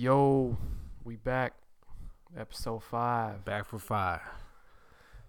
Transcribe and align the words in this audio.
Yo, 0.00 0.56
we 1.04 1.16
back. 1.16 1.52
Episode 2.34 2.82
five. 2.82 3.44
Back 3.44 3.66
for 3.66 3.78
five. 3.78 4.22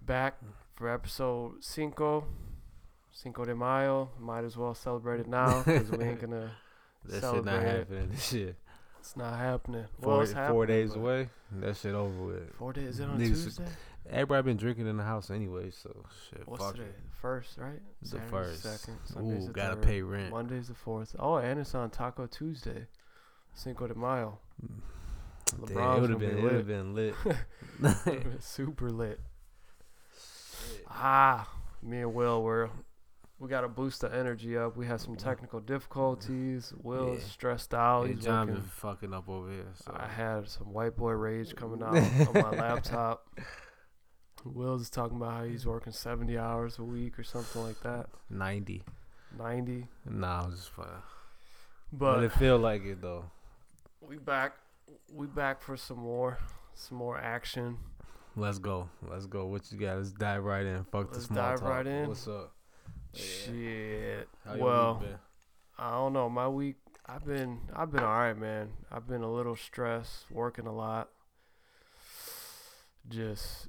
Back 0.01 0.37
for 0.75 0.87
episode 0.87 1.61
cinco. 1.61 2.23
Cinco 3.11 3.43
de 3.43 3.53
Mayo. 3.53 4.11
Might 4.17 4.45
as 4.45 4.55
well 4.55 4.73
celebrate 4.73 5.19
it 5.19 5.27
now 5.27 5.61
because 5.63 5.91
we 5.91 6.05
ain't 6.05 6.21
gonna. 6.21 6.51
That 7.03 7.21
shit 7.21 7.43
not 7.43 7.61
happening. 7.63 8.09
This 8.11 8.29
shit. 8.29 8.55
It's 9.01 9.17
not 9.17 9.37
happening. 9.37 9.87
Four, 10.01 10.13
well, 10.13 10.21
it's 10.21 10.31
four 10.31 10.65
days 10.65 10.95
away. 10.95 11.27
That 11.59 11.75
shit 11.75 11.93
over 11.93 12.23
with. 12.27 12.55
Four 12.55 12.71
days. 12.71 12.87
Is 12.93 12.99
it 13.01 13.09
on 13.09 13.19
Niggas- 13.19 13.43
Tuesday? 13.43 13.65
Everybody 14.09 14.43
been 14.43 14.57
drinking 14.57 14.87
in 14.87 14.95
the 14.95 15.03
house 15.03 15.31
anyway, 15.31 15.71
so 15.71 15.93
shit. 16.29 16.47
What's 16.47 16.71
today? 16.71 16.83
it. 16.83 16.95
First, 17.21 17.57
right? 17.57 17.81
The 18.03 18.21
first. 18.21 18.63
Second. 18.63 18.99
Sunday's 19.03 19.43
Ooh, 19.43 19.47
the 19.47 19.53
gotta 19.53 19.75
third, 19.75 19.83
pay 19.83 20.01
rent. 20.01 20.31
Monday's 20.31 20.69
the 20.69 20.75
fourth. 20.75 21.13
Oh, 21.19 21.35
and 21.35 21.59
it's 21.59 21.75
on 21.75 21.89
Taco 21.89 22.25
Tuesday. 22.25 22.87
Cinco 23.53 23.87
de 23.87 23.95
Mayo. 23.95 24.39
Damn, 25.67 25.97
it 25.97 26.01
would 26.01 26.09
have 26.11 26.19
been. 26.19 26.35
be 26.35 26.37
It 26.39 26.43
would 26.43 26.53
have 26.53 26.67
been 26.67 26.93
lit. 26.95 27.15
Super 28.39 28.89
lit. 28.89 29.19
Ah, 30.89 31.47
me 31.81 31.99
and 32.01 32.13
Will 32.13 32.41
were 32.43 32.69
we 33.39 33.49
got 33.49 33.61
to 33.61 33.67
boost 33.67 34.01
the 34.01 34.13
energy 34.13 34.55
up. 34.55 34.77
We 34.77 34.85
had 34.85 35.01
some 35.01 35.15
technical 35.15 35.59
difficulties. 35.59 36.73
Will's 36.83 37.21
Yeah. 37.21 37.27
stressed 37.27 37.73
out. 37.73 38.05
Hey, 38.05 38.13
He's 38.13 38.23
John 38.23 38.47
looking. 38.47 38.61
been 38.61 38.69
fucking 38.69 39.13
up 39.15 39.27
over 39.27 39.49
here. 39.49 39.65
So. 39.83 39.95
I 39.97 40.07
had 40.07 40.47
some 40.47 40.71
white 40.73 40.95
boy 40.95 41.13
rage 41.13 41.55
coming 41.55 41.81
out 41.81 41.95
on 42.27 42.33
my 42.33 42.51
laptop. 42.51 43.27
Will's 44.45 44.89
talking 44.91 45.17
about 45.17 45.33
how 45.33 45.43
he's 45.45 45.65
working 45.65 45.91
70 45.91 46.37
hours 46.37 46.77
a 46.77 46.83
week 46.83 47.17
or 47.17 47.23
something 47.23 47.63
like 47.63 47.81
that. 47.81 48.07
Ninety. 48.29 48.83
90. 49.37 49.87
Nah, 50.07 50.43
I 50.43 50.45
was 50.45 50.59
just. 50.59 50.71
But, 50.75 50.87
But 51.91 52.23
it 52.23 52.31
feel 52.33 52.59
like 52.59 52.83
it 52.85 53.01
though. 53.01 53.25
We 54.01 54.17
back. 54.17 54.53
We 55.13 55.27
back 55.27 55.61
for 55.61 55.77
some 55.77 55.99
more, 55.99 56.37
some 56.73 56.97
more 56.97 57.17
action. 57.17 57.77
Let's 58.35 58.59
go. 58.59 58.89
Let's 59.09 59.25
go. 59.25 59.45
What 59.45 59.71
you 59.71 59.77
got? 59.77 59.97
Let's 59.97 60.11
dive 60.11 60.43
right 60.43 60.65
in. 60.65 60.83
Fuck 60.85 61.09
the 61.11 61.15
Let's 61.17 61.25
small 61.27 61.37
dive 61.37 61.59
talk. 61.59 61.69
right 61.69 61.87
in. 61.87 62.07
What's 62.07 62.27
up? 62.27 62.53
Yeah. 63.13 63.21
Shit. 63.21 64.29
How 64.45 64.57
well, 64.57 64.95
been? 64.95 65.15
I 65.77 65.91
don't 65.91 66.13
know. 66.13 66.29
My 66.29 66.47
week, 66.47 66.77
I've 67.05 67.25
been, 67.25 67.59
I've 67.75 67.91
been 67.91 68.03
all 68.03 68.19
right, 68.19 68.37
man. 68.37 68.69
I've 68.91 69.07
been 69.07 69.21
a 69.21 69.31
little 69.31 69.55
stressed, 69.55 70.31
working 70.31 70.65
a 70.65 70.73
lot. 70.73 71.09
Just, 73.09 73.67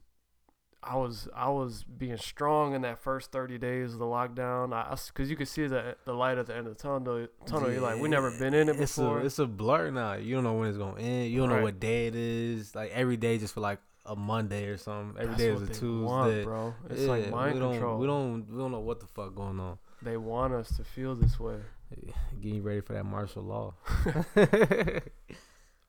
I 0.85 0.97
was, 0.97 1.29
I 1.35 1.49
was 1.49 1.85
being 1.85 2.17
strong 2.17 2.75
in 2.75 2.83
that 2.83 2.99
first 2.99 3.31
thirty 3.31 3.57
days 3.57 3.93
of 3.93 3.99
the 4.01 4.05
lockdown. 4.05 4.73
I, 4.73 4.97
cause 5.15 5.31
you 5.31 5.37
could 5.37 5.47
see 5.49 5.67
the 5.69 5.97
the 6.05 6.13
light 6.13 6.39
at 6.39 6.47
the 6.47 6.57
end 6.57 6.67
of 6.67 6.77
the 6.77 6.83
tunnel. 6.83 7.29
Tunnel. 7.47 7.71
You're 7.71 7.81
like, 7.81 8.01
we 8.01 8.09
never 8.09 8.31
been 8.33 8.53
in 8.53 8.69
it 8.69 8.81
It's 8.81 8.97
before. 8.97 9.21
a 9.21 9.25
it's 9.25 9.39
a 9.39 9.47
blur 9.47 9.91
now. 9.93 10.15
You 10.15 10.35
don't 10.35 10.45
know 10.45 10.55
when 10.55 10.69
it's 10.69 10.79
gonna 10.79 11.01
end. 11.01 11.31
You 11.31 11.39
don't 11.41 11.51
Right. 11.51 11.59
know 11.59 11.63
what 11.63 11.79
day 11.79 12.09
it 12.09 12.17
is. 12.17 12.75
Like 12.75 12.91
every 12.93 13.17
day 13.17 13.39
just 13.39 13.55
for 13.55 13.61
like 13.61 13.79
a 14.07 14.17
Monday 14.17 14.65
or 14.67 14.77
something. 14.77 15.15
Every 15.23 15.35
That's 15.37 15.39
day 15.43 15.49
is 15.51 15.63
a 15.63 15.67
Tuesday. 15.69 16.05
want, 16.05 16.45
bro. 16.45 16.75
It's 16.91 17.03
Yeah, 17.03 17.07
like 17.09 17.31
mind 17.31 17.55
we 17.55 17.61
don't, 17.61 17.73
control. 17.75 17.99
We 17.99 18.07
don't 18.09 18.47
we 18.51 18.59
don't 18.59 18.73
know 18.73 18.81
what 18.81 18.99
the 18.99 19.07
fuck 19.07 19.35
going 19.37 19.61
on. 19.61 19.79
They 20.03 20.17
want 20.17 20.53
us 20.53 20.77
to 20.79 20.83
feel 20.85 21.15
this 21.15 21.39
way. 21.39 21.59
Getting 22.41 22.63
ready 22.65 22.81
for 22.81 22.95
that 22.95 23.05
martial 23.05 23.43
law. 23.45 23.75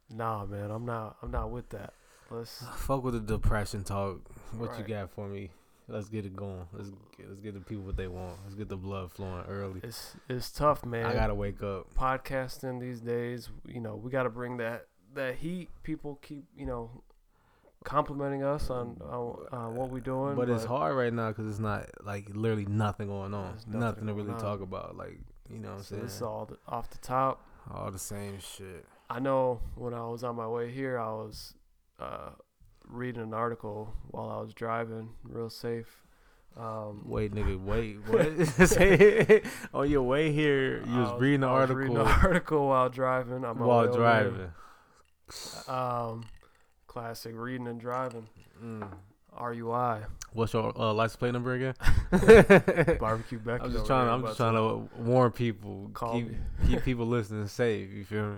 Nah, 0.09 0.45
man. 0.45 0.69
I'm 0.69 0.85
not. 0.85 1.17
I'm 1.23 1.31
not 1.31 1.49
with 1.49 1.69
that. 1.69 1.93
Let's. 2.33 2.63
fuck 2.75 3.03
with 3.03 3.13
the 3.13 3.19
depression 3.19 3.83
talk. 3.83 4.19
What 4.57 4.71
Right. 4.71 4.79
you 4.79 4.85
got 4.95 5.09
for 5.11 5.27
me? 5.27 5.51
Let's 5.87 6.07
get 6.09 6.25
it 6.25 6.35
going. 6.35 6.65
Let's 6.71 6.89
get, 7.17 7.27
let's 7.29 7.41
get 7.41 7.53
the 7.53 7.59
people 7.59 7.83
what 7.83 7.97
they 7.97 8.07
want. 8.07 8.37
Let's 8.43 8.55
get 8.55 8.69
the 8.69 8.77
blood 8.77 9.11
flowing 9.11 9.43
early. 9.49 9.81
It's 9.83 10.15
it's 10.29 10.49
tough, 10.51 10.85
man. 10.85 11.05
I 11.05 11.13
gotta 11.13 11.35
wake 11.35 11.61
up. 11.61 11.93
podcasting 11.95 12.79
these 12.79 13.01
days. 13.01 13.49
You 13.67 13.81
know, 13.81 13.95
we 13.95 14.09
got 14.09 14.23
to 14.23 14.29
bring 14.29 14.57
that 14.57 14.87
that 15.13 15.35
heat. 15.35 15.69
People 15.83 16.19
keep 16.21 16.45
you 16.55 16.65
know 16.65 17.03
complimenting 17.83 18.43
us 18.43 18.69
on 18.69 18.97
on 19.01 19.45
uh, 19.51 19.69
what 19.69 19.89
we're 19.89 19.99
doing, 19.99 20.35
But 20.35 20.49
it's 20.49 20.63
hard 20.63 20.95
right 20.95 21.11
now 21.13 21.29
because 21.29 21.47
it's 21.47 21.59
not 21.59 21.89
like 22.03 22.29
literally 22.33 22.65
nothing 22.65 23.07
going 23.07 23.33
on. 23.33 23.55
Nothing, 23.67 23.79
nothing 23.79 24.07
to 24.07 24.13
really 24.13 24.31
on. 24.31 24.39
talk 24.39 24.61
about. 24.61 24.95
Like 24.95 25.19
you 25.49 25.59
know 25.59 25.69
what 25.69 25.77
I'm 25.79 25.83
So 25.83 25.95
saying? 25.95 26.05
it's 26.05 26.21
all 26.21 26.45
the, 26.45 26.57
off 26.67 26.89
the 26.89 26.97
top. 26.99 27.45
All 27.69 27.91
the 27.91 27.99
same 27.99 28.39
shit. 28.39 28.85
I 29.09 29.19
know 29.19 29.59
when 29.75 29.93
I 29.93 30.05
was 30.07 30.23
on 30.23 30.37
my 30.37 30.47
way 30.47 30.71
here, 30.71 30.97
I 30.97 31.09
was 31.09 31.53
uh, 31.99 32.29
reading 32.87 33.21
an 33.21 33.33
article 33.33 33.93
while 34.11 34.29
I 34.29 34.41
was 34.41 34.53
driving, 34.53 35.09
real 35.23 35.49
safe. 35.49 36.03
Um, 36.55 37.01
Wait, 37.05 37.33
nigga, 37.33 37.59
wait. 37.63 37.97
What? 38.07 39.43
On 39.73 39.89
your 39.89 40.03
way 40.03 40.31
here, 40.31 40.83
you 40.85 40.93
I 40.93 41.11
was, 41.13 41.21
reading 41.21 41.41
the 41.41 41.47
article 41.47 41.75
reading 41.77 41.97
an 42.01 42.07
article 42.07 42.67
while 42.67 42.89
driving. 42.89 43.43
way 43.43 43.57
while 43.57 43.91
driving. 43.91 44.51
Um, 45.67 46.25
classic 46.85 47.33
reading 47.35 47.67
and 47.67 47.79
driving. 47.79 48.27
Mm. 48.63 48.87
RUI 49.35 50.05
What's 50.33 50.53
your 50.53 50.79
uh, 50.79 50.93
license 50.93 51.15
plate 51.15 51.33
number 51.33 51.53
again? 51.53 51.73
barbecue 52.99 53.39
Becky. 53.39 53.63
I'm 53.63 53.71
just 53.71 53.87
trying. 53.87 54.07
I'm 54.07 54.23
just 54.23 54.37
trying 54.37 54.53
to 54.53 54.87
warn 55.01 55.31
people. 55.31 55.89
Call 55.93 56.13
Keep 56.13 56.29
keep 56.67 56.83
people 56.83 57.07
listening 57.07 57.47
safe. 57.47 57.91
You 57.91 58.03
feel 58.03 58.29
me? 58.33 58.37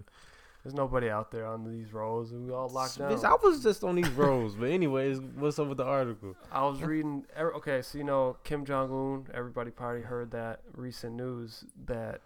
There's 0.65 0.73
nobody 0.73 1.11
out 1.11 1.29
there 1.29 1.45
on 1.45 1.63
these 1.63 1.93
roads. 1.93 2.33
We 2.33 2.51
all 2.51 2.67
locked 2.69 2.97
down. 2.97 3.11
Bitch, 3.11 3.23
I 3.23 3.35
was 3.35 3.61
just 3.61 3.83
on 3.83 3.93
these 3.95 4.09
roads. 4.09 4.55
But 4.55 4.71
anyways, 4.71 5.21
what's 5.21 5.59
up 5.59 5.67
with 5.67 5.77
the 5.77 5.83
article? 5.85 6.35
I 6.51 6.65
was 6.65 6.81
reading. 6.81 7.23
er- 7.37 7.53
Okay, 7.57 7.83
so 7.83 7.99
you 7.99 8.03
know 8.03 8.37
Kim 8.43 8.65
Jong 8.65 8.89
Un. 8.91 9.27
Everybody 9.31 9.69
probably 9.69 10.01
heard 10.01 10.31
that 10.31 10.61
recent 10.75 11.13
news 11.13 11.65
that. 11.85 12.21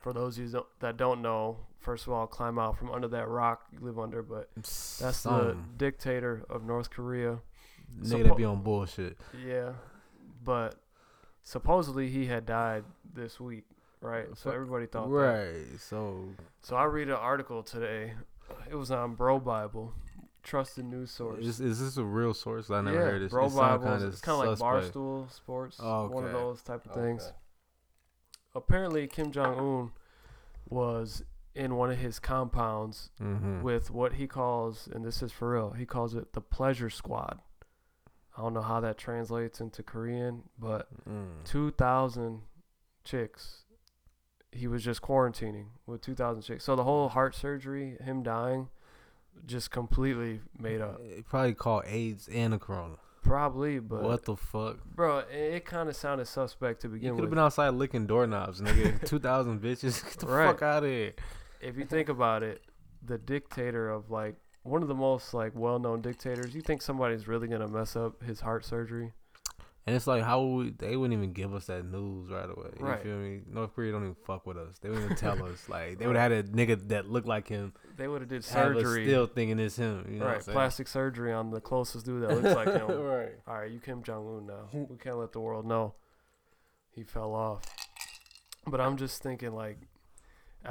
For 0.00 0.12
those 0.12 0.36
of 0.38 0.44
you 0.52 0.66
that 0.80 0.96
don't 0.96 1.22
know, 1.22 1.58
first 1.78 2.06
of 2.08 2.12
all, 2.12 2.26
climb 2.26 2.58
out 2.58 2.76
from 2.76 2.90
under 2.90 3.06
that 3.08 3.28
rock 3.28 3.66
you 3.70 3.78
live 3.82 3.98
under. 4.00 4.22
But 4.22 4.48
that's 4.54 5.22
the 5.22 5.56
dictator 5.76 6.44
of 6.50 6.64
North 6.64 6.90
Korea. 6.90 7.38
nigga 8.02 8.24
suppo- 8.30 8.36
be 8.36 8.44
on 8.44 8.62
bullshit. 8.62 9.16
Yeah, 9.46 9.74
but 10.42 10.74
supposedly 11.42 12.08
he 12.08 12.26
had 12.26 12.46
died 12.46 12.84
this 13.14 13.38
week, 13.38 13.64
right? 14.00 14.26
So 14.36 14.50
everybody 14.50 14.86
thought 14.86 15.08
that. 15.08 15.14
Right. 15.14 15.78
So 15.80 16.24
So 16.62 16.76
I 16.76 16.84
read 16.84 17.08
an 17.08 17.14
article 17.14 17.62
today. 17.62 18.14
It 18.70 18.74
was 18.74 18.90
on 18.90 19.16
BroBible, 19.16 19.92
trusted 20.42 20.84
news 20.84 21.10
source. 21.10 21.44
is, 21.44 21.60
is 21.60 21.80
this 21.80 21.96
a 21.96 22.04
real 22.04 22.34
source? 22.34 22.70
I 22.70 22.80
never 22.80 22.96
yeah, 22.96 23.02
heard 23.02 23.22
this. 23.22 23.30
Bro 23.30 23.46
It 23.46 23.54
Bible. 23.56 23.84
kinda 23.84 24.06
It's 24.08 24.20
kind 24.20 24.42
of 24.42 24.48
like 24.48 24.58
suspect. 24.58 24.94
Barstool 24.96 25.30
Sports. 25.32 25.76
Oh, 25.80 26.08
One 26.08 26.24
of 26.24 26.32
those 26.32 26.62
type 26.62 26.84
of 26.86 26.92
things. 26.94 27.22
Okay. 27.24 27.34
Apparently, 28.54 29.06
Kim 29.06 29.30
Jong 29.30 29.58
Un 29.58 29.92
was 30.68 31.22
in 31.54 31.76
one 31.76 31.90
of 31.90 31.98
his 31.98 32.18
compounds 32.18 33.10
Mhm. 33.20 33.62
with 33.62 33.90
what 33.90 34.14
he 34.14 34.26
calls, 34.26 34.88
and 34.88 35.04
this 35.04 35.22
is 35.22 35.32
for 35.32 35.50
real, 35.52 35.70
he 35.72 35.84
calls 35.86 36.14
it 36.14 36.32
the 36.32 36.40
Pleasure 36.40 36.90
Squad. 36.90 37.40
I 38.36 38.42
don't 38.42 38.54
know 38.54 38.62
how 38.62 38.80
that 38.80 38.96
translates 38.98 39.60
into 39.60 39.82
Korean, 39.82 40.48
but 40.58 40.88
Mm. 41.08 41.44
2,000 41.44 42.42
chicks. 43.04 43.64
He 44.52 44.66
was 44.66 44.82
just 44.82 45.00
quarantining 45.02 45.66
with 45.86 46.00
2,000 46.00 46.42
chicks. 46.42 46.64
So 46.64 46.74
the 46.76 46.84
whole 46.84 47.08
heart 47.10 47.34
surgery, 47.34 47.96
him 48.02 48.22
dying, 48.22 48.68
just 49.46 49.70
completely 49.70 50.40
made 50.58 50.80
up. 50.80 51.00
It 51.02 51.26
probably 51.26 51.54
called 51.54 51.84
AIDS 51.86 52.28
and 52.28 52.52
a 52.54 52.58
corona. 52.58 52.96
Probably, 53.22 53.78
but 53.78 54.02
what 54.02 54.24
the 54.24 54.34
fuck? 54.36 54.78
bro, 54.94 55.18
it, 55.18 55.26
it 55.30 55.64
kind 55.66 55.88
of 55.88 55.94
sounded 55.94 56.26
suspect 56.26 56.80
to 56.82 56.88
begin. 56.88 57.08
You 57.08 57.14
could 57.14 57.20
have 57.24 57.30
been 57.30 57.38
outside 57.38 57.68
licking 57.70 58.06
doorknobs, 58.06 58.60
nigga. 58.62 59.04
Two 59.06 59.18
thousand 59.18 59.60
bitches. 59.60 60.02
Get 60.02 60.18
the 60.20 60.26
Right. 60.26 60.46
fuck 60.46 60.62
out 60.62 60.84
of 60.84 60.90
here. 60.90 61.12
if 61.60 61.76
you 61.76 61.84
think 61.84 62.08
about 62.08 62.42
it, 62.42 62.62
the 63.04 63.18
dictator 63.18 63.90
of 63.90 64.10
like 64.10 64.36
one 64.62 64.82
of 64.82 64.88
the 64.88 64.94
most 64.94 65.32
like 65.34 65.52
well-known 65.54 66.00
dictators, 66.00 66.54
you 66.54 66.62
think 66.62 66.80
somebody's 66.82 67.28
really 67.28 67.46
gonna 67.46 67.68
mess 67.68 67.94
up 67.94 68.22
his 68.22 68.40
heart 68.40 68.64
surgery? 68.64 69.12
And 69.90 69.96
it's 69.96 70.06
like, 70.06 70.22
how 70.22 70.40
would 70.44 70.64
we, 70.66 70.70
they 70.70 70.94
wouldn't 70.96 71.18
even 71.18 71.32
give 71.32 71.52
us 71.52 71.66
that 71.66 71.84
news 71.84 72.30
right 72.30 72.44
away. 72.48 72.68
You 72.78 72.86
Right. 72.86 73.02
feel 73.02 73.16
me? 73.16 73.40
North 73.50 73.74
Korea 73.74 73.90
don't 73.90 74.04
even 74.04 74.14
fuck 74.24 74.46
with 74.46 74.56
us. 74.56 74.78
They 74.78 74.88
wouldn't 74.88 75.06
even 75.06 75.16
tell 75.16 75.42
us. 75.44 75.68
Like 75.68 75.98
they 75.98 76.06
would 76.06 76.14
have 76.14 76.30
had 76.30 76.44
a 76.44 76.48
nigga 76.48 76.86
that 76.90 77.10
looked 77.10 77.26
like 77.26 77.48
him. 77.48 77.72
They 77.96 78.06
would 78.06 78.20
have 78.20 78.30
did 78.30 78.44
surgery, 78.44 79.04
still 79.04 79.26
thinking 79.26 79.58
it's 79.58 79.74
him. 79.74 80.06
You 80.08 80.20
know 80.20 80.26
right? 80.26 80.40
Plastic 80.40 80.86
surgery 80.86 81.32
on 81.32 81.50
the 81.50 81.60
closest 81.60 82.06
dude 82.06 82.22
that 82.22 82.30
looks 82.40 82.54
like 82.54 82.68
him. 82.72 82.86
right. 83.02 83.32
All 83.48 83.54
right, 83.58 83.68
you 83.68 83.80
Kim 83.80 84.04
Jong 84.04 84.28
Un 84.28 84.46
now. 84.46 84.68
We 84.88 84.96
can't 84.96 85.18
let 85.18 85.32
the 85.32 85.40
world 85.40 85.66
know 85.66 85.94
he 86.92 87.02
fell 87.02 87.34
off. 87.34 87.64
But 88.68 88.80
I'm 88.80 88.96
just 88.96 89.20
thinking, 89.24 89.52
like, 89.56 89.78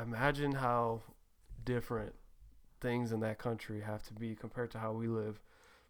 imagine 0.01 0.53
how 0.53 1.01
different 1.65 2.13
things 2.79 3.11
in 3.11 3.19
that 3.19 3.37
country 3.37 3.81
have 3.81 4.01
to 4.03 4.13
be 4.13 4.33
compared 4.33 4.71
to 4.71 4.79
how 4.79 4.93
we 4.93 5.07
live. 5.07 5.41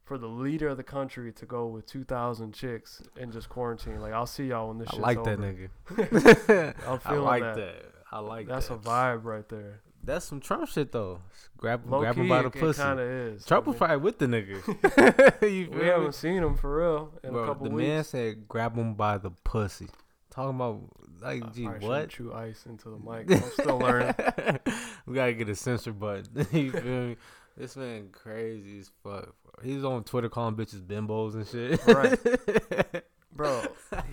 For 0.09 0.17
the 0.17 0.25
leader 0.27 0.69
of 0.69 0.77
the 0.77 0.83
country 0.83 1.31
to 1.33 1.45
go 1.45 1.67
with 1.67 1.85
2,000 1.85 2.51
chicks 2.51 3.03
and 3.15 3.31
just 3.31 3.47
quarantine, 3.47 4.01
like, 4.01 4.11
I'll 4.11 4.25
see 4.25 4.47
y'all 4.47 4.69
when 4.69 4.79
this 4.79 4.89
shit 4.89 5.03
I 5.03 5.13
shit's 5.13 5.17
like 5.17 5.23
that 5.23 5.39
nigga. 5.39 6.73
I'm 6.88 7.00
I 7.06 7.17
like 7.17 7.44
that. 7.44 7.56
that. 7.57 7.85
I 8.11 8.17
like 8.17 8.47
that. 8.47 8.53
That's 8.53 8.67
that. 8.69 8.73
a 8.73 8.77
vibe 8.77 9.23
right 9.25 9.47
there. 9.47 9.81
That's 10.03 10.25
some 10.25 10.39
Trump 10.39 10.67
shit 10.67 10.91
though. 10.91 11.19
Grab, 11.57 11.83
Low 11.88 12.00
grab 12.00 12.15
key, 12.15 12.21
him 12.21 12.27
by 12.29 12.41
the 12.41 12.47
it, 12.47 12.53
pussy. 12.56 12.81
kind 12.81 13.00
of 13.00 13.06
is. 13.07 13.45
Trump 13.45 13.67
I 13.67 13.69
mean, 13.69 13.77
probably 13.77 13.97
with 13.97 14.17
the 14.17 14.25
nigga. 14.25 15.41
you 15.44 15.69
we 15.69 15.77
me? 15.77 15.85
haven't 15.85 16.15
seen 16.15 16.38
him 16.41 16.56
for 16.57 16.77
real 16.77 17.13
in 17.23 17.29
a 17.29 17.33
Bro, 17.33 17.45
couple 17.45 17.69
the 17.69 17.75
weeks. 17.75 17.88
man 17.88 18.03
said 18.03 18.47
grab 18.47 18.75
him 18.75 18.95
by 18.95 19.19
the 19.19 19.29
pussy. 19.44 19.89
talking 20.31 20.56
about 20.56 20.81
like, 21.21 21.44
I 21.44 21.50
gee, 21.50 21.65
what? 21.65 22.09
Chew 22.09 22.33
ice 22.33 22.65
into 22.65 22.89
the 22.89 22.97
mic. 22.97 23.29
I'm 23.31 23.51
still 23.51 23.77
learning. 23.77 24.15
we 25.06 25.13
gotta 25.13 25.33
get 25.33 25.50
a 25.50 25.56
censor 25.56 25.94
button. 25.94 26.47
you 26.51 26.71
feel 26.71 26.81
me? 26.81 27.15
This 27.59 27.75
man 27.75 28.07
crazy 28.11 28.79
as 28.79 28.89
fuck. 29.03 29.35
Bro. 29.44 29.63
He's 29.63 29.83
on 29.83 30.03
Twitter 30.06 30.29
calling 30.29 30.56
bitches 30.56 30.81
bimbos 30.81 31.33
and 31.35 31.45
shit. 31.47 31.85
Right. 31.85 33.03
Bro, 33.35 33.63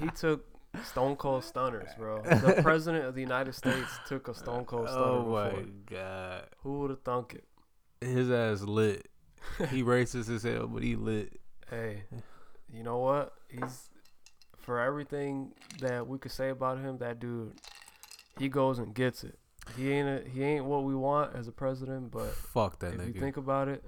he 0.00 0.08
took 0.10 0.44
Stone 0.84 1.16
Cold 1.16 1.42
Stunners, 1.44 1.88
bro. 1.98 2.22
The 2.22 2.58
president 2.62 3.06
of 3.06 3.14
the 3.14 3.20
United 3.20 3.54
States 3.54 3.88
took 4.06 4.28
a 4.28 4.34
Stone 4.34 4.66
Cold 4.66 4.88
Stunner 4.88 5.04
oh 5.04 5.18
before. 5.22 5.52
my 5.52 5.64
god, 5.88 6.44
Who 6.62 6.80
would 6.80 6.90
have 6.90 7.00
thunk 7.02 7.34
it? 7.34 7.44
his 8.06 8.30
ass 8.30 8.60
lit. 8.62 9.08
He 9.70 9.82
racist 9.82 10.28
as 10.32 10.42
hell, 10.42 10.66
but 10.66 10.82
he 10.82 10.96
lit. 10.96 11.40
Hey, 11.70 12.02
you 12.72 12.82
know 12.82 12.98
what? 12.98 13.32
He's 13.48 13.90
for 14.58 14.80
everything 14.80 15.52
that 15.80 16.06
we 16.06 16.18
could 16.18 16.32
say 16.32 16.50
about 16.50 16.78
him. 16.78 16.98
That 16.98 17.18
dude, 17.20 17.52
he 18.38 18.48
goes 18.48 18.78
and 18.80 18.92
gets 18.94 19.22
it. 19.24 19.38
He 19.76 19.92
ain't 19.92 20.08
a, 20.08 20.28
he 20.28 20.42
ain't 20.42 20.64
what 20.64 20.84
we 20.84 20.94
want 20.94 21.34
as 21.34 21.48
a 21.48 21.52
president, 21.52 22.10
but 22.10 22.30
Fuck 22.32 22.78
that 22.80 22.94
if 22.94 23.00
nigga. 23.00 23.14
you 23.14 23.20
think 23.20 23.36
about 23.36 23.68
it, 23.68 23.84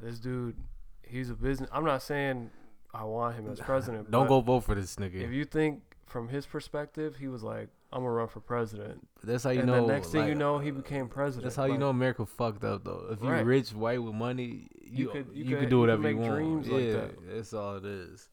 this 0.00 0.18
dude, 0.18 0.56
he's 1.02 1.28
a 1.30 1.34
business. 1.34 1.68
I'm 1.72 1.84
not 1.84 2.02
saying 2.02 2.50
I 2.94 3.04
want 3.04 3.36
him 3.36 3.50
as 3.50 3.60
president. 3.60 4.10
Don't 4.10 4.28
go 4.28 4.40
vote 4.40 4.60
for 4.60 4.74
this 4.74 4.96
nigga. 4.96 5.16
If 5.22 5.30
you 5.32 5.44
think 5.44 5.82
from 6.06 6.28
his 6.28 6.46
perspective, 6.46 7.16
he 7.16 7.26
was 7.28 7.42
like, 7.42 7.68
"I'm 7.92 8.00
gonna 8.02 8.10
run 8.12 8.28
for 8.28 8.40
president," 8.40 9.06
that's 9.24 9.44
how 9.44 9.50
you 9.50 9.60
and 9.60 9.68
know. 9.68 9.86
the 9.86 9.92
next 9.92 10.08
thing 10.12 10.28
you 10.28 10.34
know, 10.34 10.58
he 10.58 10.70
became 10.70 11.08
president. 11.08 11.44
That's 11.44 11.56
how 11.56 11.64
you 11.64 11.78
know 11.78 11.88
America 11.88 12.24
fucked 12.24 12.64
up 12.64 12.84
though. 12.84 13.08
If 13.10 13.22
Right. 13.22 13.40
you 13.40 13.44
rich, 13.44 13.72
white 13.74 14.02
with 14.02 14.14
money, 14.14 14.68
you 14.82 15.06
You 15.06 15.08
could- 15.10 15.28
you 15.32 15.44
you, 15.44 15.50
could- 15.50 15.60
could 15.60 15.68
do 15.70 15.76
you 15.76 15.80
whatever 15.80 16.02
could 16.02 16.10
you 16.10 16.16
want. 16.18 16.32
dreams 16.32 16.68
like 16.68 16.84
yeah, 16.84 16.92
that. 16.92 17.34
that's 17.34 17.52
all 17.54 17.76
it 17.76 17.84
is. 17.84 18.28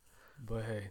But 0.45 0.63
hey, 0.65 0.89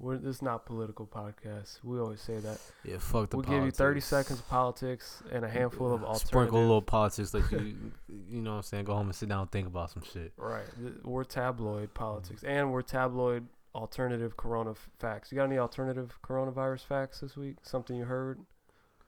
we're, 0.00 0.16
this 0.16 0.36
is 0.36 0.42
not 0.42 0.64
political 0.64 1.06
podcast. 1.06 1.78
We 1.84 1.98
always 1.98 2.20
say 2.22 2.38
that. 2.38 2.58
Yeah, 2.84 2.96
fuck 2.98 3.30
the 3.30 3.36
We'll 3.36 3.44
give 3.44 3.64
you 3.64 3.70
30 3.70 4.00
seconds 4.00 4.38
of 4.38 4.48
politics 4.48 5.22
and 5.30 5.44
a 5.44 5.48
handful 5.48 5.92
of 5.92 6.02
alternative. 6.02 6.26
Sprinkle 6.28 6.58
a 6.58 6.62
little 6.62 6.82
politics, 6.82 7.34
like 7.34 7.50
you, 7.52 7.76
you 8.28 8.40
know 8.40 8.52
what 8.52 8.56
I'm 8.56 8.62
saying. 8.62 8.84
Go 8.86 8.94
home 8.94 9.08
and 9.08 9.14
sit 9.14 9.28
down 9.28 9.42
and 9.42 9.50
think 9.50 9.66
about 9.66 9.90
some 9.90 10.02
shit. 10.02 10.32
Right. 10.38 10.64
We're 11.04 11.24
tabloid 11.24 11.92
politics, 11.92 12.42
and 12.42 12.72
we're 12.72 12.82
tabloid 12.82 13.46
alternative 13.74 14.38
corona 14.38 14.70
f- 14.70 14.88
facts. 14.98 15.30
You 15.30 15.36
got 15.36 15.44
any 15.44 15.58
alternative 15.58 16.18
coronavirus 16.24 16.86
facts 16.86 17.20
this 17.20 17.36
week? 17.36 17.56
Something 17.62 17.96
you 17.96 18.04
heard 18.04 18.40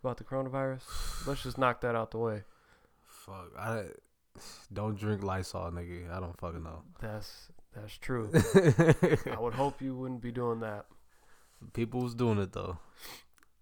about 0.04 0.18
the 0.18 0.24
coronavirus? 0.24 0.82
Let's 1.26 1.42
just 1.42 1.56
knock 1.56 1.80
that 1.80 1.94
out 1.94 2.10
the 2.10 2.18
way. 2.18 2.42
Fuck, 3.06 3.52
I 3.58 3.84
don't 4.72 4.98
drink 4.98 5.22
Lysol, 5.22 5.70
nigga. 5.70 6.12
I 6.14 6.20
don't 6.20 6.38
fucking 6.38 6.62
know. 6.62 6.82
That's 7.00 7.48
that's 7.74 7.96
true. 7.98 8.30
I 8.34 9.38
would 9.38 9.54
hope 9.54 9.80
you 9.80 9.94
wouldn't 9.96 10.20
be 10.20 10.32
doing 10.32 10.60
that. 10.60 10.86
People 11.72 12.00
was 12.00 12.14
doing 12.14 12.38
it 12.38 12.52
though. 12.52 12.78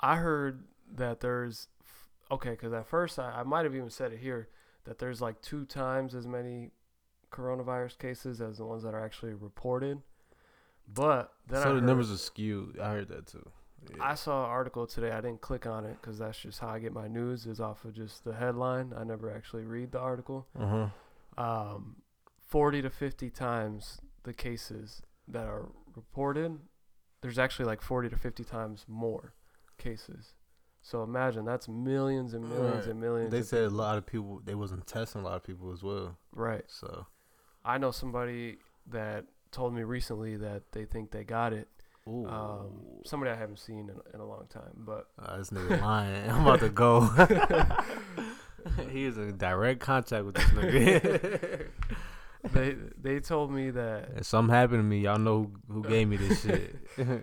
I 0.01 0.17
heard 0.17 0.65
that 0.97 1.21
there's 1.21 1.69
okay, 2.31 2.51
because 2.51 2.73
at 2.73 2.87
first 2.87 3.19
I, 3.19 3.31
I 3.31 3.43
might 3.43 3.65
have 3.65 3.75
even 3.75 3.91
said 3.91 4.13
it 4.13 4.19
here 4.21 4.49
that 4.85 4.99
there's 4.99 5.21
like 5.21 5.41
two 5.43 5.65
times 5.67 6.15
as 6.15 6.27
many 6.27 6.71
coronavirus 7.31 7.99
cases 7.99 8.41
as 8.41 8.59
the 8.59 8.65
ones 8.65 8.83
that 8.83 8.95
are 8.95 9.05
actually 9.05 9.35
reported. 9.35 10.01
But 10.93 11.33
then 11.47 11.61
I 11.61 11.63
so 11.65 11.69
the 11.69 11.75
heard- 11.77 11.85
numbers 11.85 12.11
are 12.11 12.17
skewed. 12.19 12.79
I 12.81 12.91
heard 12.91 13.09
that 13.09 13.27
too. 13.27 13.49
I 13.99 14.15
saw 14.15 14.45
an 14.45 14.51
article 14.51 14.87
today. 14.87 15.11
I 15.11 15.23
didn't 15.23 15.41
click 15.41 15.67
on 15.67 15.87
it 15.87 15.97
because 16.01 16.19
that's 16.19 16.39
just 16.39 16.59
how 16.61 16.69
I 16.69 16.79
get 16.81 16.93
my 16.93 17.09
news 17.09 17.47
is 17.47 17.61
off 17.61 17.85
of 17.87 17.95
just 17.95 18.25
the 18.25 18.35
headline. 18.35 18.93
I 18.95 19.05
never 19.05 19.31
actually 19.35 19.65
read 19.65 19.93
the 19.93 19.99
article. 19.99 20.47
Uh 20.59 20.67
huh. 21.37 21.73
Um, 21.75 21.97
Forty 22.51 22.83
to 22.83 22.91
fifty 22.91 23.31
times 23.31 24.01
the 24.25 24.33
cases 24.35 25.03
that 25.29 25.47
are 25.47 25.69
reported. 25.95 26.59
There's 27.23 27.39
actually 27.39 27.67
like 27.67 27.81
forty 27.81 28.09
to 28.09 28.17
fifty 28.17 28.45
times 28.45 28.85
more 28.89 29.35
cases. 29.79 30.35
So 30.83 31.03
imagine 31.03 31.45
that's 31.45 31.69
millions 31.69 32.35
and 32.35 32.49
millions 32.49 32.77
Right. 32.87 32.87
and 32.87 33.01
millions. 33.01 33.31
They 33.31 33.43
said 33.43 33.65
a 33.65 33.71
lot 33.71 33.99
of 33.99 34.07
people. 34.07 34.41
They 34.45 34.55
wasn't 34.55 34.87
testing 34.87 35.21
a 35.21 35.25
lot 35.25 35.37
of 35.37 35.45
people 35.45 35.73
as 35.73 35.83
well. 35.83 36.17
right. 36.33 36.65
So 36.67 37.07
I 37.65 37.79
know 37.79 37.91
somebody 37.91 38.57
that 38.89 39.27
told 39.53 39.75
me 39.75 39.83
recently 39.83 40.37
that 40.39 40.73
they 40.73 40.87
think 40.87 41.11
they 41.11 41.23
got 41.25 41.53
it. 41.53 41.69
Ooh. 42.09 42.27
Um, 42.27 42.81
somebody 43.05 43.31
I 43.31 43.35
haven't 43.37 43.59
seen 43.59 43.91
in, 43.91 44.01
in 44.15 44.21
a 44.21 44.25
long 44.27 44.47
time, 44.49 44.73
but 44.75 45.09
Uh, 45.19 45.37
this 45.37 45.51
nigga 45.51 45.81
lying. 45.83 46.31
I'm 46.31 46.43
about 46.47 46.61
to 46.61 46.71
go. 46.71 47.03
he 48.91 49.05
is 49.05 49.19
in 49.19 49.37
direct 49.37 49.81
contact 49.81 50.25
with 50.25 50.35
this 50.37 50.45
nigga. 50.47 51.69
they 52.53 52.75
they 53.01 53.21
told 53.21 53.53
me 53.53 53.71
that 53.71 54.11
if 54.17 54.25
something 54.27 54.55
happened 54.55 54.79
to 54.81 54.83
me, 54.83 55.01
y'all 55.01 55.19
know 55.19 55.51
who, 55.69 55.75
who 55.75 55.83
gave 55.83 56.09
me 56.09 56.17
this 56.17 56.43
shit. 56.45 56.75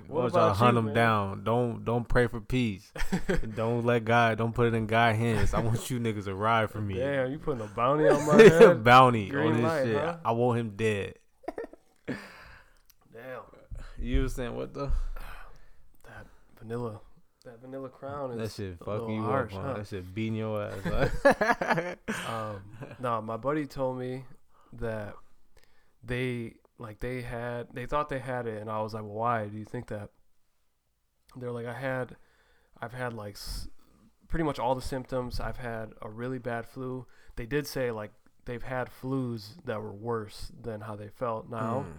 What 0.08 0.34
y'all 0.34 0.50
to 0.50 0.54
hunt 0.54 0.74
you, 0.74 0.75
them 0.75 0.86
man? 0.86 0.94
down. 0.94 1.44
Don't 1.44 1.84
don't 1.84 2.08
pray 2.08 2.28
for 2.28 2.40
peace. 2.40 2.92
don't 3.56 3.86
let 3.86 4.06
God. 4.06 4.38
Don't 4.38 4.54
put 4.54 4.68
it 4.68 4.74
in 4.75 4.86
God's 4.86 5.18
hands. 5.18 5.54
I 5.54 5.60
want 5.60 5.90
you 5.90 6.00
niggas 6.00 6.25
to 6.25 6.36
ride 6.36 6.69
for 6.69 6.80
me. 6.81 6.96
Damn, 6.96 7.31
you 7.31 7.40
putting 7.40 7.62
a 7.62 7.68
bounty 7.68 8.08
on 8.08 8.25
my 8.25 8.36
head? 8.44 8.84
Bounty 8.84 9.30
Green 9.30 9.48
on 9.48 9.54
this 9.56 9.64
light, 9.64 9.84
shit. 9.86 9.98
huh? 10.04 10.18
I 10.24 10.31
want 10.34 10.60
him 10.60 10.74
dead. 10.75 11.16
Damn, 12.08 13.42
You 14.00 14.22
was 14.24 14.36
saying 14.36 14.56
what 14.56 14.74
though? 14.74 14.92
that 16.04 16.25
vanilla, 16.60 17.00
that 17.46 17.60
vanilla 17.62 17.90
crown 17.90 18.38
That 18.38 18.44
is 18.44 18.56
shit 18.56 18.78
fucking 18.86 19.10
you 19.16 19.22
harsh, 19.24 19.54
up. 19.56 19.64
huh? 19.64 19.74
That 19.74 19.88
shit 19.88 20.14
beating 20.14 20.36
your 20.36 20.62
ass. 20.64 21.98
um, 22.30 22.62
no, 23.00 23.22
my 23.22 23.38
buddy 23.38 23.66
told 23.66 23.98
me 23.98 24.24
that 24.80 25.14
they 26.04 26.56
like 26.78 27.00
they 27.00 27.22
had 27.22 27.68
they 27.74 27.86
thought 27.86 28.10
they 28.10 28.20
had 28.20 28.48
it, 28.48 28.62
and 28.62 28.70
I 28.70 28.82
was 28.82 28.94
like, 28.94 29.04
well, 29.04 29.14
why 29.14 29.46
do 29.46 29.58
you 29.58 29.66
think 29.66 29.88
that? 29.88 30.10
They're 31.36 31.52
like, 31.52 31.66
I 31.68 31.74
had, 31.74 32.16
I've 32.82 32.94
had 32.94 33.14
like 33.14 33.36
s- 33.36 33.68
pretty 34.28 34.44
much 34.44 34.60
all 34.60 34.74
the 34.76 34.82
symptoms. 34.82 35.40
I've 35.40 35.58
had 35.58 35.92
a 36.02 36.10
really 36.10 36.40
bad 36.40 36.66
flu. 36.66 37.06
They 37.36 37.46
did 37.46 37.68
say 37.68 37.92
like 37.92 38.12
they've 38.46 38.64
had 38.64 38.90
flus 38.90 39.64
that 39.66 39.82
were 39.82 39.94
worse 39.94 40.52
than 40.60 40.82
how 40.82 40.96
they 40.96 41.10
felt 41.10 41.50
now. 41.50 41.86
Mm. 41.88 41.94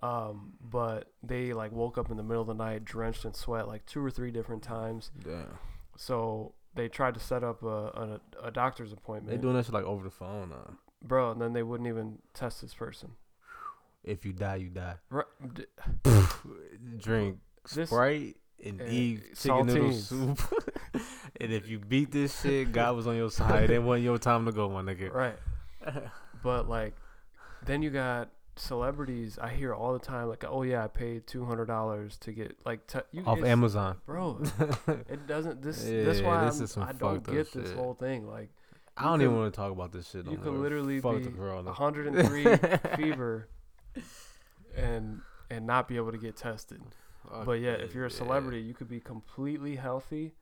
Um, 0.00 0.52
but 0.60 1.10
they 1.22 1.52
like 1.52 1.72
woke 1.72 1.98
up 1.98 2.10
in 2.10 2.16
the 2.16 2.22
middle 2.22 2.42
of 2.42 2.46
the 2.46 2.54
night 2.54 2.84
drenched 2.84 3.24
in 3.24 3.34
sweat 3.34 3.66
like 3.66 3.84
two 3.84 4.02
or 4.02 4.10
three 4.10 4.30
different 4.30 4.62
times. 4.62 5.10
Damn. 5.22 5.58
So 5.96 6.54
they 6.74 6.88
tried 6.88 7.14
to 7.14 7.20
set 7.20 7.42
up 7.42 7.62
a, 7.64 7.66
a, 7.66 8.20
a 8.44 8.50
doctor's 8.52 8.92
appointment. 8.92 9.36
They 9.36 9.42
doing 9.42 9.56
that 9.56 9.64
shit 9.64 9.74
like 9.74 9.84
over 9.84 10.04
the 10.04 10.10
phone 10.10 10.50
now. 10.50 10.78
Bro, 11.02 11.30
and 11.30 11.40
then 11.40 11.52
they 11.52 11.62
wouldn't 11.62 11.88
even 11.88 12.18
test 12.34 12.62
this 12.62 12.74
person. 12.74 13.12
If 14.04 14.24
you 14.24 14.32
die, 14.32 14.56
you 14.56 14.68
die. 14.68 14.94
Right, 15.10 15.26
Drink 16.98 17.38
This- 17.74 17.90
Sprite 17.90 18.36
and 18.64 18.80
uh, 18.80 18.84
eat 18.88 19.36
chicken 19.38 19.66
noodle 19.66 19.92
soup. 19.92 20.40
and 21.40 21.52
if 21.52 21.68
you 21.68 21.78
beat 21.78 22.10
this 22.10 22.40
shit, 22.40 22.72
God 22.72 22.96
was 22.96 23.06
on 23.06 23.16
your 23.16 23.30
side. 23.30 23.70
It 23.70 23.82
wasn't 23.82 24.04
your 24.04 24.18
time 24.18 24.46
to 24.46 24.52
go, 24.52 24.68
my 24.68 24.82
nigga. 24.82 25.12
right. 25.12 25.36
But 26.42 26.68
like, 26.68 26.94
then 27.66 27.82
you 27.82 27.90
got 27.90 28.28
celebrities. 28.54 29.38
I 29.40 29.48
hear 29.48 29.74
all 29.74 29.92
the 29.92 29.98
time 29.98 30.28
like, 30.28 30.44
oh 30.46 30.62
yeah, 30.62 30.84
I 30.84 30.86
paid 30.86 31.26
two 31.26 31.44
hundred 31.44 31.66
dollars 31.66 32.16
to 32.18 32.32
get 32.32 32.56
like 32.64 32.86
t- 32.86 33.00
you 33.10 33.24
Off 33.24 33.42
Amazon. 33.42 33.96
bro. 34.06 34.40
It 35.08 35.26
doesn't. 35.26 35.62
This. 35.62 35.82
that's 35.88 36.20
why 36.20 36.44
this 36.44 36.76
I'm, 36.76 36.82
I 36.84 36.92
don't 36.92 37.16
fucked 37.16 37.28
up 37.28 37.34
get 37.34 37.52
this 37.52 37.72
whole 37.72 37.94
thing. 37.94 38.28
Like, 38.28 38.50
I 38.98 39.04
don't 39.04 39.22
even 39.22 39.36
want 39.36 39.52
to 39.52 39.56
talk 39.56 39.72
about 39.72 39.92
this 39.92 40.10
shit. 40.10 40.26
No 40.26 40.32
you 40.32 40.38
could 40.38 40.52
literally 40.54 41.00
Fuck 41.00 41.18
be 41.18 41.24
the 41.24 41.30
103 41.30 42.96
fever 42.96 43.48
and 44.76 45.20
and 45.50 45.66
not 45.66 45.88
be 45.88 45.96
able 45.96 46.12
to 46.12 46.18
get 46.18 46.36
tested. 46.36 46.82
But 47.44 47.60
yeah, 47.60 47.72
if 47.72 47.94
you're 47.94 48.06
a 48.06 48.10
yeah. 48.10 48.16
celebrity, 48.16 48.60
you 48.60 48.74
could 48.74 48.88
be 48.88 49.00
completely 49.00 49.76
healthy 49.76 50.32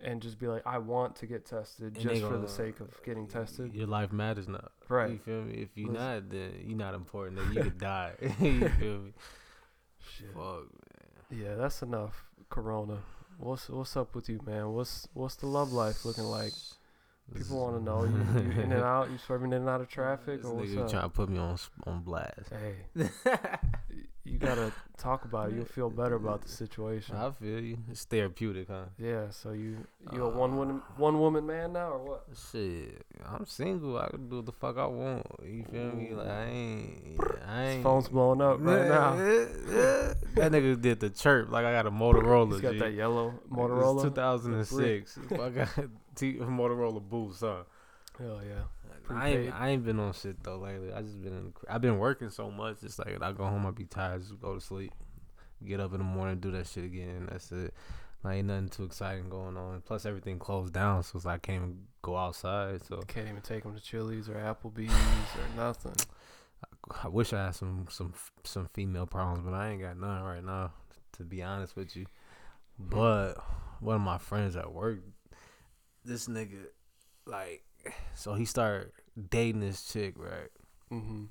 and 0.00 0.20
just 0.20 0.38
be 0.38 0.46
like, 0.46 0.62
I 0.66 0.78
want 0.78 1.16
to 1.16 1.26
get 1.26 1.46
tested 1.46 1.94
And 1.96 2.00
just 2.00 2.20
for 2.22 2.30
gonna- 2.30 2.42
the 2.42 2.48
sake 2.48 2.80
of 2.80 3.00
getting 3.04 3.26
tested. 3.28 3.72
Your 3.74 3.86
life 3.86 4.12
matters 4.12 4.48
now. 4.48 4.68
Right. 4.88 5.12
You 5.12 5.18
feel 5.18 5.42
me? 5.42 5.54
If 5.54 5.70
you're 5.76 5.88
Listen. 5.88 6.04
not, 6.04 6.30
then 6.30 6.52
you're 6.66 6.76
not 6.78 6.94
important. 6.94 7.38
Then 7.38 7.52
you 7.52 7.62
could 7.62 7.78
die. 7.94 8.12
you 8.40 8.68
feel 8.68 8.98
me? 8.98 9.12
Shit. 10.16 10.28
Fuck. 10.34 10.66
Man. 11.30 11.40
Yeah, 11.42 11.54
that's 11.54 11.82
enough. 11.82 12.24
Corona. 12.50 12.98
What's 13.38 13.68
what's 13.68 13.96
up 13.96 14.14
with 14.14 14.28
you, 14.28 14.40
man? 14.46 14.72
What's 14.72 15.08
what's 15.12 15.36
the 15.36 15.46
love 15.46 15.72
life 15.72 16.04
looking 16.04 16.24
like? 16.24 16.52
People 17.34 17.60
want 17.60 17.76
to 17.76 17.82
know 17.82 18.04
you, 18.04 18.44
you 18.54 18.60
in 18.62 18.72
and 18.72 18.82
out. 18.82 19.10
You 19.10 19.18
swerving 19.18 19.52
in 19.52 19.58
and 19.62 19.68
out 19.68 19.80
of 19.80 19.88
traffic, 19.88 20.42
This 20.42 20.50
or 20.50 20.54
what's 20.54 20.76
up? 20.76 20.90
trying 20.90 21.02
to 21.02 21.08
put 21.08 21.28
me 21.28 21.38
on 21.38 21.58
on 21.86 22.00
blast. 22.02 22.50
Hey, 22.50 22.76
you 24.24 24.38
gotta 24.38 24.72
talk 24.96 25.24
about 25.24 25.50
it. 25.50 25.56
You'll 25.56 25.64
feel 25.64 25.90
better 25.90 26.14
about 26.14 26.42
the 26.42 26.48
situation. 26.48 27.16
I 27.16 27.30
feel 27.32 27.60
you. 27.60 27.78
It's 27.90 28.04
therapeutic, 28.04 28.68
huh? 28.68 28.84
Yeah. 28.98 29.30
So 29.30 29.50
you 29.52 29.86
you 30.12 30.24
a 30.24 30.28
uh, 30.28 30.38
one 30.38 30.56
woman 30.56 30.82
one 30.96 31.18
woman 31.18 31.46
man 31.46 31.72
now 31.72 31.90
or 31.90 31.98
what? 31.98 32.26
Shit, 32.52 33.04
I'm 33.24 33.44
single. 33.46 33.98
I 33.98 34.08
can 34.08 34.28
do 34.28 34.36
what 34.36 34.46
the 34.46 34.52
fuck 34.52 34.78
I 34.78 34.86
want. 34.86 35.26
You 35.44 35.64
feel 35.70 35.92
me? 35.92 36.12
Like 36.14 36.28
I 36.28 36.44
ain't, 36.44 37.20
I 37.46 37.62
His 37.64 37.82
phone's 37.82 38.08
blowing 38.08 38.40
up 38.40 38.58
right 38.60 38.88
now. 38.88 39.16
that 39.16 40.52
nigga 40.52 40.80
did 40.80 41.00
the 41.00 41.10
chirp 41.10 41.50
like 41.50 41.64
I 41.64 41.72
got 41.72 41.86
a 41.86 41.90
Motorola. 41.90 42.52
He's 42.52 42.60
got 42.60 42.72
G. 42.74 42.78
that 42.78 42.92
yellow 42.94 43.34
Motorola. 43.50 44.02
2006. 44.02 45.18
I 45.32 45.48
got 45.50 45.68
T- 46.16 46.38
Motorola 46.38 47.00
Boost, 47.00 47.40
huh? 47.40 47.62
Hell 48.18 48.40
yeah. 48.46 48.62
I 49.08 49.28
ain't, 49.28 49.54
I 49.54 49.68
ain't 49.68 49.84
been 49.84 50.00
on 50.00 50.12
shit 50.12 50.42
though 50.42 50.56
lately. 50.56 50.92
I 50.92 51.02
just 51.02 51.22
been 51.22 51.32
in, 51.32 51.52
I've 51.68 51.80
been 51.80 51.98
working 51.98 52.30
so 52.30 52.50
much. 52.50 52.78
It's 52.82 52.98
like 52.98 53.22
I 53.22 53.32
go 53.32 53.44
home, 53.44 53.66
I 53.66 53.70
be 53.70 53.84
tired, 53.84 54.22
just 54.22 54.40
go 54.40 54.54
to 54.54 54.60
sleep, 54.60 54.92
get 55.64 55.78
up 55.78 55.92
in 55.92 55.98
the 55.98 56.04
morning, 56.04 56.40
do 56.40 56.50
that 56.52 56.66
shit 56.66 56.84
again. 56.84 57.28
That's 57.30 57.52
it. 57.52 57.72
Like 58.24 58.38
ain't 58.38 58.48
nothing 58.48 58.68
too 58.68 58.84
exciting 58.84 59.28
going 59.28 59.56
on. 59.56 59.82
Plus 59.82 60.06
everything 60.06 60.38
closed 60.38 60.72
down, 60.72 61.02
so 61.04 61.16
it's 61.16 61.26
like 61.26 61.36
I 61.36 61.38
can't 61.38 61.62
even 61.62 61.78
go 62.02 62.16
outside. 62.16 62.84
So 62.84 63.02
Can't 63.06 63.28
even 63.28 63.42
take 63.42 63.62
them 63.62 63.74
to 63.74 63.80
Chili's 63.80 64.28
or 64.28 64.34
Applebee's 64.34 64.90
or 64.90 65.56
nothing. 65.56 65.94
I 67.02 67.08
wish 67.08 67.32
I 67.32 67.46
had 67.46 67.54
some 67.54 67.86
some 67.90 68.14
some 68.44 68.68
female 68.72 69.06
problems, 69.06 69.44
but 69.44 69.54
I 69.54 69.70
ain't 69.70 69.82
got 69.82 69.98
none 69.98 70.22
right 70.22 70.44
now. 70.44 70.72
To 71.18 71.24
be 71.24 71.42
honest 71.42 71.76
with 71.76 71.96
you, 71.96 72.06
but 72.78 73.34
one 73.80 73.96
of 73.96 74.02
my 74.02 74.18
friends 74.18 74.54
at 74.56 74.72
work, 74.72 75.00
this 76.06 76.28
nigga, 76.28 76.66
like, 77.26 77.64
so 78.14 78.34
he 78.34 78.44
started 78.44 78.92
dating 79.30 79.60
this 79.60 79.84
chick, 79.84 80.14
right? 80.16 80.50
Mm-hmm. 80.92 81.24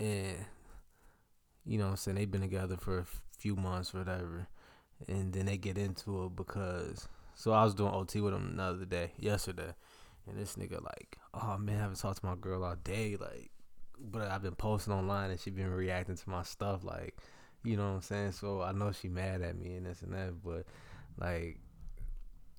and 0.00 0.36
you 1.64 1.76
know 1.78 1.84
what 1.86 1.90
I'm 1.90 1.96
saying 1.96 2.16
they've 2.16 2.30
been 2.30 2.42
together 2.42 2.76
for 2.76 3.00
a 3.00 3.06
few 3.36 3.56
months 3.56 3.92
or 3.92 3.98
whatever 3.98 4.46
and 5.08 5.32
then 5.32 5.46
they 5.46 5.56
get 5.56 5.76
into 5.76 6.26
it 6.26 6.36
because 6.36 7.08
so 7.34 7.50
I 7.50 7.64
was 7.64 7.74
doing 7.74 7.92
OT 7.92 8.20
with 8.20 8.34
him 8.34 8.56
the 8.56 8.62
other 8.62 8.84
day 8.84 9.10
yesterday 9.18 9.74
and 10.28 10.38
this 10.38 10.54
nigga 10.54 10.80
like 10.80 11.18
oh 11.34 11.58
man 11.58 11.78
I 11.78 11.80
haven't 11.80 11.98
talked 11.98 12.20
to 12.20 12.26
my 12.26 12.36
girl 12.36 12.62
all 12.62 12.76
day 12.84 13.16
like 13.20 13.50
but 13.98 14.30
I've 14.30 14.42
been 14.42 14.54
posting 14.54 14.92
online 14.92 15.30
and 15.30 15.40
she 15.40 15.50
been 15.50 15.70
reacting 15.70 16.16
to 16.16 16.30
my 16.30 16.44
stuff 16.44 16.84
like 16.84 17.16
you 17.64 17.76
know 17.76 17.88
what 17.88 17.94
I'm 17.96 18.02
saying 18.02 18.32
so 18.32 18.62
I 18.62 18.70
know 18.70 18.92
she 18.92 19.08
mad 19.08 19.42
at 19.42 19.58
me 19.58 19.74
and 19.74 19.86
this 19.86 20.02
and 20.02 20.12
that 20.14 20.34
but 20.42 20.66
like 21.18 21.58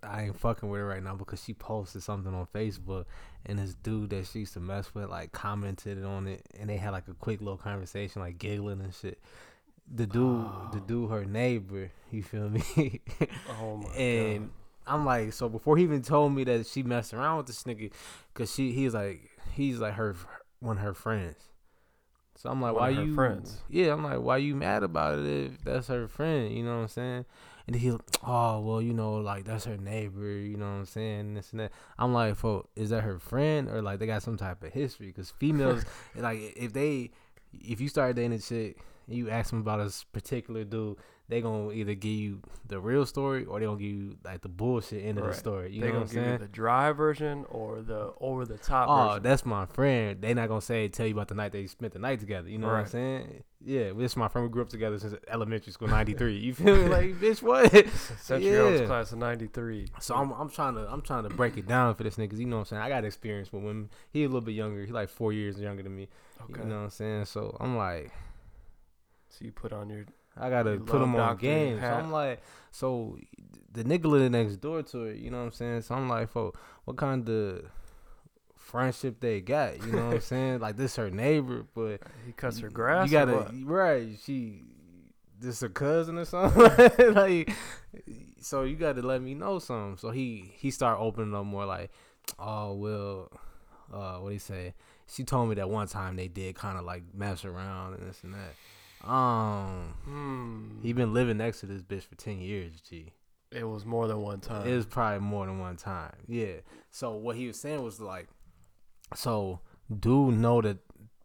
I 0.06 0.24
ain't 0.24 0.40
fucking 0.40 0.68
with 0.70 0.80
her 0.82 0.88
right 0.88 1.02
now 1.04 1.16
because 1.16 1.44
she 1.44 1.54
posted 1.54 2.04
something 2.04 2.34
on 2.34 2.46
Facebook 2.54 3.06
and 3.46 3.60
this 3.60 3.74
dude 3.74 4.10
that 4.12 4.28
she 4.28 4.40
used 4.40 4.54
to 4.54 4.60
mess 4.60 4.94
with 4.94 5.10
like 5.10 5.32
commented 5.32 6.04
on 6.04 6.28
it 6.28 6.46
and 6.60 6.70
they 6.70 6.78
had 6.78 6.92
like 6.92 7.08
a 7.08 7.14
quick 7.14 7.40
little 7.40 7.58
conversation 7.58 8.22
like 8.22 8.38
giggling 8.38 8.82
and 8.82 8.94
shit. 8.94 9.20
The 9.94 10.06
dude, 10.06 10.46
the 10.72 10.80
Oh. 10.80 10.84
dude, 10.88 11.10
her 11.12 11.26
neighbor, 11.26 11.92
you 12.12 12.24
feel 12.24 12.50
me? 12.50 13.02
Oh 13.60 13.78
my 13.78 13.90
and 13.96 14.50
I'm 14.88 15.06
like, 15.06 15.34
so 15.34 15.48
before 15.50 15.78
he 15.78 15.84
even 15.84 16.02
told 16.02 16.34
me 16.34 16.44
that 16.46 16.68
she 16.68 16.84
messed 16.84 17.14
around 17.14 17.38
with 17.38 17.48
this 17.48 17.64
nigga, 17.64 17.92
cause 18.34 18.54
she, 18.54 18.72
he's 18.74 18.94
like, 18.94 19.30
he's 19.54 19.80
like 19.80 19.94
her, 19.94 20.16
one 20.60 20.78
of 20.78 20.84
her 20.84 20.94
friends. 20.94 21.36
So 22.36 22.50
I'm 22.50 22.62
like, 22.62 22.74
One 22.74 22.82
why 22.82 22.90
of 22.90 22.96
her 22.98 23.04
you? 23.04 23.16
friends? 23.16 23.62
Yeah, 23.70 23.94
I'm 23.94 24.04
like, 24.04 24.20
why 24.20 24.38
you 24.38 24.56
mad 24.56 24.84
about 24.84 25.20
it 25.20 25.26
if 25.54 25.64
that's 25.64 25.88
her 25.88 26.08
friend? 26.08 26.52
You 26.52 26.64
know 26.64 26.76
what 26.78 26.82
I'm 26.84 26.88
saying? 26.90 27.26
And 27.68 27.76
he'll 27.76 28.02
oh 28.28 28.60
well, 28.60 28.82
you 28.82 28.94
know, 28.94 29.16
like 29.16 29.46
that's 29.46 29.66
her 29.66 29.78
neighbor. 29.78 30.28
You 30.30 30.58
know 30.58 30.66
what 30.66 30.72
I'm 30.80 30.86
saying? 30.86 31.36
This 31.36 31.52
and 31.52 31.62
that. 31.62 31.72
I'm 31.98 32.14
like, 32.14 32.36
for 32.36 32.66
is 32.76 32.90
that 32.90 33.02
her 33.04 33.20
friend 33.20 33.70
or 33.70 33.82
like 33.82 34.00
they 34.00 34.06
got 34.08 34.24
some 34.24 34.38
type 34.38 34.64
of 34.64 34.74
history? 34.74 35.08
Because 35.08 35.30
females, 35.32 35.84
like, 36.16 36.40
if 36.58 36.74
they, 36.74 37.12
if 37.54 37.80
you 37.80 37.88
start 37.88 38.16
dating 38.16 38.34
a 38.34 38.40
chick, 38.40 38.78
and 39.08 39.16
you 39.18 39.30
ask 39.30 39.50
them 39.50 39.60
about 39.60 39.80
a 39.80 39.92
particular 40.14 40.64
dude, 40.66 40.98
they 41.30 41.40
gonna 41.42 41.72
either 41.72 41.94
give 41.94 42.12
you 42.12 42.42
the 42.68 42.80
real 42.80 43.06
story 43.06 43.46
or 43.46 43.60
they 43.60 43.66
gonna 43.66 43.78
give 43.78 43.88
you 43.92 44.18
like 44.26 44.42
the 44.42 44.50
bullshit 44.50 45.04
end 45.06 45.18
of 45.18 45.26
the 45.26 45.34
story. 45.34 45.72
You 45.72 45.82
they 45.82 45.88
know 45.88 45.94
gonna 45.94 46.00
what 46.06 46.10
I'm 46.10 46.16
give 46.16 46.24
saying? 46.24 46.32
you 46.34 46.38
the 46.40 46.48
dry 46.48 46.92
version 46.92 47.46
or 47.50 47.82
the 47.82 48.14
over 48.20 48.46
the 48.46 48.58
top 48.58 48.90
Oh, 48.90 49.08
version. 49.10 49.24
that's 49.24 49.46
my 49.46 49.66
friend. 49.68 50.22
They 50.22 50.34
not 50.34 50.50
gonna 50.50 50.60
say 50.62 50.90
tell 50.90 51.06
you 51.08 51.14
about 51.14 51.30
the 51.30 51.36
night 51.36 51.54
they 51.54 51.66
spent 51.68 51.94
the 51.94 52.00
night 52.00 52.20
together. 52.20 52.50
You 52.50 52.58
know 52.58 52.68
what 52.68 52.76
I'm 52.76 52.88
saying? 52.88 53.44
Yeah, 53.66 53.94
this 53.94 54.12
is 54.12 54.18
my 54.18 54.28
friend. 54.28 54.48
We 54.48 54.52
grew 54.52 54.62
up 54.62 54.70
together 54.70 55.00
since 55.00 55.16
elementary 55.28 55.72
school, 55.72 55.88
'93. 55.88 56.38
You 56.38 56.54
feel 56.54 56.76
me? 56.76 56.88
Like, 56.90 57.16
bitch, 57.16 57.42
what? 57.42 57.72
Century 58.20 58.58
Oaks 58.58 58.82
yeah. 58.82 58.86
class 58.88 59.12
of 59.12 59.20
'93. 59.20 59.88
So 60.00 60.16
I'm 60.16 60.32
I'm 60.32 60.50
trying 60.50 60.76
to 60.76 60.82
I'm 60.92 61.02
trying 61.02 61.24
to 61.24 61.30
break 61.30 61.58
it 61.58 61.68
down 61.68 61.96
for 61.96 62.04
this 62.04 62.18
nigga. 62.18 62.38
You 62.38 62.46
know 62.46 62.58
what 62.58 62.62
I'm 62.62 62.66
saying? 62.66 62.82
I 62.82 62.90
got 62.90 63.06
experience 63.06 63.54
with 63.54 63.64
women. 63.64 63.90
He 64.12 64.24
a 64.24 64.28
little 64.28 64.42
bit 64.42 64.54
younger. 64.54 64.86
He 64.86 64.92
like 64.92 65.10
four 65.10 65.32
years 65.32 65.60
younger 65.60 65.84
than 65.84 65.96
me. 65.96 66.10
Okay. 66.42 66.62
You 66.62 66.68
know 66.68 66.78
what 66.78 66.84
I'm 66.84 66.90
saying? 66.90 67.26
So 67.26 67.56
I'm 67.60 67.78
like, 67.78 68.12
So 69.30 69.46
you 69.46 69.52
put 69.52 69.72
on 69.72 69.90
your 69.90 70.06
I 70.38 70.50
gotta 70.50 70.78
put 70.78 71.02
him 71.02 71.16
on 71.16 71.38
game. 71.38 71.80
So. 71.80 71.88
I'm 71.88 72.12
like, 72.12 72.42
so 72.72 73.18
the 73.72 73.84
nigga 73.84 74.06
living 74.06 74.32
next 74.32 74.58
door 74.58 74.82
to 74.82 75.04
her. 75.04 75.14
You 75.14 75.30
know 75.30 75.38
what 75.38 75.46
I'm 75.46 75.52
saying? 75.52 75.82
So 75.84 75.96
I'm 75.96 76.10
like, 76.10 76.30
for 76.30 76.54
what 76.86 76.98
kind 76.98 77.28
of 77.30 77.66
friendship 78.74 79.20
they 79.20 79.40
got? 79.40 79.86
You 79.86 79.92
know 79.92 80.08
what 80.08 80.16
I'm 80.16 80.22
saying? 80.22 80.60
Like 80.60 80.76
this 80.78 80.96
her 80.96 81.12
neighbor, 81.12 81.64
but 81.76 82.02
he 82.26 82.32
cuts 82.34 82.60
her 82.60 82.70
grass. 82.70 83.10
You 83.10 83.18
gotta 83.20 83.54
right. 83.66 84.10
She 84.26 84.64
this 85.40 85.62
her 85.62 85.70
cousin 85.70 86.18
or 86.18 86.26
something. 86.26 87.14
like, 87.14 87.52
so 88.42 88.64
you 88.64 88.76
got 88.76 88.96
to 88.96 89.04
let 89.04 89.22
me 89.22 89.36
know 89.36 89.60
something. 89.60 89.98
So 89.98 90.10
he 90.10 90.52
he 90.58 90.72
start 90.72 91.00
opening 91.00 91.36
up 91.36 91.46
more. 91.46 91.66
Like, 91.66 91.92
oh 92.40 92.74
well, 92.74 93.32
uh, 93.94 94.16
what 94.18 94.34
he 94.34 94.40
say? 94.40 94.74
She 95.08 95.24
told 95.24 95.50
me 95.50 95.56
that 95.56 95.70
one 95.70 95.88
time 95.88 96.16
they 96.16 96.28
did 96.28 96.56
kind 96.56 96.78
of 96.80 96.84
like 96.84 97.04
mess 97.14 97.46
around 97.46 97.94
and 97.94 98.10
this 98.10 98.24
and 98.24 98.34
that. 98.34 99.08
Um, 99.08 99.94
Hmm. 100.06 100.82
he 100.82 100.94
been 100.94 101.14
living 101.14 101.38
next 101.38 101.60
to 101.60 101.66
this 101.68 101.84
bitch 101.84 102.04
for 102.04 102.16
ten 102.16 102.40
years. 102.40 102.82
G. 102.82 103.12
it 103.52 103.66
was 103.66 103.86
more 103.86 104.08
than 104.08 104.20
one 104.22 104.40
time. 104.40 104.68
It 104.68 104.74
was 104.76 104.86
probably 104.88 105.20
more 105.20 105.46
than 105.46 105.60
one 105.60 105.76
time. 105.78 106.16
Yeah. 106.28 106.62
So 106.90 107.12
what 107.12 107.36
he 107.36 107.46
was 107.48 107.60
saying 107.60 107.84
was 107.84 108.00
like, 108.00 108.28
so 109.16 109.60
dude 110.00 110.36
know 110.36 110.62
that 110.62 110.78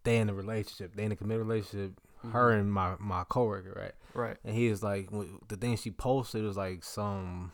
they 0.05 0.19
in 0.19 0.29
a 0.29 0.35
relationship, 0.35 0.95
they 0.97 1.05
in 1.05 1.13
a 1.13 1.17
committed 1.17 1.47
relationship. 1.47 2.01
Her 2.33 2.51
Mhm. 2.51 2.61
and 2.61 2.73
my 2.73 2.97
my 2.99 3.25
coworker, 3.29 3.73
right? 3.81 3.95
right. 4.13 4.37
And 4.45 4.55
he 4.57 4.67
is 4.67 4.83
like, 4.83 5.09
the 5.49 5.57
thing 5.57 5.77
she 5.77 5.91
posted 5.93 6.43
was 6.43 6.57
like 6.57 6.83
some 6.83 7.53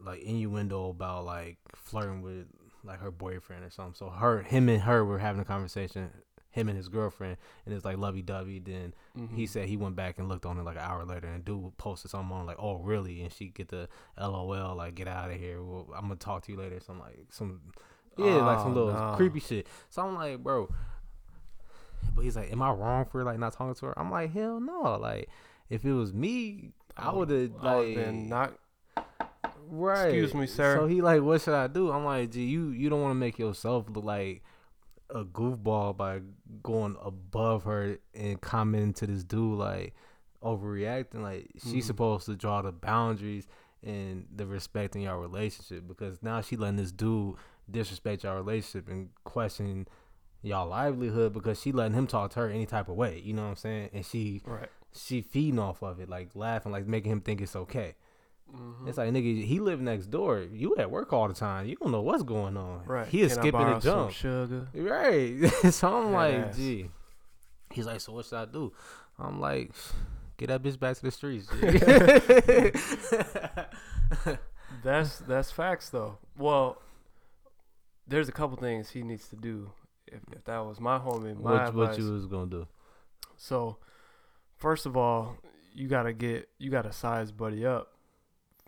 like 0.00 0.20
innuendo 0.22 0.88
about 0.88 1.24
like 1.24 1.58
flirting 1.74 2.22
with 2.22 2.46
like 2.84 3.00
her 3.00 3.10
boyfriend 3.10 3.64
or 3.64 3.70
something. 3.70 3.94
So 3.94 4.08
her, 4.10 4.42
him 4.42 4.68
and 4.68 4.82
her 4.82 5.04
were 5.04 5.18
having 5.18 5.40
a 5.40 5.44
conversation. 5.44 6.10
Him 6.50 6.68
and 6.68 6.76
his 6.76 6.88
girlfriend, 6.88 7.38
and 7.64 7.74
it's 7.74 7.84
like 7.84 7.96
lovey 7.96 8.20
dovey. 8.20 8.58
Then 8.58 8.92
Mhm. 9.16 9.34
he 9.36 9.46
said 9.46 9.68
he 9.68 9.76
went 9.78 9.96
back 9.96 10.18
and 10.18 10.28
looked 10.28 10.44
on 10.44 10.58
it 10.58 10.62
like 10.64 10.76
an 10.76 10.82
hour 10.82 11.02
later, 11.02 11.26
and 11.26 11.42
dude 11.42 11.76
posted 11.78 12.10
something 12.10 12.30
on 12.36 12.44
like, 12.44 12.58
"Oh, 12.58 12.76
really?" 12.76 13.22
And 13.22 13.32
she 13.32 13.48
get 13.48 13.68
the 13.68 13.88
LOL 14.18 14.74
like, 14.76 14.94
"Get 14.94 15.08
out 15.08 15.30
of 15.30 15.38
here. 15.38 15.62
Well, 15.62 15.88
I'm 15.94 16.02
gonna 16.02 16.16
talk 16.16 16.42
to 16.42 16.52
you 16.52 16.58
later." 16.58 16.78
Some 16.78 16.98
like 17.00 17.26
some, 17.30 17.62
yeah, 18.18 18.44
like 18.44 18.58
some 18.60 18.72
Oh, 18.72 18.84
little 18.84 18.92
no. 18.92 19.14
creepy 19.16 19.40
shit. 19.40 19.66
So 19.90 20.02
I'm 20.02 20.14
like, 20.14 20.42
bro. 20.42 20.68
But 22.14 22.24
he's 22.24 22.36
like, 22.36 22.52
"Am 22.52 22.60
I 22.62 22.70
wrong 22.72 23.04
for 23.06 23.22
like 23.24 23.38
not 23.38 23.52
talking 23.54 23.74
to 23.74 23.86
her?" 23.86 23.98
I'm 23.98 24.10
like, 24.10 24.32
"Hell 24.32 24.60
no!" 24.60 24.98
Like, 25.00 25.28
if 25.70 25.84
it 25.84 25.92
was 25.92 26.12
me, 26.12 26.72
I 26.96 27.12
would 27.12 27.30
have 27.30 27.52
like 27.62 27.94
been 27.94 28.28
not. 28.28 28.54
right. 29.68 30.06
Excuse 30.08 30.34
me, 30.34 30.46
sir. 30.46 30.76
So 30.76 30.86
he 30.86 31.00
like, 31.00 31.22
"What 31.22 31.40
should 31.40 31.54
I 31.54 31.68
do?" 31.68 31.90
I'm 31.90 32.04
like, 32.04 32.30
"Gee, 32.32 32.44
you 32.44 32.68
you 32.70 32.90
don't 32.90 33.00
want 33.02 33.12
to 33.12 33.16
make 33.18 33.38
yourself 33.38 33.86
look 33.88 34.04
like." 34.04 34.42
a 35.14 35.26
goofball 35.26 35.94
by 35.94 36.22
going 36.62 36.96
above 37.02 37.64
her 37.64 37.98
and 38.14 38.40
commenting 38.40 38.94
to 38.94 39.06
this 39.06 39.22
dude 39.22 39.58
like 39.58 39.92
overreacting. 40.42 41.20
Like 41.22 41.50
she's 41.62 41.84
Mhm. 41.84 41.86
supposed 41.86 42.24
to 42.26 42.34
draw 42.34 42.62
the 42.62 42.72
boundaries 42.72 43.46
and 43.82 44.26
the 44.34 44.46
respect 44.46 44.96
in 44.96 45.02
your 45.02 45.20
relationship 45.20 45.86
because 45.86 46.22
now 46.22 46.40
she 46.40 46.56
letting 46.56 46.76
this 46.76 46.92
dude 46.92 47.34
disrespect 47.72 48.24
your 48.24 48.34
relationship 48.36 48.88
and 48.88 49.08
question 49.24 49.88
y'all 50.42 50.68
livelihood 50.68 51.32
because 51.32 51.60
she 51.60 51.72
letting 51.72 51.96
him 51.96 52.06
talk 52.06 52.30
to 52.32 52.40
her 52.40 52.50
any 52.50 52.66
type 52.66 52.88
of 52.88 52.96
way. 52.96 53.20
You 53.24 53.32
know 53.32 53.42
what 53.42 53.48
I'm 53.50 53.56
saying? 53.56 53.90
And 53.92 54.04
she 54.04 54.42
Right. 54.44 54.68
she 54.94 55.22
feeding 55.22 55.58
off 55.58 55.82
of 55.82 56.00
it, 56.00 56.08
like 56.08 56.30
laughing, 56.34 56.72
like 56.72 56.86
making 56.86 57.12
him 57.12 57.20
think 57.20 57.40
it's 57.40 57.56
okay. 57.56 57.94
Mhm. 58.52 58.88
It's 58.88 58.98
like 58.98 59.10
nigga, 59.10 59.44
he 59.44 59.60
live 59.60 59.80
next 59.80 60.06
door. 60.10 60.40
You 60.40 60.76
at 60.76 60.90
work 60.90 61.12
all 61.12 61.28
the 61.28 61.34
time. 61.34 61.66
You 61.66 61.76
don't 61.76 61.92
know 61.92 62.02
what's 62.02 62.22
going 62.22 62.56
on. 62.56 62.84
right. 62.86 63.06
He 63.08 63.22
is 63.22 63.32
Can 63.34 63.42
skipping 63.42 63.60
a 63.62 63.80
some 63.80 63.80
jump. 63.80 64.10
Sugar. 64.12 64.68
Right. 64.74 65.48
so 65.72 65.96
I'm 65.96 66.04
Head 66.06 66.12
like, 66.12 66.34
ass. 66.48 66.56
gee. 66.56 66.90
He's 67.70 67.86
like, 67.86 68.00
so 68.00 68.12
what 68.12 68.26
should 68.26 68.34
I 68.36 68.44
do? 68.44 68.72
I'm 69.18 69.40
like, 69.40 69.70
get 70.36 70.48
that 70.48 70.62
bitch 70.62 70.78
back 70.78 70.96
to 70.96 71.02
the 71.02 71.10
streets. 71.10 71.48
That's 74.82 75.18
that's 75.18 75.50
facts 75.50 75.90
though. 75.90 76.18
Well, 76.36 76.78
there's 78.12 78.28
a 78.28 78.32
couple 78.32 78.56
things 78.56 78.90
he 78.90 79.02
needs 79.02 79.28
to 79.28 79.36
do. 79.36 79.70
If, 80.06 80.20
if 80.32 80.44
that 80.44 80.58
was 80.58 80.78
my 80.78 80.98
homie, 80.98 81.34
my 81.40 81.64
what, 81.64 81.74
what 81.74 81.98
you 81.98 82.12
was 82.12 82.26
gonna 82.26 82.50
do? 82.50 82.66
So, 83.36 83.78
first 84.56 84.84
of 84.86 84.96
all, 84.96 85.36
you 85.74 85.88
gotta 85.88 86.12
get 86.12 86.48
you 86.58 86.70
gotta 86.70 86.92
size 86.92 87.32
buddy 87.32 87.64
up. 87.66 87.88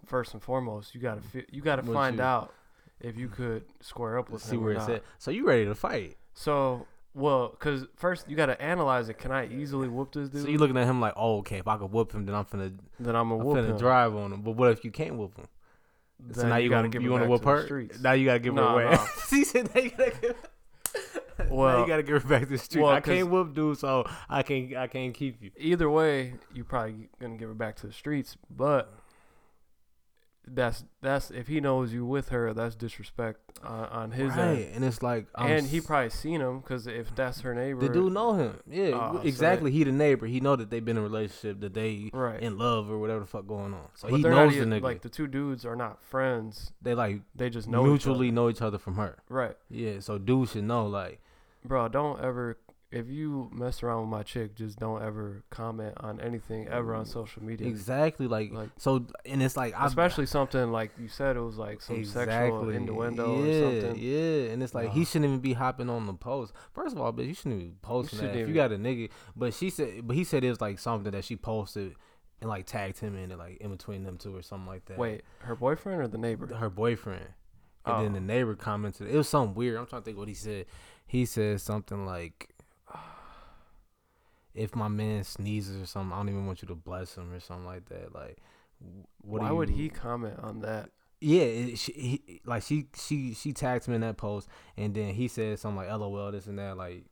First 0.07 0.33
and 0.35 0.43
foremost, 0.43 0.95
you 0.95 1.01
gotta 1.01 1.21
fi- 1.21 1.47
you 1.51 1.61
gotta 1.63 1.83
What 1.83 1.95
find 1.95 2.17
you- 2.17 2.23
out 2.23 2.53
if 3.01 3.17
you 3.19 3.29
could 3.29 3.65
square 3.81 4.19
up 4.19 4.31
with 4.31 4.43
See 4.43 4.57
him 4.57 4.63
or 4.63 4.65
where 4.65 4.73
it's 4.75 4.89
at. 4.89 5.03
So 5.19 5.31
you 5.31 5.47
ready 5.47 5.65
to 5.67 5.75
fight? 5.75 6.17
So, 6.33 6.87
well, 7.15 7.49
cause 7.59 7.87
first 7.97 8.29
you 8.29 8.37
gotta 8.37 8.61
analyze 8.61 9.09
it. 9.09 9.19
Can 9.19 9.31
I 9.33 9.47
easily 9.49 9.89
whoop 9.89 10.13
this 10.13 10.29
dude? 10.31 10.43
So 10.43 10.49
you 10.49 10.59
looking 10.59 10.77
at 10.79 10.87
him 10.87 11.01
like, 11.01 11.13
oh, 11.17 11.39
okay, 11.39 11.59
if 11.59 11.69
I 11.69 11.77
could 11.77 11.93
whoop 11.93 12.13
him, 12.13 12.25
then 12.27 12.35
I'm 12.35 12.45
finna, 12.45 12.77
then 12.99 13.15
I'm 13.15 13.31
I'm 13.33 13.39
gonna 13.39 13.45
whoop 13.45 13.57
finna 13.59 13.71
him. 13.71 13.77
drive 13.79 14.15
on 14.17 14.33
him. 14.33 14.41
But 14.43 14.53
what 14.53 14.71
if 14.73 14.85
you 14.85 14.91
can't 14.91 15.17
whoop 15.17 15.37
him? 15.37 15.47
So 16.33 16.41
Then 16.41 16.51
now 16.51 16.57
you, 16.57 16.71
gotta 16.71 16.89
give 16.89 17.03
you 17.03 17.11
wanna 17.11 17.25
back 17.25 17.31
whoop 17.31 17.45
her? 17.45 17.87
Now 18.01 18.13
you 18.13 18.25
gotta 18.27 18.39
give 18.39 18.55
her 18.55 18.61
Nah, 18.61 18.73
away. 18.75 18.85
nah. 18.85 19.07
he 19.31 19.45
said, 19.45 19.75
now 19.75 19.81
you 19.81 19.91
gotta 19.91 20.11
give. 20.21 20.37
now 21.39 21.45
Well- 21.51 21.81
you 21.81 21.87
gotta 21.87 22.03
give 22.03 22.23
her 22.23 22.29
back 22.29 22.43
to 22.43 22.49
the 22.49 22.59
street. 22.59 22.83
well, 22.83 22.93
I 22.93 23.01
can't 23.01 23.21
'cause- 23.23 23.29
whoop 23.29 23.55
dude, 23.55 23.79
so 23.79 24.05
I 24.29 24.43
can't 24.43 24.75
I 24.77 24.87
can't 24.87 25.13
keep 25.15 25.43
you. 25.43 25.51
Either 25.57 25.91
way, 25.91 26.35
you're 26.55 26.65
probably 26.65 27.09
gonna 27.21 27.37
give 27.37 27.49
her 27.49 27.55
back 27.55 27.77
to 27.77 27.87
the 27.87 27.93
streets. 27.93 28.37
But 28.51 28.93
that's 30.47 30.85
that's 31.01 31.31
if 31.31 31.47
he 31.49 31.61
knows 31.61 31.93
you 31.93 32.05
with 32.05 32.29
her, 32.29 32.53
that's 32.53 32.75
disrespect 32.75 33.41
on, 33.63 33.85
on 33.87 34.11
his 34.13 34.29
right, 34.31 34.41
end. 34.59 34.69
and 34.75 34.85
it's 34.85 35.03
like, 35.03 35.27
I'm 35.35 35.51
and 35.51 35.67
he 35.67 35.81
probably 35.81 36.11
seen 36.11 36.41
him 36.41 36.61
because 36.61 36.87
if 36.87 37.15
that's 37.15 37.41
her 37.41 37.55
neighbor, 37.55 37.81
the 37.81 37.89
dude 37.89 38.13
know 38.13 38.35
him. 38.35 38.61
Yeah, 38.71 38.91
Oh, 38.95 39.17
so 39.17 39.21
exactly. 39.23 39.71
He 39.71 39.85
the 39.85 39.93
neighbor. 39.93 40.27
He 40.27 40.41
know 40.41 40.57
that 40.57 40.71
they've 40.71 40.85
been 40.85 40.97
in 40.97 41.03
a 41.03 41.07
relationship, 41.07 41.61
that 41.61 41.75
they 41.75 42.11
right? 42.13 42.41
in 42.43 42.59
love 42.59 42.91
or 42.91 42.99
whatever 42.99 43.21
the 43.21 43.27
fuck 43.27 43.47
going 43.47 43.73
on. 43.75 43.89
So 43.95 44.09
but 44.11 44.17
he 44.17 44.23
knows 44.23 44.55
the 44.55 44.65
nigga. 44.65 44.83
like 44.83 45.03
the 45.03 45.09
two 45.09 45.27
dudes 45.27 45.65
are 45.65 45.77
not 45.77 46.03
friends. 46.03 46.73
they 46.83 46.95
like 46.95 47.21
They 47.35 47.51
just 47.51 47.69
know 47.69 47.83
mutually 47.83 48.29
each 48.29 48.35
know 48.35 48.49
each 48.51 48.63
other 48.63 48.79
from 48.79 48.97
her. 48.97 49.19
right, 49.29 49.57
Yeah, 49.71 50.01
so 50.01 50.19
dude 50.19 50.51
should 50.51 50.65
know 50.65 50.87
like 50.87 51.21
bro. 51.65 51.89
Don't 51.89 52.21
ever 52.21 52.59
if 52.95 53.09
you 53.09 53.51
mess 53.53 53.83
around 53.83 54.03
with 54.03 54.09
my 54.11 54.23
chick, 54.23 54.55
just 54.55 54.79
don't 54.79 55.03
ever 55.03 55.43
comment 55.51 55.95
on 55.99 56.21
anything 56.21 56.69
ever 56.69 56.95
on 56.95 57.05
social 57.05 57.43
media. 57.43 57.67
exactly 57.67 58.27
like, 58.27 58.53
Like- 58.53 58.71
so, 58.79 59.07
and 59.27 59.43
it's 59.43 59.57
like 59.57 59.75
I 59.79 59.87
Especially 59.87 60.27
something 60.27 60.71
like 60.71 60.93
you 60.99 61.09
said, 61.09 61.37
it 61.37 61.41
was 61.41 61.57
like 61.59 61.83
some 61.83 62.05
sexual 62.05 62.69
innuendo 62.71 63.45
yeah, 63.45 63.53
or 63.53 63.63
something. 63.83 64.03
Yeah, 64.03 64.53
and 64.53 64.63
it's 64.63 64.75
like 64.75 64.91
he 64.93 65.05
shouldn't 65.05 65.25
even 65.27 65.41
be 65.41 65.55
hopping 65.55 65.91
on 65.91 66.07
the 66.07 66.15
post. 66.15 66.53
First 66.73 66.95
of 66.95 67.01
all, 67.03 67.13
bitch, 67.13 67.27
you 67.27 67.35
shouldn't 67.35 67.57
even 67.57 67.71
be 67.71 67.77
posting 67.83 68.19
that. 68.21 68.27
shouldn't 68.27 68.41
If 68.43 68.49
you 68.49 68.55
got 68.55 68.73
a 68.73 68.77
nigga, 68.77 69.11
but 69.35 69.53
she 69.55 69.71
said, 69.71 70.07
but 70.07 70.15
he 70.17 70.25
said 70.25 70.45
it 70.45 70.51
was 70.51 70.61
like 70.61 70.79
something 70.79 71.11
that 71.13 71.25
she 71.25 71.37
posted 71.37 71.95
and 72.41 72.49
like 72.49 72.67
tagged 72.67 72.99
him 73.01 73.17
in 73.17 73.33
it, 73.33 73.39
like 73.39 73.57
in 73.59 73.71
between 73.71 74.05
them 74.05 74.19
two 74.19 74.37
or 74.37 74.43
something 74.43 74.67
like 74.67 74.85
that. 74.87 74.99
Wait, 74.99 75.23
her 75.41 75.57
boyfriend 75.57 76.01
or 76.01 76.09
the 76.09 76.19
neighbor? 76.19 76.47
her 76.55 76.71
boyfriend, 76.71 77.27
and 77.87 78.05
then 78.05 78.11
Oh. 78.13 78.15
the 78.15 78.21
neighbor 78.21 78.55
commented. 78.55 79.09
It 79.09 79.17
was 79.17 79.29
something 79.29 79.55
weird. 79.55 79.79
I'm 79.79 79.87
trying 79.87 80.03
to 80.03 80.05
think 80.07 80.19
what 80.19 80.29
he 80.29 80.35
said. 80.35 80.67
He 81.07 81.27
said 81.27 81.61
something 81.61 82.07
like. 82.07 82.51
If 84.55 84.77
my 84.77 84.89
man 84.89 85.25
sneezes 85.25 85.83
or 85.83 85.87
something, 85.87 86.13
I 86.13 86.17
don't 86.19 86.29
even 86.29 86.47
want 86.47 86.63
you 86.63 86.69
to 86.69 86.75
bless 86.75 87.17
him 87.17 87.33
or 87.33 87.41
something 87.41 87.67
like 87.67 87.87
that. 87.87 88.15
Like, 88.15 88.39
what 89.21 89.43
Why 89.43 89.51
would 89.51 89.71
he 89.71 89.89
comment 89.89 90.39
on 90.41 90.61
that? 90.61 90.91
yeah, 91.21 91.43
it, 91.43 91.79
she, 91.79 91.93
he, 91.93 92.41
like 92.45 92.63
she 92.63 92.87
she 92.97 93.33
she 93.33 93.53
tagged 93.53 93.87
him 93.87 93.95
in 93.95 94.03
that 94.03 94.19
post, 94.19 94.47
and 94.77 94.95
then 94.95 95.15
he 95.15 95.27
said 95.27 95.59
something 95.59 95.77
like 95.77 95.89
"LOL" 95.89 96.31
this 96.33 96.47
and 96.47 96.59
that, 96.59 96.77
like 96.77 97.07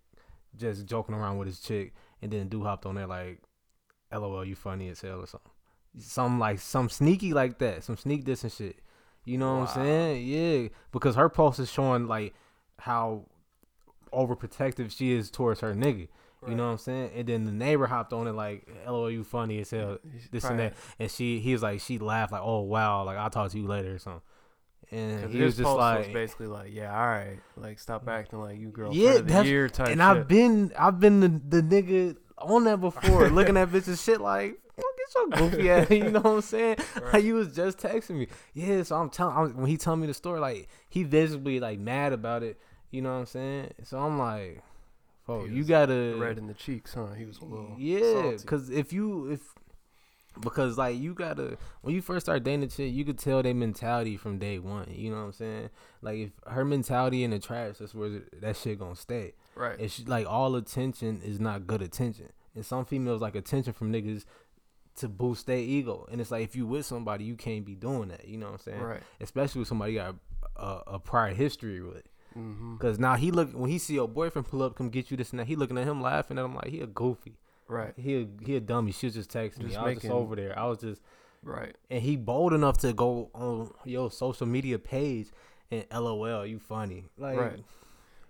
just 0.54 0.84
joking 0.86 1.14
around 1.14 1.38
with 1.38 1.48
his 1.48 1.60
chick, 1.60 1.94
and 2.20 2.30
then 2.30 2.48
dude 2.48 2.62
hopped 2.62 2.84
on 2.84 2.96
there 2.96 3.06
like 3.06 3.40
"LOL, 4.12 4.44
you 4.44 4.54
funny 4.54 4.88
as 4.90 5.00
hell" 5.00 5.20
or 5.20 5.26
something, 5.26 5.50
some 5.98 6.38
like 6.38 6.58
some 6.58 6.90
sneaky 6.90 7.32
like 7.32 7.58
that, 7.58 7.84
some 7.84 7.96
sneak 7.96 8.26
this 8.26 8.42
and 8.42 8.52
shit. 8.52 8.80
You 9.24 9.38
know 9.38 9.60
what 9.60 9.70
I'm 9.70 9.74
saying? 9.76 10.26
Yeah, 10.26 10.68
because 10.90 11.14
her 11.14 11.30
post 11.30 11.58
is 11.58 11.70
showing 11.70 12.06
like 12.06 12.34
how 12.80 13.24
overprotective 14.12 14.94
she 14.94 15.12
is 15.12 15.30
towards 15.30 15.60
her 15.60 15.74
nigga. 15.74 16.08
You 16.48 16.56
know 16.56 16.66
what 16.66 16.72
I'm 16.72 16.78
saying? 16.78 17.10
And 17.14 17.26
then 17.28 17.44
the 17.44 17.52
neighbor 17.52 17.86
hopped 17.86 18.12
on 18.12 18.26
it 18.26 18.32
like, 18.32 18.68
"LOL, 18.86 19.10
you 19.10 19.22
funny 19.22 19.60
as 19.60 19.70
hell." 19.70 19.98
This 20.30 20.44
and 20.44 20.58
that. 20.58 20.74
And 20.98 21.10
she, 21.10 21.38
he 21.38 21.52
was 21.52 21.62
like, 21.62 21.80
she 21.80 21.98
laughed 21.98 22.32
like, 22.32 22.42
"Oh 22.42 22.60
wow, 22.62 23.04
like 23.04 23.16
I'll 23.16 23.30
talk 23.30 23.50
to 23.52 23.58
you 23.58 23.66
later" 23.66 23.94
or 23.94 23.98
something. 23.98 24.22
And 24.92 25.32
he 25.32 25.40
was 25.40 25.56
just 25.56 25.70
like, 25.70 25.98
was 26.00 26.08
basically 26.08 26.48
like, 26.48 26.70
yeah, 26.70 26.94
all 26.94 27.06
right, 27.06 27.38
like 27.56 27.78
stop 27.78 28.04
mm. 28.04 28.12
acting 28.12 28.40
like 28.40 28.58
you 28.58 28.68
girlfriend 28.68 29.02
Yeah, 29.02 29.14
of 29.14 29.16
the 29.26 29.32
that's- 29.32 29.46
year 29.46 29.68
type 29.68 29.88
and 29.88 30.00
shit. 30.00 30.00
I've 30.02 30.28
been, 30.28 30.70
I've 30.78 31.00
been 31.00 31.20
the, 31.20 31.28
the 31.28 31.62
nigga 31.62 32.16
on 32.36 32.64
that 32.64 32.78
before, 32.78 33.28
looking 33.30 33.56
at 33.56 33.70
bitches 33.70 34.04
shit 34.04 34.20
like, 34.20 34.58
"Fuck, 34.76 34.84
get 34.98 35.40
your 35.40 35.50
goofy 35.50 35.70
ass, 35.70 35.90
you 35.90 36.10
know 36.10 36.20
what 36.20 36.26
I'm 36.26 36.40
saying? 36.42 36.76
Right. 37.00 37.14
Like 37.14 37.24
you 37.24 37.34
was 37.36 37.54
just 37.54 37.78
texting 37.78 38.16
me, 38.16 38.26
yeah. 38.52 38.82
So 38.82 38.96
I'm 38.96 39.08
telling, 39.08 39.56
when 39.56 39.66
he 39.66 39.78
told 39.78 39.98
me 39.98 40.08
the 40.08 40.14
story, 40.14 40.40
like 40.40 40.68
he 40.90 41.04
visibly 41.04 41.58
like 41.58 41.78
mad 41.78 42.12
about 42.12 42.42
it, 42.42 42.60
you 42.90 43.00
know 43.00 43.14
what 43.14 43.20
I'm 43.20 43.26
saying? 43.26 43.70
So 43.84 43.98
I'm 43.98 44.18
like, 44.18 44.62
oh, 45.28 45.44
you 45.44 45.64
gotta 45.64 46.16
red 46.18 46.38
in 46.38 46.46
the 46.46 46.54
cheeks, 46.54 46.94
huh? 46.94 47.12
He 47.16 47.24
was 47.24 47.38
a 47.38 47.44
little 47.44 47.74
yeah, 47.78 48.00
salty. 48.00 48.36
because 48.38 48.70
if 48.70 48.92
you 48.92 49.30
if 49.30 49.40
because 50.40 50.78
like 50.78 50.98
you 50.98 51.14
gotta 51.14 51.56
when 51.82 51.94
you 51.94 52.00
first 52.00 52.26
start 52.26 52.42
dating 52.44 52.64
a 52.64 52.66
chick, 52.68 52.92
you 52.92 53.04
could 53.04 53.18
tell 53.18 53.42
their 53.42 53.54
mentality 53.54 54.16
from 54.16 54.38
day 54.38 54.58
one. 54.58 54.88
You 54.90 55.10
know 55.10 55.16
what 55.16 55.22
I'm 55.24 55.32
saying? 55.32 55.70
Like 56.00 56.18
if 56.18 56.30
her 56.46 56.64
mentality 56.64 57.24
in 57.24 57.30
the 57.30 57.38
trash, 57.38 57.76
that's 57.78 57.94
where 57.94 58.22
that 58.40 58.56
shit 58.56 58.78
gonna 58.78 58.96
stay. 58.96 59.34
right. 59.54 59.78
It's 59.78 60.06
like 60.06 60.26
all 60.26 60.56
attention 60.56 61.20
is 61.24 61.38
not 61.38 61.66
good 61.66 61.82
attention, 61.82 62.32
and 62.54 62.64
some 62.64 62.84
females 62.84 63.20
like 63.20 63.34
attention 63.34 63.72
from 63.72 63.92
niggas 63.92 64.24
to 64.96 65.08
boost 65.08 65.46
their 65.46 65.58
ego. 65.58 66.06
And 66.10 66.20
it's 66.20 66.30
like 66.30 66.44
if 66.44 66.56
you 66.56 66.66
with 66.66 66.86
somebody, 66.86 67.24
you 67.24 67.36
can't 67.36 67.64
be 67.64 67.74
doing 67.74 68.08
that. 68.08 68.26
You 68.26 68.38
know 68.38 68.46
what 68.46 68.52
I'm 68.54 68.58
saying? 68.60 68.80
right. 68.80 69.02
Especially 69.20 69.60
with 69.60 69.68
somebody 69.68 69.92
you 69.92 69.98
got 69.98 70.16
a, 70.56 70.94
a 70.94 70.98
prior 70.98 71.34
history 71.34 71.80
with. 71.82 72.02
Mm-hmm. 72.36 72.76
Cause 72.78 72.98
now 72.98 73.14
he 73.16 73.30
look 73.30 73.50
when 73.52 73.70
he 73.70 73.78
see 73.78 73.94
your 73.94 74.08
boyfriend 74.08 74.48
pull 74.48 74.62
up, 74.62 74.74
come 74.76 74.88
get 74.90 75.10
you 75.10 75.16
this 75.16 75.30
and 75.30 75.40
that. 75.40 75.46
He 75.46 75.56
looking 75.56 75.78
at 75.78 75.86
him 75.86 76.00
laughing 76.02 76.38
at 76.38 76.44
him 76.44 76.54
like 76.54 76.68
he 76.68 76.80
a 76.80 76.86
goofy. 76.86 77.36
Right. 77.68 77.94
He 77.96 78.16
a, 78.22 78.26
he 78.44 78.56
a 78.56 78.60
dummy. 78.60 78.92
She 78.92 79.06
was 79.06 79.14
just 79.14 79.30
texting 79.30 79.64
me. 79.68 79.76
I 79.76 79.82
was 79.84 79.94
just 79.98 80.06
over 80.12 80.36
there. 80.36 80.58
I 80.58 80.66
was 80.66 80.78
just, 80.78 81.00
Right. 81.42 81.74
and 81.90 82.02
he 82.02 82.16
bold 82.16 82.52
enough 82.52 82.78
to 82.78 82.92
go 82.92 83.30
on 83.34 83.72
your 83.84 84.10
social 84.10 84.46
media 84.46 84.78
page 84.78 85.28
and 85.70 85.84
LOL, 85.92 86.44
you 86.46 86.58
funny. 86.58 87.04
Like, 87.16 87.38
Right. 87.38 87.64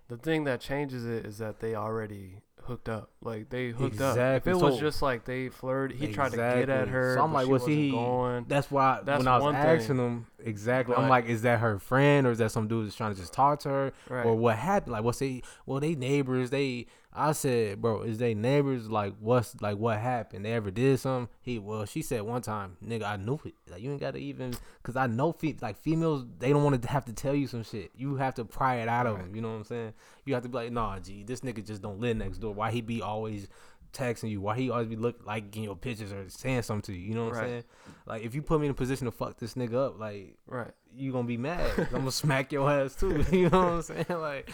The 0.09 0.16
thing 0.18 0.44
that 0.44 0.61
changes 0.61 1.05
it 1.07 1.24
is 1.26 1.38
that 1.38 1.61
they 1.61 1.74
already 1.74 2.42
hooked 2.64 2.88
up. 2.88 3.11
Like 3.22 3.48
they 3.50 3.70
hooked 3.70 4.00
up. 4.00 4.16
If 4.16 4.22
Exactly. 4.44 4.53
it 4.53 4.57
was 4.57 4.74
So- 4.74 4.81
just 4.81 5.03
like 5.03 5.24
they 5.24 5.48
flirted, 5.48 5.96
he 5.98 6.12
tried 6.12 6.31
to 6.33 6.37
get 6.37 6.68
at 6.68 6.88
her. 6.88 7.16
So 7.16 7.24
I'm 7.24 7.33
like, 7.33 7.48
was 7.48 7.66
he- 7.66 7.90
going? 7.90 8.44
That's 8.46 8.70
why 8.70 9.00
That's 9.03 9.18
when 9.18 9.29
I 9.29 9.38
was 9.38 9.55
asking 9.55 9.96
thing. 9.96 10.07
him 10.07 10.26
exactly, 10.44 10.94
I'm 10.96 11.09
like, 11.09 11.26
is 11.26 11.42
that 11.42 11.61
her 11.61 11.78
friend 11.78 12.26
or 12.26 12.31
is 12.31 12.38
that 12.38 12.50
some 12.52 12.68
dude 12.68 12.87
that's 12.87 12.96
trying 12.96 13.14
to 13.14 13.20
just 13.20 13.33
talk 13.33 13.61
to 13.61 13.68
her 13.68 13.92
Right. 14.09 14.26
or 14.26 14.35
what 14.35 14.57
happened? 14.57 14.92
Like, 14.92 15.05
what's 15.05 15.18
they? 15.18 15.42
Well, 15.66 15.81
they 15.81 15.94
neighbors. 15.94 16.50
They. 16.50 16.87
I 17.14 17.33
said, 17.33 17.83
bro, 17.83 18.00
is 18.05 18.16
they 18.16 18.33
neighbors? 18.33 18.88
Like, 18.88 19.12
what's 19.20 19.61
like 19.61 19.76
what 19.76 19.98
happened? 19.98 20.46
They 20.46 20.52
ever 20.55 20.70
did 20.70 20.98
something? 20.98 21.28
He 21.42 21.59
well, 21.59 21.85
she 21.85 22.00
said 22.00 22.22
one 22.22 22.40
time, 22.40 22.78
nigga, 22.83 23.02
I 23.02 23.16
knew 23.16 23.38
it. 23.44 23.52
Like, 23.70 23.83
you 23.83 23.90
ain't 23.90 24.00
gotta 24.00 24.16
even, 24.16 24.55
cause 24.83 24.96
I 24.96 25.09
know 25.09 25.33
fe- 25.33 25.57
like 25.61 25.76
females, 25.76 26.24
they 26.38 26.50
don't 26.55 26.64
want 26.64 26.81
to 26.81 26.88
have 26.88 27.05
to 27.05 27.12
tell 27.12 27.35
you 27.35 27.46
some 27.46 27.64
shit. 27.64 27.90
You 27.94 28.16
have 28.16 28.35
to 28.37 28.46
pry 28.46 28.76
it 28.76 28.88
out 28.88 29.07
of 29.07 29.18
them. 29.18 29.37
You 29.37 29.42
know 29.42 29.50
what 29.50 29.57
I'm 29.59 29.64
saying? 29.64 29.92
You 30.24 30.33
have 30.33 30.42
to 30.44 30.48
be 30.48 30.55
like, 30.57 30.72
nah, 30.72 30.98
G, 31.00 31.22
this 31.22 31.42
nigga 31.42 31.66
just 31.66 31.83
don't 31.83 32.00
live 32.00 32.16
next 32.16 32.38
door. 32.38 32.55
Why 32.55 32.70
he 32.70 32.81
be 32.81 33.02
always 33.02 33.46
texting 33.92 34.31
you? 34.31 34.40
Why 34.40 34.57
he 34.57 34.70
always 34.70 34.88
be 34.88 34.96
look 34.96 35.24
liking 35.26 35.64
your 35.64 35.76
pictures 35.76 36.12
or 36.12 36.28
saying 36.28 36.62
something 36.62 36.94
to 36.94 36.98
you? 37.00 37.09
You 37.09 37.14
know 37.14 37.24
what 37.26 37.35
Right. 37.35 37.42
I'm 37.42 37.48
saying? 37.50 37.64
Like, 38.07 38.22
if 38.22 38.35
you 38.35 38.42
put 38.42 38.61
me 38.61 38.66
in 38.66 38.70
a 38.72 38.74
position 38.74 39.05
to 39.07 39.11
fuck 39.11 39.38
this 39.38 39.55
nigga 39.55 39.74
up, 39.74 39.98
like 40.00 40.37
right. 40.46 40.70
you 40.94 41.12
gonna 41.12 41.26
be 41.26 41.37
mad. 41.37 41.70
I'm 41.78 41.90
gonna 41.90 42.11
smack 42.12 42.52
your 42.52 42.70
ass 42.70 42.94
too. 42.94 43.24
You 43.33 43.50
know 43.50 43.59
what 43.59 43.72
I'm 43.72 43.83
saying? 43.83 44.07
Like, 44.09 44.50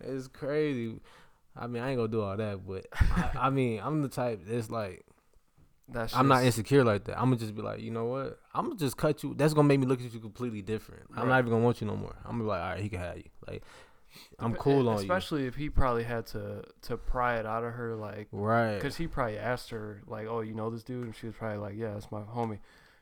it's 0.00 0.28
crazy. 0.28 1.00
I 1.56 1.66
mean, 1.66 1.82
I 1.82 1.90
ain't 1.90 1.96
gonna 1.98 2.08
do 2.08 2.22
all 2.22 2.36
that, 2.36 2.66
but 2.66 2.86
I, 2.92 3.30
I 3.46 3.50
mean, 3.50 3.80
I'm 3.82 4.02
the 4.02 4.08
type 4.08 4.42
that's 4.46 4.70
like, 4.70 5.04
That's 5.88 6.14
I'm 6.14 6.28
not 6.28 6.44
insecure 6.44 6.84
like 6.84 7.04
that. 7.04 7.18
I'm 7.18 7.24
gonna 7.26 7.36
just 7.36 7.54
be 7.56 7.62
like, 7.62 7.80
you 7.80 7.90
know 7.90 8.04
what? 8.06 8.38
I'm 8.54 8.66
gonna 8.66 8.76
just 8.78 8.96
cut 8.96 9.22
you. 9.22 9.34
That's 9.36 9.52
gonna 9.54 9.66
make 9.66 9.80
me 9.80 9.86
look 9.86 10.00
at 10.00 10.12
you 10.14 10.20
completely 10.20 10.62
different. 10.62 11.02
I'm 11.16 11.28
not 11.28 11.38
even 11.40 11.50
gonna 11.50 11.64
want 11.64 11.80
you 11.80 11.86
no 11.88 11.96
more. 11.96 12.14
I'm 12.24 12.32
gonna 12.32 12.44
be 12.44 12.48
like, 12.48 12.62
all 12.62 12.68
right, 12.70 12.80
he 12.80 12.88
can 12.88 13.00
have 13.00 13.16
you. 13.16 13.24
Like, 13.48 13.62
I'm 14.38 14.54
cool 14.54 14.88
on 14.88 14.96
you. 14.96 15.00
Especially 15.02 15.46
if 15.46 15.54
he 15.56 15.68
probably 15.70 16.04
had 16.04 16.26
to 16.28 16.64
to 16.82 16.96
pry 16.96 17.36
it 17.38 17.46
out 17.46 17.64
of 17.64 17.74
her, 17.74 17.94
like 17.94 18.28
Right. 18.32 18.74
because 18.76 18.96
he 18.96 19.06
probably 19.06 19.38
asked 19.38 19.70
her 19.70 20.02
like, 20.06 20.26
"Oh, 20.26 20.40
you 20.40 20.54
know 20.54 20.70
this 20.70 20.82
dude," 20.82 21.04
and 21.04 21.14
she 21.14 21.26
was 21.26 21.36
probably 21.36 21.58
like, 21.58 21.74
"Yeah, 21.76 21.92
that's 21.94 22.10
my 22.10 22.20
homie." 22.22 22.58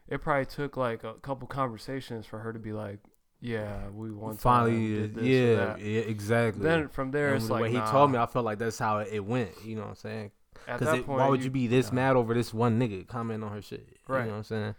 It 0.09 0.23
probably 0.23 0.47
took 0.47 0.77
like 0.77 1.05
a 1.05 1.15
couple 1.15 1.47
conversations 1.49 2.27
for 2.27 2.39
her 2.41 2.53
to 2.53 2.59
be 2.59 2.73
like, 2.73 2.99
"Yeah, 3.41 3.89
we 3.91 4.11
one 4.11 4.33
time 4.33 4.39
Finally, 4.39 4.95
did 4.95 5.15
this 5.15 5.23
or 5.23 5.27
yeah, 5.27 5.55
that." 5.57 5.81
yeah, 5.81 6.01
exactly. 6.01 6.63
Then 6.63 6.89
from 6.89 7.11
there, 7.11 7.29
And 7.29 7.37
it's 7.37 7.47
the 7.47 7.53
like 7.53 7.63
way 7.63 7.71
he 7.71 7.77
nah. 7.79 7.91
told 7.91 8.11
me, 8.13 8.19
I 8.19 8.27
felt 8.27 8.45
like 8.45 8.59
that's 8.59 8.79
how 8.79 8.99
it 8.99 9.21
went. 9.25 9.51
You 9.65 9.77
know 9.77 9.83
what 9.83 9.89
I'm 9.91 9.95
saying? 9.97 10.31
At 10.67 10.81
Because 10.81 10.95
that 10.97 11.07
point, 11.07 11.19
why 11.21 11.29
would 11.29 11.45
you 11.45 11.51
be 11.51 11.67
this 11.67 11.91
nah. 11.93 11.97
mad 11.97 12.17
over 12.17 12.35
this 12.35 12.53
one 12.53 12.79
nigga 12.81 13.07
commenting 13.07 13.47
on 13.49 13.55
her 13.55 13.63
shit? 13.63 13.87
Right. 14.07 14.21
You 14.21 14.25
know 14.27 14.31
what 14.33 14.37
I'm 14.39 14.45
saying? 14.45 14.75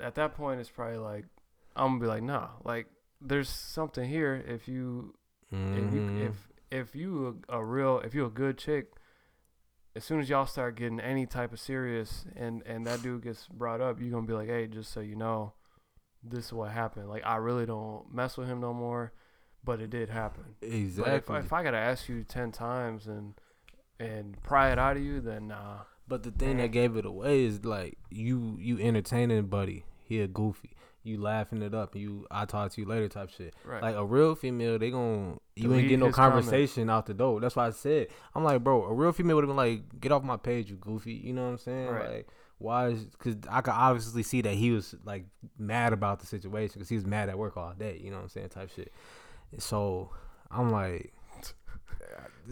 At 0.00 0.14
that 0.16 0.34
point, 0.34 0.60
it's 0.60 0.68
probably 0.70 0.98
like, 0.98 1.24
I'm 1.74 1.88
gonna 1.92 2.00
be 2.00 2.06
like, 2.06 2.22
"Nah, 2.22 2.48
like 2.64 2.86
there's 3.20 3.48
something 3.48 4.08
here. 4.08 4.44
If 4.46 4.68
you 4.68 5.14
if 5.50 5.94
you 5.94 6.00
mm-hmm. 6.00 6.26
if 6.26 6.34
if 6.70 6.94
you 6.94 7.40
a, 7.48 7.58
a 7.58 7.64
real 7.64 8.00
if 8.00 8.14
you 8.14 8.24
a 8.24 8.30
good 8.30 8.58
chick." 8.58 8.92
As 9.96 10.04
soon 10.04 10.20
as 10.20 10.28
y'all 10.28 10.46
start 10.46 10.76
getting 10.76 11.00
any 11.00 11.26
type 11.26 11.52
of 11.52 11.58
serious 11.58 12.24
and 12.36 12.62
and 12.64 12.86
that 12.86 13.02
dude 13.02 13.22
gets 13.22 13.48
brought 13.48 13.80
up, 13.80 14.00
you're 14.00 14.10
gonna 14.10 14.26
be 14.26 14.32
like, 14.32 14.48
hey, 14.48 14.68
just 14.68 14.92
so 14.92 15.00
you 15.00 15.16
know, 15.16 15.54
this 16.22 16.46
is 16.46 16.52
what 16.52 16.70
happened. 16.70 17.08
Like 17.08 17.26
I 17.26 17.36
really 17.36 17.66
don't 17.66 18.12
mess 18.12 18.36
with 18.36 18.46
him 18.46 18.60
no 18.60 18.72
more, 18.72 19.12
but 19.64 19.80
it 19.80 19.90
did 19.90 20.08
happen. 20.10 20.56
Exactly. 20.62 21.38
if, 21.38 21.46
if 21.46 21.52
I 21.52 21.62
gotta 21.62 21.78
ask 21.78 22.08
you 22.08 22.22
ten 22.22 22.52
times 22.52 23.06
and 23.06 23.34
and 23.98 24.40
pry 24.42 24.70
it 24.70 24.78
out 24.78 24.96
of 24.96 25.02
you, 25.02 25.20
then 25.20 25.48
nah. 25.48 25.80
But 26.06 26.22
the 26.22 26.30
thing 26.30 26.56
that 26.58 26.70
gave 26.70 26.96
it 26.96 27.04
away 27.04 27.44
is 27.44 27.64
like 27.64 27.98
you 28.10 28.56
you 28.60 28.78
entertaining 28.78 29.46
buddy. 29.46 29.84
He 30.04 30.20
a 30.20 30.26
goofy. 30.26 30.76
You 31.04 31.20
laughing 31.20 31.62
it 31.62 31.74
up 31.74 31.94
you 31.96 32.26
I 32.30 32.44
talk 32.44 32.72
to 32.72 32.80
you 32.80 32.86
later 32.86 33.08
type 33.08 33.30
shit. 33.30 33.54
Right. 33.64 33.82
Like 33.82 33.94
a 33.96 34.04
real 34.04 34.34
female, 34.34 34.78
they 34.78 34.90
gon' 34.90 35.40
you 35.56 35.64
ain't 35.64 35.72
Delete 35.72 35.88
get 35.88 35.98
no 36.00 36.06
his 36.06 36.14
comment. 36.14 36.44
conversation 36.44 36.90
out 36.90 37.06
the 37.06 37.14
door. 37.14 37.40
That's 37.40 37.56
why 37.56 37.66
I 37.68 37.70
said 37.70 38.08
I'm 38.34 38.44
like, 38.44 38.62
bro, 38.62 38.84
a 38.84 38.92
real 38.92 39.12
female 39.12 39.36
would 39.36 39.44
have 39.44 39.48
been 39.48 39.56
like, 39.56 40.00
get 40.00 40.12
off 40.12 40.22
my 40.22 40.36
page, 40.36 40.70
you 40.70 40.76
goofy. 40.76 41.14
You 41.14 41.32
know 41.32 41.44
what 41.44 41.50
I'm 41.52 41.58
saying? 41.58 41.88
Right. 41.88 42.10
Like, 42.10 42.28
why? 42.58 42.88
Is 42.88 43.04
Because 43.04 43.36
I 43.48 43.60
could 43.60 43.72
obviously 43.74 44.22
see 44.22 44.42
that 44.42 44.54
he 44.54 44.70
was 44.72 44.94
like 45.04 45.24
mad 45.58 45.92
about 45.92 46.20
the 46.20 46.26
situation 46.26 46.74
because 46.74 46.88
he 46.88 46.96
was 46.96 47.06
mad 47.06 47.28
at 47.28 47.38
work 47.38 47.56
all 47.56 47.72
day. 47.72 48.00
You 48.02 48.10
know 48.10 48.16
what 48.16 48.24
I'm 48.24 48.28
saying? 48.28 48.48
Type 48.50 48.70
shit. 48.74 48.92
So 49.58 50.10
I'm 50.50 50.70
like, 50.70 51.12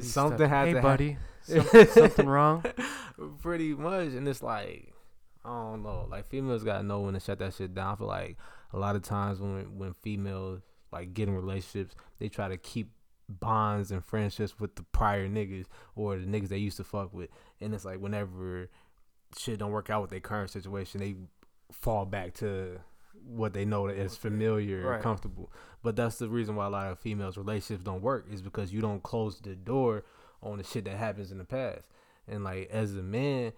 something 0.01 0.49
had 0.49 0.69
hey, 0.69 0.75
to 0.75 0.81
buddy, 0.83 1.17
happen. 1.49 1.69
some- 1.73 1.87
something 1.89 2.27
wrong? 2.27 2.65
pretty 3.41 3.75
much 3.75 4.09
and 4.09 4.29
it's 4.29 4.43
like 4.43 4.93
i 5.47 5.49
don't 5.71 5.83
know 5.83 6.07
like 6.11 6.27
females 6.27 6.65
gotta 6.65 6.83
know 6.83 7.01
when 7.01 7.15
to 7.15 7.21
shut 7.21 7.39
that 7.39 7.55
shit 7.55 7.75
down 7.75 7.93
i 7.93 7.97
feel 7.97 8.07
like 8.07 8.37
a 8.73 8.79
lot 8.79 8.97
of 8.97 9.03
times 9.03 9.41
when 9.41 9.79
when 9.79 9.95
females 9.95 10.61
like 10.93 11.15
get 11.15 11.29
in 11.29 11.35
relationships, 11.35 11.95
they 12.19 12.29
try 12.29 12.49
to 12.49 12.57
keep 12.57 12.91
bonds 13.29 13.91
and 13.91 14.05
friendships 14.05 14.59
with 14.61 14.77
the 14.77 14.83
prior 14.85 15.29
niggas 15.29 15.67
or 15.97 16.17
the 16.17 16.25
niggas 16.27 16.49
they 16.49 16.59
used 16.59 16.77
to 16.77 16.85
fuck 16.85 17.13
with, 17.13 17.29
and 17.61 17.75
it's 17.75 17.85
like 17.85 17.99
whenever 17.99 18.71
shit 19.37 19.59
don't 19.59 19.73
work 19.73 19.91
out 19.91 20.01
with 20.03 20.11
their 20.11 20.21
current 20.21 20.51
situation, 20.51 21.01
they 21.01 21.17
fall 21.73 22.05
back 22.07 22.35
to 22.35 22.79
what 23.25 23.53
they 23.53 23.65
know 23.65 23.89
that 23.89 23.97
is 23.97 24.17
familiar 24.17 24.87
Right. 24.87 24.95
and 24.95 25.03
comfortable. 25.03 25.51
But 25.83 25.97
that's 25.97 26.19
the 26.19 26.29
reason 26.29 26.55
why 26.55 26.67
a 26.67 26.71
lot 26.71 26.93
of 26.93 26.99
females' 27.01 27.37
relationships 27.37 27.83
don't 27.83 28.03
work 28.03 28.27
is 28.31 28.41
because 28.43 28.73
you 28.73 28.81
don't 28.81 29.03
close 29.03 29.41
the 29.41 29.57
door 29.57 30.05
on 30.43 30.59
the 30.59 30.65
shit 30.65 30.85
that 30.85 30.97
happens 30.97 31.33
in 31.33 31.39
the 31.39 31.45
past. 31.45 31.89
And 32.29 32.45
like 32.45 32.69
as 32.71 32.95
a 32.95 33.03
man, 33.03 33.53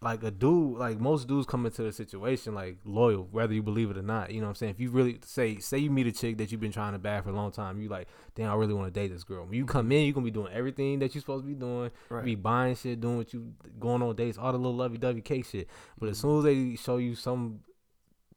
like 0.00 0.22
a 0.22 0.30
dude, 0.30 0.78
like 0.78 1.00
most 1.00 1.26
dudes 1.26 1.44
come 1.46 1.66
into 1.66 1.82
the 1.82 1.92
situation 1.92 2.54
like 2.54 2.78
loyal, 2.84 3.26
whether 3.32 3.52
you 3.52 3.62
believe 3.64 3.90
it 3.90 3.98
or 3.98 4.02
not. 4.02 4.30
You 4.30 4.40
know 4.40 4.46
what 4.46 4.50
I'm 4.50 4.54
saying? 4.54 4.70
If 4.70 4.80
you 4.80 4.90
really 4.90 5.18
say 5.24 5.58
say 5.58 5.78
you 5.78 5.90
meet 5.90 6.06
a 6.06 6.12
chick 6.12 6.38
that 6.38 6.52
you've 6.52 6.60
been 6.60 6.70
trying 6.70 6.92
to 6.92 6.98
bag 7.00 7.24
for 7.24 7.30
a 7.30 7.32
long 7.32 7.50
time, 7.50 7.80
you 7.80 7.88
like, 7.88 8.06
damn, 8.36 8.50
I 8.50 8.54
really 8.54 8.74
want 8.74 8.92
to 8.92 9.00
date 9.00 9.08
this 9.12 9.24
girl. 9.24 9.44
When 9.44 9.54
you 9.54 9.64
come 9.64 9.90
in, 9.90 10.04
you're 10.04 10.14
gonna 10.14 10.24
be 10.24 10.30
doing 10.30 10.52
everything 10.52 11.00
that 11.00 11.14
you're 11.14 11.20
supposed 11.20 11.44
to 11.44 11.48
be 11.48 11.54
doing. 11.54 11.90
Right. 12.10 12.24
Be 12.24 12.36
buying 12.36 12.76
shit, 12.76 13.00
doing 13.00 13.16
what 13.18 13.32
you 13.32 13.54
going 13.80 14.00
on 14.02 14.14
dates, 14.14 14.38
all 14.38 14.52
the 14.52 14.58
little 14.58 14.76
lovey 14.76 14.98
dovey 14.98 15.20
cake 15.20 15.46
shit. 15.46 15.68
But 15.98 16.10
as 16.10 16.18
Mhm. 16.18 16.20
soon 16.20 16.38
as 16.38 16.44
they 16.44 16.76
show 16.76 16.98
you 16.98 17.16
some 17.16 17.60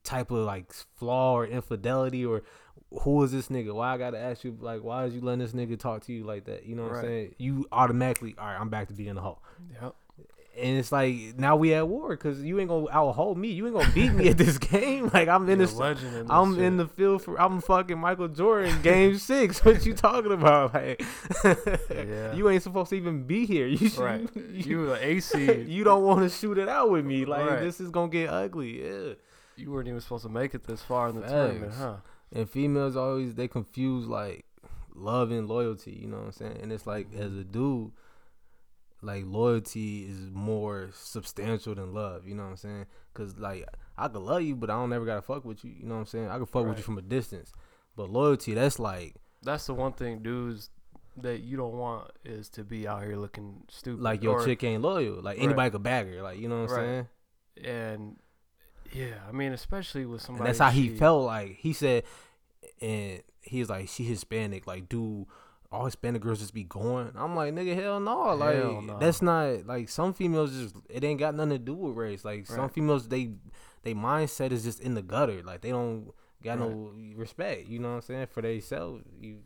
type 0.03 0.31
of 0.31 0.39
like 0.39 0.73
flaw 0.95 1.33
or 1.33 1.45
infidelity 1.45 2.25
or 2.25 2.41
who 3.03 3.21
is 3.23 3.31
this 3.31 3.49
nigga? 3.49 3.73
Why 3.73 3.93
I 3.93 3.97
gotta 3.99 4.17
ask 4.17 4.43
you 4.43 4.57
like 4.59 4.83
why 4.83 5.05
is 5.05 5.13
you 5.13 5.21
letting 5.21 5.39
this 5.39 5.53
nigga 5.53 5.77
talk 5.79 6.03
to 6.05 6.11
you 6.13 6.23
like 6.23 6.45
that? 6.45 6.65
You 6.65 6.75
know 6.75 6.83
what 6.83 6.93
Right. 6.93 6.97
I'm 6.99 7.05
saying? 7.05 7.35
You 7.37 7.67
automatically 7.71 8.33
all 8.39 8.47
right. 8.47 8.59
I'm 8.59 8.69
back 8.69 8.87
to 8.87 8.93
being 8.95 9.15
a 9.15 9.21
hoe. 9.21 9.37
Yep. 9.79 9.95
And 10.59 10.77
it's 10.77 10.91
like 10.91 11.15
now 11.37 11.55
we 11.55 11.73
at 11.73 11.87
war 11.87 12.09
because 12.09 12.43
you 12.43 12.59
ain't 12.59 12.67
gonna 12.69 12.85
out 12.91 13.13
hold 13.13 13.37
me. 13.37 13.47
You 13.49 13.67
ain't 13.67 13.75
gonna 13.75 13.91
beat 13.93 14.11
me 14.11 14.27
at 14.29 14.37
this 14.37 14.57
game. 14.73 15.09
Like 15.13 15.27
I'm 15.29 15.43
in 15.43 15.59
You're 15.59 15.65
a 15.65 15.67
this. 15.69 15.73
legend 15.75 16.15
in 16.17 16.27
I'm 16.29 16.55
shit. 16.55 16.63
in 16.65 16.77
the 16.77 16.87
field 16.87 17.23
for. 17.23 17.39
I'm 17.39 17.61
fucking 17.61 17.97
Michael 17.97 18.27
Jordan, 18.27 18.81
Game 18.81 19.17
Six. 19.17 19.63
What 19.63 19.85
you 19.85 19.93
talking 19.93 20.31
about? 20.33 20.73
Like, 20.73 21.01
Yeah. 21.89 22.33
you 22.35 22.49
ain't 22.49 22.63
supposed 22.63 22.89
to 22.89 22.95
even 22.95 23.23
be 23.23 23.45
here. 23.45 23.65
You 23.67 23.89
should, 23.89 23.99
right. 23.99 24.29
You, 24.35 24.41
You 24.85 24.93
an 24.93 24.99
AC. 25.01 25.61
you 25.67 25.83
don't 25.85 26.03
want 26.03 26.21
to 26.21 26.29
shoot 26.29 26.57
it 26.57 26.67
out 26.67 26.91
with 26.91 27.05
me. 27.05 27.23
Like 27.25 27.49
Right. 27.49 27.59
this 27.61 27.79
is 27.79 27.89
gonna 27.89 28.09
get 28.11 28.29
ugly. 28.29 28.83
Yeah. 28.83 29.13
You 29.55 29.71
weren't 29.71 29.87
even 29.87 30.01
supposed 30.01 30.23
to 30.23 30.29
make 30.29 30.53
it 30.53 30.65
this 30.65 30.81
far 30.81 31.09
in 31.09 31.15
the 31.15 31.27
tournament, 31.27 31.73
huh? 31.73 31.95
And 32.33 32.49
females 32.49 32.95
always 32.97 33.35
they 33.35 33.47
confuse 33.47 34.05
like 34.07 34.45
love 34.95 35.31
and 35.31 35.47
loyalty, 35.47 35.91
you 35.91 36.07
know 36.07 36.17
what 36.17 36.25
I'm 36.25 36.31
saying? 36.33 36.59
And 36.61 36.71
it's 36.73 36.85
like 36.85 37.09
Mm-hmm. 37.11 37.21
as 37.21 37.33
a 37.37 37.43
dude, 37.43 37.91
like 39.01 39.23
loyalty 39.25 40.03
is 40.03 40.29
more 40.31 40.89
substantial 40.93 41.73
than 41.75 41.93
love, 41.93 42.27
you 42.27 42.35
know 42.35 42.43
what 42.43 42.49
I'm 42.49 42.57
saying? 42.57 42.85
Cause 43.13 43.35
like 43.37 43.65
I 43.97 44.07
could 44.07 44.21
love 44.21 44.41
you, 44.43 44.55
but 44.55 44.69
I 44.69 44.73
don't 44.73 44.89
never 44.89 45.05
gotta 45.05 45.21
fuck 45.21 45.43
with 45.45 45.63
you, 45.65 45.71
you 45.71 45.85
know 45.85 45.95
what 45.95 46.01
I'm 46.01 46.05
saying? 46.07 46.29
I 46.29 46.37
can 46.37 46.45
fuck 46.45 46.65
with 46.67 46.77
you 46.77 46.83
from 46.83 46.97
a 46.97 47.01
distance. 47.01 47.51
But 47.95 48.09
loyalty, 48.09 48.53
that's 48.53 48.79
like 48.79 49.15
That's 49.43 49.65
the 49.65 49.73
one 49.73 49.93
thing, 49.93 50.19
dudes, 50.19 50.69
that 51.17 51.41
you 51.41 51.57
don't 51.57 51.73
want 51.73 52.11
is 52.23 52.47
to 52.49 52.63
be 52.63 52.87
out 52.87 53.03
here 53.03 53.15
looking 53.17 53.63
stupid. 53.69 54.01
like 54.01 54.21
your 54.23 54.39
or- 54.39 54.45
chick 54.45 54.63
ain't 54.63 54.81
loyal. 54.83 55.15
Like 55.15 55.37
Right. 55.37 55.43
anybody 55.45 55.71
could 55.71 55.83
bag 55.83 56.07
her, 56.13 56.21
like 56.21 56.39
you 56.39 56.47
know 56.47 56.61
what 56.61 56.71
I'm 56.71 56.77
Right. 56.77 56.85
saying? 56.85 57.07
And 57.75 58.19
yeah, 58.93 59.15
I 59.27 59.31
mean, 59.31 59.51
especially 59.51 60.05
with 60.05 60.21
somebody. 60.21 60.41
And 60.41 60.47
that's 60.49 60.59
how 60.59 60.69
he 60.69 60.89
felt 60.89 61.25
like 61.25 61.55
he 61.55 61.73
said 61.73 62.03
and 62.79 63.21
he 63.41 63.59
was 63.59 63.69
like, 63.69 63.89
she 63.89 64.03
Hispanic, 64.03 64.67
like 64.67 64.87
dude 64.87 65.25
all 65.71 65.85
Hispanic 65.85 66.21
girls 66.21 66.39
just 66.39 66.53
be 66.53 66.63
going. 66.63 67.11
I'm 67.15 67.35
like, 67.35 67.53
nigga, 67.53 67.75
hell 67.75 67.99
no. 67.99 68.35
Like 68.35 68.57
no. 68.57 68.97
that's 68.99 69.21
not 69.21 69.65
like 69.65 69.89
some 69.89 70.13
females 70.13 70.51
just 70.51 70.75
it 70.89 71.03
ain't 71.03 71.19
got 71.19 71.35
nothing 71.35 71.51
to 71.51 71.59
do 71.59 71.73
with 71.73 71.95
race. 71.95 72.25
Like 72.25 72.45
some 72.45 72.69
females 72.69 73.07
they 73.07 73.31
they 73.83 73.93
mindset 73.93 74.51
is 74.51 74.63
just 74.63 74.81
in 74.81 74.95
the 74.95 75.01
gutter. 75.01 75.41
Like 75.43 75.61
they 75.61 75.69
don't 75.69 76.11
got 76.43 76.59
no 76.59 76.91
respect, 77.15 77.67
you 77.67 77.79
know 77.79 77.89
what 77.89 77.95
I'm 77.95 78.01
saying, 78.01 78.27
for 78.27 78.41
themselves. 78.41 79.03
You 79.19 79.39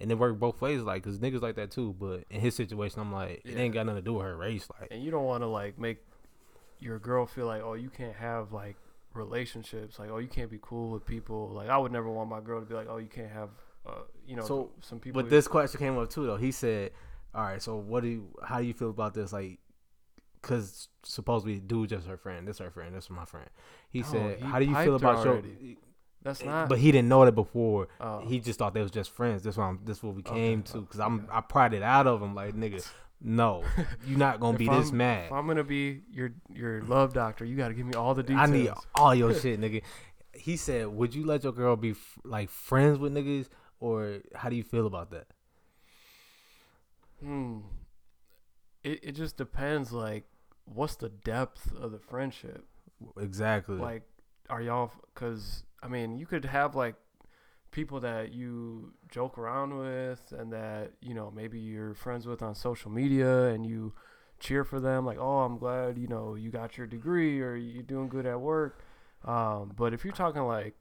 and 0.00 0.10
it 0.10 0.18
work 0.18 0.38
both 0.38 0.60
ways, 0.60 0.82
like, 0.82 1.02
cause 1.04 1.18
niggas 1.18 1.40
like 1.40 1.54
that 1.56 1.70
too. 1.70 1.94
But 1.98 2.24
in 2.30 2.40
his 2.40 2.54
situation, 2.54 3.00
I'm 3.00 3.12
like, 3.12 3.42
it 3.44 3.56
ain't 3.56 3.72
got 3.72 3.86
nothing 3.86 4.02
to 4.02 4.04
do 4.04 4.14
with 4.14 4.24
her 4.24 4.36
race. 4.36 4.68
Like, 4.80 4.90
And 4.90 5.02
you 5.02 5.10
don't 5.10 5.24
want 5.24 5.42
to 5.42 5.46
like 5.46 5.78
make 5.78 5.98
your 6.80 6.98
girl 6.98 7.26
feel 7.26 7.46
like, 7.46 7.62
oh, 7.62 7.74
you 7.74 7.90
can't 7.90 8.14
have 8.16 8.52
like 8.52 8.76
relationships. 9.14 9.98
Like, 9.98 10.10
oh, 10.10 10.18
you 10.18 10.28
can't 10.28 10.50
be 10.50 10.58
cool 10.60 10.90
with 10.90 11.06
people. 11.06 11.48
Like, 11.48 11.68
I 11.68 11.78
would 11.78 11.92
never 11.92 12.10
want 12.10 12.28
my 12.28 12.40
girl 12.40 12.60
to 12.60 12.66
be 12.66 12.74
like, 12.74 12.88
oh, 12.88 12.98
you 12.98 13.08
can't 13.08 13.30
have, 13.30 13.50
uh, 13.86 13.90
you 14.26 14.36
know, 14.36 14.44
So, 14.44 14.72
some 14.80 14.98
people. 15.00 15.22
But 15.22 15.30
this 15.30 15.46
question 15.48 15.78
came 15.78 15.98
up 15.98 16.10
too, 16.10 16.26
though. 16.26 16.36
He 16.36 16.52
said, 16.52 16.92
"All 17.34 17.42
right, 17.42 17.60
so 17.62 17.76
what 17.76 18.02
do 18.02 18.08
you? 18.08 18.28
How 18.42 18.58
do 18.58 18.64
you 18.64 18.72
feel 18.74 18.90
about 18.90 19.14
this? 19.14 19.32
Like, 19.32 19.58
because 20.40 20.88
supposedly, 21.02 21.58
dude, 21.60 21.88
just 21.90 22.06
her 22.06 22.16
friend. 22.16 22.46
This 22.46 22.58
her 22.58 22.70
friend. 22.70 22.94
This 22.94 23.04
is 23.04 23.10
my 23.10 23.24
friend." 23.24 23.48
He 23.90 24.00
No, 24.00 24.06
said, 24.06 24.38
he 24.38 24.44
"How 24.44 24.58
do 24.58 24.64
you 24.64 24.74
feel 24.76 24.96
about 24.96 25.24
your?" 25.24 25.42
that's 26.22 26.42
not. 26.44 26.68
But 26.68 26.78
he 26.78 26.90
didn't 26.92 27.08
know 27.08 27.24
that 27.24 27.32
before. 27.32 27.88
uh, 28.00 28.20
he 28.20 28.40
just 28.40 28.58
thought 28.58 28.74
they 28.74 28.82
was 28.82 28.90
just 28.90 29.10
friends. 29.10 29.42
That's 29.42 29.56
why 29.56 29.64
I'm. 29.68 29.80
This 29.84 30.02
what 30.02 30.14
we 30.14 30.22
Okay, 30.22 30.32
came 30.34 30.62
to. 30.64 30.80
Because 30.80 31.00
I'm. 31.00 31.20
okay. 31.20 31.28
I 31.32 31.40
pried 31.42 31.74
it 31.74 31.82
out 31.82 32.06
of 32.06 32.22
him. 32.22 32.34
Like, 32.34 32.54
nigga, 32.54 32.86
no, 33.20 33.62
you're 34.06 34.18
not 34.18 34.40
gonna 34.40 34.56
be 34.58 34.66
this 34.68 34.88
I'm- 34.88 34.96
mad. 34.96 35.26
If 35.26 35.32
I'm 35.32 35.46
gonna 35.46 35.64
be 35.64 36.00
your 36.10 36.30
your 36.52 36.82
love 36.82 37.12
doctor, 37.12 37.44
you 37.44 37.56
got 37.56 37.68
to 37.68 37.74
give 37.74 37.86
me 37.86 37.94
all 37.94 38.14
the 38.14 38.22
details. 38.22 38.48
I 38.48 38.52
need 38.52 38.70
all 38.94 39.14
your 39.14 39.34
shit, 39.40 39.60
nigga. 39.60 39.82
He 40.32 40.56
said, 40.56 40.88
"Would 40.88 41.14
you 41.14 41.24
let 41.24 41.44
your 41.44 41.52
girl 41.52 41.76
be 41.76 41.90
f- 41.92 42.18
like 42.24 42.50
friends 42.50 42.98
with 42.98 43.12
niggas, 43.14 43.48
or 43.84 44.20
how 44.34 44.48
do 44.48 44.56
you 44.56 44.62
feel 44.62 44.86
about 44.86 45.10
that?" 45.10 45.26
Hmm. 47.20 47.60
It 48.82 49.00
it 49.02 49.12
just 49.12 49.36
depends. 49.36 49.92
Like, 49.92 50.24
what's 50.64 50.96
the 50.96 51.10
depth 51.10 51.72
of 51.76 51.92
the 51.92 51.98
friendship? 51.98 52.64
Exactly. 53.18 53.76
Like, 53.76 54.02
are 54.48 54.62
y'all? 54.62 54.92
Because 55.12 55.64
I 55.82 55.88
mean, 55.88 56.16
you 56.16 56.26
could 56.26 56.44
have 56.44 56.74
like 56.74 56.96
people 57.70 58.00
that 58.00 58.32
you 58.32 58.92
joke 59.10 59.36
around 59.36 59.76
with, 59.78 60.32
and 60.38 60.52
that 60.52 60.92
you 61.00 61.14
know 61.14 61.30
maybe 61.30 61.58
you're 61.58 61.94
friends 61.94 62.26
with 62.26 62.42
on 62.42 62.54
social 62.54 62.90
media, 62.90 63.48
and 63.48 63.66
you 63.66 63.92
cheer 64.38 64.64
for 64.64 64.80
them. 64.80 65.04
Like, 65.04 65.18
oh, 65.18 65.40
I'm 65.40 65.58
glad 65.58 65.98
you 65.98 66.08
know 66.08 66.34
you 66.34 66.50
got 66.50 66.76
your 66.78 66.86
degree, 66.86 67.40
or 67.40 67.54
you're 67.54 67.82
doing 67.82 68.08
good 68.08 68.26
at 68.26 68.40
work. 68.40 68.80
Um, 69.24 69.72
but 69.76 69.94
if 69.94 70.04
you're 70.04 70.12
talking 70.14 70.42
like 70.42 70.74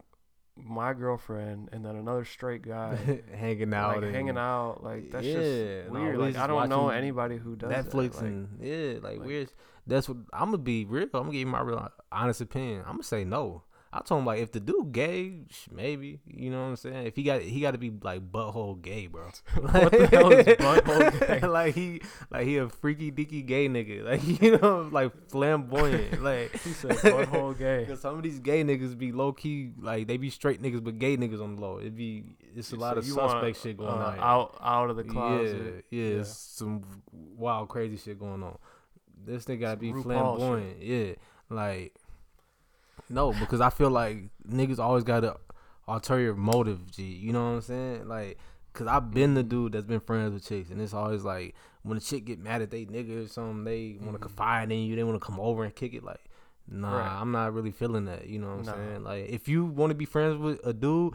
my 0.56 0.94
girlfriend 0.94 1.70
and 1.72 1.84
then 1.84 1.96
another 1.96 2.26
straight 2.26 2.62
guy 2.62 2.96
hanging 3.36 3.74
out, 3.74 3.96
like 3.96 4.04
and 4.04 4.16
hanging 4.16 4.38
out 4.38 4.84
like 4.84 5.10
that's 5.12 5.26
Yeah, 5.26 5.34
just 5.82 5.92
weird 5.92 6.18
like 6.20 6.38
i 6.38 6.46
don't 6.46 6.70
know 6.70 6.90
anybody 6.90 7.38
who 7.38 7.56
does 7.56 7.70
that. 7.70 7.86
Netflix 7.88 8.16
Like, 8.16 8.24
and 8.26 8.48
yeah, 8.62 8.94
like, 9.02 9.18
like- 9.20 9.26
weird. 9.28 9.52
That's 9.86 10.08
what 10.08 10.18
I'm 10.32 10.46
gonna 10.52 10.60
be 10.60 10.86
real. 10.86 11.04
I'm 11.06 11.10
gonna 11.12 11.32
give 11.32 11.40
you 11.42 11.46
my 11.48 11.60
real 11.62 11.90
honest 12.12 12.40
opinion. 12.40 12.82
I'm 12.86 12.94
gonna 12.94 13.04
say 13.04 13.26
no. 13.26 13.64
I 13.96 14.02
told 14.02 14.22
him 14.22 14.26
like 14.26 14.40
if 14.40 14.52
the 14.52 14.60
dude 14.60 14.92
gay, 14.92 15.34
maybe 15.72 16.20
you 16.26 16.50
know 16.50 16.64
what 16.64 16.70
I'm 16.70 16.76
saying. 16.78 17.06
If 17.06 17.16
he 17.16 17.22
got 17.22 17.44
he 17.44 17.62
got 17.62 17.72
to 17.72 17.78
be 17.78 17.92
like 18.02 18.32
butthole 18.32 18.82
gay, 18.82 19.06
bro. 19.06 19.26
What 19.62 19.92
the 19.92 20.08
hell 20.08 20.32
is 20.32 20.48
butthole 20.48 21.28
gay? 21.42 21.48
like 21.48 21.76
he 21.76 22.02
like 22.32 22.48
he 22.48 22.58
a 22.58 22.70
freaky 22.70 23.12
deaky 23.12 23.46
gay 23.46 23.70
nigga. 23.70 24.04
Like 24.14 24.42
you 24.42 24.58
know 24.58 24.90
like 24.92 25.12
flamboyant. 25.30 26.24
like 26.24 26.52
he 26.62 26.72
said 26.72 26.92
butthole 26.92 27.56
gay 27.58 27.86
Cause 27.88 28.02
some 28.02 28.18
of 28.18 28.24
these 28.24 28.40
gay 28.40 28.64
niggas 28.64 28.98
be 28.98 29.12
low 29.12 29.32
key, 29.32 29.74
like 29.80 30.08
they 30.08 30.18
be 30.18 30.32
straight 30.32 30.60
niggas, 30.60 30.84
but 30.84 30.98
gay 30.98 31.16
niggas 31.16 31.42
on 31.42 31.56
the 31.56 31.62
low. 31.62 31.78
It 31.78 31.96
be 31.96 32.24
it's 32.56 32.72
a 32.72 32.76
lot 32.76 32.98
of 32.98 33.06
suspect 33.06 33.62
shit 33.62 33.78
going 33.78 33.92
uh, 33.92 33.94
on. 33.94 34.20
out 34.20 34.58
out 34.60 34.90
of 34.90 34.96
the 34.96 35.04
closet 35.04 35.86
Yeah, 35.92 36.00
yeah, 36.00 36.10
Yeah. 36.10 36.20
it's 36.22 36.36
some 36.36 36.84
wild, 37.12 37.70
crazy 37.70 37.98
shit 37.98 38.18
going 38.20 38.42
on. 38.42 38.58
This 39.24 39.46
thing 39.46 39.60
gotta 39.60 39.78
be 39.78 39.92
RuPaul 39.92 40.04
flamboyant. 40.04 40.82
Yeah, 40.82 41.14
like 41.50 41.96
no, 43.10 43.34
because 43.34 43.62
I 43.62 43.70
feel 43.70 43.90
like 43.90 44.30
niggas 44.48 44.80
always 44.80 45.04
got 45.04 45.24
a 45.24 45.38
ulterior 45.88 46.36
motive. 46.36 46.92
G, 46.92 47.04
you 47.04 47.34
know 47.34 47.44
what 47.44 47.50
I'm 47.56 47.62
saying? 47.62 48.08
Like, 48.08 48.38
cause 48.74 48.88
I've 48.88 49.12
been 49.12 49.34
the 49.34 49.44
dude 49.44 49.74
that's 49.74 49.86
been 49.86 50.00
friends 50.00 50.34
with 50.34 50.46
chicks, 50.48 50.70
and 50.70 50.82
it's 50.82 50.94
always 50.94 51.24
like 51.24 51.56
when 51.84 51.98
a 51.98 52.02
chick 52.02 52.26
get 52.26 52.40
mad 52.40 52.62
at 52.62 52.72
they 52.72 52.86
nigga 52.86 53.26
or 53.26 53.28
something, 53.28 53.64
they 53.66 53.98
want 54.00 54.14
to 54.14 54.20
Mhm. 54.20 54.22
confide 54.22 54.72
in 54.72 54.80
you, 54.84 54.96
they 54.96 55.04
want 55.04 55.20
to 55.20 55.26
come 55.26 55.40
over 55.40 55.64
and 55.64 55.76
kick 55.76 55.94
it. 55.94 56.04
Like, 56.04 56.24
nah, 56.68 56.98
Right. 56.98 57.22
I'm 57.22 57.32
not 57.32 57.54
really 57.54 57.72
feeling 57.72 58.06
that. 58.06 58.28
You 58.28 58.40
know 58.40 58.48
what 58.56 58.60
I'm 58.60 58.66
Nah. 58.66 58.74
saying? 58.74 59.04
Like, 59.04 59.30
if 59.30 59.48
you 59.50 59.66
want 59.66 59.92
to 59.92 59.96
be 59.96 60.06
friends 60.06 60.38
with 60.38 60.66
a 60.66 60.74
dude. 60.74 61.14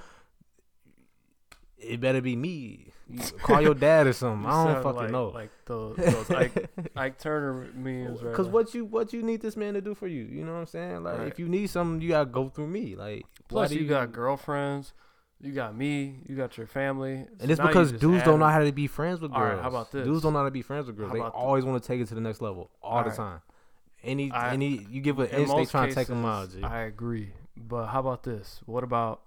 It 1.79 2.01
better 2.01 2.21
be 2.21 2.35
me. 2.35 2.93
You 3.11 3.21
call 3.42 3.61
your 3.62 3.75
dad 3.75 4.07
or 4.07 4.12
something. 4.12 4.47
I 4.51 4.64
don't 4.75 4.83
fucking 4.83 4.97
like, 5.01 5.11
know. 5.11 5.29
like 5.29 5.51
the 5.64 5.94
those 5.97 6.31
Ike, 6.31 6.68
Ike 6.97 7.18
Turner 7.18 7.66
memes 7.75 8.23
right 8.23 8.35
Cause 8.35 8.47
now. 8.47 8.53
what 8.53 8.75
you 8.75 8.85
what 8.85 9.12
you 9.14 9.23
need 9.23 9.40
this 9.40 9.57
man 9.57 9.75
to 9.75 9.81
do 9.81 9.94
for 9.94 10.07
you? 10.07 10.25
You 10.25 10.44
know 10.44 10.53
what 10.53 10.59
I'm 10.61 10.66
saying? 10.66 11.05
Like 11.05 11.18
Right. 11.18 11.27
if 11.29 11.38
you 11.38 11.49
need 11.49 11.71
something, 11.71 12.03
you 12.03 12.11
gotta 12.11 12.27
go 12.27 12.49
through 12.51 12.66
me. 12.68 12.97
Like 12.97 13.25
plus 13.49 13.71
do 13.71 13.77
you 13.79 13.88
got 13.88 14.12
girlfriends 14.12 14.92
you 15.40 15.53
got 15.53 15.75
me 15.75 16.16
you 16.27 16.35
got 16.37 16.59
your 16.59 16.66
family 16.66 17.25
So 17.25 17.42
and 17.42 17.51
it's 17.51 17.61
because 17.61 17.92
dudes 17.92 18.25
don't 18.25 18.40
know 18.40 18.47
how 18.49 18.59
to 18.59 18.73
be 18.73 18.88
friends 18.88 19.21
with 19.21 19.31
right, 19.31 19.51
girls. 19.53 19.62
how 19.62 19.68
about 19.68 19.92
this? 19.92 20.05
Dudes 20.05 20.23
don't 20.23 20.33
know 20.33 20.40
how 20.40 20.44
to 20.44 20.51
be 20.51 20.62
friends 20.62 20.87
with 20.88 20.97
girls. 20.97 21.11
How 21.11 21.14
They 21.14 21.21
always 21.21 21.64
want 21.64 21.81
to 21.83 21.87
take 21.87 22.01
it 22.01 22.09
to 22.09 22.14
the 22.16 22.21
next 22.21 22.42
level 22.42 22.71
all, 22.83 22.99
All 22.99 23.03
the 23.05 23.11
right. 23.11 23.16
time. 23.16 23.40
Any 24.03 24.31
I- 24.33 24.53
any 24.53 24.85
you 24.90 25.01
give 25.01 25.18
an 25.18 25.29
in 25.29 25.42
inch, 25.42 25.51
they 25.55 25.64
trying 25.64 25.88
to 25.88 25.94
take 25.94 26.09
them 26.09 26.25
out. 26.25 26.51
G. 26.51 26.62
I 26.62 26.83
agree, 26.83 27.33
but 27.57 27.87
how 27.87 28.01
about 28.01 28.23
this? 28.25 28.61
What 28.66 28.85
about 28.85 29.23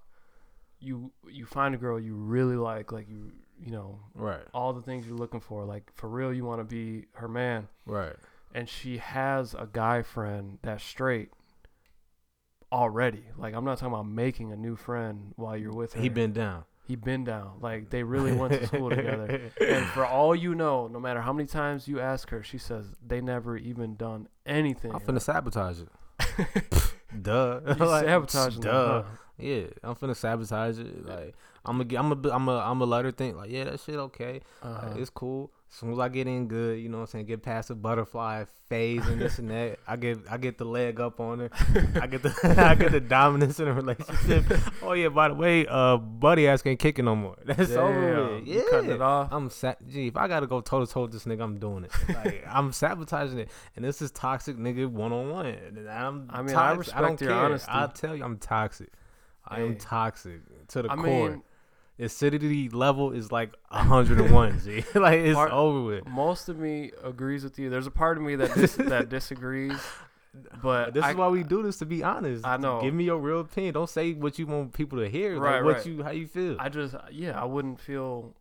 you? 0.82 1.12
You 1.30 1.46
find 1.46 1.74
a 1.74 1.78
girl 1.78 1.98
you 2.00 2.14
really 2.14 2.56
like, 2.56 2.92
like 2.92 3.08
you, 3.08 3.32
you 3.64 3.70
know, 3.72 4.00
right, 4.14 4.42
all 4.52 4.72
the 4.72 4.82
things 4.82 5.06
you're 5.06 5.16
looking 5.16 5.40
for. 5.40 5.64
Like 5.64 5.90
for 5.94 6.08
real, 6.08 6.32
you 6.32 6.44
want 6.44 6.60
to 6.60 6.64
be 6.64 7.06
her 7.14 7.28
man, 7.28 7.68
right. 7.86 8.14
and 8.54 8.68
she 8.68 8.98
has 8.98 9.54
a 9.54 9.68
guy 9.72 10.02
friend 10.02 10.58
that's 10.62 10.82
straight. 10.84 11.30
already. 12.72 13.24
Like 13.36 13.54
I'm 13.54 13.64
not 13.64 13.78
talking 13.78 13.92
about 13.92 14.06
making 14.08 14.52
a 14.52 14.56
new 14.56 14.76
friend 14.76 15.32
while 15.36 15.56
you're 15.56 15.72
with 15.72 15.92
her. 15.94 16.00
He 16.00 16.08
been 16.08 16.32
down. 16.32 16.64
he 16.86 16.96
been 16.96 17.22
down. 17.24 17.58
Like 17.60 17.90
they 17.90 18.02
really 18.02 18.32
went 18.32 18.52
to 18.54 18.66
school 18.66 18.90
together. 18.90 19.50
And 19.60 19.86
for 19.88 20.04
all 20.06 20.34
you 20.34 20.54
know, 20.54 20.88
no 20.88 20.98
matter 20.98 21.20
how 21.20 21.32
many 21.32 21.46
times 21.46 21.86
you 21.86 22.00
ask 22.00 22.30
her, 22.30 22.42
she 22.42 22.58
says 22.58 22.86
they 23.06 23.20
never 23.20 23.56
even 23.56 23.94
done 23.96 24.28
anything. 24.46 24.92
I'm 24.92 25.00
finna 25.00 25.20
sabotage 25.20 25.80
it. 25.80 25.88
Duh. 27.22 27.60
you 27.66 27.74
Like, 27.86 28.04
sabotaging 28.06 28.60
them, 28.62 28.72
Duh. 28.72 29.02
huh? 29.02 29.08
Yeah, 29.42 29.64
I'm 29.82 29.94
finna 29.94 30.16
sabotage 30.16 30.78
it. 30.78 31.06
Like 31.06 31.34
I'm 31.64 31.78
gonna, 31.78 32.00
I'm 32.00 32.08
gonna, 32.08 32.34
I'm 32.34 32.46
gonna, 32.46 32.58
I'm 32.58 32.78
gonna 32.78 32.84
let 32.90 33.04
her 33.04 33.12
think 33.12 33.36
like, 33.36 33.50
yeah, 33.50 33.64
that 33.64 33.80
shit 33.80 33.96
okay. 33.96 34.40
Uh-huh. 34.62 34.88
Like, 34.88 34.98
it's 34.98 35.10
cool. 35.10 35.50
As 35.70 35.78
soon 35.78 35.92
as 35.92 35.98
I 35.98 36.10
get 36.10 36.26
in 36.26 36.48
good, 36.48 36.78
you 36.80 36.90
know 36.90 36.98
what 36.98 37.04
I'm 37.04 37.06
saying, 37.06 37.26
get 37.26 37.42
past 37.42 37.68
the 37.68 37.74
butterfly 37.74 38.44
phase 38.68 39.06
and 39.06 39.18
this 39.18 39.38
and 39.38 39.50
that, 39.50 39.78
I 39.88 39.96
get 39.96 40.18
I 40.30 40.36
get 40.36 40.58
the 40.58 40.66
leg 40.66 41.00
up 41.00 41.18
on 41.18 41.38
her. 41.38 41.50
I 42.00 42.06
get 42.06 42.22
the 42.22 42.34
I 42.58 42.74
get 42.74 42.92
the 42.92 43.00
dominance 43.00 43.58
in 43.58 43.68
a 43.68 43.72
relationship. 43.72 44.44
oh 44.82 44.92
yeah, 44.92 45.08
by 45.08 45.28
the 45.28 45.34
way, 45.34 45.66
uh 45.66 45.96
buddy 45.96 46.46
ass 46.46 46.62
ain't 46.66 46.78
kicking 46.78 47.06
no 47.06 47.16
more. 47.16 47.36
That's 47.44 47.70
over 47.70 48.14
Damn, 48.14 48.34
with. 48.40 48.46
Yeah. 48.46 48.62
cutting 48.70 48.90
it 48.90 49.00
off. 49.00 49.28
I'm 49.30 49.48
sa- 49.48 49.76
gee, 49.88 50.08
if 50.08 50.16
I 50.16 50.28
gotta 50.28 50.46
go 50.46 50.60
toe 50.60 50.84
to 50.84 50.92
toe 50.92 51.02
with 51.02 51.12
this 51.12 51.24
nigga, 51.24 51.42
I'm 51.42 51.58
doing 51.58 51.84
it. 51.84 51.92
Like 52.08 52.44
I'm 52.46 52.72
sabotaging 52.72 53.38
it, 53.38 53.48
and 53.76 53.84
this 53.84 54.02
is 54.02 54.10
toxic 54.10 54.58
nigga 54.58 54.90
one 54.90 55.12
on 55.12 55.30
one. 55.30 55.46
I'm 55.90 56.28
I 56.30 56.42
mean, 56.42 56.54
I 56.54 56.74
toxic. 56.74 56.94
I 56.94 57.00
don't 57.00 57.10
respect 57.12 57.20
your 57.22 57.30
care. 57.30 57.44
honesty. 57.44 57.70
I'll 57.70 57.88
tell 57.88 58.14
you, 58.16 58.24
I'm 58.24 58.36
toxic. 58.38 58.90
I 59.46 59.60
am 59.60 59.76
toxic 59.76 60.40
to 60.68 60.82
the 60.82 60.90
I 60.90 60.96
core. 60.96 61.30
mean, 61.30 61.42
Acidity 61.98 62.68
level 62.70 63.12
is 63.12 63.30
like 63.30 63.54
101. 63.68 64.60
G, 64.64 64.84
like 64.98 65.20
it's 65.20 65.34
Part- 65.34 65.52
over 65.52 65.82
with. 65.82 66.06
most 66.08 66.48
of 66.48 66.58
me 66.58 66.90
agrees 67.02 67.44
with 67.44 67.58
you. 67.58 67.70
There's 67.70 67.86
a 67.86 67.90
part 67.92 68.16
of 68.16 68.22
me 68.22 68.34
that 68.36 68.54
dis- 68.54 68.74
that 68.76 69.08
disagrees, 69.08 69.78
but 70.62 70.94
this 70.94 71.04
I, 71.04 71.10
is 71.10 71.16
why 71.16 71.28
we 71.28 71.42
do 71.42 71.62
this 71.62 71.78
to 71.78 71.86
be 71.86 72.02
honest. 72.02 72.46
I 72.46 72.56
know. 72.56 72.80
Give 72.80 72.94
me 72.94 73.04
your 73.04 73.18
real 73.18 73.40
opinion. 73.40 73.74
Don't 73.74 73.90
say 73.90 74.14
what 74.14 74.38
you 74.38 74.46
want 74.46 74.72
people 74.72 74.98
to 74.98 75.08
hear. 75.08 75.38
Right, 75.38 75.56
like 75.56 75.64
what 75.64 75.76
right. 75.76 75.86
you 75.86 76.02
how 76.02 76.10
you 76.10 76.26
feel. 76.26 76.56
I 76.58 76.70
just 76.70 76.94
yeah, 77.10 77.40
I 77.40 77.44
wouldn't 77.44 77.78
feel 77.78 78.34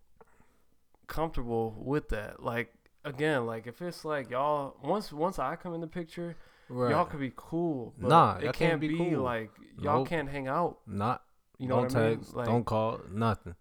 comfortable 1.07 1.75
with 1.77 2.09
that. 2.09 2.41
Like 2.41 2.73
again, 3.03 3.45
like 3.45 3.67
if 3.67 3.81
it's 3.81 4.05
like 4.05 4.29
y'all 4.29 4.77
once 4.83 5.11
once 5.11 5.39
I 5.39 5.55
come 5.55 5.73
in 5.73 5.81
the 5.81 5.87
picture, 5.87 6.35
y'all 6.71 7.05
could 7.05 7.19
be 7.19 7.33
cool. 7.35 7.93
But 7.99 8.07
Nah, 8.09 8.35
it 8.37 8.41
can't, 8.43 8.55
can't 8.55 8.81
be 8.81 8.95
cool. 8.97 9.21
like 9.21 9.51
y'all 9.79 9.99
Nope. 9.99 10.07
can't 10.07 10.29
hang 10.29 10.47
out. 10.47 10.79
not. 10.87 11.23
You 11.59 11.67
know 11.67 11.75
don't 11.75 11.93
what 11.93 11.95
I 11.95 12.09
mean? 12.09 12.17
text. 12.19 12.35
Like 12.35 12.45
don't 12.47 12.65
call. 12.65 12.99
Nothing. 13.11 13.55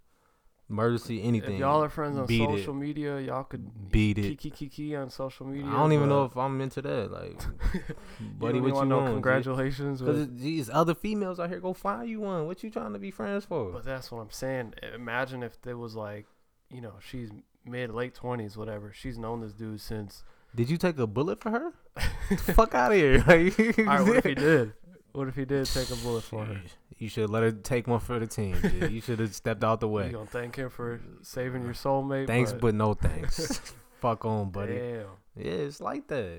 Emergency. 0.70 1.20
Anything. 1.22 1.54
if 1.54 1.60
y'all 1.60 1.82
are 1.82 1.88
friends 1.88 2.16
on 2.16 2.26
Beat 2.26 2.42
it. 2.48 2.58
social 2.58 2.74
media, 2.74 3.18
y'all 3.20 3.42
could 3.42 3.90
Beat 3.90 4.18
it. 4.18 4.38
kiki 4.38 4.50
kiki 4.50 4.94
on 4.94 5.10
social 5.10 5.44
media. 5.46 5.66
I 5.68 5.72
don't 5.78 5.92
even 5.92 6.08
know 6.08 6.24
if 6.24 6.36
I'm 6.36 6.60
into 6.60 6.80
that. 6.82 7.10
Like, 7.10 7.42
buddy, 8.38 8.60
what 8.60 8.68
you 8.68 8.74
want 8.74 8.88
no 8.88 9.04
congratulations. 9.04 10.00
Because 10.00 10.28
these 10.30 10.70
other 10.70 10.94
females 10.94 11.40
out 11.40 11.48
here, 11.50 11.58
go 11.58 11.72
find 11.72 12.08
you 12.08 12.20
one. 12.20 12.46
What 12.46 12.62
you 12.62 12.70
trying 12.70 12.92
to 12.92 13.00
be 13.00 13.10
friends 13.10 13.44
for? 13.44 13.72
but 13.72 13.84
that's 13.84 14.12
what 14.12 14.20
I'm 14.20 14.30
saying. 14.30 14.74
Imagine 14.94 15.42
if 15.42 15.60
there 15.62 15.76
was 15.76 15.96
like, 15.96 16.26
you 16.70 16.80
know, 16.80 16.94
she's 17.00 17.30
mid 17.66 17.90
late 17.90 18.14
twenties, 18.14 18.56
whatever. 18.56 18.92
She's 18.94 19.18
known 19.18 19.40
this 19.40 19.52
dude 19.52 19.80
since. 19.80 20.22
Did 20.54 20.70
you 20.70 20.76
take 20.76 20.98
a 21.00 21.06
bullet 21.08 21.40
for 21.40 21.50
her? 21.50 21.72
Fuck 22.54 22.74
out 22.74 22.92
of 22.92 22.96
here! 22.98 23.18
Like, 23.26 23.78
All 23.78 23.84
right, 23.84 24.06
what 24.06 24.16
if 24.16 24.24
he 24.24 24.34
did? 24.48 24.72
What 25.12 25.28
if 25.28 25.34
he 25.34 25.44
did 25.44 25.66
take 25.66 25.90
a 25.90 25.96
bullet 25.96 26.22
for 26.22 26.44
her? 26.44 26.60
You 26.98 27.08
should 27.08 27.30
let 27.30 27.42
her 27.42 27.50
take 27.50 27.86
one 27.88 27.98
for 28.00 28.18
the 28.18 28.26
team. 28.26 28.56
G. 28.62 28.86
You 28.88 29.00
should 29.00 29.18
have 29.18 29.34
stepped 29.34 29.64
out 29.64 29.80
the 29.80 29.88
way. 29.88 30.06
You 30.06 30.12
gonna 30.12 30.26
thank 30.26 30.56
him 30.56 30.70
for 30.70 31.00
saving 31.22 31.62
your 31.64 31.72
soulmate? 31.74 32.26
Thanks, 32.26 32.52
but 32.52 32.74
no 32.74 32.94
thanks. 32.94 33.72
Fuck 34.00 34.24
on, 34.24 34.50
buddy. 34.50 34.74
damn. 34.76 35.06
Yeah, 35.36 35.50
it's 35.52 35.80
like 35.80 36.06
that. 36.08 36.38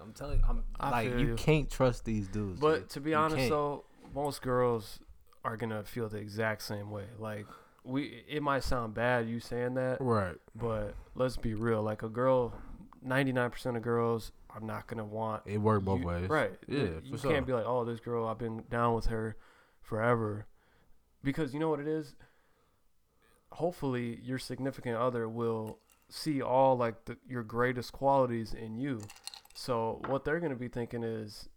I'm 0.00 0.12
telling 0.12 0.38
you, 0.38 0.44
I'm 0.48 0.62
I 0.78 0.90
like 0.90 1.10
you 1.18 1.18
you. 1.28 1.34
can't 1.34 1.70
trust 1.70 2.04
these 2.04 2.28
dudes. 2.28 2.60
But 2.60 2.82
G. 2.82 2.94
to 2.94 3.00
be 3.00 3.10
You 3.10 3.16
honest, 3.16 3.36
can't. 3.36 3.50
though, 3.50 3.84
most 4.14 4.40
girls 4.42 5.00
are 5.44 5.56
gonna 5.56 5.82
feel 5.84 6.08
the 6.08 6.18
exact 6.18 6.62
same 6.62 6.90
way. 6.90 7.04
Like 7.18 7.46
we, 7.84 8.24
it 8.28 8.42
might 8.42 8.62
sound 8.64 8.94
bad 8.94 9.28
you 9.28 9.40
saying 9.40 9.74
that, 9.74 9.98
right? 10.00 10.36
but 10.54 10.94
let's 11.14 11.36
be 11.36 11.54
real. 11.54 11.82
Like 11.82 12.02
a 12.02 12.08
girl, 12.08 12.54
ninety 13.02 13.32
nine 13.32 13.50
percent 13.50 13.76
of 13.76 13.82
girls 13.82 14.32
are 14.56 14.66
not 14.66 14.86
gonna 14.86 15.04
want 15.04 15.42
It 15.46 15.58
worked 15.58 15.84
both 15.84 16.00
you- 16.00 16.06
ways. 16.06 16.28
Right. 16.28 16.58
Yeah, 16.66 17.00
You- 17.02 17.16
sure. 17.18 17.30
can't 17.30 17.46
be 17.46 17.52
like, 17.52 17.66
oh, 17.66 17.84
this 17.84 18.00
girl, 18.00 18.26
I've 18.26 18.38
been 18.38 18.64
down 18.70 18.94
with 18.94 19.06
her 19.06 19.36
forever. 19.82 20.46
Because 21.22 21.52
you 21.52 21.60
know 21.60 21.68
what 21.68 21.80
it 21.80 21.88
is? 21.88 22.14
Hopefully, 23.52 24.20
your 24.22 24.38
significant 24.38 24.96
other 24.96 25.28
will 25.28 25.78
see 26.08 26.42
all 26.42 26.76
like 26.76 27.04
the, 27.06 27.16
your 27.26 27.42
greatest 27.42 27.92
qualities 27.92 28.52
in 28.54 28.76
you. 28.76 29.00
So, 29.54 30.02
what 30.06 30.24
they're 30.24 30.40
going 30.40 30.50
to 30.52 30.58
be 30.58 30.68
thinking 30.68 31.02
is, 31.02 31.48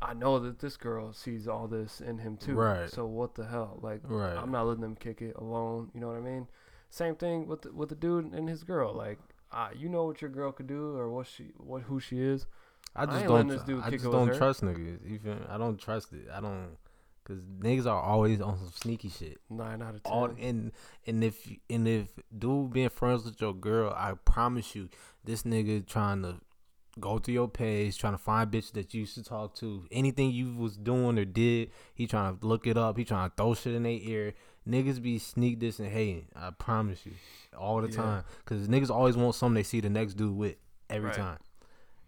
I 0.00 0.14
know 0.14 0.38
that 0.38 0.60
this 0.60 0.76
girl 0.76 1.12
sees 1.12 1.48
all 1.48 1.66
this 1.66 2.00
in 2.00 2.18
him 2.18 2.36
too. 2.36 2.54
Right. 2.54 2.88
So, 2.88 3.06
what 3.06 3.34
the 3.34 3.46
hell? 3.46 3.78
Like, 3.82 4.00
Right. 4.04 4.36
I'm 4.36 4.52
not 4.52 4.66
letting 4.66 4.82
them 4.82 4.94
kick 4.96 5.20
it 5.22 5.34
alone. 5.36 5.90
You 5.94 6.00
know 6.00 6.08
what 6.08 6.16
I 6.16 6.20
mean? 6.20 6.46
Same 6.90 7.14
thing 7.16 7.46
with 7.46 7.62
the, 7.62 7.72
with 7.72 7.88
the 7.88 7.94
dude 7.96 8.32
and 8.32 8.48
his 8.48 8.62
girl. 8.62 8.92
Like, 8.94 9.18
uh, 9.52 9.68
you 9.76 9.88
know 9.88 10.04
what 10.04 10.20
your 10.20 10.30
girl 10.30 10.52
could 10.52 10.66
do 10.66 10.96
or 10.96 11.10
what 11.10 11.26
she 11.26 11.52
what 11.56 11.82
who 11.82 12.00
she 12.00 12.20
is. 12.20 12.46
I 12.94 13.02
I 13.02 13.06
just 13.06 13.18
ain't 13.18 13.28
don't. 13.28 13.50
I 13.82 13.90
kick 13.90 14.00
just 14.00 14.12
don't 14.12 14.34
trust 14.34 14.62
niggas. 14.62 15.02
Me? 15.02 15.32
I 15.48 15.58
don't 15.58 15.78
trust 15.78 16.12
it. 16.12 16.26
I 16.32 16.40
don't, 16.40 16.76
cause 17.24 17.38
niggas 17.60 17.86
are 17.86 18.00
always 18.00 18.40
on 18.40 18.58
some 18.58 18.72
sneaky 18.74 19.08
shit. 19.08 19.38
Nine 19.48 19.82
out 19.82 19.94
of 19.94 20.02
ten. 20.02 20.12
All 20.12 20.30
and 20.40 20.72
and 21.06 21.22
if 21.22 21.50
and 21.68 21.86
if 21.86 22.08
dude 22.36 22.72
being 22.72 22.88
friends 22.88 23.24
with 23.24 23.40
your 23.40 23.54
girl, 23.54 23.92
I 23.96 24.14
promise 24.24 24.74
you, 24.74 24.88
this 25.24 25.44
nigga 25.44 25.86
trying 25.86 26.22
to 26.22 26.36
go 26.98 27.18
through 27.18 27.34
your 27.34 27.48
page, 27.48 27.96
trying 27.98 28.14
to 28.14 28.18
find 28.18 28.50
bitches 28.50 28.72
that 28.72 28.92
you 28.92 29.00
used 29.00 29.14
to 29.14 29.22
talk 29.22 29.54
to. 29.56 29.86
Anything 29.92 30.30
you 30.32 30.54
was 30.56 30.76
doing 30.76 31.18
or 31.18 31.24
did, 31.24 31.70
he 31.94 32.06
trying 32.06 32.38
to 32.38 32.46
look 32.46 32.66
it 32.66 32.76
up. 32.76 32.98
He 32.98 33.04
trying 33.04 33.30
to 33.30 33.36
throw 33.36 33.54
shit 33.54 33.74
in 33.74 33.84
their 33.84 33.92
ear. 33.92 34.34
Niggas 34.68 35.02
be 35.02 35.18
sneak 35.18 35.58
this 35.60 35.78
and 35.78 35.88
hating. 35.88 36.26
I 36.36 36.50
promise 36.50 37.04
you, 37.06 37.12
all 37.58 37.80
the 37.80 37.88
Yeah. 37.88 37.96
time. 37.96 38.24
Cause 38.44 38.68
niggas 38.68 38.90
always 38.90 39.16
want 39.16 39.34
something 39.34 39.54
they 39.54 39.62
see 39.62 39.80
the 39.80 39.88
next 39.90 40.14
dude 40.14 40.36
with 40.36 40.56
every 40.88 41.08
Right. 41.08 41.16
time. 41.16 41.38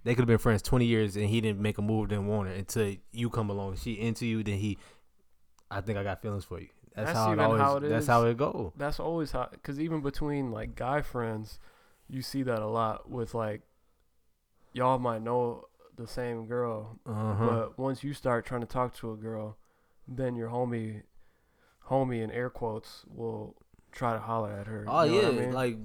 They 0.05 0.15
could 0.15 0.23
have 0.23 0.29
been 0.29 0.39
friends 0.39 0.63
twenty 0.63 0.85
years 0.87 1.17
and 1.17 1.27
he 1.27 1.41
didn't 1.41 1.61
make 1.61 1.79
a 1.79 1.83
move, 1.83 2.09
didn't 2.09 2.27
want 2.27 2.49
her 2.49 2.55
until 2.55 2.95
you 3.13 3.31
come 3.31 3.49
along. 3.51 3.77
She 3.77 3.93
into 3.95 4.27
you, 4.27 4.43
then 4.43 4.59
he. 4.59 4.79
I 5.71 5.81
think 5.81 5.97
I 5.99 6.03
got 6.03 6.21
feelings 6.21 6.45
for 6.45 6.61
you. 6.61 6.69
That's, 6.95 7.13
That's 7.13 7.19
how 7.19 7.33
it 7.33 7.39
always. 7.39 7.61
how 7.61 7.77
it 7.77 7.89
that's 7.89 8.07
how 8.07 8.25
it 8.27 8.37
go. 8.37 8.73
That's 8.77 9.01
always 9.01 9.33
how, 9.33 9.49
because 9.51 9.81
even 9.81 10.03
between 10.03 10.51
like 10.51 10.75
guy 10.75 11.01
friends, 11.01 11.59
you 12.09 12.21
see 12.21 12.43
that 12.43 12.59
a 12.61 12.67
lot 12.67 13.09
with 13.11 13.33
like, 13.33 13.63
y'all 14.75 14.99
might 14.99 15.23
know 15.23 15.65
the 15.97 16.07
same 16.07 16.47
girl, 16.47 16.99
Uh 17.07 17.35
huh. 17.35 17.45
but 17.47 17.79
once 17.79 18.03
you 18.05 18.13
start 18.13 18.45
trying 18.45 18.61
to 18.61 18.67
talk 18.67 18.95
to 18.97 19.13
a 19.13 19.17
girl, 19.17 19.57
then 20.09 20.35
your 20.37 20.49
homie, 20.51 21.03
homie 21.89 22.23
in 22.23 22.31
air 22.31 22.51
quotes 22.51 23.05
will 23.09 23.55
try 23.91 24.13
to 24.15 24.19
holler 24.19 24.51
at 24.53 24.67
her. 24.67 24.85
Oh 24.89 25.03
you 25.03 25.21
know 25.23 25.31
yeah, 25.31 25.37
I 25.37 25.41
mean? 25.41 25.53
like 25.53 25.77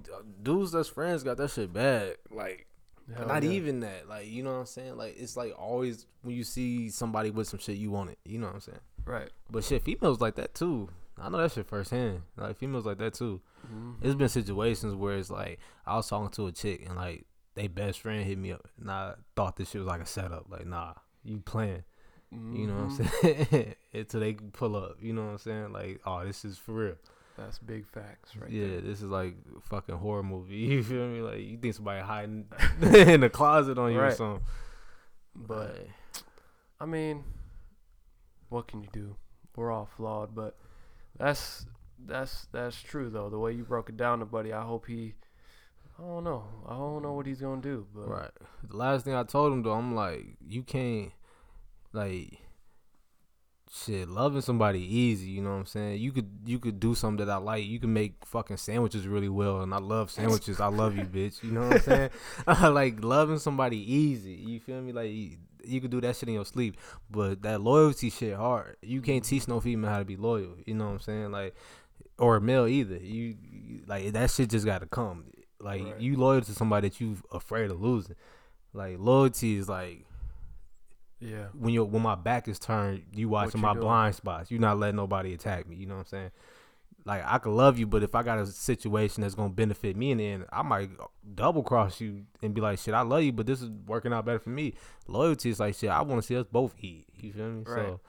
dudes 0.42 0.72
that's 0.72 0.90
friends 0.90 1.24
got 1.24 1.38
that 1.38 1.52
shit 1.52 1.74
bad. 1.74 2.16
Like 2.32 2.68
Hell 3.16 3.28
not 3.28 3.44
yeah. 3.44 3.52
even 3.52 3.80
that. 3.82 4.08
Like 4.08 4.28
you 4.28 4.44
know 4.44 4.54
what 4.54 4.60
I'm 4.60 4.66
saying. 4.66 4.98
Like 4.98 5.16
it's 5.18 5.38
like 5.38 5.54
always 5.58 6.06
when 6.24 6.36
you 6.36 6.44
see 6.44 6.90
somebody 6.90 7.30
with 7.32 7.48
some 7.48 7.60
shit, 7.60 7.78
you 7.78 7.92
want 7.92 8.10
it. 8.12 8.20
You 8.26 8.38
know 8.40 8.48
what 8.48 8.56
I'm 8.56 8.62
saying. 8.62 8.80
right. 9.06 9.30
But 9.50 9.64
shit, 9.64 9.84
females 9.84 10.20
like 10.22 10.36
that 10.36 10.54
too. 10.54 10.90
I 11.20 11.30
know 11.30 11.38
that 11.40 11.52
shit 11.52 11.66
firsthand. 11.68 12.22
Like 12.36 12.58
females 12.58 12.86
like 12.86 12.98
that 13.00 13.14
too. 13.14 13.42
Mhm. 13.74 13.96
It's 14.02 14.16
been 14.16 14.30
situations 14.30 14.94
where 14.94 15.18
it's 15.18 15.30
like 15.30 15.60
I 15.86 15.96
was 15.96 16.08
talking 16.08 16.30
to 16.32 16.48
a 16.48 16.52
chick 16.52 16.84
and 16.86 16.96
like 16.96 17.26
they 17.56 17.68
best 17.68 18.02
friend 18.02 18.24
hit 18.24 18.38
me 18.38 18.52
up 18.52 18.68
and 18.80 18.92
I 18.92 19.16
thought 19.36 19.56
this 19.56 19.70
shit 19.72 19.80
was 19.80 19.88
like 19.88 20.02
a 20.02 20.06
setup. 20.06 20.46
Like 20.50 20.66
nah, 20.68 20.94
you 21.24 21.40
playing. 21.40 21.84
You 22.32 22.68
know 22.68 22.76
what 22.76 22.82
I'm 22.84 22.90
Mhm. 22.90 23.50
saying? 23.50 23.76
Until 23.94 24.20
they 24.20 24.34
pull 24.34 24.76
up. 24.76 24.98
You 25.02 25.14
know 25.14 25.26
what 25.26 25.32
I'm 25.32 25.38
saying? 25.38 25.72
Like 25.74 26.02
oh, 26.06 26.26
this 26.26 26.44
is 26.46 26.58
for 26.58 26.74
real. 26.74 26.96
That's 27.38 27.60
big 27.60 27.86
facts, 27.88 28.36
right? 28.36 28.50
yeah, 28.50 28.68
there. 28.68 28.82
this 28.82 28.98
is 29.02 29.10
like 29.10 29.36
a 29.56 29.62
fucking 29.62 29.96
horror 29.96 30.24
movie. 30.24 30.56
You 30.74 30.84
feel 30.84 31.08
me? 31.08 31.22
Like 31.22 31.40
you 31.40 31.58
think 31.58 31.74
somebody 31.76 32.02
hiding 32.02 32.46
in 32.82 33.22
the 33.22 33.30
closet 33.30 33.78
on 33.78 33.94
you 33.94 34.00
or 34.00 34.12
something. 34.12 34.44
But 35.36 35.88
I 36.80 36.86
mean, 36.86 37.24
what 38.50 38.68
can 38.68 38.82
you 38.82 38.90
do? 38.92 39.16
We're 39.56 39.72
all 39.72 39.86
flawed, 39.98 40.36
but 40.36 40.58
that's 41.18 41.66
that's 42.06 42.48
that's 42.52 42.82
true 42.82 43.10
though. 43.10 43.30
The 43.30 43.40
way 43.40 43.54
you 43.54 43.64
broke 43.64 43.90
it 43.90 43.98
down 43.98 44.20
to 44.20 44.26
Buddy, 44.26 44.52
I 44.54 44.62
hope 44.64 44.86
he. 44.88 45.14
I 46.00 46.04
don't 46.04 46.24
know. 46.24 46.44
I 46.68 46.74
don't 46.76 47.02
know 47.02 47.14
what 47.14 47.26
he's 47.26 47.42
gonna 47.42 47.62
do, 47.62 47.88
but 47.96 48.08
right. 48.08 48.32
The 48.70 48.78
last 48.78 49.06
thing 49.06 49.16
I 49.16 49.24
told 49.24 49.52
him 49.54 49.64
though, 49.64 49.74
I'm 49.74 49.96
like, 49.96 50.38
you 50.48 50.62
can't 50.62 51.12
like 51.98 52.40
shit, 53.70 54.08
loving 54.08 54.42
somebody 54.42 54.80
easy, 54.80 55.30
you 55.30 55.42
know 55.42 55.50
what 55.52 55.56
I'm 55.58 55.66
saying? 55.66 56.00
You 56.02 56.12
could 56.12 56.30
you 56.46 56.60
could 56.60 56.80
do 56.80 56.96
something 56.96 57.26
that 57.26 57.32
I 57.32 57.38
like. 57.38 57.66
You 57.66 57.80
can 57.80 57.94
make 57.94 58.14
fucking 58.26 58.58
sandwiches 58.58 59.08
really 59.08 59.30
well 59.30 59.62
and 59.62 59.74
I 59.74 59.78
love 59.80 60.10
sandwiches. 60.12 60.60
I 60.60 60.68
love 60.68 60.96
you, 60.96 61.04
bitch. 61.04 61.44
You 61.44 61.52
know 61.52 61.68
what 61.68 61.74
I'm 61.76 61.82
saying? 61.82 62.10
Like 62.74 63.04
loving 63.04 63.40
somebody 63.40 63.78
easy. 63.94 64.34
You 64.34 64.60
feel 64.60 64.82
me? 64.82 64.94
Like 64.94 65.12
you, 65.12 65.38
you 65.66 65.82
could 65.82 65.92
do 65.92 66.00
that 66.02 66.16
shit 66.16 66.30
in 66.30 66.36
your 66.36 66.46
sleep. 66.46 66.78
But 67.12 67.42
that 67.42 67.62
loyalty 67.62 68.10
shit 68.10 68.36
hard. 68.36 68.78
You 68.82 69.02
can't 69.02 69.24
teach 69.24 69.48
no 69.48 69.60
female 69.60 69.92
how 69.92 70.00
to 70.00 70.06
be 70.06 70.16
loyal. 70.16 70.56
You 70.66 70.76
know 70.76 70.86
what 70.86 70.92
I'm 70.94 71.00
saying? 71.00 71.32
Like 71.32 71.56
or 72.18 72.38
a 72.38 72.42
male 72.42 72.68
either. 72.68 72.98
You, 72.98 73.36
you 73.42 73.82
like 73.86 74.12
that 74.14 74.32
shit 74.32 74.50
just 74.50 74.66
gotta 74.66 74.86
come. 74.88 75.26
Like 75.60 75.84
Right. 75.84 76.00
you 76.00 76.16
loyal 76.18 76.42
to 76.42 76.54
somebody 76.54 76.88
that 76.90 77.02
you're 77.02 77.18
afraid 77.32 77.70
of 77.70 77.82
losing. 77.82 78.16
Like 78.74 78.98
loyalty 79.00 79.58
is 79.58 79.68
like 79.68 80.06
Yeah. 81.20 81.48
when 81.54 81.74
you 81.74 81.84
when 81.84 82.02
my 82.02 82.16
back 82.16 82.48
is 82.48 82.60
turned, 82.60 83.04
you 83.14 83.30
watching 83.30 83.60
you 83.60 83.66
my 83.66 83.74
doing? 83.74 83.86
blind 83.86 84.16
spots. 84.16 84.52
You're 84.52 84.62
not 84.62 84.78
letting 84.78 84.96
nobody 84.98 85.34
attack 85.34 85.68
me. 85.68 85.76
You 85.76 85.88
know 85.88 85.96
what 85.96 86.02
I'm 86.02 86.06
saying? 86.08 86.32
Like 87.06 87.24
I 87.26 87.38
could 87.38 87.54
love 87.54 87.80
you, 87.80 87.88
but 87.88 88.04
if 88.04 88.14
I 88.16 88.22
got 88.22 88.38
a 88.38 88.46
situation 88.46 89.22
that's 89.22 89.34
gonna 89.34 89.50
benefit 89.50 89.96
me 89.96 90.12
in 90.12 90.18
the 90.18 90.28
end, 90.28 90.46
I 90.52 90.62
might 90.62 90.90
double 91.36 91.64
cross 91.64 92.02
you 92.02 92.26
and 92.44 92.54
be 92.54 92.60
like, 92.60 92.80
"Shit, 92.80 92.94
I 92.94 93.02
love 93.02 93.24
you, 93.24 93.32
but 93.32 93.46
this 93.46 93.62
is 93.62 93.70
working 93.88 94.12
out 94.12 94.26
better 94.26 94.40
for 94.40 94.50
me." 94.50 94.74
Loyalty 95.08 95.50
is 95.50 95.60
like, 95.60 95.76
"Shit, 95.76 95.90
I 95.90 96.02
want 96.02 96.22
to 96.22 96.28
see 96.28 96.36
us 96.36 96.46
both 96.52 96.76
eat." 96.80 97.06
You 97.16 97.32
feel 97.32 97.48
me? 97.48 97.64
Right. 97.66 97.86
So 97.86 98.02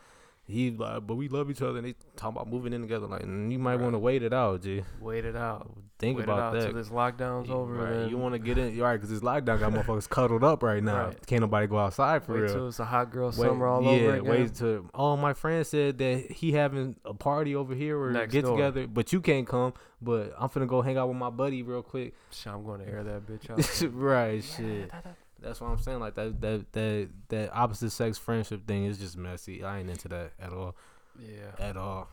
he 0.48 0.70
like, 0.70 1.06
but 1.06 1.16
we 1.16 1.28
love 1.28 1.50
each 1.50 1.60
other, 1.62 1.76
and 1.78 1.86
they 1.86 1.94
talking 2.16 2.36
about 2.36 2.48
moving 2.48 2.72
in 2.72 2.80
together. 2.80 3.06
Like, 3.06 3.22
you 3.22 3.58
might 3.58 3.74
Right. 3.74 3.80
want 3.82 3.94
to 3.94 3.98
wait 3.98 4.22
it 4.22 4.32
out, 4.32 4.62
G. 4.62 4.82
Wait 5.00 5.24
it 5.26 5.36
out. 5.36 5.70
Think 5.98 6.16
Wait 6.18 6.24
about 6.24 6.54
that. 6.54 6.62
till 6.64 6.72
this 6.74 6.88
lockdown's 6.90 7.50
over. 7.50 7.74
Right. 7.74 8.08
You 8.10 8.16
want 8.18 8.32
to 8.32 8.38
get 8.38 8.56
in, 8.56 8.78
right? 8.78 8.94
Because 8.96 9.10
this 9.10 9.20
lockdown 9.20 9.58
got 9.60 9.72
motherfuckers 9.72 10.08
cuddled 10.08 10.42
up 10.44 10.62
right 10.62 10.82
now. 10.82 11.06
Right. 11.08 11.26
Can't 11.26 11.40
nobody 11.42 11.66
go 11.66 11.76
outside 11.78 12.22
for 12.24 12.34
wait 12.34 12.40
real. 12.42 12.54
till 12.54 12.68
it's 12.68 12.78
a 12.78 12.84
hot 12.84 13.10
girl 13.10 13.26
Wait- 13.28 13.34
summer 13.34 13.66
all 13.66 13.82
yeah, 13.82 13.90
over 13.90 14.14
again. 14.14 14.24
wait 14.30 14.54
to. 14.56 14.88
Oh, 14.94 15.16
my 15.16 15.34
friend 15.34 15.66
said 15.66 15.98
that 15.98 16.30
he 16.30 16.52
having 16.52 16.96
a 17.04 17.12
party 17.14 17.54
over 17.56 17.74
here 17.74 18.00
or 18.00 18.12
Next 18.12 18.32
get 18.32 18.44
door. 18.44 18.56
together, 18.56 18.86
but 18.86 19.12
you 19.12 19.20
can't 19.20 19.46
come. 19.46 19.74
But 20.00 20.32
I'm 20.38 20.48
finna 20.48 20.68
go 20.68 20.80
hang 20.82 20.96
out 20.96 21.08
with 21.08 21.16
my 21.18 21.30
buddy 21.30 21.62
real 21.64 21.82
quick. 21.82 22.14
Shit, 22.30 22.52
I'm 22.52 22.64
going 22.64 22.80
to 22.80 22.86
air 22.88 23.02
that 23.02 23.26
bitch 23.26 23.50
out. 23.50 23.92
right, 23.92 24.42
shit. 24.42 24.90
That's 25.40 25.60
what 25.60 25.70
I'm 25.70 25.78
saying. 25.78 26.00
Like 26.00 26.14
that, 26.16 26.40
that, 26.40 26.72
that, 26.72 27.08
that 27.28 27.50
opposite 27.54 27.90
sex 27.90 28.18
friendship 28.18 28.66
thing 28.66 28.84
is 28.84 28.98
just 28.98 29.16
messy. 29.16 29.62
I 29.64 29.78
ain't 29.80 29.90
into 29.90 30.08
that 30.08 30.32
at 30.40 30.52
all. 30.52 30.74
yeah, 31.18 31.64
At 31.64 31.76
all. 31.76 32.08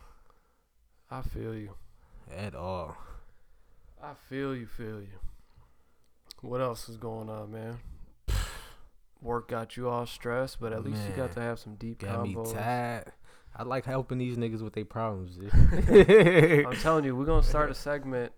I 1.10 1.22
feel 1.22 1.54
you. 1.54 1.70
At 2.36 2.54
all. 2.54 2.96
I 4.02 4.12
feel 4.28 4.54
you. 4.54 4.66
Feel 4.66 5.00
you. 5.00 5.18
What 6.40 6.60
else 6.60 6.88
is 6.88 6.96
going 6.96 7.28
on, 7.28 7.50
man? 7.52 7.78
Work 9.22 9.48
got 9.48 9.76
you 9.76 9.88
all 9.88 10.06
stressed, 10.06 10.60
but 10.60 10.72
at 10.72 10.84
least 10.84 11.00
you 11.08 11.14
got 11.16 11.32
to 11.32 11.40
have 11.40 11.58
some 11.58 11.74
deep 11.76 12.00
Got 12.00 12.22
me 12.22 12.34
combos. 12.34 12.52
tired. 12.54 13.12
I 13.56 13.62
like 13.62 13.86
helping 13.86 14.18
these 14.18 14.36
niggas 14.36 14.60
with 14.62 14.74
their 14.74 14.84
problems. 14.84 15.38
I'm 15.52 16.76
telling 16.76 17.04
you, 17.04 17.16
we're 17.16 17.24
gonna 17.24 17.42
start 17.42 17.70
a 17.70 17.74
segment. 17.74 18.32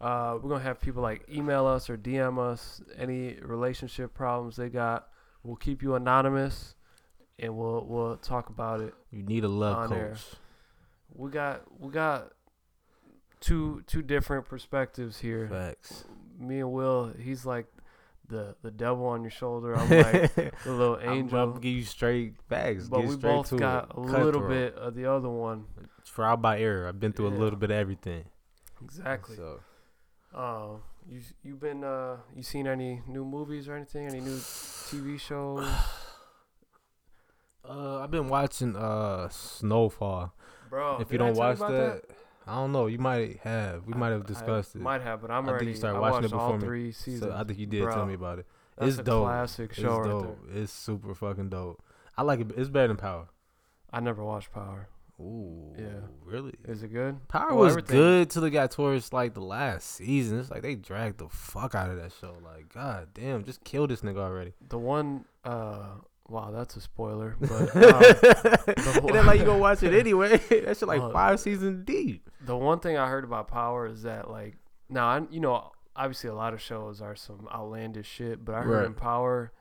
Uh, 0.00 0.38
we're 0.42 0.50
gonna 0.50 0.62
have 0.62 0.80
people 0.80 1.02
like 1.02 1.26
email 1.32 1.66
us 1.66 1.88
or 1.88 1.96
DM 1.96 2.38
us 2.38 2.82
any 2.98 3.34
relationship 3.42 4.12
problems 4.14 4.56
they 4.56 4.68
got. 4.68 5.08
We'll 5.42 5.56
keep 5.56 5.82
you 5.82 5.94
anonymous, 5.94 6.74
and 7.38 7.56
we'll 7.56 7.84
we'll 7.88 8.16
talk 8.16 8.48
about 8.50 8.80
it. 8.80 8.94
you 9.10 9.22
need 9.22 9.44
a 9.44 9.48
love 9.48 9.88
coach. 9.88 9.98
air. 9.98 10.16
We 11.14 11.30
got 11.30 11.62
we 11.80 11.90
got 11.90 12.32
two 13.40 13.82
two 13.86 14.02
different 14.02 14.44
perspectives 14.46 15.18
here. 15.20 15.48
Facts. 15.48 16.04
Me 16.38 16.60
and 16.60 16.72
Will, 16.72 17.12
he's 17.18 17.46
like 17.46 17.66
the 18.28 18.54
the 18.62 18.70
devil 18.70 19.06
on 19.06 19.22
your 19.22 19.30
shoulder. 19.30 19.74
I'm 19.78 19.88
like 19.88 20.34
the 20.34 20.52
little 20.66 20.96
angel. 20.98 21.08
I'm 21.10 21.18
angel. 21.18 21.42
about 21.42 21.54
to 21.54 21.60
give 21.60 21.72
you 21.72 21.84
straight 21.84 22.34
facts. 22.50 22.88
but 22.88 23.00
Get 23.00 23.08
we 23.08 23.16
both 23.16 23.56
got 23.56 23.90
it. 23.90 23.96
a 23.96 24.00
little 24.00 24.46
bit 24.46 24.74
of 24.74 24.94
the 24.94 25.10
other 25.10 25.28
one. 25.30 25.64
trial 26.04 26.36
by 26.36 26.60
error. 26.60 26.86
I've 26.88 27.00
been 27.00 27.12
through 27.12 27.28
a 27.28 27.30
little 27.38 27.58
bit 27.58 27.70
of 27.70 27.76
everything. 27.76 28.24
Exactly. 28.82 29.36
So 29.36 29.60
Uh, 30.36 30.76
you 31.08 31.20
you 31.42 31.54
been 31.56 31.82
uh 31.82 32.16
you 32.34 32.42
seen 32.42 32.66
any 32.66 33.00
new 33.06 33.24
movies 33.24 33.68
or 33.68 33.74
anything? 33.76 34.06
Any 34.06 34.20
new 34.20 34.36
TV 34.36 35.18
shows? 35.18 35.66
uh, 37.68 38.00
I've 38.00 38.10
been 38.10 38.28
watching 38.28 38.76
uh 38.76 39.28
Snowfall. 39.28 40.32
Bro, 40.68 40.98
if 41.00 41.10
you 41.12 41.18
don't 41.18 41.36
watch 41.36 41.56
about 41.56 41.70
that, 41.70 42.02
I 42.46 42.56
don't 42.56 42.72
know. 42.72 42.86
You 42.86 42.98
might 42.98 43.38
have. 43.38 43.86
We 43.86 43.94
I- 43.94 43.96
might 43.96 44.10
have 44.10 44.22
I 44.24 44.26
discussed 44.26 44.74
it. 44.74 44.80
Might 44.82 45.00
have, 45.02 45.22
but 45.22 45.30
I'm 45.30 45.44
I 45.44 45.46
think 45.46 45.48
already. 45.52 45.66
you 45.70 45.74
started 45.76 45.98
I 45.98 46.00
watching 46.00 46.24
it 46.24 46.32
all 46.32 46.52
before 46.54 46.70
me. 46.70 46.92
So 46.92 47.32
I 47.34 47.44
think 47.44 47.58
you 47.58 47.66
did 47.66 47.82
Bro, 47.84 47.94
tell 47.94 48.06
me 48.06 48.14
about 48.14 48.40
it. 48.40 48.46
It's 48.78 48.98
a 48.98 49.02
dope. 49.02 49.24
classic 49.24 49.70
It's 49.70 49.80
show 49.80 49.98
right 49.98 50.08
dope. 50.10 50.38
there. 50.52 50.62
It's 50.62 50.72
super 50.72 51.14
fucking 51.14 51.48
dope. 51.48 51.82
I 52.16 52.22
like 52.22 52.40
it. 52.40 52.50
It's 52.56 52.68
better 52.68 52.88
than 52.88 52.96
Power. 52.98 53.28
I 53.92 54.00
never 54.00 54.22
watched 54.22 54.52
Power. 54.52 54.88
Ooh. 55.20 55.74
Yeah. 55.78 56.00
Really? 56.24 56.54
Is 56.64 56.82
it 56.82 56.92
good? 56.92 57.26
Power 57.28 57.48
Well, 57.54 57.58
was 57.64 57.72
everything- 57.72 57.96
good 57.96 58.30
till 58.30 58.44
it 58.44 58.50
got 58.50 58.70
towards 58.70 59.12
like 59.12 59.32
the 59.34 59.40
last 59.40 59.88
season. 59.92 60.38
It's 60.40 60.50
like 60.50 60.62
they 60.62 60.74
dragged 60.74 61.18
the 61.18 61.28
fuck 61.28 61.74
out 61.74 61.90
of 61.90 61.96
that 61.96 62.12
show. 62.20 62.34
Like, 62.44 62.72
god 62.72 63.08
damn, 63.14 63.44
just 63.44 63.64
kill 63.64 63.86
this 63.86 64.02
nigga 64.02 64.18
already. 64.18 64.52
The 64.68 64.78
one. 64.78 65.24
Uh, 65.44 65.86
wow, 66.28 66.50
that's 66.50 66.76
a 66.76 66.80
spoiler. 66.80 67.36
But 67.40 67.74
and 67.74 68.98
um, 68.98 69.06
then 69.12 69.26
like 69.26 69.38
you 69.40 69.46
gonna 69.46 69.58
watch 69.58 69.82
it 69.82 69.94
anyway. 69.98 70.36
that 70.50 70.76
shit 70.76 70.88
like 70.88 71.00
Uh, 71.00 71.10
five 71.10 71.40
seasons 71.40 71.84
deep. 71.84 72.28
the 72.44 72.56
one 72.56 72.80
thing 72.80 72.96
I 72.98 73.08
heard 73.08 73.24
about 73.24 73.48
Power 73.48 73.86
is 73.86 74.02
that 74.02 74.30
like 74.30 74.56
now 74.88 75.06
I 75.06 75.22
you 75.30 75.40
know 75.40 75.70
obviously 75.94 76.28
a 76.28 76.34
lot 76.34 76.52
of 76.52 76.60
shows 76.60 77.00
are 77.00 77.16
some 77.16 77.48
outlandish 77.50 78.06
shit, 78.06 78.44
but 78.44 78.54
I 78.54 78.60
heard 78.62 78.78
Right. 78.80 78.86
in 78.86 78.92
Power, 78.94 79.52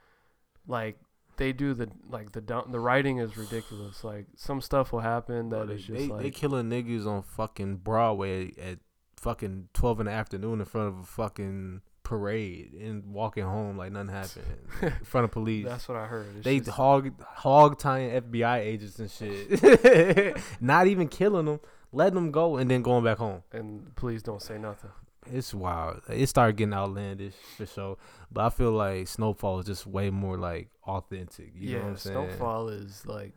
like 0.67 0.97
they 1.37 1.51
do 1.53 1.73
the 1.73 1.89
like 2.09 2.31
the 2.31 2.41
the 2.41 2.79
writing 2.79 3.17
is 3.19 3.35
ridiculous. 3.37 4.03
Like 4.03 4.25
some 4.35 4.61
stuff 4.61 4.91
will 4.91 4.99
happen 5.01 5.49
that 5.49 5.69
is 5.69 5.83
just 5.83 5.99
they, 5.99 6.07
like 6.07 6.21
they 6.23 6.31
killing 6.31 6.69
niggas 6.69 7.05
on 7.05 7.23
fucking 7.23 7.77
Broadway 7.77 8.51
at 8.61 8.79
fucking 9.17 9.69
twelve 9.73 9.99
in 9.99 10.05
the 10.05 10.11
afternoon 10.11 10.59
in 10.59 10.65
front 10.65 10.87
of 10.89 10.99
a 10.99 11.03
fucking 11.03 11.81
parade 12.03 12.73
and 12.73 13.03
walking 13.11 13.43
home 13.43 13.75
like 13.77 13.91
nothing 13.91 14.09
happened 14.09 14.45
in 14.83 14.91
front 15.05 15.25
of 15.25 15.31
police. 15.31 15.65
that's 15.65 15.87
what 15.87 15.97
I 15.97 16.05
heard. 16.05 16.27
It's 16.35 16.45
They 16.45 16.59
just- 16.59 16.69
hog 16.71 17.11
hog 17.23 17.79
tying 17.79 18.11
FBI 18.21 18.59
agents 18.59 18.99
and 18.99 19.09
shit. 19.09 20.37
Not 20.61 20.85
even 20.87 21.07
killing 21.07 21.45
them, 21.47 21.59
letting 21.91 22.13
them 22.15 22.31
go 22.31 22.57
and 22.57 22.69
then 22.69 22.83
going 22.83 23.03
back 23.03 23.17
home. 23.17 23.41
and 23.51 23.95
please 23.95 24.21
don't 24.21 24.41
say 24.41 24.57
nothing. 24.59 24.91
It's 25.31 25.53
wild. 25.53 26.01
It 26.09 26.27
started 26.27 26.57
getting 26.57 26.73
outlandish 26.73 27.33
for 27.57 27.65
sure. 27.65 27.97
But 28.31 28.45
I 28.45 28.49
feel 28.49 28.71
like 28.71 29.07
Snowfall 29.07 29.59
is 29.59 29.65
just 29.65 29.87
way 29.87 30.09
more 30.09 30.37
like 30.37 30.69
authentic. 30.85 31.51
You 31.55 31.73
know 31.73 31.77
what 31.77 31.83
yeah, 31.83 31.89
I'm 31.89 31.97
saying? 31.97 32.29
Snowfall 32.29 32.69
is 32.69 33.05
like 33.05 33.33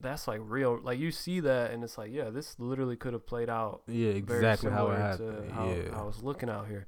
that's 0.00 0.26
like 0.28 0.40
real. 0.44 0.80
Like 0.82 0.98
you 0.98 1.10
see 1.10 1.40
that 1.40 1.72
and 1.72 1.84
it's 1.84 1.98
like 1.98 2.12
yeah, 2.12 2.30
this 2.30 2.58
literally 2.58 2.96
could 2.96 3.12
have 3.12 3.26
played 3.26 3.50
out. 3.50 3.82
Yeah, 3.86 4.12
very 4.12 4.18
exactly 4.18 4.70
how 4.70 4.90
it 4.90 4.98
happened. 4.98 5.48
To 5.48 5.54
how 5.54 5.68
yeah, 5.68 5.98
I 5.98 6.02
was 6.02 6.22
looking 6.22 6.50
out 6.50 6.68
here. 6.68 6.86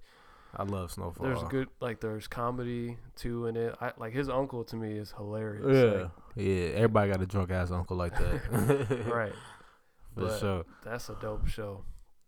I 0.55 0.65
love 0.65 0.93
Snowfall. 0.93 1.27
There's 1.27 1.43
good 1.45 1.69
like 1.81 2.01
there's 2.01 2.27
comedy 2.27 2.99
too 3.17 3.47
in 3.47 3.57
it. 3.57 3.75
I 3.81 3.93
like 3.97 4.13
his 4.13 4.29
uncle 4.29 4.65
to 4.65 4.77
me 4.77 4.99
is 4.99 5.13
hilarious. 5.17 5.65
Yeah, 5.67 6.03
like, 6.03 6.11
yeah. 6.37 6.75
Everybody 6.75 7.13
got 7.13 7.23
a 7.23 7.27
drunk 7.27 7.51
ass 7.51 7.71
uncle 7.71 7.97
like 7.97 8.19
that. 8.19 9.07
right. 9.07 9.33
for 10.15 10.21
but- 10.21 10.41
sure. 10.41 10.65
That's 10.85 11.09
a 11.09 11.17
dope 11.21 11.49
show. 11.49 11.85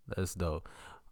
That's 0.09 0.35
dope. 0.35 0.68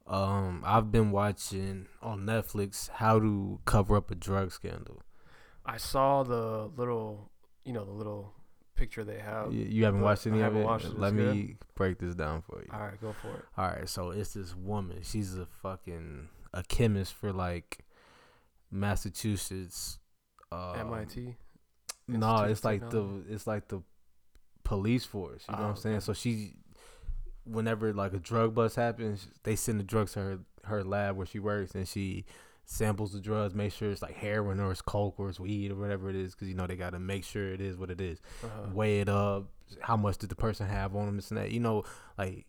Um, 0.06 0.62
I've 0.66 0.90
been 0.90 1.10
watching 1.12 1.86
on 2.02 2.20
Netflix 2.26 2.88
how 2.90 3.18
to 3.20 3.60
cover 3.64 3.96
up 3.96 4.10
a 4.10 4.14
drug 4.14 4.52
scandal. 4.52 5.02
I 5.64 5.76
saw 5.76 6.22
the 6.24 6.70
little, 6.76 7.30
you 7.64 7.72
know, 7.72 7.84
the 7.84 7.92
little 7.92 8.32
picture 8.74 9.04
they 9.04 9.20
have. 9.20 9.52
You, 9.52 9.64
you 9.64 9.84
haven't 9.84 10.00
watched 10.00 10.26
I 10.26 10.30
any 10.30 10.38
of 10.40 10.44
haven't 10.44 10.62
it? 10.62 10.64
watched 10.64 10.84
it. 10.86 10.98
Let 10.98 11.12
It's 11.14 11.16
good? 11.22 11.36
me 11.36 11.56
break 11.76 11.98
this 11.98 12.14
down 12.16 12.42
for 12.42 12.60
you. 12.60 12.68
All 12.72 12.80
right, 12.80 13.00
go 13.00 13.12
for 13.12 13.28
it. 13.36 13.44
All 13.56 13.66
right, 13.68 13.88
so 13.88 14.10
it's 14.10 14.34
this 14.34 14.56
woman. 14.56 14.98
She's 15.02 15.36
a 15.36 15.46
fucking 15.46 16.28
a 16.52 16.62
chemist 16.64 17.14
for 17.14 17.32
like 17.32 17.84
Massachusetts. 18.70 19.98
Um, 20.50 20.74
MIT. 20.92 21.36
No, 22.08 22.44
Institute 22.46 22.50
it's 22.50 22.64
like 22.64 22.90
the 22.90 23.22
it's 23.28 23.46
like 23.46 23.68
the 23.68 23.82
police 24.64 25.04
force. 25.04 25.44
You 25.48 25.54
know 25.54 25.60
Oh, 25.60 25.62
what 25.64 25.70
I'm 25.70 25.76
saying? 25.76 25.96
okay. 25.96 26.04
So 26.04 26.12
she, 26.12 26.54
whenever 27.44 27.92
like 27.92 28.12
a 28.12 28.18
drug 28.18 28.54
bust 28.54 28.76
happens, 28.76 29.28
they 29.42 29.56
send 29.56 29.80
the 29.80 29.84
drugs 29.84 30.12
to 30.12 30.20
her 30.20 30.38
her 30.64 30.84
lab 30.84 31.16
where 31.16 31.26
she 31.26 31.38
works, 31.40 31.74
and 31.74 31.86
she 31.88 32.24
samples 32.64 33.12
the 33.12 33.20
drugs, 33.20 33.54
make 33.54 33.72
sure 33.72 33.90
it's 33.90 34.02
like 34.02 34.14
heroin 34.14 34.60
or 34.60 34.70
it's 34.70 34.80
coke 34.80 35.16
or 35.18 35.28
it's 35.28 35.40
weed 35.40 35.72
or 35.72 35.74
whatever 35.74 36.08
it 36.08 36.14
is, 36.16 36.34
because 36.34 36.48
you 36.48 36.54
know 36.54 36.66
they 36.66 36.76
gotta 36.76 37.00
make 37.00 37.24
sure 37.24 37.52
it 37.52 37.60
is 37.60 37.76
what 37.76 37.90
it 37.90 38.00
is 38.00 38.20
Uh-huh. 38.44 38.70
weigh 38.72 39.00
it 39.00 39.08
up. 39.08 39.48
How 39.80 39.96
much 39.96 40.18
did 40.18 40.30
the 40.30 40.36
person 40.36 40.68
have 40.68 40.94
on 40.94 41.06
them? 41.06 41.16
This 41.16 41.30
and 41.30 41.38
that. 41.38 41.50
You 41.50 41.58
know, 41.60 41.82
like 42.16 42.46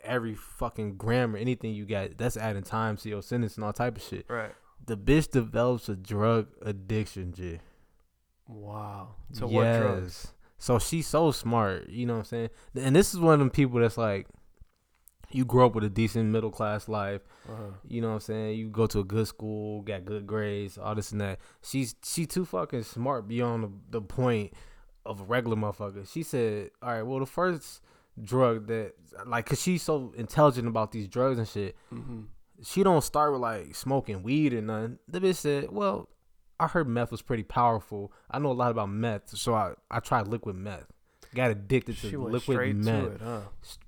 every 0.00 0.34
fucking 0.34 0.96
gram 0.96 1.34
or 1.34 1.38
anything 1.38 1.72
you 1.74 1.84
got, 1.86 2.16
that's 2.16 2.36
adding 2.36 2.62
time 2.62 2.96
to 2.98 3.08
your 3.08 3.22
sentence 3.22 3.56
and 3.56 3.64
all 3.64 3.72
type 3.72 3.96
of 3.96 4.02
shit. 4.02 4.26
Right. 4.28 4.52
The 4.86 4.96
bitch 4.96 5.30
develops 5.32 5.88
a 5.88 5.96
drug 5.96 6.46
addiction, 6.62 7.32
J. 7.32 7.60
Wow. 8.46 9.16
So 9.32 9.46
what 9.46 9.64
drugs? 9.80 10.28
So 10.58 10.78
she's 10.78 11.06
so 11.06 11.30
smart, 11.30 11.88
you 11.88 12.04
know 12.06 12.14
what 12.14 12.18
I'm 12.20 12.24
saying? 12.24 12.50
And 12.80 12.96
this 12.96 13.14
is 13.14 13.20
one 13.20 13.34
of 13.34 13.38
them 13.38 13.50
people 13.50 13.78
that's 13.80 13.96
like, 13.96 14.26
you 15.30 15.44
grow 15.44 15.66
up 15.66 15.74
with 15.74 15.84
a 15.84 15.90
decent 15.90 16.30
middle 16.30 16.50
class 16.50 16.88
life, 16.88 17.20
Uh-huh. 17.48 17.62
you 17.86 18.00
know 18.00 18.08
what 18.08 18.14
I'm 18.14 18.20
saying? 18.20 18.58
You 18.58 18.68
go 18.70 18.86
to 18.86 19.00
a 19.00 19.04
good 19.04 19.28
school, 19.28 19.82
got 19.82 20.04
good 20.04 20.26
grades, 20.26 20.78
all 20.78 20.94
this 20.94 21.12
and 21.12 21.20
that. 21.20 21.38
She's 21.62 21.94
she 22.02 22.24
too 22.26 22.44
fucking 22.46 22.82
smart 22.84 23.28
beyond 23.28 23.64
the, 23.64 23.70
the 23.90 24.00
point 24.00 24.52
of 25.04 25.20
a 25.20 25.24
regular 25.24 25.54
motherfucker. 25.56 26.10
She 26.10 26.22
said, 26.22 26.70
"All 26.82 26.90
right, 26.90 27.02
well, 27.02 27.20
the 27.20 27.26
first 27.26 27.82
drug 28.22 28.66
that 28.68 28.94
like, 29.26 29.46
cause 29.46 29.60
she's 29.60 29.82
so 29.82 30.12
intelligent 30.16 30.66
about 30.66 30.92
these 30.92 31.06
drugs 31.06 31.38
and 31.38 31.46
shit. 31.46 31.76
Mm-hmm. 31.92 32.22
She 32.62 32.82
don't 32.82 33.04
start 33.04 33.30
with 33.32 33.42
like 33.42 33.74
smoking 33.76 34.22
weed 34.22 34.54
or 34.54 34.62
nothing. 34.62 34.98
The 35.08 35.20
bitch 35.20 35.36
said, 35.36 35.70
well." 35.70 36.08
I 36.60 36.66
heard 36.66 36.88
meth 36.88 37.10
was 37.10 37.22
pretty 37.22 37.44
powerful. 37.44 38.12
I 38.30 38.38
know 38.38 38.50
a 38.50 38.52
lot 38.52 38.70
about 38.70 38.90
meth, 38.90 39.36
so 39.36 39.54
I, 39.54 39.74
I 39.90 40.00
tried 40.00 40.26
liquid 40.28 40.56
meth. 40.56 40.86
Got 41.34 41.50
addicted 41.50 41.98
to 41.98 42.08
She 42.10 42.16
liquid 42.16 42.76
meth. 42.76 42.86
to 43.04 43.06
it, 43.10 43.20
huh? 43.22 43.40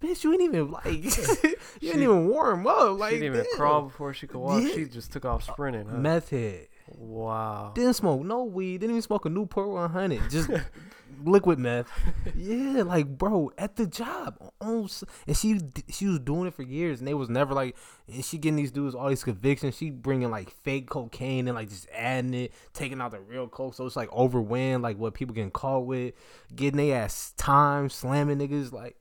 Bitch, 0.03 0.23
you 0.25 0.33
ain't 0.33 0.43
even 0.43 0.71
like 0.71 0.85
you 1.05 1.11
She- 1.11 1.57
didn't 1.81 2.03
even 2.03 2.29
warm 2.29 2.67
up. 2.67 2.99
Like 2.99 3.13
she 3.15 3.21
didn't 3.21 3.35
even 3.35 3.47
damn. 3.51 3.57
crawl 3.59 3.83
before 3.83 4.13
she 4.13 4.27
could 4.27 4.39
walk. 4.39 4.63
Yeah. 4.63 4.75
She 4.75 4.85
just 4.85 5.11
took 5.13 5.25
off 5.25 5.43
sprinting. 5.45 5.87
Huh? 5.89 5.97
Meth 5.97 6.29
head. 6.31 6.69
Wow. 6.87 7.73
Didn't 7.75 7.95
smoke 7.95 8.23
no 8.25 8.45
weed. 8.45 8.79
Didn't 8.83 8.91
even 8.97 9.03
smoke 9.03 9.25
a 9.25 9.31
Newport 9.31 9.69
100. 9.69 10.29
Just 10.31 10.51
liquid 11.25 11.59
meth. 11.59 11.91
Yeah, 12.35 12.83
like 12.83 13.19
bro, 13.19 13.53
at 13.59 13.77
the 13.77 13.87
job, 13.87 14.37
oh, 14.41 14.83
on 14.83 14.89
and 15.27 15.37
she 15.37 15.61
she 15.89 16.07
was 16.07 16.21
doing 16.21 16.47
it 16.47 16.55
for 16.55 16.63
years, 16.63 16.99
and 17.01 17.09
they 17.09 17.15
was 17.15 17.29
never 17.29 17.55
like, 17.55 17.77
and 18.07 18.25
she 18.25 18.39
getting 18.39 18.57
these 18.57 18.71
dudes 18.71 18.95
all 18.95 19.09
these 19.09 19.25
convictions. 19.25 19.77
She 19.77 19.91
bringing 19.91 20.31
like 20.31 20.51
fake 20.51 20.89
cocaine 20.89 21.49
and 21.49 21.55
like 21.55 21.69
just 21.69 21.89
adding 21.95 22.35
it, 22.35 22.53
taking 22.73 23.01
out 23.01 23.11
the 23.11 23.21
real 23.21 23.49
coke, 23.49 23.75
so 23.75 23.87
it's 23.87 23.97
like 23.97 24.13
overwhelmed, 24.13 24.83
like 24.83 24.99
what 24.99 25.15
people 25.15 25.35
getting 25.35 25.51
caught 25.51 25.87
with, 25.87 26.15
getting 26.55 26.79
they 26.79 26.93
ass 26.93 27.33
time, 27.37 27.91
slamming 27.91 28.39
niggas, 28.39 28.73
like 28.73 28.97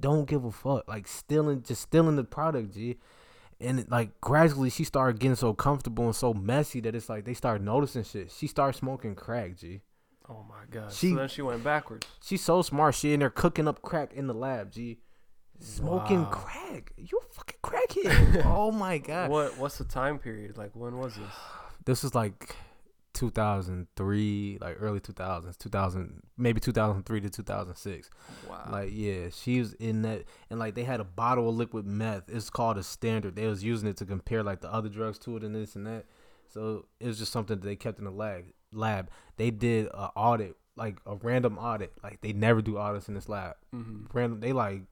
don't 0.00 0.28
give 0.28 0.44
a 0.44 0.50
fuck, 0.50 0.86
like 0.88 1.06
stealing, 1.06 1.62
just 1.62 1.82
stealing 1.82 2.16
the 2.16 2.24
product, 2.24 2.74
G. 2.74 2.98
And 3.60 3.80
it, 3.80 3.90
like 3.90 4.20
gradually, 4.20 4.70
she 4.70 4.84
started 4.84 5.18
getting 5.20 5.36
so 5.36 5.54
comfortable 5.54 6.04
and 6.04 6.14
so 6.14 6.34
messy 6.34 6.80
that 6.80 6.94
it's 6.94 7.08
like 7.08 7.24
they 7.24 7.34
started 7.34 7.64
noticing 7.64 8.04
shit. 8.04 8.30
She 8.30 8.46
started 8.46 8.78
smoking 8.78 9.14
crack, 9.14 9.56
G. 9.56 9.80
Oh 10.28 10.44
my 10.48 10.64
god. 10.70 10.92
She- 10.92 11.10
so 11.10 11.16
then 11.16 11.28
she 11.28 11.42
went 11.42 11.62
backwards. 11.64 12.06
She's 12.22 12.42
so 12.42 12.62
smart. 12.62 12.94
She 12.94 13.12
in 13.12 13.20
there 13.20 13.30
cooking 13.30 13.68
up 13.68 13.82
crack 13.82 14.12
in 14.12 14.26
the 14.26 14.34
lab, 14.34 14.72
G. 14.72 14.98
Smoking 15.60 16.22
Wow. 16.24 16.30
crack. 16.30 16.92
You 16.96 17.18
fucking 17.32 17.58
crackhead. 17.62 18.42
oh 18.46 18.70
my 18.70 18.98
god. 18.98 19.30
What 19.30 19.56
what's 19.58 19.78
the 19.78 19.84
time 19.84 20.18
period? 20.18 20.58
Like 20.58 20.74
when 20.76 20.98
was 20.98 21.14
this? 21.14 21.32
This 21.84 22.02
was 22.02 22.14
like 22.14 22.54
2003, 23.14 24.58
like 24.60 24.76
early 24.80 25.00
2000s, 25.00 25.56
2000, 25.58 26.22
maybe 26.36 26.60
2003 26.60 27.20
to 27.20 27.30
2006. 27.30 28.10
Wow. 28.48 28.68
Like 28.70 28.90
yeah, 28.92 29.28
she 29.32 29.60
was 29.60 29.72
in 29.74 30.02
that, 30.02 30.24
and 30.50 30.58
like 30.58 30.74
they 30.74 30.84
had 30.84 31.00
a 31.00 31.04
bottle 31.04 31.48
of 31.48 31.54
liquid 31.56 31.86
meth. 31.86 32.24
It's 32.28 32.50
called 32.50 32.78
a 32.78 32.82
standard. 32.82 33.36
They 33.36 33.46
was 33.46 33.64
using 33.64 33.88
it 33.88 33.96
to 33.98 34.04
compare 34.06 34.42
like 34.42 34.60
the 34.60 34.72
other 34.72 34.88
drugs 34.88 35.18
to 35.20 35.36
it 35.36 35.42
and 35.44 35.54
this 35.54 35.76
and 35.76 35.86
that. 35.86 36.04
So 36.48 36.86
it 37.00 37.06
was 37.06 37.18
just 37.18 37.32
something 37.32 37.58
that 37.58 37.66
they 37.66 37.76
kept 37.76 37.98
in 37.98 38.04
the 38.04 38.10
lab. 38.10 38.44
Lab. 38.72 39.10
They 39.36 39.50
did 39.50 39.86
a 39.86 40.10
audit, 40.16 40.56
like 40.76 40.96
a 41.06 41.14
random 41.16 41.58
audit. 41.58 41.92
Like 42.02 42.20
they 42.20 42.32
never 42.32 42.62
do 42.62 42.78
audits 42.78 43.08
in 43.08 43.14
this 43.14 43.28
lab. 43.28 43.56
hmm 43.72 44.04
random 44.12 44.40
they 44.40 44.52
like 44.52 44.82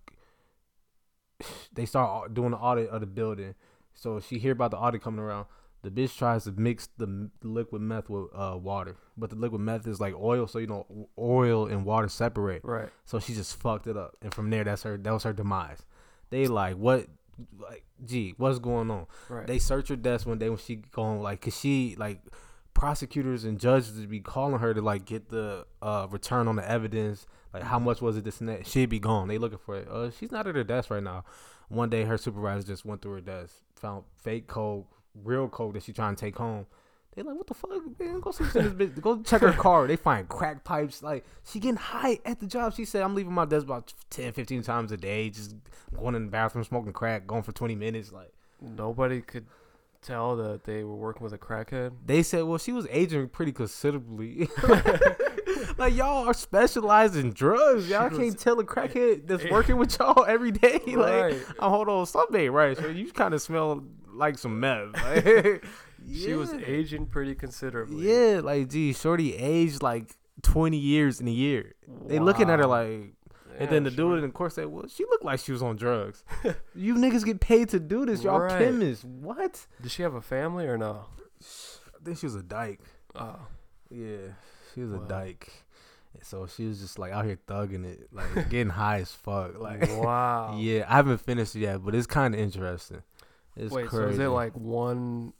they 1.72 1.86
start 1.86 2.34
doing 2.34 2.50
the 2.52 2.56
audit 2.56 2.88
of 2.90 3.00
the 3.00 3.06
building 3.06 3.54
so 3.92 4.20
she 4.20 4.38
hear 4.38 4.52
about 4.52 4.70
the 4.70 4.76
audit 4.76 5.02
coming 5.02 5.20
around 5.20 5.46
the 5.82 5.90
bitch 5.90 6.16
tries 6.16 6.44
to 6.44 6.52
mix 6.52 6.88
the 6.96 7.30
liquid 7.42 7.82
meth 7.82 8.08
with 8.08 8.26
uh, 8.34 8.56
water 8.60 8.96
but 9.16 9.30
the 9.30 9.36
liquid 9.36 9.60
meth 9.60 9.86
is 9.86 10.00
like 10.00 10.14
oil 10.14 10.46
so 10.46 10.58
you 10.58 10.66
know 10.66 11.08
oil 11.18 11.66
and 11.66 11.84
water 11.84 12.08
separate 12.08 12.64
Right. 12.64 12.88
so 13.04 13.18
she 13.20 13.34
just 13.34 13.56
fucked 13.56 13.86
it 13.86 13.96
up 13.96 14.16
and 14.22 14.32
from 14.32 14.50
there 14.50 14.64
that's 14.64 14.82
her 14.84 14.96
that 14.96 15.10
was 15.12 15.24
her 15.24 15.32
demise 15.32 15.82
they 16.30 16.46
like 16.46 16.76
what 16.76 17.06
like 17.58 17.84
gee 18.04 18.34
what's 18.36 18.58
going 18.58 18.90
on 18.90 19.06
Right. 19.28 19.46
they 19.46 19.58
search 19.58 19.88
her 19.88 19.96
desk 19.96 20.26
one 20.26 20.38
day 20.38 20.48
when 20.48 20.58
she 20.58 20.76
going 20.76 21.20
like 21.20 21.40
cause 21.42 21.58
she 21.58 21.96
like 21.98 22.20
prosecutors 22.74 23.44
and 23.44 23.58
judges 23.58 23.98
would 23.98 24.10
be 24.10 24.20
calling 24.20 24.58
her 24.58 24.74
to 24.74 24.82
like 24.82 25.04
get 25.04 25.30
the 25.30 25.66
uh 25.80 26.06
return 26.10 26.48
on 26.48 26.56
the 26.56 26.68
evidence. 26.68 27.26
Like 27.52 27.62
how 27.62 27.78
much 27.78 28.02
was 28.02 28.16
it 28.16 28.24
this 28.24 28.40
and 28.40 28.48
that? 28.48 28.66
She'd 28.66 28.90
be 28.90 28.98
gone. 28.98 29.28
They 29.28 29.38
looking 29.38 29.58
for 29.58 29.76
it. 29.76 29.88
Uh 29.88 30.10
she's 30.10 30.32
not 30.32 30.46
at 30.46 30.54
her 30.54 30.64
desk 30.64 30.90
right 30.90 31.02
now. 31.02 31.24
One 31.68 31.88
day 31.88 32.04
her 32.04 32.18
supervisor 32.18 32.66
just 32.66 32.84
went 32.84 33.02
through 33.02 33.12
her 33.12 33.20
desk 33.20 33.54
found 33.74 34.04
fake 34.16 34.46
coke 34.46 34.86
real 35.22 35.48
coke 35.48 35.74
that 35.74 35.82
she 35.82 35.92
trying 35.92 36.16
to 36.16 36.20
take 36.20 36.36
home. 36.36 36.66
They 37.14 37.22
like 37.22 37.36
what 37.36 37.46
the 37.46 37.54
fuck 37.54 37.70
man? 38.00 38.20
Go 38.20 38.32
see 38.32 38.44
this 38.44 38.72
bitch. 38.72 39.00
Go 39.00 39.22
check 39.22 39.40
her 39.42 39.52
car. 39.52 39.86
They 39.86 39.96
find 39.96 40.28
crack 40.28 40.64
pipes. 40.64 41.02
Like 41.02 41.24
she 41.44 41.60
getting 41.60 41.76
high 41.76 42.18
at 42.24 42.40
the 42.40 42.46
job. 42.46 42.74
She 42.74 42.84
said 42.84 43.02
i'm 43.02 43.14
leaving 43.14 43.32
my 43.32 43.44
desk 43.44 43.66
about 43.66 43.92
10 44.10 44.32
15 44.32 44.62
times 44.62 44.90
a 44.90 44.96
day 44.96 45.30
just 45.30 45.54
going 45.96 46.16
in 46.16 46.26
the 46.26 46.30
bathroom 46.30 46.64
smoking 46.64 46.92
crack 46.92 47.26
going 47.26 47.42
for 47.42 47.52
20 47.52 47.76
minutes. 47.76 48.10
Like 48.12 48.32
Nobody 48.60 49.20
could 49.20 49.46
tell 50.04 50.36
that 50.36 50.64
they 50.64 50.84
were 50.84 50.94
working 50.96 51.22
with 51.24 51.32
a 51.32 51.38
crackhead. 51.38 51.92
They 52.04 52.22
said, 52.22 52.44
well, 52.44 52.58
she 52.58 52.72
was 52.72 52.86
aging 52.90 53.28
pretty 53.30 53.52
considerably. 53.52 54.48
like 55.78 55.94
y'all 55.94 56.28
are 56.28 56.34
specialized 56.34 57.16
in 57.16 57.32
drugs. 57.32 57.88
Y'all 57.88 58.10
She 58.10 58.16
can't 58.16 58.38
tell 58.38 58.60
a 58.60 58.64
crackhead 58.64 59.26
that's 59.26 59.44
working 59.50 59.76
with 59.76 59.98
y'all 59.98 60.24
every 60.26 60.50
day. 60.50 60.80
Like, 60.86 60.96
Right. 60.96 61.44
oh, 61.58 61.70
hold 61.70 61.88
on, 61.88 62.06
something 62.06 62.50
right? 62.50 62.76
So 62.76 62.86
you 62.86 63.10
kind 63.12 63.34
of 63.34 63.42
smell 63.42 63.84
like 64.12 64.38
some 64.38 64.60
meth. 64.60 64.94
Like, 65.02 65.64
She 66.12 66.34
was 66.34 66.52
aging 66.52 67.06
pretty 67.06 67.34
considerably. 67.34 68.08
Yeah, 68.08 68.40
like 68.42 68.68
gee, 68.68 68.92
shorty 68.92 69.34
aged 69.34 69.82
like 69.82 70.14
twenty 70.42 70.76
years 70.78 71.20
in 71.20 71.28
a 71.28 71.32
year. 71.32 71.72
They 72.06 72.18
looking 72.18 72.50
at 72.50 72.58
her 72.58 72.68
Wow. 72.68 73.06
Like, 73.54 73.60
and 73.62 73.70
then 73.70 73.84
the 73.84 73.90
dude 73.90 73.98
shorty. 73.98 74.24
in 74.24 74.32
court 74.32 74.52
said, 74.52 74.66
"Well, 74.66 74.86
she 74.88 75.04
looked 75.04 75.24
like 75.24 75.40
she 75.40 75.52
was 75.52 75.62
on 75.62 75.76
drugs. 75.76 76.24
you 76.74 76.94
niggas 76.94 77.24
get 77.24 77.40
paid 77.40 77.68
to 77.70 77.80
do 77.80 78.04
this. 78.06 78.22
Y'all 78.22 78.40
Right. 78.40 78.58
chemists. 78.58 79.04
What? 79.04 79.66
Did 79.80 79.90
she 79.90 80.02
have 80.02 80.14
a 80.14 80.20
family 80.20 80.66
or 80.66 80.76
no? 80.76 81.04
I 81.40 82.04
think 82.04 82.18
she 82.18 82.26
was 82.26 82.34
a 82.34 82.42
dyke. 82.42 82.80
Oh. 83.14 83.38
Yeah, 83.90 84.16
she 84.74 84.80
was 84.82 84.92
Wow. 84.92 85.04
a 85.04 85.08
dyke. 85.08 85.52
So 86.22 86.46
she 86.46 86.66
was 86.66 86.80
just 86.80 86.98
like 86.98 87.12
out 87.12 87.24
here 87.24 87.38
thugging 87.48 87.84
it, 87.84 88.08
like 88.12 88.48
getting 88.50 88.70
high 88.70 89.00
as 89.00 89.12
fuck. 89.12 89.58
Like, 89.58 89.82
wow. 89.98 90.56
yeah, 90.58 90.84
I 90.88 90.96
haven't 90.96 91.18
finished 91.18 91.54
it 91.56 91.60
yet, 91.60 91.84
but 91.84 91.94
it's 91.94 92.06
kind 92.06 92.34
of 92.34 92.40
interesting. 92.40 93.02
It's 93.56 93.72
Wait, 93.72 93.88
crazy. 93.88 94.04
so 94.04 94.08
is 94.10 94.18
it 94.18 94.28
like 94.28 94.54
one? 94.56 95.32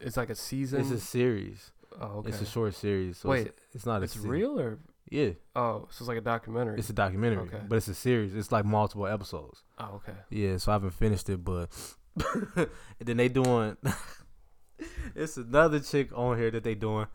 It's 0.00 0.16
like 0.16 0.30
a 0.30 0.34
season. 0.34 0.80
it's 0.80 0.90
a 0.90 0.98
series? 1.00 1.70
oh, 2.00 2.18
okay. 2.18 2.30
It's 2.30 2.40
a 2.40 2.46
short 2.46 2.74
series. 2.74 3.18
So 3.18 3.28
Wait, 3.28 3.48
it's, 3.48 3.62
it's 3.74 3.86
not 3.86 4.02
it's 4.02 4.16
a 4.16 4.20
se- 4.20 4.28
real 4.28 4.58
or? 4.58 4.78
Yeah, 5.12 5.32
Oh, 5.54 5.86
so 5.90 6.02
it's 6.02 6.08
like 6.08 6.16
a 6.16 6.22
documentary. 6.22 6.78
it's 6.78 6.88
a 6.88 6.94
documentary, 6.94 7.42
Okay. 7.42 7.60
but 7.68 7.76
it's 7.76 7.88
a 7.88 7.94
series. 7.94 8.34
It's 8.34 8.50
like 8.50 8.64
multiple 8.64 9.06
episodes. 9.06 9.62
oh, 9.78 9.96
okay. 9.96 10.14
Yeah, 10.30 10.56
so 10.56 10.72
I 10.72 10.74
haven't 10.76 10.92
finished 10.94 11.28
it, 11.28 11.44
but 11.44 11.68
and 12.56 12.68
then 12.98 13.18
they 13.18 13.28
doing. 13.28 13.76
it's 15.14 15.36
another 15.36 15.80
chick 15.80 16.08
on 16.16 16.38
here 16.38 16.50
that 16.50 16.64
they 16.64 16.74
doing. 16.74 17.06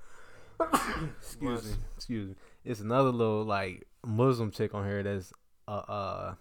excuse 1.20 1.66
me, 1.66 1.72
excuse 1.96 2.30
me. 2.30 2.36
It's 2.64 2.80
another 2.82 3.10
little 3.10 3.44
like 3.44 3.88
Muslim 4.06 4.52
chick 4.52 4.74
on 4.74 4.86
here 4.86 5.02
that's 5.04 5.34
a 5.68 5.72
uh, 5.72 6.36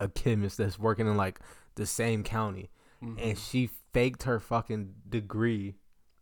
a 0.00 0.08
chemist 0.08 0.58
that's 0.58 0.78
working 0.78 1.06
in 1.06 1.16
like 1.16 1.40
the 1.74 1.86
same 1.86 2.22
county, 2.22 2.70
Mhm. 3.02 3.18
and 3.30 3.38
she 3.38 3.68
faked 3.92 4.22
her 4.24 4.40
fucking 4.40 4.94
degree, 5.08 5.74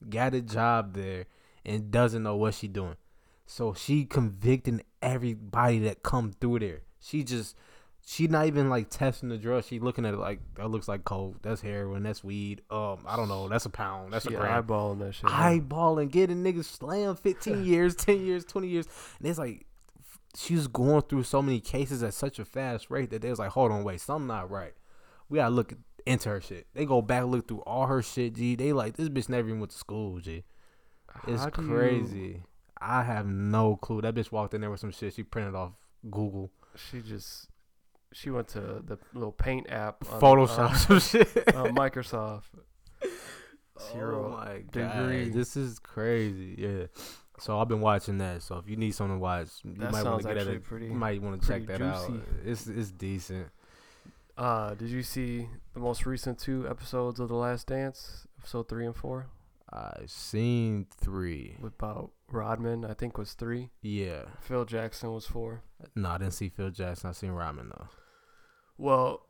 got 0.08 0.34
a 0.34 0.40
job 0.40 0.94
there, 0.94 1.26
and 1.64 1.90
doesn't 1.90 2.22
know 2.22 2.36
what 2.36 2.54
she 2.54 2.66
doing. 2.68 2.96
So 3.46 3.74
she 3.74 4.04
convicting 4.04 4.82
everybody 5.02 5.78
that 5.80 6.02
come 6.02 6.32
through 6.40 6.60
there. 6.60 6.80
She 7.00 7.22
just 7.24 7.56
she 8.06 8.26
not 8.26 8.46
even 8.46 8.68
like 8.70 8.90
testing 8.90 9.28
the 9.28 9.36
drug. 9.38 9.64
She 9.64 9.78
looking 9.80 10.04
at 10.06 10.14
it 10.14 10.18
like 10.18 10.40
that 10.56 10.68
looks 10.70 10.88
like 10.88 11.04
coke. 11.04 11.36
That's 11.42 11.60
heroin. 11.60 12.02
That's 12.02 12.22
weed. 12.24 12.62
Um, 12.70 12.98
I 13.06 13.16
don't 13.16 13.28
know. 13.28 13.48
That's 13.48 13.66
a 13.66 13.70
pound. 13.70 14.12
That's 14.12 14.26
She 14.26 14.34
a 14.34 14.38
gram. 14.38 14.62
eyeballing 14.64 14.98
that 15.00 15.14
shit. 15.14 15.24
Eyeballing, 15.26 16.10
getting 16.10 16.42
niggas 16.42 16.64
slammed 16.64 17.18
15 17.18 17.64
years, 17.66 17.94
10 17.94 18.24
years, 18.24 18.44
20 18.44 18.68
years. 18.68 18.86
And 19.18 19.28
it's 19.28 19.38
like 19.38 19.66
she's 20.36 20.66
going 20.66 21.02
through 21.02 21.22
so 21.24 21.40
many 21.42 21.60
cases 21.60 22.02
at 22.02 22.12
such 22.14 22.38
a 22.38 22.44
fast 22.44 22.90
rate 22.90 23.10
that 23.10 23.22
they 23.22 23.30
was 23.30 23.38
like, 23.38 23.50
hold 23.50 23.72
on, 23.72 23.84
wait, 23.84 24.00
something 24.00 24.26
not 24.26 24.50
right. 24.50 24.72
We 25.28 25.36
gotta 25.36 25.54
look 25.54 25.72
into 26.06 26.28
her 26.30 26.40
shit. 26.40 26.66
They 26.74 26.84
go 26.86 27.00
back 27.02 27.24
look 27.24 27.48
through 27.48 27.60
all 27.60 27.86
her 27.86 28.02
shit, 28.02 28.34
G. 28.34 28.54
They 28.56 28.72
like 28.72 28.96
this 28.96 29.08
bitch 29.08 29.28
never 29.28 29.48
even 29.48 29.60
went 29.60 29.70
to 29.72 29.78
school, 29.78 30.18
G. 30.20 30.44
It's 31.26 31.44
do 31.46 31.62
you- 31.62 31.68
crazy. 31.68 32.42
I 32.80 33.02
have 33.02 33.26
no 33.26 33.76
clue. 33.76 34.00
That 34.02 34.14
bitch 34.14 34.30
walked 34.32 34.54
in 34.54 34.60
there 34.60 34.70
with 34.70 34.80
some 34.80 34.90
shit 34.92 35.14
she 35.14 35.22
printed 35.22 35.54
off 35.54 35.72
Google, 36.10 36.50
She 36.76 37.00
just 37.00 37.48
she 38.12 38.30
went 38.30 38.48
to 38.48 38.60
the 38.60 38.98
little 39.14 39.32
paint 39.32 39.70
app. 39.70 40.04
on- 40.12 40.20
Photoshop, 40.20 40.70
on- 40.70 40.76
some 40.76 41.00
shit. 41.00 41.54
on 41.54 41.74
Microsoft. 41.74 42.44
Zero 43.92 44.26
oh 44.26 44.36
my 44.44 44.62
degree. 44.70 45.24
god, 45.24 45.32
this 45.32 45.56
is 45.56 45.78
crazy. 45.80 46.54
Yeah. 46.58 46.86
So 47.40 47.58
I've 47.58 47.66
been 47.66 47.80
watching 47.80 48.18
that. 48.18 48.42
So 48.42 48.58
if 48.58 48.68
you 48.68 48.76
need 48.76 48.92
something 48.94 49.16
to 49.16 49.20
watch, 49.20 49.48
you 49.64 49.74
That 49.78 49.90
might 49.90 50.04
want 50.04 50.22
to 50.22 50.28
get 50.28 50.36
at 50.38 50.46
it. 50.46 50.62
pretty. 50.62 50.86
You 50.86 50.92
might 50.94 51.20
want 51.20 51.42
to 51.42 51.48
check 51.48 51.66
that 51.66 51.78
pretty 51.78 51.92
out. 51.92 52.10
It's 52.44 52.68
it's 52.68 52.92
decent. 52.92 53.48
Uh, 54.38 54.74
did 54.74 54.90
you 54.90 55.02
see 55.02 55.48
the 55.74 55.80
most 55.80 56.06
recent 56.06 56.38
two 56.38 56.68
episodes 56.68 57.18
of 57.18 57.28
The 57.28 57.34
Last 57.34 57.66
Dance, 57.68 58.26
episode 58.38 58.68
three 58.68 58.86
and 58.86 58.94
four, 58.94 59.26
I've 59.72 60.08
seen 60.10 60.86
three. 61.00 61.56
about 61.64 62.10
Rodman? 62.34 62.84
I 62.84 62.92
think 62.94 63.16
was 63.16 63.32
three. 63.32 63.70
Yeah. 63.82 64.22
Phil 64.40 64.64
Jackson 64.64 65.12
was 65.12 65.26
four. 65.26 65.62
No, 65.94 66.10
I 66.10 66.18
didn't 66.18 66.34
see 66.34 66.48
Phil 66.48 66.70
Jackson. 66.70 67.10
I 67.10 67.12
seen 67.12 67.30
Rodman 67.30 67.70
though. 67.70 67.88
Well, 68.78 69.22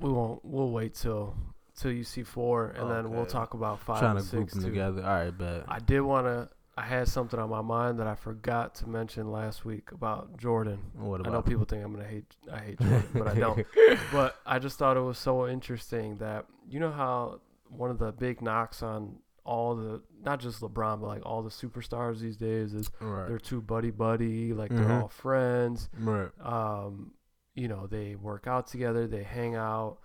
we 0.00 0.10
won't. 0.10 0.44
We'll 0.44 0.70
wait 0.70 0.94
till 0.94 1.36
till 1.76 1.92
you 1.92 2.04
see 2.04 2.22
four, 2.22 2.68
and 2.70 2.90
then 2.90 3.10
we'll 3.10 3.26
talk 3.26 3.54
about 3.54 3.80
five 3.80 4.00
Trying 4.00 4.16
and 4.16 4.26
to 4.26 4.30
group 4.36 4.44
six 4.50 4.54
them 4.54 4.62
too. 4.64 4.68
together. 4.70 5.02
All 5.02 5.08
right, 5.08 5.36
bet. 5.36 5.64
I 5.68 5.78
did 5.78 6.00
want 6.00 6.26
to. 6.26 6.48
I 6.78 6.82
had 6.82 7.08
something 7.08 7.40
on 7.40 7.48
my 7.48 7.62
mind 7.62 7.98
that 8.00 8.06
I 8.06 8.14
forgot 8.14 8.74
to 8.76 8.86
mention 8.88 9.32
last 9.32 9.64
week 9.64 9.92
about 9.92 10.36
Jordan. 10.36 10.78
what 10.94 11.20
about 11.20 11.30
I 11.30 11.36
know 11.36 11.42
people 11.42 11.64
think 11.64 11.82
I'm 11.82 11.92
gonna 11.92 12.04
hate. 12.06 12.26
I 12.52 12.58
hate 12.58 12.78
Jordan, 12.80 13.04
but 13.14 13.28
I 13.28 13.34
don't. 13.34 13.66
But 14.12 14.36
I 14.44 14.58
just 14.58 14.78
thought 14.78 14.96
it 14.98 15.00
was 15.00 15.16
so 15.18 15.48
interesting 15.48 16.16
that 16.16 16.44
you 16.68 16.78
know 16.80 16.90
how 16.92 17.40
one 17.70 17.90
of 17.90 17.98
the 17.98 18.12
big 18.12 18.42
knocks 18.42 18.82
on 18.82 19.16
all 19.46 19.74
the 19.76 20.02
not 20.24 20.40
just 20.40 20.60
LeBron 20.60 21.00
but 21.00 21.06
like 21.06 21.24
all 21.24 21.42
the 21.42 21.50
superstars 21.50 22.18
these 22.20 22.36
days 22.36 22.74
is 22.74 22.90
right. 23.00 23.28
they're 23.28 23.38
too 23.38 23.62
buddy 23.62 23.90
buddy, 23.90 24.52
like 24.52 24.70
they're 24.70 24.84
Mhm. 24.84 25.02
all 25.02 25.08
friends. 25.08 25.88
Right. 25.98 26.30
Um, 26.40 27.12
you 27.54 27.68
know, 27.68 27.86
they 27.86 28.14
work 28.16 28.46
out 28.46 28.66
together, 28.66 29.06
they 29.06 29.22
hang 29.22 29.54
out. 29.54 29.98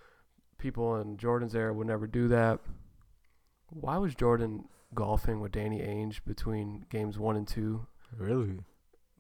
People 0.58 0.96
in 1.02 1.18
Jordan's 1.18 1.56
era 1.56 1.74
would 1.74 1.88
never 1.88 2.08
do 2.08 2.28
that. 2.30 2.60
Why 3.70 3.98
was 3.98 4.14
Jordan 4.16 4.66
golfing 4.94 5.40
with 5.42 5.54
Danny 5.54 5.80
Ainge 5.80 6.24
between 6.26 6.86
games 6.90 7.18
one 7.18 7.36
and 7.36 7.48
two. 7.48 7.88
Really? 8.18 8.60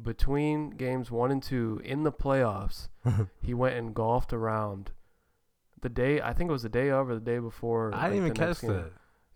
Between 0.01 0.71
games 0.71 1.09
one 1.11 1.31
and 1.31 1.41
two 1.43 1.81
in 1.83 2.03
the 2.03 2.11
playoffs, 2.11 2.89
he 3.41 3.53
went 3.53 3.75
and 3.75 3.93
golfed 3.93 4.33
around. 4.33 4.91
The 5.81 5.89
day 5.89 6.21
I 6.21 6.33
think 6.33 6.49
it 6.49 6.53
was 6.53 6.63
the 6.63 6.69
day 6.69 6.89
of 6.91 7.09
or 7.09 7.15
the 7.15 7.21
day 7.21 7.39
before. 7.39 7.91
I 7.93 8.09
didn't 8.09 8.25
even 8.25 8.33
catch 8.35 8.61
game. 8.61 8.71
that. 8.71 8.91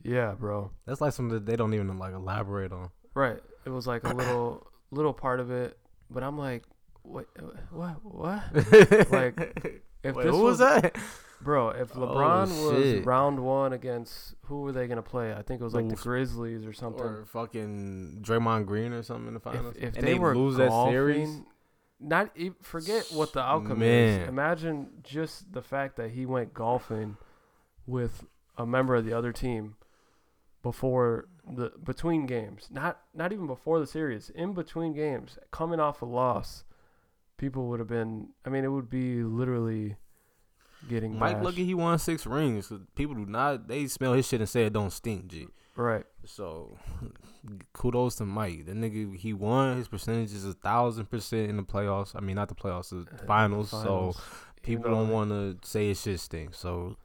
Yeah, 0.05 0.33
bro. 0.33 0.71
That's 0.85 1.01
like 1.01 1.13
something 1.13 1.33
that 1.33 1.45
they 1.45 1.55
don't 1.55 1.73
even 1.73 1.97
like 1.97 2.13
elaborate 2.13 2.71
on. 2.71 2.91
Right. 3.13 3.39
It 3.65 3.69
was 3.69 3.87
like 3.87 4.03
a 4.03 4.13
little 4.13 4.67
little 4.91 5.13
part 5.13 5.39
of 5.39 5.51
it, 5.51 5.77
but 6.09 6.23
I'm 6.23 6.37
like, 6.37 6.63
uh, 6.63 7.09
what? 7.09 7.27
What? 7.71 7.95
What? 8.03 8.43
Like, 9.11 9.81
If 10.03 10.15
Wait, 10.15 10.23
this 10.25 10.35
who 10.35 10.41
was 10.43 10.59
that? 10.59 10.95
Bro, 11.41 11.69
if 11.71 11.95
Oh, 11.95 11.99
LeBron 12.01 12.47
was 12.97 13.05
round 13.05 13.39
one 13.39 13.73
against 13.73 14.35
who 14.45 14.61
were 14.61 14.71
they 14.71 14.87
gonna 14.87 15.01
play? 15.01 15.33
I 15.33 15.41
think 15.41 15.59
it 15.61 15.63
was 15.63 15.73
like 15.73 15.89
the 15.89 15.95
Grizzlies 15.95 16.65
or 16.65 16.73
something. 16.73 17.03
Or 17.03 17.25
fucking 17.25 18.19
Draymond 18.21 18.67
Green 18.67 18.93
or 18.93 19.01
something 19.01 19.27
in 19.27 19.33
the 19.33 19.39
finals. 19.39 19.75
if 19.75 19.83
if 19.83 19.95
and 19.97 20.07
they, 20.07 20.13
they, 20.13 20.19
were 20.19 20.35
lose 20.35 20.57
golfing, 20.57 20.69
that 20.69 20.91
series, 20.91 21.41
not 21.99 22.29
e- 22.35 22.51
forget 22.61 23.07
what 23.11 23.33
the 23.33 23.41
outcome 23.41 23.79
Man. 23.79 24.21
is. 24.21 24.29
Imagine 24.29 24.89
just 25.03 25.51
the 25.51 25.61
fact 25.63 25.95
that 25.97 26.11
he 26.11 26.25
went 26.27 26.53
golfing 26.53 27.17
with 27.87 28.25
a 28.57 28.65
member 28.65 28.95
of 28.95 29.05
the 29.05 29.13
other 29.13 29.31
team 29.31 29.75
before 30.69 31.27
the 31.47 31.71
between 31.83 32.25
games. 32.25 32.67
Not 32.71 32.99
not 33.13 33.31
even 33.31 33.45
before 33.45 33.79
the 33.79 33.85
series. 33.87 34.31
In 34.31 34.53
between 34.53 34.93
games, 34.93 35.37
coming 35.51 35.79
off 35.79 36.01
a 36.01 36.05
loss, 36.05 36.63
people 37.37 37.67
would 37.69 37.79
have 37.79 37.87
been. 37.87 38.29
I 38.45 38.49
mean, 38.49 38.63
it 38.65 38.69
would 38.69 38.89
be 38.89 39.23
literally 39.23 39.95
getting 40.89 41.17
Mike, 41.17 41.41
bashed. 41.41 41.59
at 41.59 41.65
he 41.65 41.73
won 41.75 41.99
six 41.99 42.25
rings. 42.25 42.71
People 42.95 43.13
do 43.15 43.25
not 43.27 43.67
they 43.67 43.85
smell 43.87 44.13
his 44.13 44.27
shit 44.27 44.39
and 44.41 44.49
say 44.49 44.65
it 44.65 44.73
don't 44.73 44.91
stink. 44.91 45.27
G. 45.27 45.47
right. 45.75 46.05
So 46.25 46.77
kudos 47.73 48.15
to 48.15 48.25
Mike. 48.25 48.65
The 48.65 48.71
nigga 48.73 49.15
he 49.15 49.33
won. 49.33 49.77
His 49.77 49.87
percentage 49.87 50.33
is 50.33 50.45
a 50.45 50.53
thousand 50.53 51.11
percent 51.11 51.49
in 51.49 51.57
the 51.57 51.63
playoffs. 51.63 52.15
I 52.15 52.21
mean 52.21 52.35
not 52.35 52.49
the 52.49 52.55
playoffs, 52.55 52.89
the 52.89 53.05
Uh, 53.13 53.25
finals. 53.27 53.69
finals. 53.69 54.15
So 54.17 54.21
people 54.63 54.89
don't 54.89 55.09
want 55.09 55.29
to 55.29 55.57
say 55.67 55.89
his 55.89 56.01
shit 56.01 56.19
stinks. 56.19 56.57
So 56.57 56.97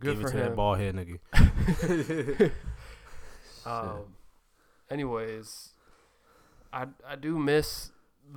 Good 0.00 0.14
give 0.14 0.20
for 0.22 0.28
it 0.28 0.32
to 0.32 0.36
him. 0.38 0.44
that 0.46 0.56
bald 0.56 0.78
head 0.78 0.94
nigga. 0.94 2.50
Um, 3.66 4.14
anyways, 4.90 5.70
I 6.72 6.86
I 7.06 7.16
do 7.16 7.38
miss 7.38 7.90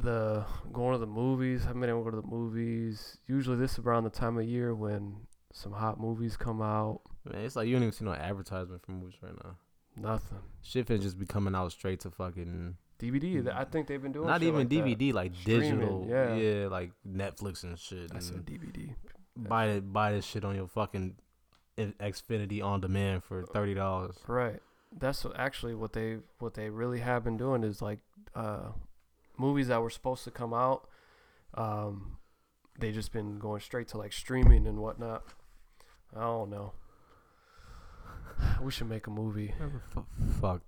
the 0.04 0.46
going 0.74 0.94
to 0.94 0.98
the 0.98 1.06
movies. 1.06 1.66
I've 1.68 1.80
been 1.80 1.90
able 1.90 2.04
to 2.04 2.12
go 2.12 2.18
to 2.18 2.22
the 2.22 2.28
movies. 2.28 3.18
Usually 3.28 3.56
this 3.58 3.74
is 3.74 3.80
around 3.80 4.04
the 4.04 4.10
time 4.10 4.38
of 4.38 4.46
year 4.46 4.76
when 4.76 5.16
some 5.54 5.72
hot 5.72 6.00
movies 6.00 6.36
come 6.36 6.62
out. 6.62 7.02
Man, 7.24 7.44
it's 7.46 7.56
like 7.56 7.68
you 7.68 7.76
don't 7.76 7.84
even 7.84 7.94
see 7.94 8.04
no 8.06 8.14
advertisement 8.14 8.82
for 8.86 8.92
movies 8.92 9.16
right 9.22 9.34
now. 9.44 9.56
Nothing. 9.96 10.40
Shit 10.62 10.88
finna 10.88 11.02
just 11.02 11.18
be 11.20 11.26
coming 11.26 11.56
out 11.56 11.72
straight 11.72 12.00
to 12.02 12.12
fucking 12.12 12.76
DVD. 13.00 13.54
I 13.56 13.64
think 13.66 13.88
they've 13.88 14.02
been 14.02 14.12
doing 14.12 14.28
not 14.28 14.42
even 14.44 14.60
like 14.68 14.70
that. 14.70 14.76
DVD, 14.76 15.14
like 15.14 15.34
Streaming, 15.36 15.80
digital. 15.80 16.08
yeah. 16.10 16.36
Yeah. 16.36 16.68
like 16.68 16.92
Netflix 17.08 17.64
and 17.64 17.78
shit. 17.80 18.12
I 18.14 18.20
said 18.20 18.46
DVD. 18.46 18.96
buy 19.38 19.68
it, 19.68 19.94
buy 19.94 20.12
this 20.14 20.26
shit 20.26 20.44
on 20.44 20.56
your 20.56 20.68
fucking 20.68 21.16
Xfinity 21.78 22.64
on 22.64 22.82
demand 22.82 23.24
for 23.24 23.44
thirty 23.44 23.74
dollars. 23.74 24.18
Right. 24.28 24.60
That's 24.98 25.26
actually 25.36 25.76
what 25.76 25.94
they 25.94 26.18
what 26.40 26.54
they 26.54 26.70
really 26.70 27.00
have 27.00 27.24
been 27.24 27.38
doing 27.38 27.64
is 27.64 27.82
like 27.82 28.00
uh, 28.36 28.70
movies 29.38 29.68
that 29.68 29.82
were 29.82 29.90
supposed 29.90 30.24
to 30.26 30.32
come 30.32 30.54
out. 30.54 30.88
Um, 31.54 32.18
they 32.80 32.92
just 32.92 33.12
been 33.12 33.40
going 33.40 33.62
straight 33.62 33.88
to 33.90 33.98
like 33.98 34.14
streaming 34.14 34.68
and 34.68 34.80
whatnot. 34.80 35.24
I 36.16 36.22
don't 36.22 36.50
know. 36.50 36.74
We 38.62 38.72
should 38.72 38.90
make 38.90 39.08
a 39.08 39.12
movie. 39.12 39.54
Fuck. 40.40 40.62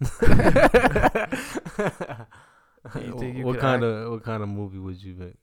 You 2.94 3.22
you 3.22 3.44
what 3.44 3.58
kind 3.58 3.82
of 3.82 4.10
what 4.10 4.22
kind 4.22 4.42
of 4.42 4.48
movie 4.48 4.78
would 4.78 5.02
you 5.02 5.14
make? 5.14 5.34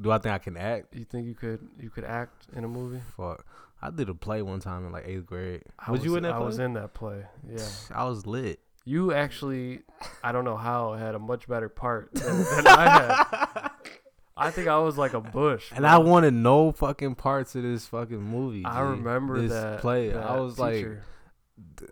Do 0.00 0.10
I 0.10 0.18
think 0.18 0.34
I 0.34 0.38
can 0.38 0.56
act? 0.56 0.94
You 0.94 1.04
think 1.04 1.26
you 1.26 1.34
could 1.34 1.60
you 1.78 1.90
could 1.90 2.04
act 2.04 2.46
in 2.54 2.64
a 2.64 2.68
movie? 2.68 3.00
Fuck. 3.16 3.44
I 3.84 3.90
did 3.90 4.08
a 4.08 4.14
play 4.14 4.40
one 4.40 4.60
time 4.60 4.86
in 4.86 4.92
like 4.92 5.06
eighth 5.06 5.26
grade. 5.26 5.62
I 5.78 5.90
was, 5.90 6.02
you 6.02 6.16
in 6.16 6.22
that 6.22 6.32
I 6.32 6.36
play? 6.38 6.46
was 6.46 6.58
in 6.58 6.72
that 6.72 6.94
play. 6.94 7.24
Yeah. 7.46 7.66
I 7.94 8.04
was 8.04 8.26
lit. 8.26 8.60
You 8.86 9.12
actually, 9.12 9.80
I 10.22 10.32
don't 10.32 10.44
know 10.44 10.56
how, 10.56 10.94
had 10.94 11.14
a 11.14 11.18
much 11.18 11.46
better 11.46 11.68
part 11.68 12.14
than, 12.14 12.38
than 12.56 12.66
I 12.66 12.88
had. 12.88 13.70
I 14.36 14.50
think 14.50 14.68
I 14.68 14.78
was 14.78 14.96
like 14.96 15.12
a 15.12 15.20
bush. 15.20 15.70
And 15.70 15.80
bro. 15.80 15.90
I 15.90 15.98
wanted 15.98 16.32
no 16.32 16.72
fucking 16.72 17.14
parts 17.14 17.54
of 17.54 17.62
this 17.62 17.86
fucking 17.86 18.20
movie. 18.22 18.64
I 18.64 18.80
G. 18.80 18.88
remember 18.88 19.40
this 19.40 19.52
that 19.52 19.80
play. 19.80 20.08
that 20.08 20.22
I 20.22 20.40
was 20.40 20.58
like, 20.58 20.86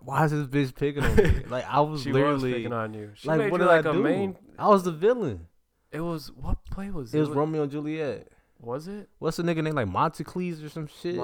why 0.02 0.24
is 0.24 0.30
this 0.32 0.46
bitch 0.46 0.74
picking 0.74 1.04
on 1.04 1.14
me? 1.14 1.44
like 1.50 1.66
I 1.68 1.80
was 1.80 2.02
she 2.02 2.08
was 2.08 2.14
literally 2.16 2.54
picking 2.54 2.72
on 2.72 2.94
you. 2.94 3.10
She 3.14 3.28
like, 3.28 3.38
made 3.38 3.52
what 3.52 3.60
you 3.60 3.66
did 3.66 3.70
like 3.70 3.86
I 3.86 3.90
a 3.90 3.92
do? 3.92 4.02
main. 4.02 4.36
I 4.58 4.68
was 4.68 4.82
the 4.82 4.92
villain. 4.92 5.46
It 5.90 6.00
was 6.00 6.32
what 6.32 6.64
play 6.70 6.90
was 6.90 7.12
It 7.12 7.18
It 7.18 7.20
was 7.20 7.28
What- 7.28 7.38
Romeo 7.38 7.62
and 7.64 7.70
Juliet. 7.70 8.28
Was 8.58 8.88
it 8.88 9.08
What's 9.18 9.36
the 9.36 9.42
nigga 9.42 9.62
name? 9.62 9.74
Like 9.74 9.88
Montecles 9.88 10.62
or 10.62 10.68
some 10.68 10.86
shit. 10.86 11.16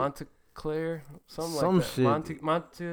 Monteclair? 0.65 1.03
Something 1.27 1.55
Some 1.61 1.77
like 1.77 1.85
that. 1.87 1.93
shit. 1.95 2.05
Monte, 2.05 2.39
Monte, 2.43 2.85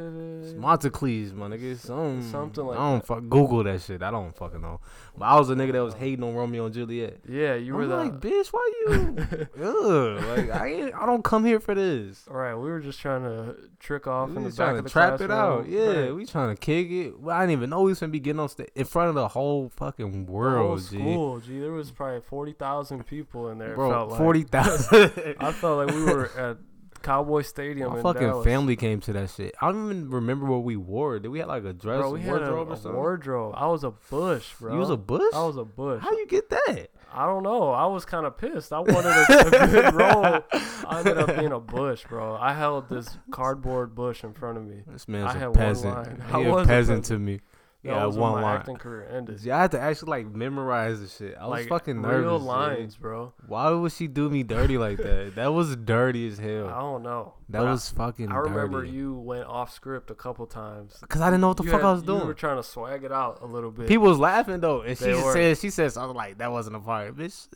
Montecles, 0.58 1.34
my 1.34 1.48
nigga. 1.48 1.78
Some 1.78 2.22
Something 2.22 2.66
like 2.66 2.78
I 2.78 2.90
don't 2.92 3.00
that. 3.00 3.08
fuck 3.08 3.22
Google 3.30 3.64
that 3.64 3.82
shit. 3.82 4.04
I 4.04 4.12
don't 4.12 4.36
fucking 4.36 4.62
know. 4.62 4.80
But 5.18 5.26
I 5.26 5.40
was 5.40 5.50
a 5.50 5.56
nigga 5.56 5.72
that 5.74 5.84
was 5.84 5.94
hating 5.94 6.24
on 6.24 6.36
Romeo 6.36 6.66
and 6.66 6.74
Juliet. 6.74 7.20
Yeah, 7.28 7.56
you 7.56 7.74
were 7.74 7.84
I'm 7.84 7.90
the. 7.90 7.96
like, 7.96 8.20
bitch, 8.20 8.48
why 8.52 8.72
you? 8.88 9.48
Ugh, 9.64 10.24
like 10.38 10.52
I 10.52 10.68
ain't, 10.68 10.96
I 10.96 11.06
don't 11.06 11.24
come 11.24 11.46
here 11.46 11.60
for 11.60 11.74
this. 11.74 12.26
All 12.30 12.36
right, 12.38 12.56
we 12.56 12.70
were 12.70 12.80
just 12.82 13.00
trying 13.00 13.24
to 13.24 13.56
trick 13.80 14.08
off 14.08 14.30
We 14.30 14.38
in 14.38 14.44
the 14.44 14.50
back 14.50 14.56
trying 14.58 14.72
of 14.72 14.78
to 14.78 14.84
the 14.84 14.90
trap 14.90 15.22
it 15.22 15.32
out. 15.32 15.68
Yeah, 15.68 15.86
Right. 16.02 16.16
we 16.16 16.26
trying 16.26 16.56
to 16.56 16.60
kick 16.60 16.90
it. 16.92 17.20
Well, 17.20 17.36
I 17.36 17.42
didn't 17.42 17.54
even 17.54 17.70
know 17.70 17.82
we 17.82 17.92
was 17.92 18.00
gonna 18.00 18.12
be 18.12 18.20
getting 18.20 18.40
on 18.40 18.50
stage 18.50 18.70
in 18.76 18.86
front 18.86 19.10
of 19.10 19.16
the 19.16 19.30
whole 19.30 19.70
fucking 19.70 20.26
The 20.26 20.32
whole 20.32 20.36
world, 20.36 20.80
G. 20.82 20.98
school, 21.00 21.40
there 21.48 21.72
was 21.72 21.92
probably 21.92 22.22
forty 22.22 22.54
thousand 22.54 23.06
people 23.06 23.50
in 23.50 23.58
there. 23.58 23.76
Bro, 23.76 23.90
felt 23.92 24.10
like. 24.12 24.18
forty 24.20 24.44
thousand. 24.44 25.36
I 25.40 25.52
felt 25.52 25.88
like 25.88 25.96
we 25.96 26.04
were 26.04 26.26
at 26.38 26.58
Cowboy 27.06 27.44
Stadium. 27.44 27.92
My 27.92 27.98
in 27.98 28.04
fucking 28.04 28.22
Dallas. 28.22 28.44
family 28.44 28.76
came 28.76 29.00
to 29.02 29.14
that 29.14 29.30
shit. 29.30 29.54
I 29.62 29.72
don't 29.72 29.86
even 29.86 30.10
remember 30.10 30.48
what 30.48 30.64
we 30.64 30.76
wore. 30.76 31.20
Did 31.20 31.30
we 31.30 31.40
have 31.40 31.48
like 31.48 31.64
a 31.64 31.74
dress 31.74 32.00
Bro, 32.00 32.12
we 32.12 32.22
had 32.22 32.42
a, 32.42 32.52
wardrobe 32.52 32.72
or 32.72 32.90
a 32.90 32.94
wardrobe. 32.94 33.54
I 33.56 33.68
was 33.68 33.84
a 33.84 33.92
bush, 33.92 34.54
bro. 34.60 34.74
You 34.74 34.80
was 34.80 34.90
a 34.90 34.98
bush. 34.98 35.34
I 35.34 35.44
was 35.44 35.58
a 35.58 35.64
bush. 35.64 36.02
How 36.02 36.12
you 36.12 36.26
get 36.26 36.50
that? 36.50 36.90
I 37.14 37.26
don't 37.28 37.44
know. 37.44 37.70
I 37.70 37.86
was 37.86 38.04
kind 38.04 38.26
of 38.26 38.38
pissed. 38.38 38.74
I 38.74 38.80
wanted 38.80 39.06
a, 39.06 39.48
a 39.48 39.68
good 39.68 39.94
role. 39.94 40.42
I 40.88 41.00
ended 41.00 41.18
up 41.18 41.38
being 41.38 41.52
a 41.52 41.60
bush, 41.60 42.04
bro. 42.10 42.36
I 42.36 42.54
held 42.54 42.90
this 42.90 43.18
cardboard 43.32 43.96
bush 43.96 44.24
in 44.24 44.34
front 44.34 44.58
of 44.58 44.66
me. 44.66 44.82
This 44.88 45.08
man's 45.08 45.34
I 45.34 45.38
had 45.38 45.50
a 45.50 45.52
peasant. 45.52 46.24
He 46.24 46.34
I 46.34 46.40
a 46.42 46.66
peasant 46.66 46.68
peasant. 46.68 47.06
to 47.06 47.20
me. 47.20 47.40
Yeah, 47.86 48.06
one 48.08 48.42
line. 48.42 48.58
acting 48.58 48.78
career 48.78 49.08
ended. 49.12 49.40
See, 49.42 49.52
I 49.52 49.62
had 49.62 49.72
to 49.72 49.80
actually 49.80 50.10
like 50.10 50.34
memorize 50.36 51.02
the 51.02 51.08
shit. 51.08 51.38
I 51.40 51.46
was 51.48 51.66
fucking 51.68 52.02
nervous. 52.02 52.22
real 52.26 52.40
lines, 52.40 52.96
bro. 52.98 53.34
Why 53.48 53.70
would 53.72 53.92
she 53.92 54.08
do 54.08 54.30
me 54.30 54.44
dirty 54.44 54.78
like 54.78 54.98
that? 54.98 55.34
That 55.36 55.54
was 55.54 55.76
dirty 55.76 56.28
as 56.28 56.38
hell. 56.40 56.68
I 56.68 56.80
don't 56.80 57.04
know. 57.04 57.34
That 57.50 57.60
But 57.60 57.68
I- 57.68 57.72
was 57.72 57.90
fucking 57.90 58.32
I 58.32 58.38
remember 58.38 58.82
dirty. 58.82 58.94
you 58.98 59.14
went 59.14 59.46
off 59.46 59.72
script 59.74 60.10
a 60.10 60.16
couple 60.16 60.46
times. 60.48 60.98
Cause 61.08 61.22
I 61.22 61.28
didn't 61.30 61.42
know 61.42 61.50
what 61.50 61.58
the 61.58 61.64
You 61.64 61.72
fuck 61.72 61.82
had- 61.82 61.88
I 61.88 61.92
was 61.94 62.04
doing. 62.04 62.22
You 62.22 62.28
were 62.28 62.34
trying 62.34 62.58
to 62.58 62.64
swag 62.64 63.04
it 63.04 63.12
out 63.12 63.40
a 63.42 63.46
little 63.46 63.70
bit. 63.72 63.88
People 63.88 64.08
was 64.08 64.18
laughing 64.20 64.60
though, 64.60 64.82
and 64.82 64.98
she 64.98 65.06
They 65.06 65.14
were. 65.14 65.34
said 65.34 65.58
she 65.60 65.70
said 65.70 65.92
something 65.92 66.16
like 66.16 66.40
that 66.40 66.52
wasn't 66.52 66.76
a 66.78 66.80
part, 66.80 67.16
bitch. 67.16 67.48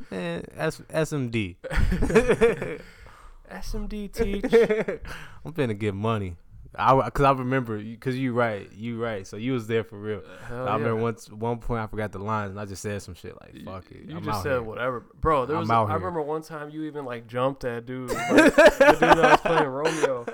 Man, 0.10 0.44
S- 0.56 0.80
SMD. 0.90 1.56
SMD 3.50 4.12
teach. 4.12 4.44
I'm 5.44 5.52
finna 5.52 5.78
get 5.78 5.94
money. 5.94 6.36
I 6.76 7.10
cause 7.10 7.24
I 7.24 7.32
remember 7.32 7.82
cause 8.00 8.16
you 8.16 8.32
right, 8.32 8.68
you 8.72 9.00
right. 9.02 9.26
So 9.26 9.36
you 9.36 9.52
was 9.52 9.66
there 9.66 9.84
for 9.84 9.96
real. 9.98 10.18
Uh, 10.18 10.44
hell 10.46 10.68
I 10.68 10.74
remember 10.74 10.96
yeah. 10.96 11.02
once 11.02 11.30
one 11.30 11.58
point 11.58 11.82
I 11.82 11.86
forgot 11.86 12.10
the 12.12 12.18
lines 12.18 12.50
and 12.50 12.58
I 12.60 12.64
just 12.64 12.82
said 12.82 13.00
some 13.02 13.14
shit 13.14 13.34
like 13.40 13.64
fuck 13.64 13.90
it. 13.92 14.08
You 14.08 14.16
I'm 14.16 14.24
just 14.24 14.38
out 14.38 14.42
said 14.42 14.52
here. 14.52 14.62
whatever, 14.62 15.04
bro. 15.20 15.46
There 15.46 15.56
I'm 15.56 15.60
was. 15.62 15.70
out 15.70 15.84
I 15.84 15.90
here. 15.90 15.98
remember 15.98 16.22
one 16.22 16.42
time 16.42 16.70
you 16.70 16.84
even 16.84 17.04
like 17.04 17.26
jumped 17.28 17.62
that 17.62 17.86
dude, 17.86 18.10
like, 18.10 18.26
the 18.54 18.96
dude 19.00 19.00
that 19.00 19.18
was 19.18 19.40
playing 19.40 19.68
Romeo. 19.68 20.26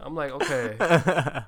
I'm 0.00 0.14
like, 0.14 0.32
okay, 0.32 0.76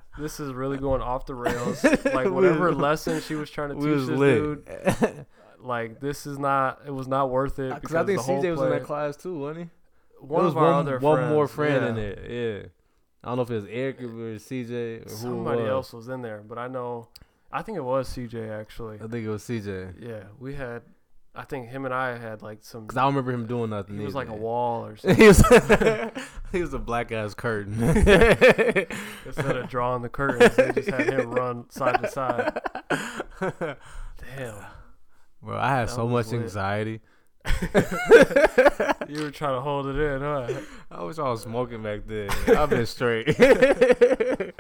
this 0.19 0.39
is 0.39 0.53
really 0.53 0.77
going 0.77 1.03
off 1.03 1.27
the 1.27 1.35
rails. 1.35 1.85
Like 2.13 2.31
whatever 2.31 2.73
lesson 2.75 3.21
she 3.23 3.35
was 3.35 3.51
trying 3.51 3.71
to 3.71 3.75
we 3.77 3.87
teach 3.87 3.95
was 3.95 4.07
this 4.09 4.19
lit. 4.19 4.65
dude, 4.67 5.27
like 5.59 6.01
this 6.01 6.27
is 6.27 6.39
not. 6.39 6.83
It 6.87 6.91
was 6.91 7.09
not 7.09 7.31
worth 7.31 7.59
it. 7.59 7.73
Uh, 7.73 7.81
cause 7.81 7.95
I 7.95 8.05
think 8.05 8.19
the 8.19 8.23
whole 8.25 8.43
CJ 8.43 8.51
was 8.53 8.61
in 8.61 8.71
that 8.71 8.85
class 8.85 9.17
too, 9.17 9.39
wasn't 9.39 9.65
he? 9.65 9.71
One 10.21 10.39
There 10.41 10.45
was 10.45 10.53
of 10.53 10.59
our 10.59 10.71
one, 10.71 10.75
other 10.75 10.99
one 10.99 11.29
more 11.29 11.49
friends, 11.49 11.81
friend 11.81 11.99
in 11.99 12.05
yeah. 12.05 12.15
there. 12.15 12.31
Yeah. 12.61 12.63
I 13.25 13.29
don't 13.29 13.37
know 13.37 13.43
if 13.43 13.51
it 13.51 13.55
was 13.55 13.67
Eric 13.71 14.03
or 14.03 14.07
CJ 14.07 15.07
or 15.07 15.09
who 15.09 15.17
Somebody 15.17 15.65
else 15.65 15.93
was 15.93 16.09
in 16.09 16.23
there, 16.23 16.43
but 16.47 16.59
I 16.59 16.69
know. 16.69 17.09
I 17.53 17.63
think 17.63 17.77
it 17.79 17.85
was 17.85 18.09
CJ 18.09 18.51
actually. 18.61 18.97
I 18.97 19.07
think 19.07 19.25
it 19.25 19.29
was 19.29 19.43
CJ. 19.45 19.95
Yeah, 20.01 20.25
we 20.41 20.55
had. 20.55 20.83
I 21.35 21.45
think 21.45 21.69
him 21.71 21.87
and 21.87 21.95
I 21.95 22.19
had 22.19 22.43
like 22.43 22.59
some. 22.63 22.87
Cause 22.87 22.97
I 22.99 23.03
don't 23.03 23.15
remember 23.15 23.33
him 23.33 23.47
doing 23.47 23.71
nothing. 23.71 23.99
He 23.99 24.05
was 24.05 24.15
like 24.15 24.29
a 24.29 24.35
wall 24.35 24.85
or 24.85 24.97
something. 24.99 25.19
he 25.21 25.29
was 25.29 25.41
he 26.53 26.61
was 26.61 26.75
a 26.75 26.79
black 26.79 27.11
ass 27.13 27.33
curtain. 27.35 27.81
Instead 27.83 29.57
of 29.57 29.69
drawing 29.69 30.03
the 30.03 30.09
curtains, 30.11 30.57
they 30.57 30.73
just 30.73 30.91
had 30.91 31.09
him 31.09 31.31
run 31.31 31.71
side 31.71 32.03
to 32.03 32.09
side. 32.09 32.61
Damn. 33.41 34.55
Bro, 35.43 35.59
I 35.59 35.69
had 35.71 35.89
That 35.89 35.95
so 35.95 36.07
much 36.09 36.27
lit. 36.33 36.43
anxiety. 36.43 37.01
You 39.09 39.23
were 39.25 39.31
trying 39.31 39.57
to 39.57 39.61
hold 39.61 39.89
it 39.89 39.97
in, 39.97 40.21
huh? 40.23 40.49
I 40.91 41.03
was 41.03 41.19
all 41.19 41.37
smoking 41.37 41.83
back 41.83 42.01
then. 42.07 42.31
I've 42.57 42.71
been 42.71 42.87
straight. 42.87 43.29
I 43.39 44.53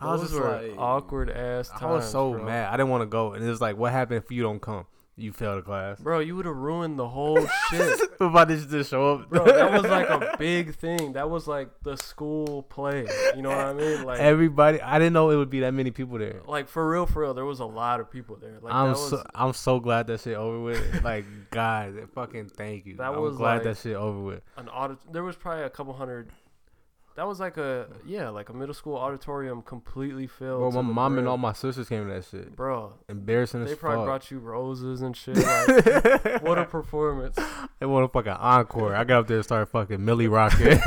was 0.00 0.22
just 0.22 0.34
like 0.34 0.72
awkward 0.76 1.30
ass 1.30 1.68
times. 1.68 1.82
I 1.82 1.86
was 1.86 2.10
so 2.10 2.32
bro. 2.32 2.44
mad. 2.44 2.72
I 2.72 2.76
didn't 2.76 2.88
want 2.88 3.02
to 3.02 3.06
go, 3.06 3.34
and 3.34 3.44
it 3.44 3.48
was 3.48 3.60
like, 3.60 3.76
what 3.76 3.92
happened 3.92 4.22
if 4.24 4.32
you 4.32 4.42
don't 4.42 4.60
come? 4.60 4.86
You 5.14 5.30
failed 5.30 5.58
the 5.58 5.62
class. 5.62 6.00
Bro, 6.00 6.20
you 6.20 6.34
would 6.36 6.46
have 6.46 6.56
ruined 6.56 6.98
the 6.98 7.06
whole 7.06 7.38
shit. 7.70 8.00
if 8.18 8.20
I 8.34 8.44
just 8.46 8.88
show 8.90 9.12
up, 9.16 9.28
Bro, 9.28 9.44
that 9.44 9.70
was 9.70 9.82
like 9.82 10.08
a 10.08 10.36
big 10.38 10.74
thing. 10.74 11.12
That 11.12 11.28
was 11.28 11.46
like 11.46 11.68
the 11.82 11.96
school 11.98 12.62
play. 12.62 13.06
You 13.36 13.42
know 13.42 13.50
what 13.50 13.58
I 13.58 13.72
mean? 13.74 14.04
Like, 14.04 14.20
everybody. 14.20 14.80
I 14.80 14.98
didn't 14.98 15.12
know 15.12 15.28
it 15.28 15.36
would 15.36 15.50
be 15.50 15.60
that 15.60 15.72
many 15.74 15.90
people 15.90 16.16
there. 16.18 16.40
like 16.46 16.66
for 16.68 16.88
real, 16.90 17.04
for 17.04 17.20
real, 17.22 17.34
there 17.34 17.44
was 17.44 17.60
a 17.60 17.66
lot 17.66 18.00
of 18.00 18.10
people 18.10 18.36
there. 18.36 18.58
Like 18.62 18.72
I'm 18.72 18.86
that 18.86 18.98
was, 18.98 19.10
so 19.10 19.26
I'm 19.34 19.52
so 19.52 19.80
glad 19.80 20.06
that 20.06 20.20
shit 20.22 20.34
over 20.34 20.58
with. 20.60 21.04
like 21.04 21.26
God, 21.50 21.94
fucking 22.14 22.48
thank 22.48 22.86
you. 22.86 22.96
That 22.96 23.12
I'm 23.12 23.20
was 23.20 23.36
glad 23.36 23.56
like- 23.56 23.64
that 23.64 23.76
shit 23.78 23.94
over 23.96 24.18
with. 24.18 24.42
an 24.56 24.68
audit. 24.70 24.96
There 25.12 25.22
was 25.24 25.36
probably 25.36 25.64
a 25.64 25.70
couple 25.70 25.92
hundred. 25.92 26.30
That 27.14 27.26
was 27.26 27.38
like 27.40 27.58
a 27.58 27.88
yeah, 28.06 28.30
like 28.30 28.48
a 28.48 28.54
middle 28.54 28.74
school 28.74 28.96
auditorium 28.96 29.60
completely 29.62 30.26
filled. 30.26 30.72
Bro, 30.72 30.82
my 30.82 30.92
mom 30.92 31.18
and 31.18 31.28
all 31.28 31.36
my 31.36 31.52
sisters 31.52 31.86
came 31.88 32.06
to 32.08 32.14
that 32.14 32.24
shit. 32.24 32.56
Bro, 32.56 32.94
Embarrassing 33.08 33.64
they 33.64 33.74
probably 33.74 33.98
fuck. 33.98 34.06
brought 34.06 34.30
you 34.30 34.38
roses 34.38 35.02
and 35.02 35.14
shit. 35.16 35.36
Like, 35.42 36.42
what 36.42 36.58
a 36.58 36.64
performance! 36.64 37.38
They 37.78 37.86
want 37.86 38.04
a 38.04 38.08
fucking 38.08 38.30
encore. 38.30 38.94
I 38.94 39.02
got 39.02 39.20
up 39.20 39.26
there 39.26 39.38
and 39.38 39.44
started 39.44 39.66
fucking 39.66 40.04
Millie 40.04 40.28
rocking. 40.28 40.58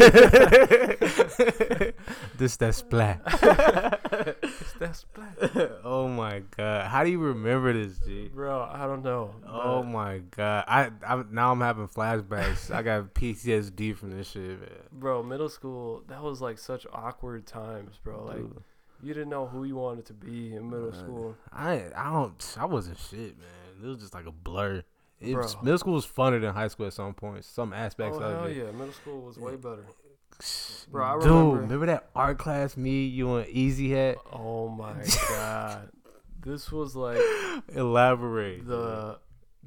this 2.38 2.56
that 2.58 2.74
splat. 2.74 4.02
It's 4.12 4.74
that 4.80 4.96
splat. 4.96 5.38
oh 5.84 6.08
my 6.08 6.42
god, 6.58 6.88
how 6.88 7.04
do 7.04 7.10
you 7.10 7.20
remember 7.20 7.74
this, 7.74 7.98
G? 8.00 8.30
Bro, 8.34 8.70
I 8.72 8.86
don't 8.86 9.04
know. 9.04 9.34
Oh 9.48 9.84
my 9.84 10.20
god, 10.32 10.66
I 10.68 10.92
I'm, 11.08 11.28
now 11.32 11.52
I'm 11.52 11.62
having 11.62 11.88
flashbacks. 11.88 12.74
I 12.74 12.82
got 12.82 13.14
PTSD 13.14 13.96
from 13.98 14.12
this 14.12 14.30
shit, 14.32 14.60
man. 14.60 14.70
bro, 14.92 15.24
middle 15.24 15.50
school. 15.50 16.04
That 16.08 16.22
was 16.22 16.42
like 16.42 16.58
such 16.58 16.86
awkward 16.94 17.46
times, 17.48 18.00
bro. 18.04 18.24
Like 18.26 18.38
Dude, 18.38 18.64
you 19.02 19.14
didn't 19.14 19.30
know 19.30 19.48
who 19.48 19.64
you 19.64 19.76
wanted 19.76 20.06
to 20.08 20.14
be 20.14 20.56
in 20.56 20.70
middle 20.70 20.90
Uh, 20.90 20.94
school. 20.98 21.36
I 21.52 21.86
I 21.96 22.12
don't 22.12 22.56
I 22.60 22.66
wasn't 22.66 22.98
shit, 23.00 23.38
man. 23.38 23.84
It 23.84 23.88
was 23.88 23.98
just 24.00 24.14
like 24.14 24.26
a 24.26 24.32
blur. 24.32 24.84
Was, 25.22 25.56
middle 25.64 25.78
school 25.80 25.94
was 25.94 26.06
funner 26.06 26.40
than 26.40 26.54
high 26.54 26.68
school 26.68 26.86
at 26.88 26.94
some 26.94 27.14
points. 27.14 27.48
Some 27.48 27.74
aspects 27.74 28.18
Oh 28.20 28.24
of 28.24 28.36
hell 28.36 28.46
it. 28.46 28.58
yeah, 28.58 28.72
middle 28.72 28.92
school 28.94 29.22
was 29.22 29.38
way 29.40 29.56
better. 29.56 29.86
Bro, 30.92 31.04
I 31.06 31.14
Dude, 31.16 31.24
remember- 31.26 31.62
remember 31.62 31.86
that 31.88 32.10
art 32.16 32.38
class 32.38 32.78
me 32.78 33.06
you 33.06 33.36
and 33.36 33.48
Easy 33.50 33.92
had? 33.92 34.18
Oh 34.32 34.70
my 34.70 34.94
god, 35.30 35.90
this 36.42 36.72
was 36.72 36.96
like 36.96 37.20
Elaborate. 37.70 38.68
the 38.68 39.18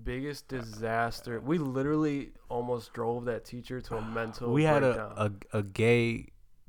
biggest 0.03 0.49
disaster. 0.49 1.41
We 1.41 1.59
literally 1.59 2.31
almost 2.49 2.93
drove 2.93 3.25
that 3.27 3.45
teacher 3.45 3.81
to 3.83 3.97
a 3.97 4.03
mental. 4.15 4.53
we 4.53 4.63
had 4.65 4.83
a, 4.83 5.33
a 5.53 5.59
a 5.59 5.63
gay 5.63 6.29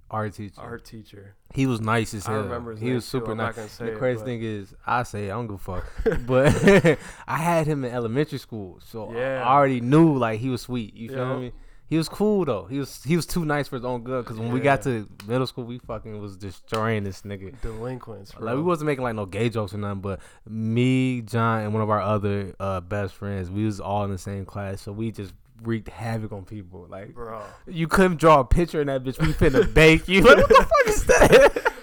art 0.09 0.33
teacher. 0.33 0.59
art 0.61 0.83
teacher. 0.85 1.35
He 1.53 1.65
was 1.67 1.81
nice 1.81 2.13
as 2.13 2.25
hell. 2.25 2.35
I 2.35 2.43
remember 2.43 2.71
his 2.71 2.81
he 2.81 2.91
was 2.93 3.05
too, 3.05 3.19
super 3.19 3.31
I'm 3.31 3.37
nice. 3.37 3.77
The 3.77 3.91
crazy 3.91 4.19
but- 4.19 4.25
thing 4.25 4.43
is, 4.43 4.73
I 4.85 5.03
say 5.03 5.25
it, 5.27 5.31
I 5.31 5.35
don't 5.35 5.47
give 5.47 5.55
a 5.55 5.57
fuck. 5.59 5.85
but 6.25 6.97
I 7.27 7.37
had 7.37 7.67
him 7.67 7.83
in 7.85 7.91
elementary 7.93 8.39
school, 8.39 8.79
so 8.83 9.11
Yeah. 9.13 9.43
I 9.45 9.53
already 9.53 9.81
knew 9.81 10.17
like 10.17 10.39
he 10.39 10.49
was 10.49 10.61
sweet. 10.63 10.93
You 10.95 11.09
feel 11.09 11.39
me? 11.39 11.51
He 11.89 11.97
was 11.97 12.07
cool 12.07 12.45
though. 12.45 12.65
He 12.65 12.77
was 12.77 13.03
he 13.03 13.15
was 13.15 13.25
too 13.25 13.45
nice 13.45 13.67
for 13.67 13.75
his 13.77 13.83
own 13.83 14.03
good. 14.03 14.23
Cause 14.23 14.37
when 14.37 14.51
we 14.51 14.59
got 14.59 14.83
to 14.83 15.09
middle 15.25 15.47
school, 15.47 15.63
we 15.63 15.79
fucking 15.79 16.21
was 16.21 16.37
destroying 16.37 17.03
this 17.03 17.23
nigga. 17.23 17.59
Delinquents, 17.61 18.31
bro. 18.31 18.45
Like 18.45 18.55
we 18.55 18.61
wasn't 18.61 18.87
making 18.87 19.03
like 19.03 19.15
no 19.15 19.25
gay 19.25 19.49
jokes 19.49 19.73
or 19.73 19.79
nothing, 19.79 20.01
but 20.01 20.19
me, 20.47 21.21
John, 21.21 21.61
and 21.63 21.73
one 21.73 21.81
of 21.81 21.89
our 21.89 22.01
other 22.01 22.53
uh, 22.59 22.79
best 22.81 23.15
friends, 23.15 23.49
we 23.49 23.65
was 23.65 23.79
all 23.79 24.03
in 24.03 24.11
the 24.11 24.19
same 24.19 24.45
class, 24.45 24.81
so 24.81 24.91
we 24.91 25.11
just 25.11 25.33
wreaked 25.63 25.89
havoc 25.89 26.31
on 26.31 26.45
people. 26.45 26.85
Like 26.87 27.15
bro. 27.15 27.41
you 27.67 27.87
couldn't 27.87 28.17
draw 28.17 28.41
a 28.41 28.45
picture 28.45 28.81
in 28.81 28.87
that 28.87 29.03
bitch. 29.03 29.19
We 29.19 29.33
finna 29.33 29.73
bake 29.73 30.07
you. 30.07 30.21
Like 30.21 30.37
what 30.37 30.47
the 30.47 30.55
fuck 30.55 30.87
is 30.87 31.05
that? 31.05 31.73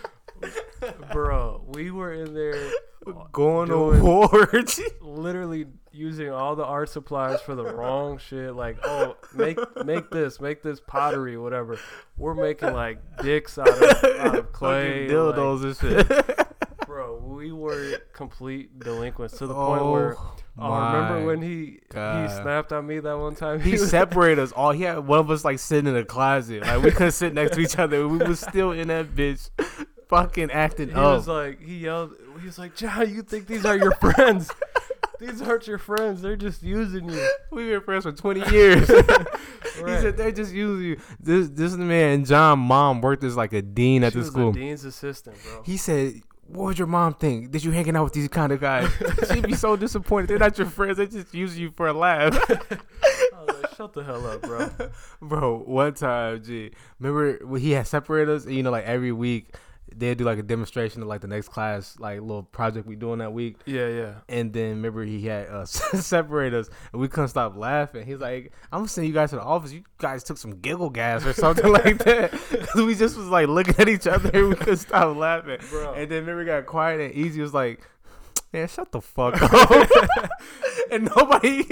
bro, 1.10 1.64
we 1.66 1.90
were 1.90 2.12
in 2.12 2.32
there 2.32 2.70
Going 3.32 3.68
to 3.68 4.00
war. 4.02 4.48
literally 5.00 5.66
using 5.96 6.30
all 6.30 6.54
the 6.56 6.64
art 6.64 6.88
supplies 6.88 7.40
for 7.40 7.54
the 7.54 7.64
wrong 7.64 8.18
shit. 8.18 8.54
Like, 8.54 8.76
oh, 8.84 9.16
make 9.34 9.58
make 9.84 10.10
this, 10.10 10.40
make 10.40 10.62
this 10.62 10.80
pottery, 10.80 11.36
whatever. 11.36 11.78
We're 12.16 12.34
making 12.34 12.72
like 12.74 12.98
dicks 13.22 13.58
out 13.58 13.68
of, 13.68 14.04
out 14.20 14.36
of 14.36 14.52
clay, 14.52 15.08
Fucking 15.08 15.16
like, 15.18 15.36
dildos 15.36 15.64
and 15.64 15.76
shit. 16.08 16.46
bro. 16.86 17.16
We 17.18 17.52
were 17.52 17.98
complete 18.12 18.78
delinquents 18.78 19.38
to 19.38 19.46
the 19.46 19.54
point 19.54 19.82
oh 19.82 19.92
where. 19.92 20.16
Oh, 20.58 20.70
my 20.70 20.94
remember 20.96 21.26
when 21.26 21.42
he 21.42 21.80
God. 21.90 22.30
he 22.30 22.34
snapped 22.34 22.72
on 22.72 22.86
me 22.86 22.98
that 23.00 23.18
one 23.18 23.34
time? 23.34 23.60
he 23.60 23.72
was- 23.72 23.90
separated 23.90 24.38
us 24.40 24.52
all. 24.52 24.72
He 24.72 24.84
had 24.84 24.98
one 25.06 25.18
of 25.18 25.30
us 25.30 25.44
like 25.44 25.58
sitting 25.58 25.86
in 25.88 25.96
a 25.96 26.04
closet. 26.04 26.62
Like 26.62 26.82
we 26.82 26.90
couldn't 26.92 27.12
sit 27.12 27.34
next 27.34 27.56
to 27.56 27.60
each 27.60 27.78
other. 27.78 28.08
We 28.08 28.18
was 28.18 28.40
still 28.40 28.72
in 28.72 28.88
that 28.88 29.14
bitch, 29.14 29.50
fucking 30.08 30.50
acting 30.50 30.88
He 30.88 30.94
up. 30.94 31.16
was 31.18 31.28
like, 31.28 31.60
he 31.60 31.78
yelled, 31.78 32.16
he 32.40 32.46
was 32.46 32.58
like, 32.58 32.74
John, 32.74 33.12
you 33.14 33.20
think 33.22 33.46
these 33.48 33.66
are 33.66 33.76
your 33.76 33.92
friends? 33.96 34.50
These 35.18 35.42
aren't 35.42 35.66
your 35.66 35.78
friends. 35.78 36.22
They're 36.22 36.36
just 36.36 36.62
using 36.62 37.08
you. 37.10 37.28
We've 37.50 37.68
been 37.68 37.80
friends 37.80 38.04
for 38.04 38.12
twenty 38.12 38.48
years. 38.50 38.90
He 39.76 39.82
said 39.82 40.16
they're 40.16 40.32
just 40.32 40.54
using 40.54 40.84
you. 40.86 41.00
This 41.20 41.50
this 41.50 41.74
man 41.76 42.24
John 42.24 42.60
mom 42.60 43.02
worked 43.02 43.22
as 43.24 43.36
like 43.36 43.52
a 43.52 43.60
dean 43.60 44.04
at 44.04 44.14
She 44.14 44.20
the 44.20 44.24
school. 44.24 44.52
dean's 44.52 44.84
assistant, 44.86 45.36
bro. 45.44 45.62
He 45.64 45.76
said, 45.76 46.22
"What 46.46 46.64
would 46.64 46.78
your 46.78 46.86
mom 46.86 47.12
think? 47.12 47.50
Did 47.50 47.62
you 47.62 47.72
hanging 47.72 47.94
out 47.94 48.04
with 48.04 48.14
these 48.14 48.28
kind 48.28 48.52
of 48.52 48.60
guys? 48.60 48.90
She'd 49.32 49.46
be 49.46 49.54
so 49.54 49.76
disappointed. 49.76 50.28
They're 50.28 50.38
not 50.38 50.56
your 50.56 50.66
friends. 50.66 50.96
They 50.96 51.06
just 51.06 51.34
use 51.34 51.58
you 51.58 51.70
for 51.72 51.88
a 51.88 51.92
laugh." 51.92 52.32
I 52.50 53.42
was 53.46 53.62
like, 53.62 53.74
shut 53.76 53.92
the 53.92 54.02
hell 54.02 54.26
up, 54.26 54.40
bro. 54.40 54.70
Bro, 55.20 55.58
one 55.66 55.92
time, 55.92 56.42
gee, 56.42 56.70
remember 56.98 57.44
when 57.44 57.60
he 57.60 57.72
had 57.72 57.86
separated 57.86 58.34
us? 58.34 58.46
You 58.46 58.62
know, 58.62 58.70
like 58.70 58.84
every 58.86 59.12
week 59.12 59.54
they'd 59.96 60.18
do 60.18 60.24
like 60.24 60.38
a 60.38 60.42
demonstration 60.42 61.02
of 61.02 61.08
like 61.08 61.20
the 61.20 61.26
next 61.26 61.48
class, 61.48 61.96
like 61.98 62.20
little 62.20 62.42
project 62.42 62.86
we 62.86 62.96
doing 62.96 63.18
that 63.18 63.32
week. 63.32 63.56
Yeah, 63.64 63.88
yeah. 63.88 64.14
And 64.28 64.52
then 64.52 64.70
remember 64.70 65.04
he 65.04 65.26
had 65.26 65.48
uh, 65.48 65.52
us 65.62 65.70
separate 65.94 66.54
us, 66.54 66.68
and 66.92 67.00
we 67.00 67.08
couldn't 67.08 67.28
stop 67.28 67.56
laughing. 67.56 68.06
He's 68.06 68.18
like, 68.18 68.52
"I'm 68.72 68.80
gonna 68.80 68.88
send 68.88 69.06
you 69.06 69.12
guys 69.12 69.30
to 69.30 69.36
the 69.36 69.42
office. 69.42 69.72
You 69.72 69.82
guys 69.98 70.22
took 70.22 70.38
some 70.38 70.60
giggle 70.60 70.90
gas 70.90 71.24
or 71.24 71.32
something 71.32 71.70
like 71.72 71.98
that." 72.04 72.32
Cause 72.32 72.74
we 72.86 72.94
just 72.94 73.16
was 73.16 73.28
like 73.28 73.48
looking 73.48 73.74
at 73.78 73.88
each 73.88 74.06
other, 74.06 74.30
and 74.32 74.50
we 74.50 74.54
couldn't 74.54 74.76
stop 74.76 75.16
laughing. 75.16 75.58
Bro. 75.70 75.94
And 75.94 76.10
then 76.10 76.20
remember 76.20 76.40
we 76.40 76.46
got 76.46 76.66
quiet, 76.66 77.00
and 77.00 77.14
Easy 77.14 77.40
was 77.40 77.54
like, 77.54 77.80
"Man, 78.56 78.68
shut 78.68 78.92
the 78.92 79.00
fuck 79.00 79.40
up." 79.42 79.70
and 80.90 81.10
nobody, 81.16 81.62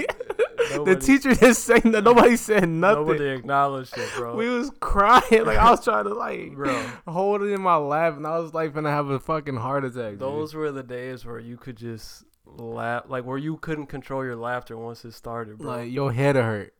the 0.83 0.97
teacher 0.99 1.33
didn't 1.33 1.55
say 1.55 1.75
nothing. 1.83 2.03
Nobody 2.03 2.35
said 2.37 2.69
nothing. 2.69 3.05
Nobody 3.07 3.29
acknowledged 3.29 3.97
it, 3.97 4.09
bro. 4.15 4.35
We 4.35 4.49
was 4.49 4.71
crying 4.79 5.45
like 5.45 5.57
I 5.57 5.71
was 5.71 5.83
trying 5.83 6.05
to 6.05 6.13
like 6.13 6.53
Bro. 6.53 6.73
hold 7.07 7.41
it 7.41 7.51
in 7.51 7.61
my 7.61 7.77
lap, 7.77 8.17
and 8.17 8.25
I 8.27 8.37
was 8.39 8.53
like 8.53 8.73
gonna 8.73 8.91
have 8.91 9.09
a 9.09 9.19
fucking 9.19 9.57
heart 9.57 9.83
attack. 9.85 10.11
dude. 10.11 10.19
Those 10.19 10.53
were 10.53 10.71
the 10.71 10.83
days 10.83 11.25
where 11.25 11.39
you 11.39 11.57
could 11.57 11.77
just 11.77 12.23
laugh, 12.45 13.05
like 13.07 13.25
where 13.25 13.37
you 13.37 13.57
couldn't 13.57 13.87
control 13.87 14.23
your 14.23 14.35
laughter 14.35 14.77
once 14.77 15.03
it 15.05 15.13
started, 15.13 15.57
bro. 15.57 15.77
like 15.77 15.91
your 15.91 16.11
head 16.11 16.35
hurt. 16.35 16.73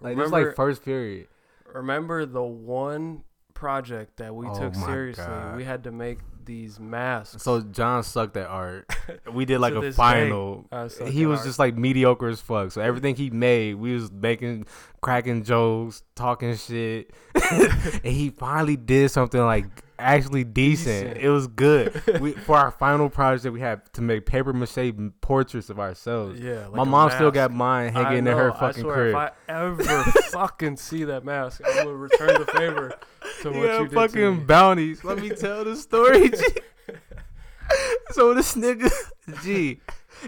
Like 0.00 0.16
this 0.16 0.24
was 0.24 0.32
like 0.32 0.54
first 0.54 0.84
period. 0.84 1.28
Remember 1.74 2.24
the 2.24 2.42
one 2.42 3.24
project 3.54 4.18
that 4.18 4.34
we 4.34 4.46
Oh 4.46 4.54
took 4.54 4.74
seriously? 4.74 5.24
God. 5.24 5.56
We 5.56 5.64
had 5.64 5.84
to 5.84 5.90
make 5.90 6.18
these 6.48 6.80
masks. 6.80 7.42
So 7.42 7.60
John 7.60 8.02
sucked 8.02 8.36
at 8.36 8.48
art. 8.48 8.90
We 9.32 9.44
did 9.44 9.58
like 9.60 9.74
a 9.74 9.92
final. 9.92 10.66
day, 10.72 11.10
He 11.10 11.26
was 11.26 11.40
art. 11.40 11.46
just 11.46 11.58
like 11.58 11.76
mediocre 11.76 12.28
as 12.28 12.40
fuck. 12.40 12.72
So 12.72 12.80
everything 12.80 13.14
he 13.14 13.30
made, 13.30 13.74
we 13.74 13.92
was 13.94 14.10
making, 14.10 14.66
cracking 15.02 15.44
jokes, 15.44 16.02
talking 16.16 16.56
shit, 16.56 17.12
and 17.52 18.02
he 18.04 18.30
finally 18.30 18.76
did 18.76 19.10
something 19.10 19.40
like 19.40 19.66
actually 19.98 20.44
decent. 20.44 21.08
Decent. 21.08 21.24
It 21.24 21.28
was 21.30 21.46
good. 21.46 22.02
we 22.20 22.32
for 22.46 22.56
our 22.56 22.70
final 22.70 23.10
project, 23.10 23.44
that 23.44 23.52
we 23.52 23.60
had 23.60 23.92
to 23.94 24.02
make 24.02 24.26
paper 24.26 24.52
mache 24.52 24.92
portraits 25.20 25.70
of 25.70 25.78
ourselves. 25.78 26.40
yeah. 26.40 26.66
Like 26.66 26.74
My 26.74 26.84
mom 26.84 27.10
still 27.10 27.30
got 27.30 27.52
mine 27.52 27.96
I 27.96 28.02
hanging 28.02 28.26
in 28.26 28.36
her 28.36 28.52
I 28.52 28.58
fucking 28.58 28.82
swear, 28.82 28.94
crib. 28.94 29.08
If 29.10 29.16
I 29.16 29.30
ever 29.48 29.82
fucking 30.30 30.76
see 30.76 31.04
that 31.04 31.24
mask, 31.24 31.60
I 31.64 31.84
will 31.84 31.94
return 31.94 32.40
the 32.40 32.46
favor 32.46 32.98
to 33.42 33.50
You 33.50 33.58
what 33.58 33.80
you 33.80 33.88
did 33.88 33.92
fucking 33.92 34.46
bounties. 34.46 35.04
Let 35.04 35.18
me 35.18 35.30
tell 35.30 35.64
the 35.64 35.76
story. 35.76 36.30
G. 36.30 36.36
so 38.10 38.34
this 38.34 38.54
nigga, 38.54 38.90
G, 39.42 39.80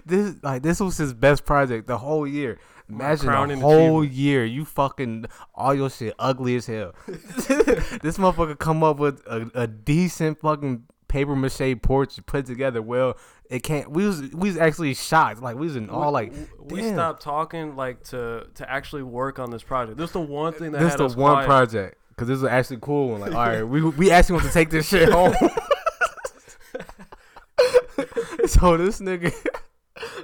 this 0.04 0.36
like 0.42 0.62
this 0.62 0.80
was 0.80 0.96
his 0.96 1.12
best 1.12 1.44
project 1.44 1.86
the 1.86 1.98
whole 1.98 2.26
year. 2.26 2.58
Imagine 2.88 3.26
the 3.26 3.56
whole 3.58 4.00
achievement. 4.00 4.12
year 4.12 4.44
you 4.44 4.64
fucking 4.64 5.26
all 5.54 5.74
your 5.74 5.90
shit 5.90 6.14
ugly 6.18 6.56
as 6.56 6.66
hell. 6.66 6.92
this 7.06 8.18
motherfucker 8.18 8.58
come 8.58 8.82
up 8.82 8.98
with 8.98 9.24
a, 9.26 9.48
a 9.54 9.66
decent 9.66 10.40
fucking 10.40 10.84
paper 11.06 11.36
mache 11.36 11.76
portrait 11.82 12.26
put 12.26 12.46
together. 12.46 12.82
Well, 12.82 13.16
it 13.48 13.60
can't. 13.62 13.90
We 13.90 14.06
was 14.06 14.22
we 14.32 14.48
was 14.48 14.56
actually 14.56 14.94
shocked. 14.94 15.42
Like 15.42 15.56
we 15.56 15.66
was 15.66 15.76
in 15.76 15.90
all 15.90 16.10
like. 16.10 16.32
we 16.58 16.80
damn. 16.80 16.94
stopped 16.94 17.22
talking 17.22 17.76
like 17.76 18.02
to 18.04 18.46
to 18.54 18.70
actually 18.70 19.02
work 19.02 19.38
on 19.38 19.50
this 19.50 19.62
project. 19.62 19.98
This 19.98 20.10
is 20.10 20.14
the 20.14 20.20
one 20.20 20.52
thing 20.52 20.72
that 20.72 20.80
This 20.80 20.92
had 20.92 20.98
the 20.98 21.08
one 21.08 21.34
quiet. 21.34 21.46
project 21.46 21.98
because 22.10 22.28
this 22.28 22.38
is 22.38 22.44
actually 22.44 22.78
cool 22.80 23.10
one. 23.10 23.20
Like, 23.20 23.34
all 23.34 23.46
right, 23.46 23.62
we 23.62 23.82
we 23.98 24.10
actually 24.10 24.34
want 24.34 24.46
to 24.46 24.52
take 24.52 24.70
this 24.70 24.88
shit 24.88 25.08
home. 25.10 25.34
so 28.46 28.76
this 28.76 29.00
nigga, 29.00 29.32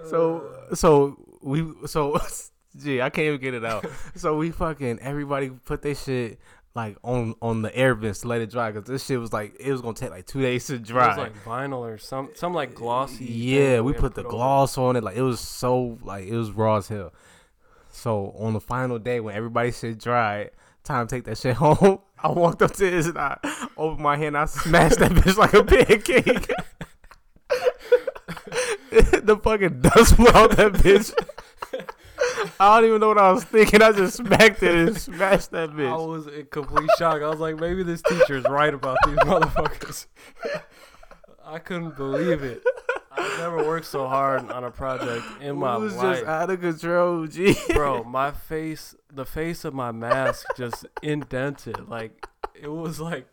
so 0.08 0.66
so 0.74 1.16
we 1.42 1.64
so 1.86 2.18
gee, 2.82 3.00
I 3.02 3.10
can't 3.10 3.26
even 3.26 3.40
get 3.40 3.54
it 3.54 3.64
out. 3.64 3.86
So 4.16 4.36
we 4.36 4.50
fucking 4.50 4.98
everybody 5.00 5.50
put 5.50 5.82
their 5.82 5.94
shit 5.94 6.38
like 6.74 6.96
on 7.02 7.34
on 7.40 7.62
the 7.62 7.74
air 7.74 7.94
vents 7.94 8.20
to 8.20 8.28
let 8.28 8.40
it 8.42 8.50
dry 8.50 8.70
because 8.70 8.86
this 8.88 9.04
shit 9.06 9.18
was 9.18 9.32
like 9.32 9.54
it 9.58 9.72
was 9.72 9.80
gonna 9.80 9.94
take 9.94 10.10
like 10.10 10.26
two 10.26 10.42
days 10.42 10.66
to 10.66 10.74
It 10.74 10.82
dry. 10.82 11.08
was 11.08 11.16
like 11.16 11.44
vinyl 11.44 11.78
or 11.78 11.98
some 11.98 12.30
some 12.34 12.52
like 12.54 12.74
glossy. 12.74 13.24
Uh, 13.24 13.28
yeah, 13.30 13.76
that 13.76 13.84
we 13.84 13.92
put 13.94 14.14
the 14.14 14.22
gloss 14.24 14.76
on 14.78 14.96
it. 14.96 15.04
Like 15.04 15.16
it 15.16 15.22
was 15.22 15.40
so 15.40 15.98
like 16.02 16.26
it 16.26 16.36
was 16.36 16.50
raw 16.52 16.76
as 16.76 16.88
hell. 16.88 17.12
So 17.90 18.34
on 18.38 18.52
the 18.52 18.60
final 18.60 18.98
day 18.98 19.20
when 19.20 19.34
everybody 19.34 19.72
shit 19.72 19.98
dried, 19.98 20.50
time 20.84 21.06
to 21.06 21.14
take 21.16 21.24
that 21.24 21.38
shit 21.38 21.54
home. 21.56 22.00
I 22.22 22.28
walked 22.30 22.62
up 22.62 22.72
to 22.72 22.90
his 22.90 23.06
and 23.06 23.18
I 23.18 23.38
opened 23.76 24.02
my 24.02 24.16
hand. 24.16 24.36
I 24.36 24.46
smashed 24.46 24.98
that 24.98 25.12
bitch 25.12 25.36
like 25.36 25.52
a 25.54 25.62
pancake. 25.64 26.50
the 29.24 29.36
fucking 29.36 29.80
dust 29.82 30.14
flew 30.16 30.28
out 30.28 30.56
that 30.56 30.72
bitch. 30.72 31.12
I 32.58 32.80
don't 32.80 32.88
even 32.88 33.00
know 33.00 33.08
what 33.08 33.18
I 33.18 33.30
was 33.32 33.44
thinking. 33.44 33.82
I 33.82 33.92
just 33.92 34.16
smacked 34.16 34.62
it 34.62 34.74
and 34.74 34.96
smashed 34.96 35.50
that 35.50 35.70
bitch. 35.70 35.90
I 35.90 35.96
was 35.96 36.26
in 36.26 36.46
complete 36.46 36.88
shock. 36.98 37.22
I 37.22 37.28
was 37.28 37.40
like, 37.40 37.56
maybe 37.56 37.82
this 37.82 38.00
teacher 38.02 38.36
is 38.36 38.44
right 38.44 38.72
about 38.72 38.96
these 39.06 39.16
motherfuckers. 39.16 40.06
I 41.44 41.58
couldn't 41.58 41.96
believe 41.96 42.42
it. 42.42 42.62
I've 43.12 43.38
never 43.38 43.58
worked 43.58 43.86
so 43.86 44.06
hard 44.06 44.50
on 44.50 44.64
a 44.64 44.70
project 44.70 45.24
in 45.40 45.56
my 45.58 45.74
life. 45.74 45.78
it 45.78 45.84
was 45.84 45.96
life. 45.96 46.16
just 46.16 46.26
out 46.26 46.50
of 46.50 46.60
control, 46.60 47.26
G. 47.26 47.54
bro 47.72 48.04
my 48.04 48.30
face 48.30 48.94
the 49.12 49.24
face 49.24 49.64
of 49.64 49.72
my 49.72 49.90
mask 49.90 50.46
just 50.56 50.84
indented 51.02 51.88
like 51.88 52.26
it 52.54 52.68
was 52.68 53.00
like 53.00 53.26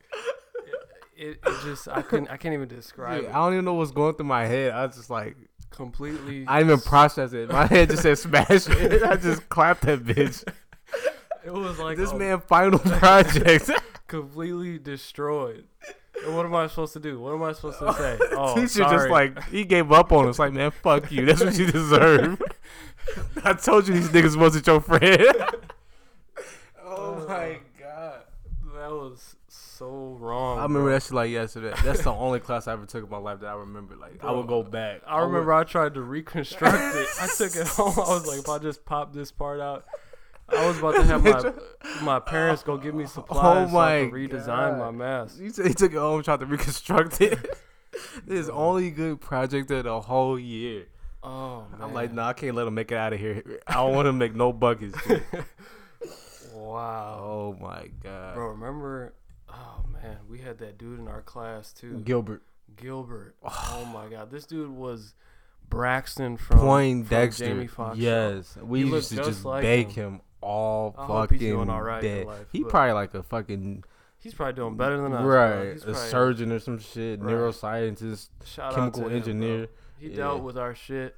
it, 1.18 1.38
it 1.46 1.62
just 1.64 1.88
i 1.90 2.02
couldn't 2.02 2.30
i 2.30 2.38
can't 2.38 2.54
even 2.54 2.68
describe 2.68 3.22
Dude, 3.22 3.30
it 3.30 3.36
I 3.36 3.40
don't 3.40 3.54
even 3.54 3.66
know 3.66 3.74
what's 3.74 3.92
going 3.92 4.16
through 4.16 4.26
my 4.26 4.46
head. 4.46 4.72
I 4.72 4.86
was 4.86 4.96
just 4.96 5.10
like, 5.10 5.36
completely 5.74 6.46
I 6.48 6.60
didn't 6.60 6.72
even 6.72 6.82
process 6.82 7.34
it. 7.34 7.50
My 7.50 7.66
head 7.66 7.90
just 7.90 8.04
said 8.04 8.18
smash 8.18 8.68
it. 8.70 9.04
I 9.04 9.16
just 9.16 9.50
clapped 9.50 9.82
that 9.82 10.04
bitch. 10.04 10.44
it 11.46 11.52
was 11.52 11.80
like 11.80 11.98
this 11.98 12.12
a 12.12 12.16
man 12.18 12.40
final 12.42 12.80
project. 13.00 13.70
completely 14.08 14.78
destroyed 14.78 15.66
and 16.24 16.36
what 16.36 16.46
am 16.46 16.54
i 16.54 16.68
supposed 16.68 16.94
to 16.94 17.00
do 17.00 17.20
what 17.20 17.34
am 17.34 17.42
i 17.42 17.52
supposed 17.52 17.80
to 17.80 17.92
say 17.94 18.18
oh 18.34 18.54
Teacher 18.54 18.68
sorry. 18.68 18.98
just 18.98 19.10
like 19.10 19.44
he 19.50 19.64
gave 19.64 19.92
up 19.92 20.12
on 20.12 20.28
us. 20.28 20.38
Like 20.38 20.54
man, 20.54 20.72
fuck 20.72 21.12
you. 21.12 21.26
That's 21.26 21.44
what 21.44 21.58
you 21.58 21.72
deserve. 21.72 22.42
I 23.44 23.54
told 23.54 23.88
you 23.88 23.96
these 23.96 24.10
niggas 24.10 24.38
wasn't 24.38 24.68
your 24.68 24.80
friend. 24.80 25.26
oh 26.86 27.26
my 27.28 27.58
god. 27.80 28.22
that 28.76 28.92
was 28.92 29.36
so 29.84 30.18
wrong 30.20 30.60
I 30.60 30.64
remember 30.64 30.88
bro. 30.88 30.94
that 30.94 31.04
shit 31.04 31.12
like 31.12 31.30
yesterday. 31.30 31.74
That's 31.84 32.04
the 32.04 32.14
only 32.14 32.40
class 32.40 32.68
I 32.68 32.74
ever 32.74 32.86
took 32.86 33.04
in 33.04 33.10
my 33.10 33.18
life 33.18 33.42
that 33.42 33.48
I 33.48 33.56
remember. 33.56 33.96
Like 33.96 34.24
I 34.24 34.32
would 34.32 34.48
go 34.48 34.64
back. 34.64 35.02
I 35.06 35.20
remember 35.22 35.54
I 35.54 35.66
tried 35.66 35.96
to 35.96 36.02
reconstruct 36.02 36.96
it. 36.96 37.08
I 37.22 37.28
took 37.28 37.56
it 37.56 37.68
home. 37.68 37.94
I 37.98 38.14
was 38.14 38.26
like, 38.26 38.40
if 38.40 38.48
I 38.50 38.60
just 38.60 38.86
pop 38.86 39.14
this 39.14 39.32
part 39.32 39.60
out, 39.60 39.84
I 40.48 40.66
was 40.68 40.78
about 40.80 40.96
to 40.96 41.04
have 41.04 41.24
my 41.24 41.54
my 42.02 42.20
parents 42.20 42.64
go 42.64 42.78
give 42.78 42.96
me 42.96 43.06
supplies 43.06 43.42
so 43.42 43.48
I 43.48 43.64
Oh 43.64 43.68
my 43.68 44.10
could 44.10 44.14
redesign 44.14 44.80
my 44.80 44.92
mask. 44.92 45.40
He 45.40 45.50
said 45.50 45.68
he 45.68 45.74
took 45.74 45.92
it 45.92 45.98
home, 45.98 46.24
tried 46.24 46.40
to 46.40 46.46
reconstruct 46.46 47.20
it. 47.20 47.58
His 48.28 48.50
only 48.50 48.90
good 48.90 49.20
project 49.20 49.70
of 49.72 49.84
the 49.84 50.00
whole 50.00 50.40
year. 50.40 50.88
Oh 51.22 51.66
man! 51.72 51.82
I'm 51.82 51.94
like, 51.94 52.14
nah, 52.14 52.30
I 52.30 52.34
can't 52.34 52.56
let 52.56 52.68
him 52.68 52.74
make 52.74 52.92
it 52.92 52.98
out 52.98 53.14
of 53.14 53.20
here. 53.20 53.60
I 53.68 53.76
don't 53.76 53.94
want 53.96 54.08
him 54.08 54.16
to 54.16 54.20
make 54.20 54.36
no 54.36 54.52
buckets. 54.52 54.98
Wow, 56.54 57.20
oh 57.22 57.58
my 57.62 57.88
god, 58.02 58.36
bro. 58.36 58.48
Remember? 58.52 59.14
Oh 59.54 59.84
man, 59.92 60.18
we 60.30 60.40
had 60.40 60.58
that 60.60 60.78
dude 60.78 61.00
in 61.00 61.08
our 61.08 61.22
class 61.22 61.72
too, 61.74 62.00
Gilbert 62.06 62.42
Gilbert. 62.76 63.36
Oh 63.46 63.86
my 63.94 64.08
god, 64.08 64.32
this 64.32 64.46
dude 64.46 64.70
was 64.72 65.14
Braxton 65.70 66.38
from 66.38 66.58
from 66.58 66.66
Poindexter. 66.68 67.46
Jamie 67.48 67.68
Foxx. 67.68 67.98
yes, 67.98 68.58
we 68.62 68.84
He 68.84 68.90
used 68.90 69.10
to 69.10 69.16
just 69.18 69.30
just 69.30 69.46
like 69.46 69.62
bake 69.62 69.92
him. 69.92 70.14
him, 70.16 70.22
all 70.42 70.94
I 70.98 71.06
hope 71.06 71.32
he's 71.32 71.40
fucking 71.40 71.50
doing 71.56 71.70
all 71.70 71.82
right 71.82 72.04
in 72.04 72.16
day. 72.20 72.24
life, 72.26 72.46
he 72.52 72.64
probably 72.64 72.94
like 72.94 73.14
a 73.14 73.24
fucking 73.24 73.84
He's 74.20 74.34
probably 74.34 74.54
doing 74.54 74.78
better 74.78 75.02
than 75.02 75.12
us. 75.14 75.24
right, 75.24 75.76
a 75.86 75.94
surgeon 75.96 76.52
or 76.54 76.60
some 76.60 76.80
shit, 76.80 77.20
Right. 77.20 77.34
neuroscientist, 77.34 78.30
Shout 78.46 78.74
chemical 78.74 79.02
to 79.04 79.08
him, 79.08 79.10
bro. 79.10 79.18
engineer. 79.18 79.68
He 80.00 80.10
Yeah. 80.10 80.16
dealt 80.16 80.44
with 80.44 80.58
our 80.58 80.74
shit. 80.76 81.16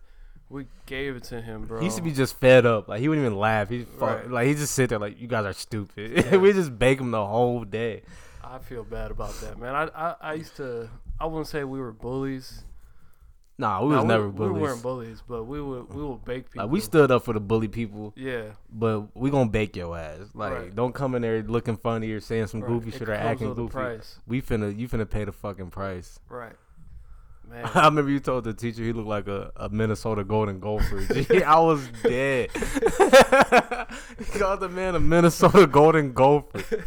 We 0.50 0.66
gave 0.88 1.16
it 1.16 1.24
to 1.26 1.40
him, 1.42 1.66
bro. 1.66 1.80
He 1.80 1.86
used 1.86 1.98
to 1.98 2.04
be 2.04 2.12
just 2.12 2.36
fed 2.40 2.66
up. 2.66 2.88
Like 2.88 3.00
he 3.02 3.08
wouldn't 3.10 3.26
even 3.26 3.38
laugh. 3.38 3.70
He 3.70 3.86
Right. 4.00 4.30
like 4.30 4.48
he 4.48 4.54
just 4.56 4.74
sit 4.74 4.90
there 4.90 5.00
like 5.00 5.20
you 5.20 5.28
guys 5.28 5.46
are 5.46 5.54
stupid. 5.54 6.12
Yeah. 6.32 6.38
we 6.38 6.52
just 6.54 6.78
bake 6.80 7.00
him 7.00 7.12
the 7.12 7.26
whole 7.26 7.64
day. 7.64 8.04
I 8.52 8.60
feel 8.60 8.84
bad 8.84 9.12
about 9.12 9.34
that, 9.42 9.58
man. 9.60 9.76
I, 9.76 9.90
I, 9.96 10.16
I 10.22 10.34
used 10.34 10.56
to. 10.58 10.90
I 11.20 11.26
wouldn't 11.26 11.48
say 11.48 11.64
we 11.64 11.80
were 11.80 11.92
bullies. 11.92 12.64
Nah, 13.58 13.82
we 13.84 13.90
Nah, 13.92 13.96
was 13.98 14.06
never 14.06 14.28
bullies. 14.30 14.54
We 14.54 14.60
weren't 14.62 14.82
bullies, 14.84 15.24
but 15.28 15.46
we 15.46 15.62
would 15.62 15.94
we 15.94 16.04
would 16.04 16.26
bake 16.26 16.52
people. 16.52 16.66
like 16.66 16.72
we 16.74 16.82
stood 16.82 17.10
up 17.10 17.24
for 17.24 17.34
the 17.34 17.40
bully 17.40 17.70
people, 17.70 18.14
Yeah, 18.18 18.50
but 18.70 19.16
we 19.16 19.30
gonna 19.30 19.50
bake 19.50 19.78
your 19.78 19.98
ass. 19.98 20.20
Like 20.34 20.54
Right. 20.54 20.76
don't 20.76 20.94
come 20.94 21.16
in 21.16 21.22
there 21.22 21.42
looking 21.42 21.78
funny 21.78 22.12
or 22.12 22.20
saying 22.20 22.48
some 22.48 22.60
right. 22.60 22.68
goofy 22.68 22.90
It 22.90 23.00
shit 23.00 23.08
or 23.10 23.14
acting 23.14 23.54
goofy. 23.54 24.00
We 24.28 24.42
finna 24.42 24.78
you 24.78 24.90
finna 24.90 25.10
pay 25.10 25.24
the 25.24 25.32
fucking 25.32 25.70
price. 25.72 26.20
Right, 26.28 26.58
man. 27.50 27.64
I 27.74 27.86
remember 27.86 28.12
you 28.12 28.20
told 28.20 28.44
the 28.44 28.54
teacher 28.54 28.84
he 28.84 28.92
looked 28.92 29.08
like 29.08 29.28
a, 29.30 29.54
a 29.56 29.70
Minnesota 29.70 30.26
Golden 30.26 30.60
Gopher. 30.60 31.06
Gee, 31.24 31.42
I 31.42 31.58
was 31.60 31.88
dead. 32.04 32.50
he 32.54 34.26
called 34.38 34.60
the 34.60 34.70
man 34.70 34.96
a 34.96 35.00
Minnesota 35.00 35.66
Golden 35.66 36.12
Gopher. 36.12 36.84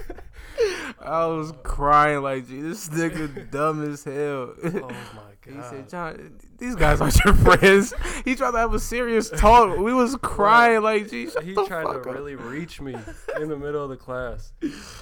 I 1.00 1.26
was 1.26 1.52
crying 1.62 2.22
like, 2.22 2.48
this 2.48 2.88
nigga 2.88 3.50
dumb 3.50 3.90
as 3.90 4.04
hell. 4.04 4.54
oh 4.64 4.88
my. 5.14 5.27
He 5.48 5.62
said, 5.62 5.88
John, 5.88 6.38
these 6.58 6.74
guys 6.76 7.00
aren't 7.00 7.22
your 7.24 7.34
friends. 7.34 7.94
He 8.24 8.34
tried 8.34 8.50
to 8.50 8.58
have 8.58 8.74
a 8.74 8.78
serious 8.80 9.30
talk. 9.30 9.78
We 9.78 9.94
was 9.94 10.16
crying 10.16 10.82
like, 10.82 11.08
gee, 11.08 11.30
shut 11.30 11.44
he 11.44 11.54
tried 11.54 11.84
to 11.84 11.88
up. 12.00 12.04
really 12.04 12.34
reach 12.34 12.78
me 12.80 12.94
in 13.40 13.48
the 13.48 13.56
middle 13.56 13.82
of 13.84 13.88
the 13.88 13.96
class. 13.96 14.52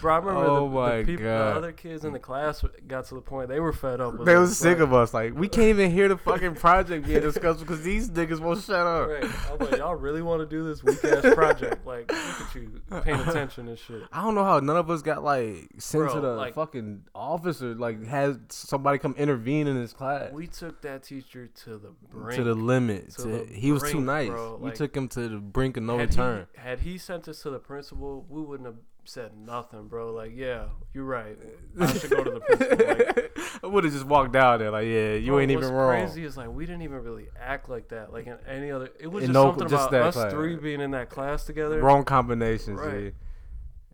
Bro, 0.00 0.14
I 0.14 0.18
remember 0.18 0.40
Oh 0.46 0.68
the, 0.70 0.98
the, 0.98 1.04
peop- 1.04 1.20
the 1.20 1.28
other 1.30 1.72
kids 1.72 2.04
in 2.04 2.12
the 2.12 2.18
class 2.20 2.62
got 2.86 3.06
to 3.06 3.14
the 3.14 3.20
point 3.20 3.48
they 3.48 3.58
were 3.58 3.72
fed 3.72 4.00
up. 4.00 4.16
With 4.18 4.26
They 4.26 4.36
was 4.36 4.56
sick 4.56 4.78
of 4.78 4.92
us. 4.92 5.12
Like, 5.12 5.34
we 5.34 5.48
can't 5.48 5.68
even 5.68 5.90
hear 5.90 6.08
the 6.08 6.16
fucking 6.18 6.54
project 6.56 7.06
being 7.06 7.20
discussed 7.22 7.60
because 7.60 7.82
these 7.82 8.10
niggas 8.10 8.38
won't 8.38 8.62
shut 8.62 8.86
up. 8.86 9.08
Right. 9.08 9.24
I'm 9.50 9.58
like, 9.58 9.78
y'all 9.78 9.94
really 9.96 10.22
want 10.22 10.42
to 10.42 10.46
do 10.46 10.62
this 10.68 10.84
weak 10.84 11.02
ass 11.04 11.22
project? 11.34 11.84
Like, 11.86 12.12
look 12.12 12.40
at 12.48 12.54
you 12.54 12.80
paying 13.02 13.20
attention 13.20 13.66
and 13.68 13.78
shit. 13.78 14.02
I 14.12 14.22
don't 14.22 14.34
know 14.36 14.44
how 14.44 14.60
none 14.60 14.76
of 14.76 14.88
us 14.90 15.02
got 15.02 15.24
like 15.24 15.68
sent 15.78 16.10
to 16.12 16.20
the 16.20 16.32
like- 16.34 16.54
fucking 16.54 17.02
office 17.14 17.60
or 17.62 17.74
like 17.74 18.04
had 18.06 18.52
somebody 18.52 18.98
come 18.98 19.14
intervene 19.18 19.66
in 19.66 19.80
this 19.80 19.92
class 19.94 20.30
We 20.36 20.46
took 20.46 20.82
that 20.82 21.02
teacher 21.02 21.46
to 21.64 21.70
the 21.78 21.90
brink. 22.12 22.36
to 22.36 22.44
the 22.44 22.54
limit. 22.54 23.10
To 23.16 23.22
to- 23.22 23.28
the 23.28 23.44
he 23.54 23.72
was 23.72 23.82
too 23.82 24.00
nice. 24.00 24.28
bro. 24.28 24.56
we 24.60 24.66
Like, 24.66 24.74
took 24.74 24.96
him 24.96 25.08
to 25.08 25.28
the 25.28 25.36
brink 25.38 25.76
of 25.76 25.82
no 25.84 25.98
had 25.98 26.10
return. 26.10 26.46
He, 26.54 26.60
had 26.60 26.80
he 26.80 26.98
sent 26.98 27.26
us 27.28 27.40
to 27.42 27.50
the 27.50 27.58
principal, 27.58 28.24
we 28.28 28.42
wouldn't 28.42 28.66
have 28.66 28.76
said 29.04 29.36
nothing, 29.36 29.86
bro. 29.88 30.12
Like, 30.12 30.32
yeah, 30.34 30.64
you're 30.92 31.04
right. 31.04 31.38
I 31.80 31.92
should 31.92 32.10
go 32.10 32.24
to 32.24 32.30
the 32.32 32.40
principal. 32.40 32.86
Like, 32.86 33.38
I 33.64 33.66
would 33.68 33.84
have 33.84 33.92
just 33.92 34.04
walked 34.04 34.32
down 34.32 34.58
there 34.58 34.70
like, 34.70 34.86
yeah, 34.86 35.14
you 35.14 35.28
bro, 35.32 35.38
ain't 35.40 35.50
even 35.50 35.62
what's 35.64 35.72
wrong. 35.72 35.88
crazy 36.06 36.24
is 36.24 36.36
like 36.36 36.48
we 36.50 36.66
didn't 36.66 36.82
even 36.82 37.02
really 37.02 37.28
act 37.40 37.68
like 37.70 37.88
that. 37.88 38.12
Like 38.12 38.26
in 38.26 38.36
any 38.46 38.70
other, 38.70 38.90
it 39.00 39.06
was 39.06 39.24
In 39.24 39.28
just 39.28 39.34
no- 39.34 39.44
something 39.50 39.68
just 39.68 39.88
about 39.88 40.02
us 40.08 40.14
class. 40.14 40.32
three 40.32 40.56
being 40.56 40.80
in 40.82 40.90
that 40.90 41.08
class 41.08 41.44
together. 41.44 41.80
Wrong 41.80 42.04
combinations. 42.04 42.78
Right. 42.80 43.14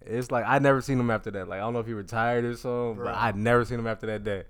It's 0.04 0.32
like 0.32 0.44
I 0.46 0.58
never 0.58 0.80
seen 0.80 0.98
him 0.98 1.10
after 1.12 1.30
that. 1.30 1.46
Like 1.48 1.58
I 1.58 1.60
don't 1.60 1.74
know 1.74 1.78
if 1.80 1.86
he 1.86 1.92
retired 1.92 2.44
or 2.44 2.56
something, 2.56 2.96
Bro. 2.96 3.04
but 3.04 3.14
I 3.14 3.30
never 3.32 3.64
seen 3.64 3.78
him 3.78 3.86
after 3.86 4.06
that 4.08 4.24
day. 4.24 4.42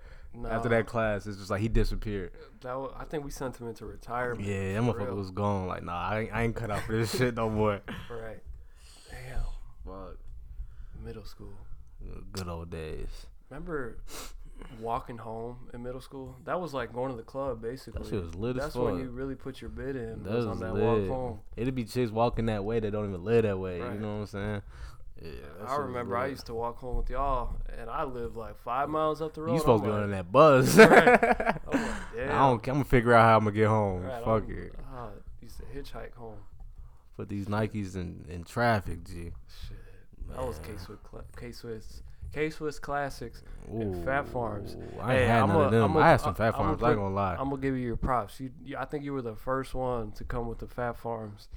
After 0.49 0.69
that 0.69 0.87
class, 0.87 1.27
it's 1.27 1.37
just 1.37 1.49
like 1.51 1.61
he 1.61 1.67
disappeared. 1.67 2.31
that 2.61 2.73
wa- 2.79 2.91
I 2.97 3.05
think 3.05 3.23
we 3.23 3.29
sent 3.31 3.57
him 3.57 3.67
into 3.67 3.85
retirement. 3.85 4.47
Yeah, 4.47 4.73
that 4.73 4.81
motherfucker 4.81 5.05
real. 5.07 5.15
was 5.15 5.29
gone. 5.31 5.67
Like, 5.67 5.83
nah, 5.83 5.95
I 6.09 6.19
ain't, 6.21 6.33
I 6.33 6.41
ain't 6.43 6.55
cut 6.55 6.71
out 6.71 6.81
for 6.83 6.93
this 6.97 7.11
shit 7.17 7.35
no 7.35 7.49
more. 7.49 7.81
right. 8.09 8.41
Damn, 9.11 9.41
Fuck. 9.85 10.17
middle 11.03 11.25
school. 11.25 11.53
Good 12.31 12.47
old 12.47 12.69
days. 12.69 13.27
Remember 13.49 13.99
walking 14.79 15.17
home 15.19 15.69
in 15.73 15.83
middle 15.83 16.01
school? 16.01 16.35
That 16.45 16.59
was 16.59 16.73
like 16.73 16.91
going 16.93 17.11
to 17.11 17.17
the 17.17 17.23
club, 17.23 17.61
basically. 17.61 18.01
That 18.03 18.09
shit 18.09 18.21
was 18.23 18.35
lit 18.35 18.57
as 18.57 18.63
That's 18.63 18.75
when 18.75 18.97
you 18.97 19.09
really 19.09 19.35
put 19.35 19.61
your 19.61 19.69
bid 19.69 19.95
in. 19.95 20.23
That 20.23 20.33
was 20.33 20.45
was 20.47 20.57
on 20.57 20.59
that 20.61 20.73
lit. 20.73 21.09
walk 21.09 21.17
home. 21.17 21.39
It'd 21.55 21.75
be 21.75 21.83
chicks 21.85 22.11
walking 22.11 22.47
that 22.47 22.63
way 22.65 22.79
that 22.79 22.91
don't 22.91 23.07
even 23.09 23.23
live 23.23 23.43
that 23.43 23.57
way. 23.59 23.79
Right. 23.79 23.93
You 23.93 23.99
know 23.99 24.13
what 24.15 24.19
I'm 24.21 24.25
saying? 24.27 24.61
Yeah. 25.23 25.29
I 25.67 25.77
remember 25.77 26.17
I 26.17 26.27
used 26.27 26.45
to 26.47 26.53
walk 26.53 26.79
home 26.79 26.97
with 26.97 27.09
y'all, 27.09 27.55
and 27.79 27.89
I 27.89 28.03
lived 28.03 28.35
like 28.35 28.57
five 28.59 28.89
miles 28.89 29.21
up 29.21 29.33
the 29.33 29.41
road. 29.43 29.53
You 29.53 29.59
supposed 29.59 29.83
to 29.85 29.89
be 29.89 29.95
on 29.95 30.11
that 30.11 30.31
bus. 30.31 30.75
Right. 30.77 30.89
I'm 31.07 31.07
like, 31.07 31.21
I 31.71 31.99
damn. 32.15 32.27
don't. 32.27 32.53
I'm 32.53 32.59
gonna 32.59 32.83
figure 32.83 33.13
out 33.13 33.23
how 33.23 33.37
I'm 33.37 33.43
gonna 33.45 33.55
get 33.55 33.67
home. 33.67 34.01
Right, 34.03 34.23
Fuck 34.23 34.43
I'm- 34.43 34.51
it. 34.51 34.75
ah, 34.93 35.09
used 35.41 35.57
to 35.57 35.63
hitchhike 35.65 36.13
home. 36.15 36.37
Put 37.15 37.29
these 37.29 37.45
Nikes 37.45 37.95
in, 37.95 38.25
in 38.29 38.43
traffic, 38.43 39.03
G. 39.05 39.13
Shit, 39.67 39.77
that 40.29 40.45
was 40.45 40.59
K 40.59 40.71
Swiss, 40.83 40.99
K 41.37 41.51
Swiss, 41.51 42.01
K 42.33 42.49
Swiss 42.49 42.79
classics. 42.79 43.43
And 43.69 44.03
Phat 44.03 44.27
Farms. 44.27 44.75
I 44.99 45.11
ain't 45.13 45.19
Hey, 45.21 45.25
had 45.27 45.41
I'm 45.43 45.47
none 45.49 45.57
a- 45.57 45.59
of 45.65 45.71
them. 45.71 45.83
I'm 45.91 45.95
a- 45.95 45.99
I 45.99 46.09
had 46.09 46.19
some 46.21 46.35
Fat 46.35 46.47
I'm 46.47 46.53
Farms. 46.53 46.83
I 46.83 46.87
ain't 46.89 46.97
put- 46.97 47.01
gonna 47.03 47.15
lie. 47.15 47.35
I'm 47.39 47.49
gonna 47.49 47.61
give 47.61 47.77
you 47.77 47.85
your 47.85 47.95
props. 47.95 48.39
You, 48.41 48.51
you, 48.63 48.75
I 48.77 48.83
think 48.85 49.05
you 49.05 49.13
were 49.13 49.21
the 49.21 49.35
first 49.35 49.73
one 49.73 50.11
to 50.13 50.23
come 50.25 50.47
with 50.49 50.59
the 50.59 50.67
Phat 50.67 50.97
Farms 50.97 51.47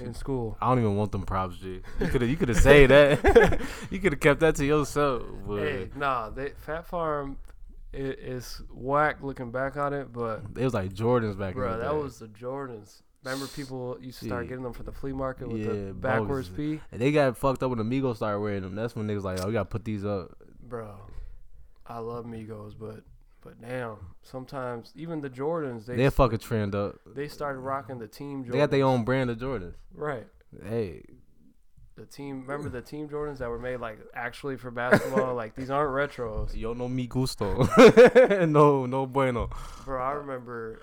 in 0.00 0.12
school. 0.12 0.58
I 0.60 0.68
don't 0.68 0.80
even 0.80 0.96
want 0.96 1.12
them 1.12 1.22
props, 1.22 1.56
G. 1.58 1.80
You 2.00 2.08
could 2.08 2.20
have. 2.20 2.28
You 2.30 2.36
could 2.36 2.48
have 2.50 2.58
said 2.58 2.90
that. 2.90 3.60
you 3.90 3.98
could 4.00 4.12
have 4.12 4.20
kept 4.20 4.40
that 4.40 4.56
to 4.56 4.66
yourself. 4.66 5.22
But 5.46 5.60
Hey, 5.62 5.90
nah, 5.96 6.28
they, 6.28 6.50
Phat 6.50 6.86
Farm 6.86 7.38
i- 7.94 7.96
is 7.96 8.60
whack 8.70 9.22
looking 9.22 9.50
back 9.50 9.76
on 9.78 9.94
it, 9.94 10.12
but 10.12 10.42
it 10.56 10.64
was 10.64 10.74
like 10.74 10.92
Jordans 10.92 11.38
back 11.38 11.54
in 11.54 11.60
bro, 11.60 11.78
that 11.78 11.90
day. 11.90 11.96
was 11.96 12.18
the 12.18 12.26
Jordans. 12.28 13.00
Remember, 13.26 13.46
people 13.48 13.98
used 14.00 14.20
to 14.20 14.26
start 14.26 14.42
Shit. 14.44 14.50
getting 14.50 14.62
them 14.64 14.72
for 14.72 14.84
the 14.84 14.92
flea 14.92 15.12
market 15.12 15.48
with 15.48 15.60
Yeah, 15.60 15.72
the 15.88 15.92
backwards. 15.94 16.48
P. 16.48 16.80
And 16.92 17.00
they 17.00 17.10
got 17.10 17.36
fucked 17.36 17.62
up 17.62 17.70
when 17.70 17.78
Migos 17.80 18.16
started 18.16 18.38
wearing 18.38 18.62
them. 18.62 18.74
That's 18.76 18.94
when 18.94 19.08
niggas 19.08 19.24
like, 19.24 19.40
oh, 19.42 19.48
we 19.48 19.52
gotta 19.52 19.64
put 19.64 19.84
these 19.84 20.04
up. 20.04 20.30
Bro, 20.62 20.94
I 21.86 21.98
love 21.98 22.24
Migos, 22.24 22.74
but 22.78 23.02
but 23.42 23.60
damn, 23.60 23.96
sometimes 24.22 24.92
even 24.96 25.20
the 25.20 25.30
Jordans 25.30 25.86
they 25.86 25.96
They, 25.96 26.10
fucking 26.10 26.38
trend 26.38 26.74
up. 26.74 26.96
they 27.04 27.26
started 27.28 27.60
rocking 27.60 27.98
the 27.98 28.08
team 28.08 28.44
Jordans. 28.44 28.52
They 28.52 28.58
got 28.58 28.70
their 28.70 28.84
own 28.84 29.04
brand 29.04 29.30
of 29.30 29.38
Jordans. 29.38 29.74
right. 29.94 30.26
Hey, 30.64 31.02
The 31.96 32.06
team, 32.06 32.42
remember 32.46 32.68
the 32.68 32.80
team 32.82 33.08
Jordans 33.08 33.38
that 33.38 33.48
were 33.50 33.58
made 33.58 33.78
like 33.78 33.98
actually 34.14 34.56
for 34.56 34.70
basketball? 34.70 35.34
like 35.42 35.54
these 35.56 35.70
aren't 35.70 35.90
retros, 35.90 36.54
yo 36.56 36.72
no 36.74 36.88
mi 36.88 37.06
gusto. 37.08 37.66
no, 38.46 38.86
no 38.86 39.06
bueno. 39.06 39.48
bro. 39.84 40.00
I 40.02 40.12
remember 40.12 40.80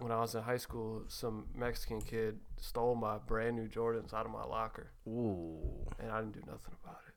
when 0.00 0.12
I 0.12 0.20
was 0.20 0.34
in 0.34 0.42
high 0.42 0.56
school, 0.56 1.04
some 1.08 1.46
Mexican 1.54 2.00
kid 2.00 2.40
stole 2.56 2.94
my 2.94 3.18
brand 3.18 3.56
new 3.56 3.68
Jordans 3.68 4.14
out 4.14 4.26
of 4.26 4.32
my 4.32 4.44
locker, 4.44 4.90
Ooh. 5.06 5.86
and 5.98 6.10
I 6.10 6.20
didn't 6.20 6.34
do 6.34 6.42
nothing 6.46 6.74
about 6.82 7.00
it. 7.06 7.14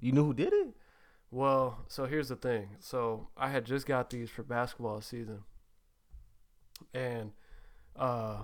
You 0.00 0.12
knew 0.12 0.24
who 0.24 0.34
did 0.34 0.52
it? 0.52 0.74
Well, 1.30 1.84
so 1.88 2.06
here's 2.06 2.28
the 2.28 2.36
thing. 2.36 2.76
So 2.78 3.28
I 3.36 3.48
had 3.48 3.64
just 3.64 3.86
got 3.86 4.10
these 4.10 4.30
for 4.30 4.42
basketball 4.42 5.00
season, 5.00 5.40
and 6.92 7.32
uh, 7.96 8.42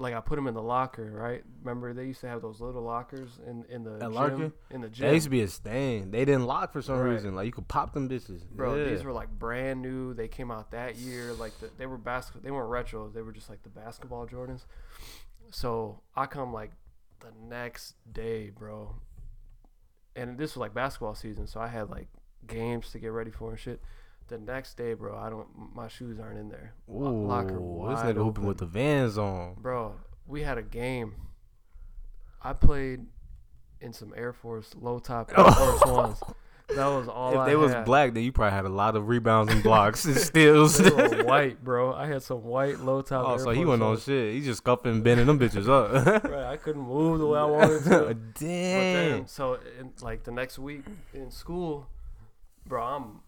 like 0.00 0.14
I 0.14 0.20
put 0.20 0.36
them 0.36 0.46
in 0.46 0.54
the 0.54 0.62
locker, 0.62 1.10
right? 1.10 1.42
Remember 1.62 1.92
they 1.92 2.04
used 2.04 2.20
to 2.20 2.28
have 2.28 2.40
those 2.40 2.60
little 2.60 2.82
lockers 2.82 3.40
in 3.46 3.64
in 3.68 3.82
the 3.82 3.98
gym, 3.98 4.12
Larkin? 4.12 4.52
in 4.70 4.80
the 4.80 4.86
That 4.88 4.94
gym. 4.94 5.12
used 5.14 5.24
to 5.24 5.30
be 5.30 5.42
a 5.42 5.48
stain. 5.48 6.10
They 6.12 6.24
didn't 6.24 6.46
lock 6.46 6.72
for 6.72 6.80
some 6.82 6.98
Right. 6.98 7.10
reason. 7.14 7.34
Like 7.34 7.46
you 7.46 7.52
could 7.52 7.66
pop 7.68 7.94
them 7.94 8.08
bitches. 8.08 8.48
Bro, 8.48 8.76
yeah. 8.76 8.84
these 8.90 9.02
were 9.02 9.12
like 9.12 9.28
brand 9.30 9.82
new. 9.82 10.14
They 10.14 10.28
came 10.28 10.50
out 10.52 10.70
that 10.70 10.96
year. 10.96 11.32
Like 11.32 11.58
the, 11.58 11.70
they 11.76 11.86
were 11.86 11.98
basket. 11.98 12.42
They 12.44 12.50
weren't 12.52 12.70
retros. 12.70 13.12
They 13.12 13.22
were 13.22 13.32
just 13.32 13.50
like 13.50 13.62
the 13.64 13.68
basketball 13.70 14.26
Jordans. 14.26 14.64
So 15.50 16.00
I 16.14 16.26
come 16.26 16.52
like 16.52 16.72
the 17.20 17.32
next 17.48 17.94
day, 18.12 18.50
bro. 18.50 18.94
And 20.14 20.36
this 20.38 20.54
was 20.54 20.58
like 20.58 20.74
basketball 20.74 21.14
season, 21.14 21.46
so 21.46 21.60
I 21.60 21.68
had 21.68 21.90
like 21.90 22.08
games 22.46 22.90
to 22.92 22.98
get 22.98 23.08
ready 23.12 23.30
for 23.30 23.50
and 23.50 23.58
shit. 23.58 23.80
The 24.28 24.38
next 24.38 24.76
day, 24.76 24.92
bro, 24.92 25.16
I 25.16 25.30
don't. 25.30 25.48
My 25.74 25.88
shoes 25.88 26.20
aren't 26.20 26.38
in 26.38 26.50
there. 26.50 26.74
Ooh, 26.90 27.26
locker 27.26 27.54
this 27.54 27.60
wide 27.60 28.14
nigga 28.14 28.22
hooping 28.22 28.46
with 28.46 28.58
the. 28.58 28.66
Vans 28.66 29.16
on. 29.16 29.56
Bro, 29.58 29.94
we 30.26 30.42
had 30.42 30.58
a 30.58 30.62
game. 30.62 31.14
I 32.42 32.52
played 32.52 33.06
in 33.80 33.92
some 33.92 34.12
Air 34.16 34.32
Force 34.32 34.74
low 34.78 34.98
top 34.98 35.30
Air 35.36 35.44
Force 35.52 35.86
ones. 35.86 36.20
That 36.68 36.86
was 36.86 37.08
all 37.08 37.32
if 37.32 37.38
I 37.38 37.46
they 37.46 37.56
was 37.56 37.74
black, 37.86 38.12
then 38.12 38.22
you 38.22 38.30
probably 38.30 38.54
had 38.54 38.66
a 38.66 38.68
lot 38.68 38.94
of 38.94 39.08
rebounds 39.08 39.50
and 39.50 39.62
blocks 39.62 40.04
and 40.04 40.14
steals. 40.14 40.78
White, 41.24 41.64
bro. 41.64 41.94
I 41.94 42.06
had 42.06 42.22
some 42.22 42.44
white 42.44 42.78
low 42.80 43.00
top. 43.00 43.24
oh, 43.26 43.32
Air 43.32 43.38
so 43.38 43.50
he 43.50 43.64
Force 43.64 43.68
went 43.68 43.82
on 43.82 43.98
shit. 43.98 44.34
He 44.34 44.42
just 44.42 44.58
scuffing 44.58 44.92
and 44.92 45.02
bending 45.02 45.26
them 45.26 45.38
bitches 45.38 45.68
up. 45.68 46.24
Right, 46.28 46.44
I 46.44 46.56
couldn't 46.58 46.82
move 46.82 47.20
the 47.20 47.26
way 47.26 47.38
I 47.38 47.44
wanted 47.44 47.84
to. 47.84 48.14
Damn. 48.38 49.10
then, 49.10 49.26
so 49.28 49.58
in, 49.80 49.92
like 50.02 50.24
the 50.24 50.30
next 50.30 50.58
week 50.58 50.82
in 51.14 51.30
school, 51.30 51.86
bro, 52.66 52.82
I'm, 52.84 53.20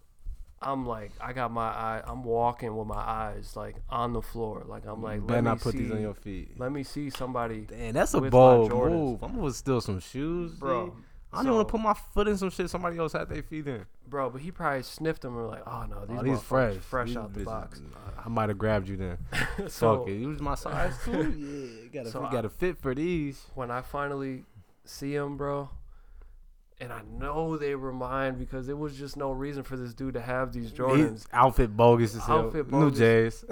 I'm 0.63 0.85
like, 0.87 1.13
I 1.21 1.33
got 1.33 1.51
my 1.51 1.69
eye, 1.69 2.03
I'm 2.07 2.23
walking 2.23 2.77
with 2.77 2.87
my 2.87 2.95
eyes 2.97 3.57
like 3.57 3.77
on 3.89 4.13
the 4.13 4.21
floor, 4.21 4.63
like 4.67 4.87
I'm 4.87 5.03
like, 5.03 5.27
better 5.27 5.35
let 5.37 5.45
me 5.45 5.51
not 5.51 5.61
put 5.61 5.73
see, 5.73 5.79
these 5.79 5.93
on 5.93 6.01
your 6.03 6.15
feet. 6.15 6.51
let 6.59 6.71
me 6.71 6.83
see 6.83 7.09
somebody, 7.09 7.63
Damn, 7.63 7.95
that's 7.95 8.13
a 8.13 8.21
bold 8.21 8.71
move. 8.71 9.23
I'm 9.23 9.37
gonna 9.37 9.53
steal 9.53 9.81
some 9.81 10.01
shoes, 10.01 10.53
bro. 10.53 10.95
I 11.33 11.45
don't 11.45 11.55
want 11.55 11.69
to 11.69 11.71
put 11.73 11.81
my 11.81 11.95
foot 11.95 12.27
in 12.27 12.37
some 12.37 12.51
shit 12.51 12.69
somebody 12.69 12.99
else 12.99 13.13
had 13.13 13.29
their 13.29 13.43
feet 13.43 13.67
in. 13.69 13.87
Bro, 14.09 14.31
but 14.31 14.41
he 14.43 14.51
probably 14.51 14.83
sniffed 14.83 15.23
them 15.23 15.37
and 15.37 15.47
was 15.47 15.53
like, 15.53 15.63
oh 15.67 15.87
no, 15.89 16.05
these, 16.05 16.19
oh, 16.19 16.23
these 16.25 16.41
fresh, 16.43 16.75
fresh 16.77 17.09
These 17.09 17.17
out 17.17 17.33
the 17.33 17.41
bitches- 17.41 17.45
box. 17.45 17.83
I 18.23 18.29
might 18.29 18.49
have 18.49 18.59
grabbed 18.59 18.89
you 18.89 18.97
then. 18.97 19.19
so 19.69 19.99
Fuck 19.99 20.09
it, 20.09 20.15
you 20.17 20.29
was 20.29 20.41
my 20.41 20.57
size 20.57 20.93
too. 21.05 21.13
yeah, 21.39 21.85
you 21.85 21.91
gotta, 21.93 22.11
So 22.11 22.29
gotta 22.31 22.49
fit 22.51 22.77
for 22.79 22.95
these. 22.95 23.47
when 23.55 23.71
I 23.71 23.81
finally 23.81 24.45
see 24.85 25.15
him, 25.15 25.37
bro, 25.37 25.71
and 26.81 26.93
I 26.93 27.03
know 27.03 27.59
they 27.59 27.75
were 27.75 27.93
mine 27.93 28.39
because 28.39 28.67
there 28.67 28.77
was 28.77 28.97
just 28.97 29.17
no 29.17 29.33
reason 29.33 29.63
for 29.63 29.77
this 29.77 29.93
dude 29.93 30.15
to 30.15 30.21
have 30.21 30.53
these 30.53 30.73
Jordans. 30.73 31.11
His 31.13 31.27
outfit 31.33 31.77
bogus 31.77 32.15
as 32.17 32.25
hell. 32.25 32.47
Outfit 32.47 32.71
New 32.73 32.91
bogus. 32.91 32.99
J's, 32.99 33.45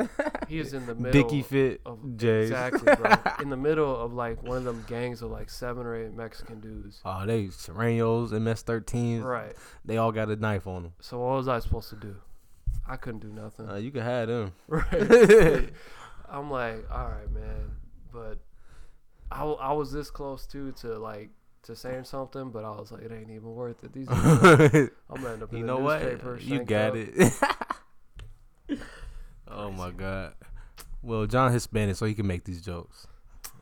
He 0.48 0.58
is 0.58 0.72
in 0.72 0.86
the 0.86 0.94
middle 0.94 1.22
Dicky 1.22 1.42
fit 1.42 1.82
of 1.84 2.16
J's. 2.16 2.50
exactly, 2.50 2.94
bro. 2.94 3.14
in 3.42 3.50
the 3.50 3.56
middle 3.56 3.94
of 3.94 4.14
like 4.14 4.42
one 4.42 4.56
of 4.56 4.64
them 4.64 4.82
gangs 4.88 5.20
of 5.20 5.30
like 5.30 5.50
seven 5.50 5.86
or 5.86 5.94
eight 5.94 6.14
Mexican 6.14 6.60
dudes. 6.60 7.00
Oh, 7.04 7.26
they 7.26 7.44
Sureños, 7.44 8.30
MS13s. 8.30 9.22
Right. 9.22 9.54
They 9.84 9.98
all 9.98 10.10
got 10.12 10.30
a 10.30 10.36
knife 10.36 10.66
on 10.66 10.84
them. 10.84 10.92
So 11.00 11.18
what 11.18 11.36
was 11.36 11.48
I 11.48 11.58
supposed 11.58 11.90
to 11.90 11.96
do? 11.96 12.16
I 12.86 12.96
couldn't 12.96 13.20
do 13.20 13.28
nothing. 13.32 13.68
Uh, 13.68 13.74
you 13.76 13.90
can 13.90 14.02
have 14.02 14.28
them. 14.28 14.52
right. 14.68 15.68
I'm 16.30 16.50
like, 16.50 16.84
all 16.90 17.08
right, 17.08 17.30
man, 17.30 17.72
but 18.12 18.38
I, 19.30 19.44
I 19.44 19.72
was 19.72 19.92
this 19.92 20.10
close 20.10 20.46
too 20.46 20.72
to 20.80 20.98
like 20.98 21.30
to 21.68 21.76
saying 21.76 22.04
something, 22.04 22.50
but 22.50 22.64
I 22.64 22.70
was 22.70 22.90
like, 22.90 23.02
it 23.02 23.12
ain't 23.12 23.30
even 23.30 23.54
worth 23.54 23.84
it. 23.84 23.92
These, 23.92 24.08
I'm 24.10 24.90
gonna 25.10 25.32
end 25.32 25.42
up 25.42 25.52
in 25.52 25.58
you 25.58 25.64
the 25.64 25.66
know 25.66 25.78
what? 25.78 26.02
You 26.42 26.64
got 26.64 26.90
up. 26.90 26.96
it. 26.96 27.32
oh 29.48 29.70
my 29.70 29.90
god. 29.90 30.32
Well, 31.02 31.26
John 31.26 31.52
Hispanic, 31.52 31.96
so 31.96 32.06
he 32.06 32.14
can 32.14 32.26
make 32.26 32.44
these 32.44 32.62
jokes. 32.62 33.06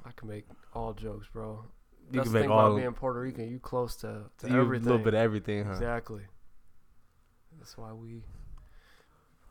I 0.04 0.11
can 0.16 0.28
make 0.28 0.46
all 0.72 0.94
jokes, 0.94 1.26
bro. 1.32 1.64
You 2.12 2.20
That's 2.20 2.24
can 2.26 2.32
the 2.32 2.38
make 2.38 2.44
thing 2.44 2.50
all 2.52 2.66
about 2.68 2.76
being 2.78 2.92
Puerto 2.92 3.20
Rican. 3.20 3.50
You 3.50 3.59
close 3.59 3.96
to, 3.96 4.22
to 4.38 4.48
you, 4.48 4.57
a 4.57 4.61
everything. 4.61 4.86
little 4.86 5.04
bit 5.04 5.14
of 5.14 5.20
everything, 5.20 5.64
huh? 5.64 5.72
Exactly. 5.72 6.22
That's 7.59 7.76
why 7.76 7.92
we, 7.92 8.22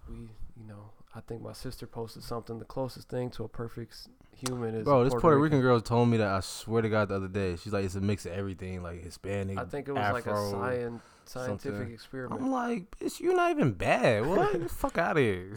we, 0.10 0.16
you 0.56 0.66
know, 0.66 0.92
I 1.14 1.20
think 1.20 1.42
my 1.42 1.52
sister 1.54 1.86
posted 1.86 2.24
something. 2.24 2.60
The 2.60 2.66
closest 2.66 3.10
thing 3.10 3.30
to 3.32 3.44
a 3.44 3.50
perfect 3.50 4.08
human 4.36 4.76
is 4.76 4.84
Bro, 4.84 5.04
this 5.06 5.14
Puerto 5.14 5.38
Rican 5.40 5.62
girl 5.62 5.80
told 5.82 6.10
me 6.10 6.18
that 6.18 6.28
I 6.28 6.40
swear 6.42 6.82
to 6.82 6.90
God 6.90 7.10
the 7.10 7.16
other 7.16 7.28
day. 7.28 7.56
She's 7.56 7.74
like, 7.74 7.86
it's 7.86 7.96
a 7.96 8.02
mix 8.02 8.26
of 8.26 8.34
everything, 8.34 8.82
like 8.84 9.04
Hispanic. 9.04 9.58
I 9.58 9.66
think 9.66 9.88
it 9.88 9.94
was 9.94 10.14
like 10.14 10.26
a 10.28 10.50
science, 10.52 11.02
scientific 11.26 11.78
something. 11.78 11.94
experiment. 11.94 12.42
I'm 12.42 12.52
like, 12.52 12.98
bitch, 13.00 13.20
you're 13.20 13.36
not 13.36 13.52
even 13.52 13.72
bad. 13.74 14.26
What? 14.28 14.52
Get 14.54 14.64
the 14.64 14.70
fuck 14.70 14.98
out 14.98 15.18
of 15.18 15.24
here. 15.24 15.54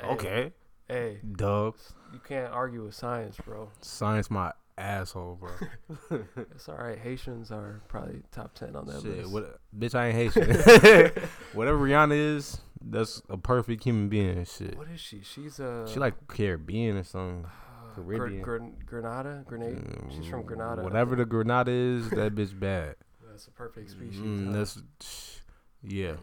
Hey, 0.00 0.06
Okay. 0.08 0.52
Hey, 0.88 1.18
Dub. 1.36 1.76
you 2.12 2.20
can't 2.26 2.52
argue 2.52 2.84
with 2.84 2.94
science, 2.94 3.36
bro. 3.44 3.70
Science 3.80 4.30
my 4.30 4.52
asshole, 4.76 5.36
bro. 5.40 6.18
It's 6.54 6.68
all 6.68 6.76
right. 6.76 6.98
Haitians 6.98 7.50
are 7.50 7.80
probably 7.88 8.22
top 8.32 8.54
ten 8.54 8.76
on 8.76 8.86
that 8.86 9.00
Shit, 9.02 9.18
list. 9.28 9.32
what, 9.32 9.60
bitch, 9.78 9.94
I 9.94 10.08
ain't 10.08 10.16
Haitian. 10.16 11.12
Whatever 11.54 11.78
Rihanna 11.78 12.36
is, 12.36 12.58
that's 12.84 13.22
a 13.30 13.38
perfect 13.38 13.84
human 13.84 14.08
being. 14.08 14.44
Shit. 14.44 14.76
What 14.76 14.88
is 14.88 15.00
she? 15.00 15.22
She's 15.22 15.58
a. 15.58 15.86
She 15.88 15.98
like 15.98 16.14
Caribbean 16.28 16.96
or 16.98 17.04
something. 17.04 17.46
Caribbean. 17.94 18.42
Gr- 18.42 18.58
Gr- 18.58 18.84
Grenada, 18.86 19.44
Grenade. 19.46 19.78
She's 20.14 20.26
from 20.26 20.42
Grenada. 20.42 20.82
Whatever 20.82 21.16
the. 21.16 21.24
Grenada 21.24 21.70
is, 21.70 22.10
that 22.10 22.34
bitch 22.34 22.58
bad. 22.58 22.96
That's 23.28 23.46
a 23.46 23.50
perfect 23.50 23.90
species. 23.90 24.20
Mm, 24.20 24.46
huh? 24.46 24.52
that's 24.52 24.82
yeah. 25.82 26.14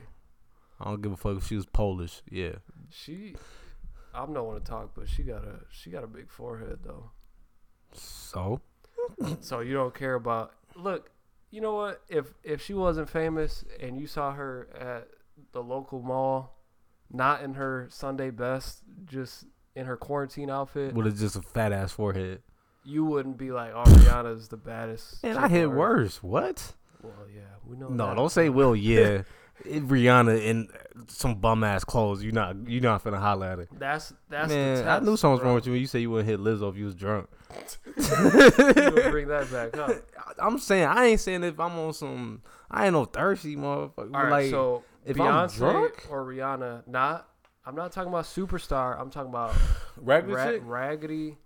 I 0.79 0.85
don't 0.85 1.01
give 1.01 1.11
a 1.11 1.17
fuck 1.17 1.37
if 1.37 1.47
she 1.47 1.55
was 1.55 1.65
Polish. 1.65 2.21
Yeah. 2.29 2.55
She, 2.89 3.35
I'm 4.13 4.33
not 4.33 4.45
want 4.45 4.63
to 4.63 4.69
talk, 4.69 4.91
but 4.95 5.07
she 5.07 5.23
got 5.23 5.43
a 5.43 5.59
she 5.69 5.89
got 5.91 6.03
a 6.03 6.07
big 6.07 6.31
forehead 6.31 6.79
though. 6.83 7.11
So 7.93 8.61
so 9.41 9.59
you 9.59 9.73
don't 9.73 9.93
care 9.93 10.15
about. 10.15 10.53
Look, 10.75 11.11
you 11.51 11.61
know 11.61 11.75
what? 11.75 12.01
If 12.09 12.33
if 12.43 12.61
she 12.61 12.73
wasn't 12.73 13.09
famous 13.09 13.63
and 13.79 13.99
you 13.99 14.07
saw 14.07 14.33
her 14.33 14.69
at 14.77 15.07
the 15.51 15.61
local 15.61 16.01
mall, 16.01 16.57
not 17.11 17.41
in 17.41 17.55
her 17.55 17.87
Sunday 17.89 18.29
best, 18.29 18.81
just 19.05 19.45
in 19.75 19.85
her 19.85 19.97
quarantine 19.97 20.49
outfit, 20.49 20.93
with 20.93 21.17
just 21.19 21.35
a 21.35 21.41
fat 21.41 21.71
ass 21.71 21.91
forehead. 21.91 22.41
you 22.83 23.05
wouldn't 23.05 23.37
be 23.37 23.51
like, 23.51 23.71
"Oh, 23.73 23.83
Rihanna's 23.83 24.47
the 24.49 24.57
baddest." 24.57 25.23
And 25.23 25.37
I 25.37 25.47
hit 25.47 25.71
worse. 25.71 26.21
What? 26.23 26.73
Well, 27.01 27.13
yeah, 27.33 27.41
we 27.65 27.77
know. 27.77 27.87
No, 27.89 28.07
that. 28.07 28.15
don't 28.15 28.31
say 28.31 28.49
Will. 28.49 28.75
Yeah, 28.75 29.23
If 29.63 29.83
Rihanna 29.83 30.43
in 30.43 30.69
some 31.07 31.35
bum 31.35 31.63
ass 31.63 31.83
clothes. 31.83 32.23
You 32.23 32.31
not 32.31 32.67
you 32.67 32.81
not 32.81 33.03
finna 33.03 33.19
holler 33.19 33.47
at 33.47 33.57
her. 33.59 33.67
That's 33.71 34.13
that's 34.29 34.49
Man, 34.49 34.83
the 34.83 34.89
I 34.89 34.99
knew 34.99 35.17
something 35.17 35.33
was 35.37 35.41
wrong 35.41 35.55
with 35.55 35.65
you 35.65 35.71
when 35.73 35.81
you 35.81 35.87
said 35.87 36.01
you 36.01 36.09
wouldn't 36.11 36.29
hit 36.29 36.39
Lizzo 36.39 36.69
if 36.69 36.77
you 36.77 36.85
was 36.85 36.95
drunk. 36.95 37.27
You 37.97 39.09
bring 39.11 39.27
that 39.27 39.51
back 39.51 39.77
up. 39.77 39.91
I'm 40.39 40.57
saying 40.59 40.85
I 40.85 41.05
ain't 41.07 41.19
saying 41.19 41.43
if 41.43 41.59
I'm 41.59 41.77
on 41.77 41.93
some. 41.93 42.41
I 42.69 42.85
ain't 42.85 42.93
no 42.93 43.05
thirsty 43.05 43.55
motherfucker. 43.55 44.15
All 44.15 44.23
right, 44.23 44.29
like 44.29 44.49
so 44.49 44.83
if 45.05 45.19
I'm 45.19 45.47
Beyonce 45.47 45.55
drunk, 45.57 46.07
or 46.09 46.25
Rihanna, 46.25 46.87
not. 46.87 47.27
I'm 47.65 47.75
not 47.75 47.91
talking 47.91 48.09
about 48.09 48.25
superstar. 48.25 48.99
I'm 48.99 49.09
talking 49.09 49.29
about 49.29 49.53
regular 49.97 50.59
ra- 50.59 50.79
raggedy 50.79 51.37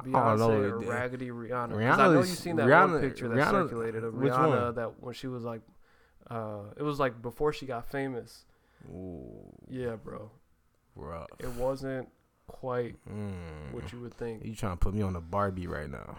Oh, 0.00 0.04
Beyonce 0.04 0.38
no, 0.38 0.50
or 0.50 0.82
it- 0.82 0.88
raggedy 0.88 1.28
Rihanna. 1.28 1.74
I 1.92 1.96
know 1.96 2.12
you've 2.20 2.26
seen 2.28 2.56
that 2.56 2.68
one 2.68 2.90
Rihanna- 2.90 3.00
picture 3.00 3.28
that 3.28 3.36
Rihanna- 3.36 3.50
circulated 3.50 4.04
of 4.04 4.14
Rihanna 4.14 4.62
one? 4.64 4.74
that 4.76 5.02
when 5.02 5.12
she 5.14 5.26
was 5.26 5.44
like, 5.44 5.60
uh, 6.30 6.62
it 6.76 6.82
was 6.82 6.98
like 6.98 7.20
before 7.20 7.52
she 7.52 7.66
got 7.66 7.84
famous. 7.90 8.46
Ooh, 8.88 9.52
Yeah, 9.68 9.96
bro. 9.96 10.30
rough. 10.96 11.28
It 11.38 11.50
wasn't 11.50 12.08
quite 12.46 12.96
Mm. 13.06 13.72
what 13.72 13.92
you 13.92 14.00
would 14.00 14.14
think. 14.14 14.44
You 14.44 14.54
trying 14.54 14.72
to 14.72 14.78
put 14.78 14.94
me 14.94 15.02
on 15.02 15.14
a 15.16 15.20
Barbie 15.20 15.66
right 15.66 15.88
now? 15.90 16.18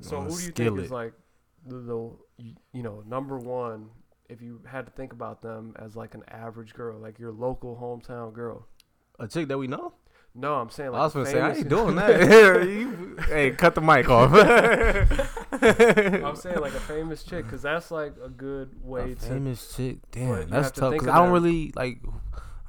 So 0.00 0.20
who 0.20 0.28
do 0.28 0.34
you 0.34 0.38
think 0.40 0.54
skillet. 0.56 0.84
is 0.84 0.90
like 0.90 1.12
the, 1.64 1.76
the 1.76 2.10
you 2.72 2.82
know 2.82 3.02
number 3.06 3.38
one 3.38 3.90
if 4.28 4.42
you 4.42 4.60
had 4.66 4.86
to 4.86 4.92
think 4.92 5.12
about 5.12 5.42
them 5.42 5.74
as 5.78 5.94
like 5.94 6.14
an 6.14 6.24
average 6.28 6.74
girl, 6.74 6.98
like 6.98 7.18
your 7.20 7.30
local 7.32 7.76
hometown 7.76 8.32
girl? 8.32 8.66
A 9.18 9.28
chick 9.28 9.48
that 9.48 9.58
we 9.58 9.66
know? 9.66 9.92
No, 10.34 10.54
I'm 10.54 10.70
saying 10.70 10.92
like 10.92 11.00
I 11.00 11.04
was 11.04 11.12
gonna 11.12 11.26
say 11.26 11.40
I 11.40 11.52
ain't 11.52 11.68
doing 11.68 11.94
that. 11.96 12.66
You- 12.66 13.16
hey, 13.28 13.50
cut 13.50 13.74
the 13.74 13.80
mic 13.82 14.08
off. 14.08 14.32
I'm 15.52 16.36
saying 16.36 16.60
like 16.60 16.74
a 16.74 16.80
famous 16.80 17.22
chick, 17.22 17.46
cause 17.48 17.62
that's 17.62 17.90
like 17.90 18.14
a 18.24 18.28
good 18.28 18.70
way 18.82 19.12
a 19.12 19.14
to. 19.14 19.20
famous 19.20 19.76
chick. 19.76 19.98
Damn, 20.10 20.48
that's 20.48 20.70
tough. 20.70 20.96
Cause 20.96 21.08
I 21.08 21.18
don't 21.18 21.32
really 21.32 21.72
like. 21.76 21.98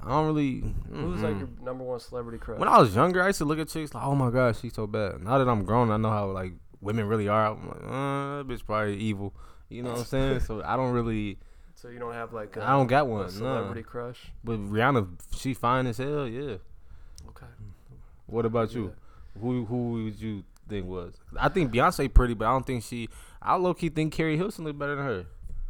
I 0.05 0.09
don't 0.09 0.27
really. 0.27 0.63
Who's 0.91 1.21
like 1.21 1.37
your 1.39 1.47
number 1.61 1.85
one 1.85 1.99
celebrity 2.01 2.37
crush? 2.37 2.59
When 2.59 2.67
I 2.67 2.77
was 2.79 2.93
younger, 2.93 3.23
I 3.23 3.27
used 3.27 3.37
to 3.37 3.45
look 3.45 3.59
at 3.59 3.69
chicks 3.69 3.93
like, 3.93 4.03
oh 4.03 4.15
my 4.15 4.29
gosh, 4.29 4.59
she's 4.59 4.73
so 4.73 4.85
bad. 4.85 5.21
Now 5.23 5.37
that 5.37 5.47
I'm 5.47 5.63
grown, 5.63 5.89
I 5.91 5.97
know 5.97 6.09
how 6.09 6.29
like 6.31 6.51
women 6.81 7.07
really 7.07 7.29
are. 7.29 7.51
I'm 7.51 7.67
like, 7.69 7.77
uh, 7.77 8.43
that 8.43 8.45
bitch 8.47 8.65
probably 8.65 8.97
evil. 8.97 9.33
You 9.69 9.83
know 9.83 9.91
what 9.91 9.99
I'm 9.99 10.05
saying? 10.05 10.39
so 10.41 10.61
I 10.63 10.75
don't 10.75 10.91
really, 10.91 11.39
so 11.83 11.89
you 11.89 11.99
don't 11.99 12.13
have 12.13 12.31
like 12.33 12.57
I 12.57 12.63
I 12.63 12.69
don't 12.71 12.87
got 12.87 13.07
one. 13.07 13.29
celebrity 13.29 13.81
No. 13.81 13.87
crush. 13.87 14.31
But 14.43 14.57
Rihanna, 14.59 15.07
she 15.37 15.53
fine 15.53 15.85
as 15.85 15.97
hell. 15.97 16.25
Yeah. 16.27 16.55
Okay. 17.29 17.45
What 18.25 18.45
about 18.45 18.73
you? 18.73 18.93
Who 19.41 19.65
who 19.65 20.05
would 20.05 20.19
you 20.19 20.43
think 20.69 20.87
was? 20.87 21.13
I 21.37 21.49
think 21.49 21.71
Beyonce 21.73 22.11
pretty, 22.13 22.33
but 22.35 22.47
I 22.47 22.51
don't 22.51 22.65
think 22.65 22.83
she. 22.83 23.09
I 23.41 23.55
low 23.57 23.73
key 23.73 23.89
think 23.89 24.13
Keri 24.13 24.37
Hilson 24.37 24.63
look 24.63 24.79
better 24.79 24.95
than 24.95 25.05
her. 25.05 25.25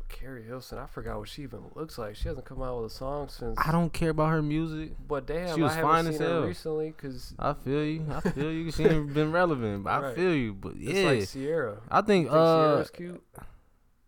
Keri 0.08 0.44
Hilson, 0.44 0.78
I 0.78 0.86
forgot 0.86 1.18
what 1.18 1.28
she 1.28 1.42
even 1.42 1.62
looks 1.74 1.98
like. 1.98 2.16
She 2.16 2.28
hasn't 2.28 2.46
come 2.46 2.62
out 2.62 2.84
with 2.84 2.92
a 2.92 2.96
song 2.96 3.30
since. 3.30 3.58
I 3.58 3.72
don't 3.72 3.92
care 3.92 4.12
about 4.12 4.30
her 4.30 4.44
music. 4.44 4.92
But 5.08 5.26
damn, 5.26 5.56
She 5.56 5.62
was 5.64 5.72
I 5.72 5.76
haven't 5.78 5.90
fine 5.92 6.04
seen 6.06 6.14
as 6.14 6.20
her 6.20 6.28
hell. 6.28 6.44
recently 6.44 6.92
because 6.92 7.34
I 7.40 7.54
feel 7.54 7.84
you. 7.84 8.06
I 8.12 8.20
feel 8.30 8.52
you. 8.52 8.72
She 8.72 8.84
ain't 8.84 9.12
been 9.12 9.32
relevant, 9.32 9.84
but 9.86 9.90
I 9.90 10.00
Right. 10.02 10.16
feel 10.16 10.36
you. 10.36 10.54
But 10.54 10.74
it's 10.78 10.94
yeah, 11.00 11.08
like 11.08 11.30
Ciara. 11.30 11.78
I 11.90 12.02
think 12.02 12.28
Think 12.28 12.36
uh, 12.36 12.62
Ciara's 12.76 12.92
cute. 12.92 13.24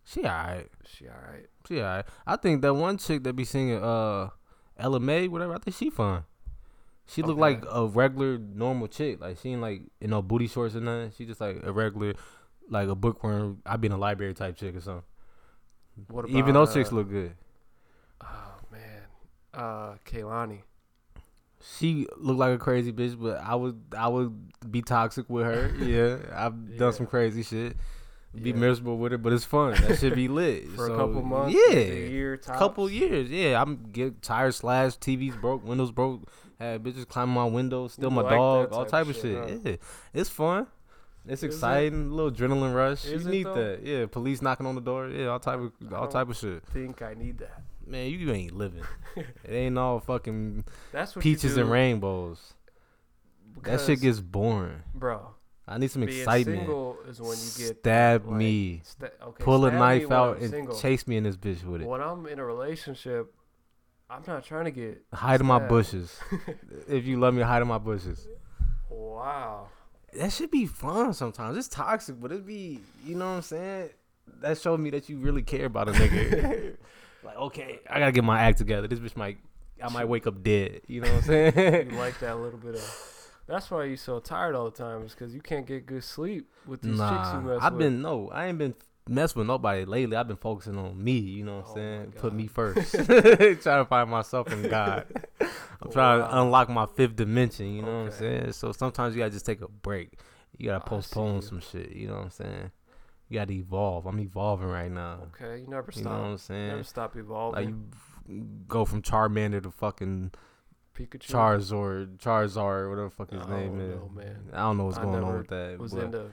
she 0.04 0.20
alright. 0.24 0.68
She 0.86 1.08
alright. 1.08 1.46
She 1.68 1.80
alright. 1.80 2.04
I 2.26 2.36
think 2.36 2.62
that 2.62 2.74
one 2.74 2.98
chick 2.98 3.24
that 3.24 3.32
be 3.34 3.44
singing 3.44 3.82
uh, 3.82 4.30
Ella 4.78 5.00
Mai, 5.00 5.26
whatever. 5.26 5.54
I 5.54 5.58
think 5.58 5.76
she 5.76 5.90
fine. 5.90 6.24
She 7.08 7.22
look 7.22 7.32
Okay. 7.38 7.40
like 7.40 7.64
a 7.70 7.86
regular 7.86 8.38
normal 8.38 8.88
chick. 8.88 9.20
Like 9.20 9.38
she 9.38 9.50
ain't 9.52 9.60
like 9.60 9.82
you 10.00 10.08
know 10.08 10.22
booty 10.22 10.46
shorts 10.48 10.74
or 10.76 10.80
nothing. 10.80 11.12
She 11.16 11.24
just 11.24 11.40
like 11.40 11.60
a 11.62 11.72
regular, 11.72 12.14
like 12.68 12.88
a 12.88 12.94
bookworm. 12.94 13.62
I 13.64 13.76
be 13.76 13.86
in 13.86 13.92
a 13.92 13.98
library 13.98 14.34
type 14.34 14.56
chick 14.56 14.74
or 14.76 14.80
something. 14.80 15.04
What 16.08 16.24
about 16.26 16.36
Even 16.36 16.54
those 16.54 16.74
chicks 16.74 16.92
uh, 16.92 16.96
look 16.96 17.08
good. 17.10 17.32
Oh 18.22 18.54
man, 18.72 19.02
uh, 19.54 19.94
Kehlani. 20.04 20.60
She 21.78 22.06
look 22.16 22.36
like 22.36 22.54
a 22.54 22.58
crazy 22.58 22.92
bitch, 22.92 23.18
but 23.20 23.38
I 23.38 23.54
would 23.54 23.80
I 23.96 24.08
would 24.08 24.70
be 24.70 24.82
toxic 24.82 25.28
with 25.28 25.46
her. 25.46 25.74
yeah, 25.78 26.18
I've 26.34 26.54
Yeah. 26.70 26.78
done 26.78 26.92
some 26.92 27.06
crazy 27.06 27.42
shit. 27.42 27.76
Be 28.42 28.50
Yeah. 28.50 28.56
miserable 28.56 28.98
with 28.98 29.12
it, 29.12 29.22
but 29.22 29.32
it's 29.32 29.44
fun. 29.44 29.72
That 29.74 29.98
should 29.98 30.14
be 30.14 30.28
lit 30.40 30.68
For 30.70 30.86
So, 30.88 30.92
a 30.94 30.96
couple 30.96 31.22
months, 31.22 31.56
Yeah, 31.68 31.76
year, 31.78 32.36
tops. 32.36 32.58
couple 32.58 32.90
years. 32.90 33.30
Yeah, 33.30 33.60
I'm 33.62 33.90
get 33.92 34.20
tires 34.22 34.56
slashed, 34.56 35.00
TVs 35.00 35.40
broke, 35.40 35.64
windows 35.64 35.90
broke, 35.90 36.22
had 36.60 36.82
bitches 36.82 37.06
climbing 37.08 37.34
my 37.34 37.44
windows, 37.44 37.94
steal 37.94 38.10
You 38.10 38.16
my 38.16 38.22
like 38.22 38.32
dog, 38.32 38.72
all 38.72 38.84
type 38.84 39.06
type 39.06 39.08
of 39.08 39.16
shit, 39.16 39.36
huh? 39.38 39.56
Yeah, 39.64 39.76
it's 40.12 40.28
fun. 40.30 40.66
It's 41.28 41.42
Is 41.42 41.44
it? 41.44 41.46
exciting, 41.46 42.10
a 42.10 42.14
little 42.14 42.30
adrenaline 42.30 42.74
rush. 42.74 43.04
Is 43.04 43.24
you 43.24 43.30
need 43.30 43.46
that. 43.46 43.80
Yeah, 43.82 44.06
police 44.06 44.40
knocking 44.42 44.64
on 44.66 44.74
the 44.76 44.80
door. 44.80 45.08
Yeah, 45.08 45.26
all 45.26 45.40
type 45.40 45.58
of 45.58 45.72
I 45.90 45.96
all 45.96 46.06
type 46.08 46.28
of 46.28 46.36
shit. 46.36 46.62
Think 46.66 47.02
I 47.02 47.14
need 47.14 47.38
that. 47.38 47.62
Man, 47.86 48.10
you 48.10 48.30
ain't 48.32 48.52
living. 48.56 48.84
it 49.16 49.26
ain't 49.50 49.76
all 49.78 49.98
fucking 50.00 50.64
That's 50.92 51.16
what 51.16 51.22
peaches 51.22 51.56
and 51.56 51.70
rainbows. 51.70 52.54
That 53.62 53.80
shit 53.80 54.00
gets 54.00 54.20
boring. 54.20 54.82
bro. 54.94 55.30
I 55.68 55.78
need 55.78 55.90
some 55.90 56.04
Being 56.04 56.18
excitement. 56.20 56.58
single 56.60 56.96
is 57.08 57.20
when 57.20 57.30
you 57.30 57.66
get 57.68 57.78
Stab 57.80 58.26
like, 58.26 58.36
me. 58.36 58.80
sta- 58.84 59.08
okay, 59.20 59.42
Pull 59.44 59.66
a 59.66 59.72
knife 59.72 60.10
out 60.12 60.36
I'm 60.36 60.42
and 60.44 60.50
single. 60.50 60.78
chase 60.78 61.08
me 61.08 61.16
in 61.16 61.24
this 61.24 61.36
bitch 61.36 61.64
with 61.64 61.82
it. 61.82 61.88
When 61.88 62.00
I'm 62.00 62.24
in 62.26 62.38
a 62.38 62.44
relationship, 62.44 63.34
I'm 64.08 64.22
not 64.28 64.44
trying 64.44 64.66
to 64.66 64.70
get. 64.70 65.02
Hide 65.12 65.40
in 65.40 65.46
my 65.46 65.58
bushes. 65.58 66.16
if 66.88 67.04
you 67.04 67.18
love 67.18 67.34
me, 67.34 67.42
hide 67.42 67.62
in 67.62 67.68
my 67.68 67.78
bushes. 67.78 68.28
Wow. 68.88 69.68
That 70.12 70.32
should 70.32 70.52
be 70.52 70.66
fun 70.66 71.12
sometimes. 71.14 71.56
It's 71.58 71.66
toxic, 71.68 72.20
but 72.20 72.30
it 72.30 72.46
be, 72.46 72.78
you 73.04 73.16
know 73.16 73.26
what 73.28 73.36
I'm 73.36 73.42
saying? 73.42 73.90
That 74.40 74.58
showed 74.58 74.78
me 74.80 74.90
that 74.90 75.08
you 75.08 75.18
really 75.18 75.42
care 75.42 75.66
about 75.66 75.88
a 75.88 75.92
nigga. 75.92 76.76
like, 77.24 77.36
okay, 77.36 77.80
I 77.90 77.98
gotta 77.98 78.12
get 78.12 78.22
my 78.24 78.40
act 78.40 78.58
together. 78.58 78.86
This 78.86 79.00
bitch 79.00 79.16
might, 79.16 79.38
I 79.82 79.88
might 79.90 80.06
wake 80.06 80.28
up 80.28 80.42
dead. 80.44 80.82
You 80.86 81.00
know 81.00 81.08
what 81.08 81.16
I'm 81.28 81.52
saying? 81.52 81.90
You 81.90 81.96
like 81.98 82.18
that 82.20 82.38
little 82.38 82.58
bit 82.60 82.76
of. 82.76 83.12
That's 83.46 83.70
why 83.70 83.84
you 83.84 83.96
so 83.96 84.18
tired 84.18 84.54
all 84.54 84.64
the 84.70 84.76
time, 84.76 85.02
is 85.04 85.12
because 85.12 85.34
you 85.34 85.40
can't 85.40 85.66
get 85.66 85.86
good 85.86 86.02
sleep 86.04 86.48
with 86.66 86.82
these 86.82 86.92
chicks 86.92 86.98
nah, 86.98 87.40
you 87.40 87.46
mess 87.46 87.58
I've 87.62 87.72
with. 87.74 87.78
been 87.80 88.02
no, 88.02 88.28
I 88.30 88.46
ain't 88.46 88.58
been 88.58 88.74
messing 89.08 89.38
with 89.38 89.46
nobody 89.46 89.84
lately. 89.84 90.16
I've 90.16 90.26
been 90.26 90.36
focusing 90.36 90.76
on 90.76 91.02
me. 91.02 91.12
You 91.12 91.44
know 91.44 91.58
what 91.58 91.66
I'm 91.66 91.70
Oh 91.70 91.74
saying? 91.74 92.12
Put 92.16 92.32
me 92.34 92.48
first. 92.48 92.92
trying 93.06 93.56
to 93.58 93.84
find 93.84 94.10
myself 94.10 94.52
in 94.52 94.62
God. 94.68 95.06
I'm 95.40 95.92
trying 95.92 96.20
Wow. 96.20 96.26
to 96.28 96.40
unlock 96.40 96.68
my 96.70 96.86
fifth 96.86 97.14
dimension. 97.16 97.72
You 97.72 97.82
know 97.82 98.02
what 98.04 98.06
I'm 98.06 98.18
saying? 98.18 98.52
So 98.52 98.72
sometimes 98.72 99.14
you 99.14 99.20
gotta 99.20 99.30
just 99.30 99.46
take 99.46 99.60
a 99.60 99.68
break. 99.68 100.18
You 100.58 100.66
gotta 100.70 100.84
oh, 100.84 100.88
postpone 100.88 101.36
you. 101.36 101.42
some 101.42 101.60
shit. 101.60 101.92
You 101.92 102.08
know 102.08 102.14
what 102.14 102.24
I'm 102.24 102.30
saying? 102.30 102.70
You 103.28 103.38
gotta 103.38 103.52
evolve. 103.52 104.06
I'm 104.06 104.18
evolving 104.18 104.68
right 104.68 104.90
now. 104.90 105.18
Okay, 105.34 105.60
you 105.60 105.66
never 105.68 105.92
stop. 105.92 106.02
You 106.02 106.08
know 106.10 106.18
what. 106.22 106.26
I'm 106.30 106.38
saying? 106.38 106.68
never 106.68 106.82
stop 106.84 107.16
evolving. 107.16 107.64
Like 107.64 107.74
you 108.28 108.44
go 108.66 108.84
from 108.84 109.02
Charmander 109.02 109.62
to 109.62 109.70
fucking 109.70 110.32
Pikachu 110.96 111.28
Charizard, 111.30 112.18
Charizard, 112.18 112.88
whatever 112.88 113.08
the 113.08 113.10
fuck 113.10 113.30
his 113.30 113.46
name 113.46 113.80
is. 113.80 113.96
know, 113.96 114.10
man. 114.14 114.50
I 114.52 114.58
don't 114.62 114.76
know 114.78 114.84
what's 114.86 114.98
I 114.98 115.02
going 115.02 115.22
on 115.22 115.38
with 115.38 115.48
that. 115.48 115.78
was 115.78 115.92
into. 115.92 116.30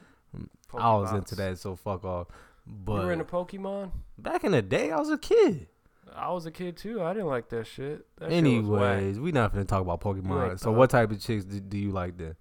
I 0.76 0.96
was 0.96 1.12
into 1.12 1.36
that, 1.36 1.60
so 1.60 1.76
fuck 1.76 2.04
off. 2.06 2.28
But 2.66 2.94
You 2.94 3.08
were 3.08 3.12
into 3.12 3.26
Pokemon. 3.26 3.92
back 4.18 4.44
in 4.44 4.54
the 4.54 4.62
day, 4.62 4.92
I 4.92 4.98
was 4.98 5.10
a 5.10 5.18
kid. 5.18 5.68
I 6.16 6.32
was 6.32 6.46
a 6.46 6.52
kid 6.52 6.78
too. 6.78 7.02
I 7.04 7.14
didn't 7.14 7.28
like 7.28 7.50
that 7.50 7.66
shit. 7.68 8.06
That 8.18 8.30
shit. 8.30 8.34
Anyways, 8.34 9.20
we 9.20 9.32
not 9.32 9.54
finna 9.54 9.68
talk 9.68 9.82
about 9.82 10.00
Pokemon. 10.02 10.52
ain't 10.52 10.60
So 10.60 10.72
what 10.72 10.90
type 10.90 11.12
of 11.12 11.20
chicks 11.20 11.44
do, 11.44 11.60
do 11.60 11.78
you 11.78 11.92
like 11.92 12.18
then? 12.18 12.36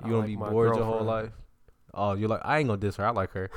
I 0.00 0.06
You 0.06 0.12
gonna 0.14 0.18
like 0.20 0.26
be 0.26 0.36
bored 0.36 0.76
your 0.76 0.84
whole 0.84 1.02
life? 1.04 1.30
Oh, 1.94 2.14
you're 2.14 2.28
like 2.28 2.40
I 2.42 2.58
ain't 2.58 2.68
gonna 2.68 2.80
diss 2.80 2.96
her. 2.96 3.04
I 3.06 3.10
like 3.10 3.32
her, 3.32 3.50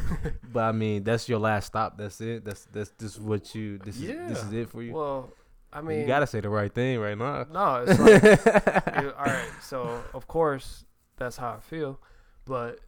but 0.51 0.63
I 0.63 0.71
mean 0.73 1.03
that's 1.03 1.29
your 1.29 1.39
last 1.39 1.67
stop. 1.67 1.97
That's 1.97 2.19
it. 2.19 2.43
That's 2.43 2.65
that's 2.65 2.89
this 2.97 3.17
what 3.17 3.55
you 3.55 3.77
this 3.77 3.95
is 3.95 4.07
this 4.07 4.43
is 4.43 4.53
it 4.53 4.69
for 4.69 4.83
you. 4.83 4.93
Well, 4.93 5.31
I 5.75 5.81
mean, 5.81 5.99
you 6.01 6.07
gotta 6.07 6.25
say 6.27 6.39
the 6.39 6.49
right 6.49 6.73
thing 6.73 6.99
right 6.99 7.17
now. 7.17 7.45
no. 7.51 7.85
It's 7.87 7.99
like, 7.99 9.15
all 9.19 9.25
right. 9.25 9.49
So 9.61 10.01
of 10.13 10.27
course 10.27 10.85
that's 11.17 11.37
how 11.37 11.51
I 11.51 11.59
feel, 11.59 11.99
but 12.45 12.79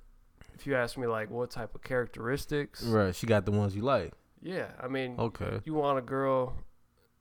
if 0.56 0.66
you 0.66 0.76
ask 0.76 0.98
me 0.98 1.06
like 1.08 1.30
what 1.30 1.52
type 1.52 1.76
of 1.76 1.82
characteristics, 1.84 2.84
right, 2.84 3.14
she 3.16 3.28
got 3.28 3.46
the 3.46 3.52
ones 3.52 3.76
you 3.76 3.82
like. 3.84 4.14
yeah, 4.42 4.68
I 4.82 4.88
mean, 4.88 5.16
Okay, 5.20 5.60
you 5.66 5.74
want 5.74 6.00
a 6.00 6.02
girl 6.02 6.56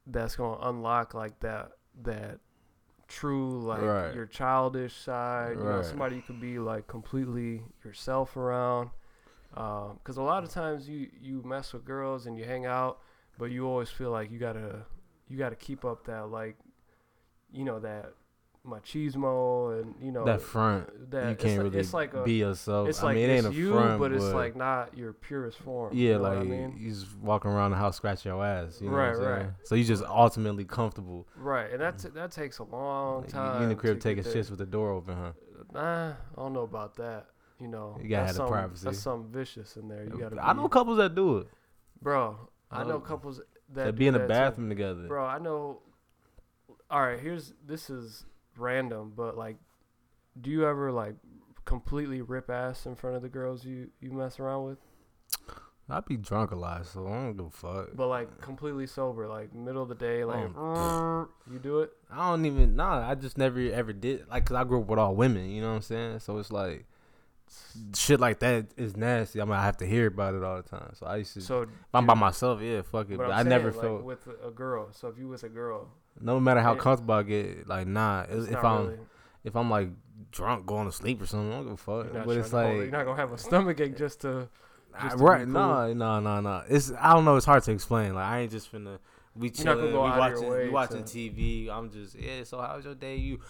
that's 0.07 0.37
gonna 0.37 0.59
unlock 0.69 1.15
like 1.15 1.39
that 1.41 1.73
that 2.03 2.39
true 3.09 3.61
like 3.61 3.83
Right. 3.83 4.15
your 4.15 4.27
childish 4.27 4.95
side 4.97 5.57
you 5.59 5.65
know 5.65 5.83
somebody 5.83 6.17
you 6.17 6.23
could 6.23 6.41
be 6.41 6.59
like 6.59 6.87
completely 6.89 7.63
yourself 7.85 8.37
around 8.37 8.91
um, 9.57 9.95
because 10.03 10.17
a 10.17 10.23
lot 10.23 10.43
of 10.45 10.51
times 10.51 10.89
you 10.89 11.09
you 11.21 11.41
mess 11.45 11.73
with 11.73 11.85
girls 11.85 12.27
and 12.27 12.37
you 12.37 12.45
hang 12.45 12.67
out 12.67 12.99
but 13.39 13.47
you 13.47 13.65
always 13.67 13.89
feel 13.91 14.11
like 14.11 14.31
you 14.31 14.39
gotta 14.41 14.85
you 15.29 15.37
gotta 15.37 15.57
keep 15.57 15.85
up 15.85 16.05
that 16.07 16.31
like 16.31 16.57
you 17.53 17.65
know 17.65 17.79
that 17.81 18.13
machismo 18.67 19.81
and 19.81 19.95
you 20.01 20.11
know 20.11 20.25
that 20.25 20.43
front 20.43 21.11
that 21.11 21.31
you 21.31 21.37
can't 21.37 21.63
really 21.63 21.79
it's 21.79 21.95
like 21.95 22.15
a 22.15 22.23
be 22.25 22.35
yourself. 22.35 22.89
it's 22.89 23.01
I 23.01 23.07
like 23.07 23.15
mean, 23.17 23.31
it 23.31 23.33
ain't 23.35 23.47
a 23.47 23.53
you 23.53 23.73
front, 23.73 24.01
but 24.01 24.13
it's 24.13 24.25
like 24.25 24.57
not 24.57 24.97
your 24.97 25.13
purest 25.13 25.59
form 25.59 25.93
yeah, 25.95 26.13
you 26.13 26.17
know 26.17 26.23
like 26.23 26.39
I 26.39 26.43
mean? 26.43 26.75
you 26.77 26.91
just 26.91 27.17
walking 27.19 27.51
around 27.51 27.71
the 27.71 27.77
house 27.77 27.97
scratching 27.97 28.33
your 28.33 28.45
ass. 28.45 28.79
You 28.81 28.91
know 28.91 28.97
Right, 28.97 29.11
what 29.11 29.17
I'm 29.19 29.23
saying? 29.37 29.47
right. 29.47 29.51
So 29.65 29.75
you 29.77 29.85
just 29.85 30.03
ultimately 30.05 30.65
comfortable. 30.65 31.27
Right, 31.37 31.71
and 31.71 31.81
that's 31.81 32.03
that 32.05 32.33
takes 32.33 32.59
a 32.59 32.65
long 32.65 33.25
time. 33.25 33.59
you 33.59 33.63
in 33.65 33.69
the 33.69 33.77
crib 33.77 34.01
taking 34.01 34.25
shits 34.25 34.51
with 34.51 34.59
the 34.59 34.67
door 34.67 34.91
open, 34.91 35.17
huh? 35.17 35.33
Nah, 35.73 36.09
I 36.11 36.15
don't 36.37 36.53
know 36.53 36.63
about 36.63 36.97
that. 36.97 37.27
You 37.61 37.69
know, 37.69 37.97
You 38.03 38.09
gotta 38.09 38.27
have 38.27 38.37
the 38.37 38.47
privacy. 38.47 38.85
That's 38.85 38.99
something 38.99 39.31
vicious 39.33 39.77
in 39.77 39.89
there. 39.89 40.05
You 40.05 40.11
gotta. 40.19 40.45
I 40.45 40.53
be- 40.53 40.59
know 40.61 40.69
couples 40.69 40.99
that 40.99 41.15
do 41.15 41.39
it. 41.39 41.47
bro. 42.03 42.37
I 42.71 42.83
know 42.83 42.97
Oh. 42.97 43.01
couples 43.01 43.41
that 43.75 43.97
be 43.97 44.07
in 44.07 44.13
the 44.15 44.21
that 44.21 44.27
too. 44.27 44.29
bathroom 44.29 44.69
together. 44.69 45.07
Bro, 45.09 45.25
I 45.27 45.39
know. 45.39 45.81
All 46.91 47.01
right, 47.03 47.19
here's 47.19 47.53
this 47.67 47.91
is 47.91 48.25
random, 48.57 49.13
but 49.17 49.37
like, 49.37 49.57
do 50.41 50.51
you 50.51 50.67
ever 50.67 50.93
like 50.93 51.15
completely 51.65 52.23
rip 52.23 52.49
ass 52.49 52.87
in 52.87 52.95
front 52.95 53.17
of 53.17 53.23
the 53.23 53.29
girls 53.29 53.65
you 53.65 53.89
you 54.01 54.13
mess 54.13 54.39
around 54.39 54.65
with? 54.65 54.79
I 55.89 56.01
be 56.01 56.17
drunk 56.17 56.51
a 56.51 56.57
lot, 56.57 56.85
so 56.87 57.07
I 57.07 57.11
don't 57.11 57.37
give 57.37 57.47
a 57.47 57.51
fuck. 57.51 57.91
But 57.95 58.09
like 58.09 58.41
completely 58.41 58.87
sober, 58.89 59.29
like 59.29 59.55
middle 59.55 59.83
of 59.83 59.89
the 59.89 59.95
day, 59.95 60.25
like 60.25 60.51
Oh. 60.57 61.29
you 61.53 61.59
do 61.61 61.81
it. 61.81 61.93
I 62.11 62.31
don't 62.31 62.45
even 62.45 62.75
nah. 62.77 63.09
I 63.09 63.15
just 63.15 63.39
never 63.39 63.61
ever 63.61 63.93
did 63.93 64.29
like, 64.29 64.47
cause 64.47 64.57
I 64.57 64.65
grew 64.65 64.81
up 64.81 64.89
with 64.89 64.99
all 64.99 65.15
women. 65.15 65.49
You 65.49 65.61
know 65.61 65.69
what 65.71 65.77
I'm 65.77 65.83
saying? 65.83 66.19
So 66.21 66.39
it's 66.39 66.51
like 66.51 66.87
shit 67.95 68.21
like 68.21 68.39
that 68.41 68.67
is 68.77 68.97
nasty. 68.97 69.41
I 69.41 69.45
mean, 69.45 69.55
I 69.55 69.63
have 69.65 69.77
to 69.79 69.87
hear 69.87 70.07
about 70.07 70.35
it 70.35 70.43
all 70.43 70.57
the 70.57 70.69
time. 70.69 70.93
So 70.95 71.07
I 71.07 71.17
used 71.17 71.35
to. 71.35 71.41
So 71.41 71.63
if 71.63 71.69
I'm 71.95 72.07
by 72.07 72.15
myself, 72.15 72.61
yeah, 72.61 72.83
fuck 72.83 73.11
it. 73.11 73.19
But 73.19 73.29
But, 73.29 73.33
I 73.33 73.43
never 73.43 73.71
saying, 73.73 73.83
felt. 73.83 73.95
like, 73.97 74.05
with 74.05 74.29
a 74.45 74.51
girl. 74.51 74.89
So 74.93 75.09
if 75.09 75.19
you 75.19 75.29
was 75.29 75.43
a 75.43 75.49
girl, 75.49 75.89
no 76.21 76.41
matter 76.41 76.61
how 76.61 76.75
comfortable 76.75 77.15
I 77.15 77.23
get, 77.23 77.69
like 77.69 77.87
nah. 77.87 78.25
If 78.29 78.65
I'm 78.65 78.87
really, 78.87 78.99
if 79.45 79.57
I'm 79.57 79.71
like 79.71 79.89
drunk 80.33 80.67
going 80.67 80.87
to 80.87 80.93
sleep 80.93 81.21
or 81.23 81.27
something, 81.27 81.53
I 81.53 81.57
don't 81.57 81.65
give 81.65 81.73
a 81.73 81.77
fuck. 81.77 82.13
But 82.25 82.37
it's 82.37 82.51
trying 82.51 82.63
to 82.65 82.69
hold- 82.69 82.79
like 82.79 82.91
you're 82.91 82.99
not 82.99 83.05
gonna 83.05 83.21
have 83.21 83.33
a 83.33 83.39
stomach 83.39 83.81
ache 83.81 83.97
just 83.97 84.21
to. 84.23 84.49
I- 84.95 85.03
just 85.05 85.19
to 85.19 85.25
right? 85.25 85.47
No, 85.47 85.93
no, 85.93 86.21
no, 86.21 86.41
no. 86.41 86.63
It's 86.69 86.91
I 86.99 87.13
don't 87.13 87.25
know. 87.25 87.37
It's 87.37 87.47
hard 87.47 87.63
to 87.65 87.73
explain. 87.73 88.15
Like 88.15 88.25
I 88.27 88.41
ain't 88.41 88.51
just 88.53 88.73
finna. 88.73 88.99
We 89.35 89.51
chilling. 89.51 89.93
We 89.93 89.99
out 89.99 90.33
of 90.33 90.41
your 90.41 90.41
watching. 90.41 90.49
way 90.49 90.65
We 90.65 90.71
watching 90.71 91.05
to- 91.05 91.19
TV. 91.31 91.69
I'm 91.71 91.91
just 91.91 92.15
yeah. 92.15 92.43
So 92.45 92.59
how's 92.59 92.87
your 92.87 92.95
day? 92.95 93.17
You 93.17 93.41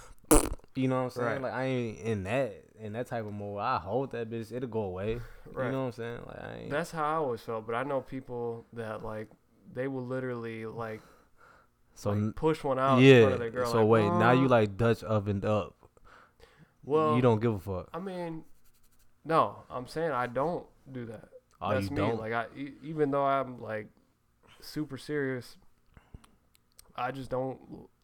You 0.76 0.88
know 0.88 0.96
what 0.96 1.02
I'm 1.02 1.10
saying? 1.10 1.26
Right. 1.26 1.42
Like 1.42 1.52
I 1.52 1.64
ain't 1.64 2.00
in 2.00 2.24
that 2.24 2.54
in 2.78 2.92
that 2.92 3.06
type 3.06 3.26
of 3.26 3.32
mode. 3.32 3.60
I 3.60 3.78
hold 3.78 4.12
that 4.12 4.30
bitch, 4.30 4.52
it'll 4.52 4.68
go 4.68 4.82
away. 4.82 5.20
Right. 5.52 5.66
You 5.66 5.72
know 5.72 5.80
what 5.82 5.86
I'm 5.86 5.92
saying? 5.92 6.20
Like 6.26 6.42
I 6.42 6.56
ain't. 6.62 6.70
That's 6.70 6.90
how 6.90 7.04
I 7.04 7.14
always 7.14 7.40
felt. 7.40 7.66
But 7.66 7.74
I 7.74 7.82
know 7.82 8.00
people 8.00 8.66
that 8.74 9.04
like 9.04 9.28
they 9.72 9.88
will 9.88 10.04
literally 10.04 10.66
like, 10.66 11.00
so 11.94 12.10
like, 12.10 12.34
push 12.36 12.62
one 12.62 12.78
out 12.78 12.98
in 13.00 13.22
front 13.22 13.34
of 13.34 13.38
their 13.38 13.48
yeah. 13.48 13.54
girl. 13.54 13.72
So 13.72 13.78
like, 13.78 13.88
wait, 13.88 14.08
now 14.18 14.32
you 14.32 14.48
like 14.48 14.76
Dutch 14.76 15.02
ovened 15.02 15.44
up. 15.44 15.74
well, 16.84 17.16
you 17.16 17.22
don't 17.22 17.40
give 17.40 17.54
a 17.54 17.58
fuck. 17.58 17.88
I 17.94 17.98
mean, 17.98 18.44
no, 19.24 19.64
I'm 19.70 19.86
saying 19.86 20.12
I 20.12 20.26
don't 20.26 20.66
do 20.90 21.06
that. 21.06 21.28
Oh, 21.60 21.70
That's 21.70 21.84
you 21.84 21.90
me. 21.90 21.96
don't. 21.96 22.18
Like 22.18 22.32
I, 22.32 22.46
e- 22.56 22.74
even 22.82 23.10
though 23.10 23.24
I'm 23.24 23.60
like 23.60 23.88
super 24.60 24.98
serious, 24.98 25.56
I 26.94 27.10
just 27.10 27.30
don't. 27.30 27.58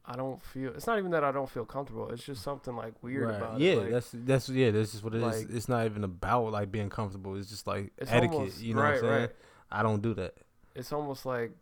I 0.04 0.16
don't 0.16 0.42
feel. 0.42 0.70
It's 0.74 0.86
not 0.86 0.98
even 0.98 1.12
that 1.12 1.22
I 1.22 1.30
don't 1.30 1.48
feel 1.48 1.64
comfortable. 1.64 2.08
It's 2.10 2.24
just 2.24 2.42
something 2.42 2.74
like 2.74 2.94
weird 3.02 3.28
Right. 3.28 3.36
about 3.36 3.60
yeah, 3.60 3.72
it. 3.72 3.78
Like, 3.78 3.90
that's 3.90 4.10
that's 4.12 4.48
yeah, 4.48 4.70
that's 4.72 4.90
just 4.92 5.04
what 5.04 5.14
it 5.14 5.18
is. 5.22 5.22
like- 5.22 5.50
It's 5.56 5.68
not 5.68 5.86
even 5.86 6.02
about 6.04 6.50
like 6.52 6.72
being 6.72 6.90
comfortable. 6.90 7.36
It's 7.36 7.48
just 7.48 7.66
like 7.66 7.92
it's 7.98 8.10
etiquette. 8.10 8.34
almost- 8.36 8.60
you 8.60 8.74
know 8.74 8.82
right, 8.82 8.88
what 8.94 8.94
I'm 8.96 9.00
saying? 9.10 9.20
right. 9.22 9.30
I 9.70 9.82
don't 9.82 10.02
do 10.02 10.12
that. 10.14 10.34
It's 10.74 10.92
almost 10.92 11.24
like, 11.24 11.52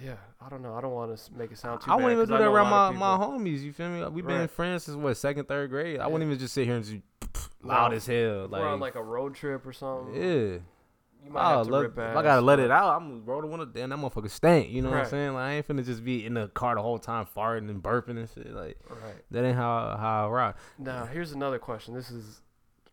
yeah. 0.00 0.14
I 0.40 0.48
don't 0.48 0.62
know. 0.62 0.74
I 0.74 0.80
don't 0.80 0.92
want 0.92 1.16
to 1.16 1.32
make 1.34 1.50
it 1.52 1.58
sound 1.58 1.80
too. 1.80 1.90
I 1.90 1.96
wouldn't 1.96 2.12
even 2.12 2.26
do 2.28 2.36
that 2.38 2.42
around 2.48 2.70
my, 2.70 2.90
my 2.90 3.24
homies. 3.24 3.62
You 3.62 3.72
feel 3.72 3.88
me? 3.88 4.04
We've 4.06 4.26
been 4.26 4.48
friends 4.48 4.84
since 4.84 4.96
what 4.96 5.16
second, 5.16 5.46
third 5.48 5.70
grade. 5.70 6.00
I 6.00 6.06
wouldn't 6.06 6.28
even 6.28 6.38
just 6.38 6.54
sit 6.54 6.66
here 6.66 6.76
and 6.76 6.84
just 6.84 7.50
loud 7.62 7.92
as 7.94 8.06
hell. 8.06 8.48
We're 8.48 8.60
on 8.66 8.80
Like, 8.80 8.94
like 8.94 9.02
a 9.02 9.02
road 9.02 9.34
trip 9.34 9.66
or 9.66 9.72
something. 9.72 10.14
yeah. 10.14 10.58
You 11.24 11.30
might 11.30 11.52
Oh, 11.54 11.58
have 11.58 11.66
to 11.66 11.72
let- 11.72 11.80
rip 11.82 11.92
if 11.92 11.98
ass. 11.98 12.16
I 12.16 12.22
gotta 12.22 12.42
let 12.42 12.58
it 12.60 12.70
out. 12.70 12.96
I'm 12.96 13.08
gonna 13.08 13.22
roll 13.24 13.40
the 13.40 13.46
window. 13.46 13.64
Damn, 13.64 13.88
that 13.90 13.98
motherfucker 13.98 14.30
stank. 14.30 14.68
You 14.70 14.82
know 14.82 14.90
what 14.90 15.00
I'm 15.00 15.06
saying? 15.06 15.32
Like 15.34 15.42
I 15.42 15.52
ain't 15.54 15.66
finna 15.68 15.84
just 15.84 16.04
be 16.04 16.24
in 16.26 16.34
the 16.34 16.48
car 16.48 16.74
the 16.74 16.82
whole 16.82 16.98
time 16.98 17.26
farting 17.34 17.70
and 17.70 17.82
burping 17.82 18.18
and 18.18 18.28
shit. 18.28 18.52
Like 18.52 18.78
Right. 18.90 19.24
that 19.30 19.44
ain't 19.44 19.56
how 19.56 19.96
how 19.96 20.26
I 20.26 20.30
rock. 20.30 20.58
Now, 20.78 21.06
here's 21.06 21.32
another 21.32 21.58
question. 21.58 21.94
This 21.94 22.10
is 22.10 22.42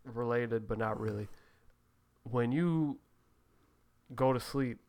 related, 0.05 0.67
but 0.67 0.77
not 0.77 0.99
really. 0.99 1.27
When 2.23 2.51
you 2.51 2.99
go 4.15 4.31
to 4.33 4.39
sleep, 4.39 4.79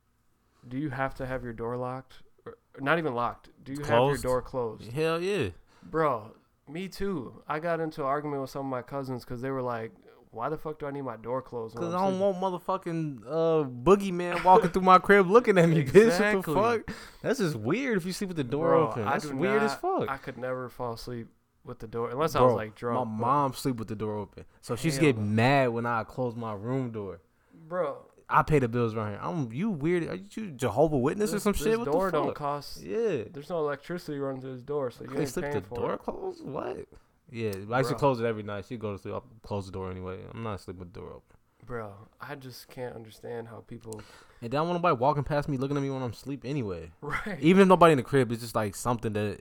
do 0.68 0.76
you 0.78 0.90
have 0.90 1.14
to 1.16 1.26
have 1.26 1.42
your 1.42 1.52
door 1.52 1.76
locked? 1.76 2.22
Or, 2.46 2.56
not 2.80 2.98
even 2.98 3.14
locked. 3.14 3.48
Do 3.64 3.72
you 3.72 3.80
have 3.84 3.88
your 3.88 4.16
door 4.18 4.42
closed? 4.42 4.92
Hell 4.92 5.20
yeah. 5.20 5.48
Bro, 5.82 6.32
me 6.68 6.88
too. 6.88 7.42
I 7.48 7.58
got 7.58 7.80
into 7.80 8.02
an 8.02 8.06
argument 8.06 8.40
with 8.42 8.50
some 8.50 8.66
of 8.66 8.70
my 8.70 8.82
cousins 8.82 9.24
because 9.24 9.40
they 9.40 9.50
were 9.50 9.62
like, 9.62 9.92
why 10.32 10.48
the 10.48 10.56
fuck 10.58 10.78
do 10.80 10.86
I 10.86 10.90
need 10.90 11.02
my 11.02 11.16
door 11.16 11.40
closed? 11.42 11.76
Cause 11.76 11.92
I'm 11.94 12.00
don't 12.00 12.18
sleeping?" 12.18 12.40
want 12.40 12.64
motherfucking 12.66 13.22
uh 13.26 13.68
boogeyman 13.68 14.42
walking 14.42 14.70
through 14.70 14.82
my 14.82 14.98
crib 14.98 15.30
looking 15.30 15.56
at 15.58 15.68
me, 15.68 15.84
bitch. 15.84 16.06
Exactly. 16.06 16.54
What 16.54 16.86
the 16.86 16.92
fuck? 16.92 16.96
That's 17.22 17.38
just 17.38 17.54
weird 17.56 17.96
if 17.98 18.04
you 18.06 18.12
sleep 18.12 18.28
with 18.28 18.36
the 18.38 18.44
door 18.44 18.68
Bro, 18.70 18.88
open. 18.88 19.02
I 19.04 19.12
That's 19.12 19.26
weird 19.26 19.62
as 19.62 19.74
fuck. 19.74 20.08
I 20.08 20.16
could 20.16 20.38
never 20.38 20.68
fall 20.68 20.94
asleep 20.94 21.28
with 21.64 21.78
the 21.78 21.86
door 21.86 22.10
unless 22.10 22.34
I 22.34 22.40
Bro, 22.40 22.46
was 22.48 22.56
like 22.56 22.74
drunk. 22.74 23.08
my 23.08 23.14
but- 23.14 23.20
mom 23.26 23.52
sleep 23.52 23.76
with 23.76 23.88
the 23.88 23.94
door 23.94 24.16
open, 24.18 24.44
so 24.62 24.74
she's 24.74 24.98
get 24.98 25.16
mad 25.16 25.68
when 25.68 25.86
I 25.86 26.02
close 26.04 26.34
my 26.34 26.54
room 26.54 26.90
door. 26.90 27.20
bro, 27.68 27.98
I 28.28 28.42
pay 28.42 28.58
the 28.60 28.68
bills 28.68 28.94
right 28.94 29.10
here. 29.10 29.18
I'm 29.22 29.52
you 29.52 29.68
weird? 29.70 30.08
Are 30.08 30.14
you 30.14 30.52
Jehovah 30.52 30.96
Witness 30.96 31.34
or 31.34 31.38
some 31.38 31.52
this 31.52 31.62
shit? 31.62 31.78
What 31.78 31.84
door 31.84 32.10
the 32.10 32.16
fuck? 32.16 32.24
don't 32.26 32.34
cost. 32.34 32.80
yeah, 32.82 33.24
There's 33.30 33.50
no 33.50 33.58
electricity 33.58 34.18
running 34.18 34.40
through 34.40 34.54
this 34.54 34.62
door, 34.62 34.90
so 34.90 35.04
you 35.04 35.18
ain't 35.20 35.28
sleep 35.28 35.44
paying 35.44 35.56
the 35.60 35.68
for 35.68 35.74
door 35.76 35.92
it. 35.94 35.98
closed. 35.98 36.42
What? 36.42 36.78
Yeah, 37.32 37.48
I 37.72 37.78
used 37.78 37.88
to 37.88 37.94
Bro. 37.94 37.98
close 37.98 38.20
it 38.20 38.24
every 38.26 38.42
night. 38.42 38.66
She 38.68 38.76
go 38.76 38.92
to 38.92 38.98
sleep. 38.98 39.14
I 39.14 39.20
close 39.46 39.66
the 39.66 39.72
door 39.72 39.90
anyway. 39.90 40.18
I'm 40.32 40.42
not 40.42 40.60
sleeping 40.60 40.80
with 40.80 40.92
the 40.92 41.00
door 41.00 41.08
open. 41.10 41.22
Bro, 41.64 41.92
I 42.20 42.34
just 42.34 42.68
can't 42.68 42.94
understand 42.94 43.46
how 43.48 43.58
people. 43.68 44.02
And 44.42 44.50
then 44.50 44.58
I 44.58 44.62
want 44.64 44.74
nobody 44.74 44.96
walking 44.96 45.22
past 45.22 45.48
me 45.48 45.56
looking 45.56 45.76
at 45.76 45.82
me 45.82 45.90
when 45.90 46.02
I'm 46.02 46.10
asleep 46.10 46.42
anyway. 46.44 46.90
Right. 47.00 47.38
Even 47.40 47.62
if 47.62 47.68
nobody 47.68 47.92
in 47.92 47.98
the 47.98 48.02
crib, 48.02 48.32
it's 48.32 48.42
just 48.42 48.56
like 48.56 48.74
something 48.74 49.12
that 49.12 49.38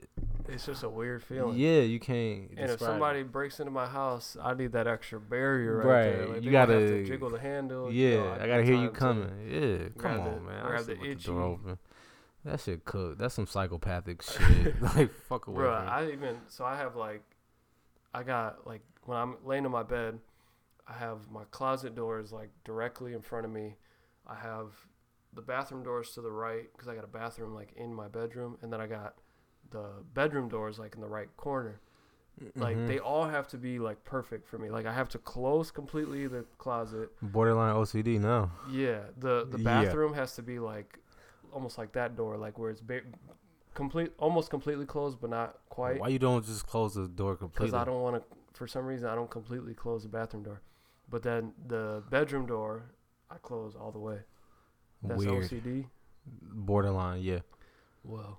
It's 0.48 0.64
just 0.64 0.84
a 0.84 0.88
weird 0.88 1.24
feeling. 1.24 1.58
yeah, 1.58 1.80
you 1.80 1.98
can't. 1.98 2.50
And 2.50 2.60
if 2.60 2.66
describe 2.70 2.80
it. 2.80 2.92
somebody 2.92 3.22
breaks 3.24 3.58
into 3.58 3.72
my 3.72 3.86
house, 3.86 4.36
I 4.40 4.54
need 4.54 4.70
that 4.72 4.86
extra 4.86 5.18
barrier 5.20 5.78
right, 5.78 5.84
Right, 5.84 6.02
there. 6.04 6.26
Like, 6.28 6.34
you 6.36 6.50
they 6.52 6.56
might 6.56 6.58
have 6.60 6.68
gotta- 6.68 6.86
to 6.88 7.04
jiggle 7.04 7.30
the 7.30 7.40
handle. 7.40 7.92
Yeah, 7.92 8.08
you 8.08 8.16
know, 8.18 8.24
I 8.32 8.38
got 8.38 8.46
gotta 8.46 8.62
hear 8.62 8.76
you 8.76 8.90
coming. 8.90 9.28
Yeah, 9.50 9.76
come 9.88 9.90
grab 9.98 10.20
on, 10.20 10.34
the- 10.36 10.40
man. 10.42 10.64
grab 10.64 10.80
I 10.80 10.82
sleep 10.84 11.00
the 11.00 11.08
with 11.08 11.18
the 11.18 11.24
door 11.32 11.40
itchy- 11.42 11.52
open. 11.64 11.78
That 12.44 12.60
shit 12.60 12.84
cook. 12.84 13.18
That's 13.18 13.34
some 13.34 13.46
psychopathic 13.48 14.22
shit. 14.30 14.80
like 14.96 15.12
fuck 15.28 15.48
away 15.48 15.56
Bro, 15.56 15.76
from 15.76 15.86
me. 15.86 15.90
I 15.90 16.06
even 16.12 16.36
so 16.48 16.64
I 16.64 16.76
have 16.76 16.94
like, 16.94 17.22
I 18.14 18.22
got 18.22 18.66
like 18.66 18.82
when 19.04 19.16
I'm 19.18 19.36
laying 19.44 19.64
in 19.64 19.70
my 19.70 19.82
bed, 19.82 20.18
I 20.86 20.92
have 20.94 21.30
my 21.30 21.44
closet 21.50 21.94
doors 21.94 22.32
like 22.32 22.50
directly 22.64 23.14
in 23.14 23.22
front 23.22 23.44
of 23.46 23.52
me. 23.52 23.76
I 24.26 24.34
have 24.36 24.68
the 25.34 25.42
bathroom 25.42 25.82
doors 25.82 26.10
to 26.14 26.20
the 26.20 26.30
right 26.30 26.70
because 26.72 26.88
I 26.88 26.94
got 26.94 27.04
a 27.04 27.08
bathroom 27.08 27.54
like 27.54 27.72
in 27.76 27.94
my 27.94 28.08
bedroom, 28.08 28.58
and 28.62 28.72
then 28.72 28.80
I 28.80 28.86
got 28.86 29.14
the 29.70 29.86
bedroom 30.14 30.48
doors 30.48 30.78
like 30.78 30.94
in 30.94 31.00
the 31.00 31.08
right 31.08 31.34
corner. 31.36 31.80
Like 32.56 32.76
Mhm. 32.78 32.86
they 32.86 32.98
all 32.98 33.26
have 33.26 33.46
to 33.48 33.58
be 33.58 33.78
like 33.78 34.04
perfect 34.04 34.46
for 34.48 34.58
me. 34.58 34.70
Like 34.70 34.86
I 34.86 34.92
have 34.92 35.08
to 35.10 35.18
close 35.18 35.70
completely 35.70 36.26
the 36.26 36.44
closet. 36.58 37.10
borderline 37.20 37.74
OCD 37.76 38.18
now. 38.18 38.50
Yeah, 38.70 39.02
the 39.18 39.46
the 39.50 39.58
Yeah. 39.58 39.64
bathroom 39.84 40.14
has 40.14 40.34
to 40.36 40.42
be 40.42 40.58
like 40.58 40.98
almost 41.52 41.76
like 41.78 41.92
that 41.92 42.16
door, 42.16 42.36
like 42.38 42.58
where 42.58 42.70
it's 42.70 42.80
ba- 42.80 43.02
complete, 43.74 44.12
almost 44.18 44.50
completely 44.50 44.86
closed, 44.86 45.18
but 45.20 45.30
not 45.30 45.58
quite. 45.68 46.00
Why 46.00 46.08
you 46.08 46.18
don't 46.18 46.44
just 46.44 46.66
close 46.66 46.94
the 46.94 47.08
door 47.08 47.36
completely? 47.36 47.68
Because? 47.70 47.80
I 47.80 47.84
don't 47.84 48.00
want 48.02 48.16
to. 48.16 48.22
For 48.54 48.66
some 48.66 48.84
reason, 48.86 49.08
I 49.08 49.14
don't 49.14 49.30
completely 49.30 49.74
close 49.74 50.02
the 50.02 50.08
bathroom 50.08 50.42
door, 50.42 50.60
but 51.08 51.22
then 51.22 51.52
the 51.66 52.02
bedroom 52.10 52.46
door, 52.46 52.84
I 53.30 53.36
close 53.42 53.74
all 53.74 53.90
the 53.90 53.98
way. 53.98 54.18
That's 55.02 55.24
Weird. 55.24 55.44
OCD. 55.50 55.86
Borderline, 56.26 57.22
yeah. 57.22 57.40
Well, 58.04 58.38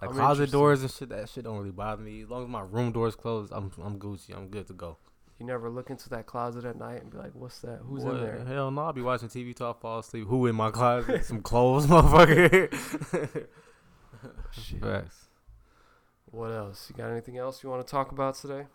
Like 0.00 0.10
I'm 0.10 0.16
closet 0.16 0.50
doors 0.50 0.82
and 0.82 0.90
shit. 0.90 1.10
That 1.10 1.28
shit 1.28 1.44
don't 1.44 1.58
really 1.58 1.70
bother 1.70 2.02
me. 2.02 2.22
As 2.22 2.30
long 2.30 2.42
as 2.42 2.48
my 2.48 2.62
room 2.62 2.90
door's 2.92 3.14
closed, 3.14 3.52
I'm 3.52 3.70
I'm 3.82 3.98
Gucci. 3.98 4.34
I'm 4.36 4.48
good 4.48 4.66
to 4.68 4.72
go. 4.72 4.96
you 5.38 5.46
never 5.46 5.68
look 5.70 5.90
into 5.90 6.08
that 6.10 6.26
closet 6.26 6.64
at 6.64 6.76
night 6.78 7.02
and 7.02 7.10
be 7.10 7.18
like, 7.18 7.32
"What's 7.34 7.60
that? 7.60 7.80
Who's 7.84 8.02
What? 8.04 8.14
in 8.16 8.20
there?" 8.22 8.44
Hell 8.44 8.70
no, 8.70 8.82
I'll 8.82 8.92
be 8.92 9.02
watching 9.02 9.28
TV 9.28 9.54
till 9.54 9.68
I 9.70 9.72
fall 9.74 9.98
asleep. 10.00 10.26
Who 10.26 10.46
in 10.46 10.56
my 10.56 10.70
closet? 10.70 11.24
Some 11.24 11.42
clothes, 11.42 11.86
motherfucker. 11.88 13.46
Shit. 14.50 14.80
Facts. 14.80 15.26
What 16.30 16.50
else? 16.50 16.88
You 16.88 16.96
got 16.96 17.10
anything 17.10 17.36
else 17.38 17.62
you 17.62 17.70
want 17.70 17.86
to 17.86 17.90
talk 17.90 18.12
about 18.12 18.34
today? 18.34 18.66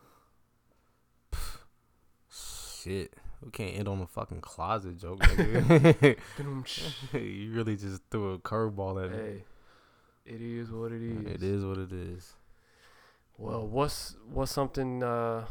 Shit. 2.30 3.14
We 3.44 3.52
can't 3.52 3.78
end 3.78 3.88
on 3.88 4.02
a 4.02 4.08
fucking 4.08 4.42
closet 4.42 5.00
joke. 5.00 5.24
you 7.14 7.52
really 7.52 7.76
just 7.76 8.02
threw 8.10 8.34
a 8.34 8.40
curveball 8.40 9.06
at 9.06 9.12
me. 9.12 9.44
it 10.26 10.42
is 10.42 10.72
what 10.72 10.92
it 10.92 11.02
is. 11.02 11.26
It 11.26 11.44
is 11.44 11.64
what 11.64 11.78
it 11.78 11.92
is. 11.92 12.34
Well, 13.38 13.68
what's 13.68 14.16
what's 14.32 14.52
something? 14.52 15.04
Uh, 15.04 15.46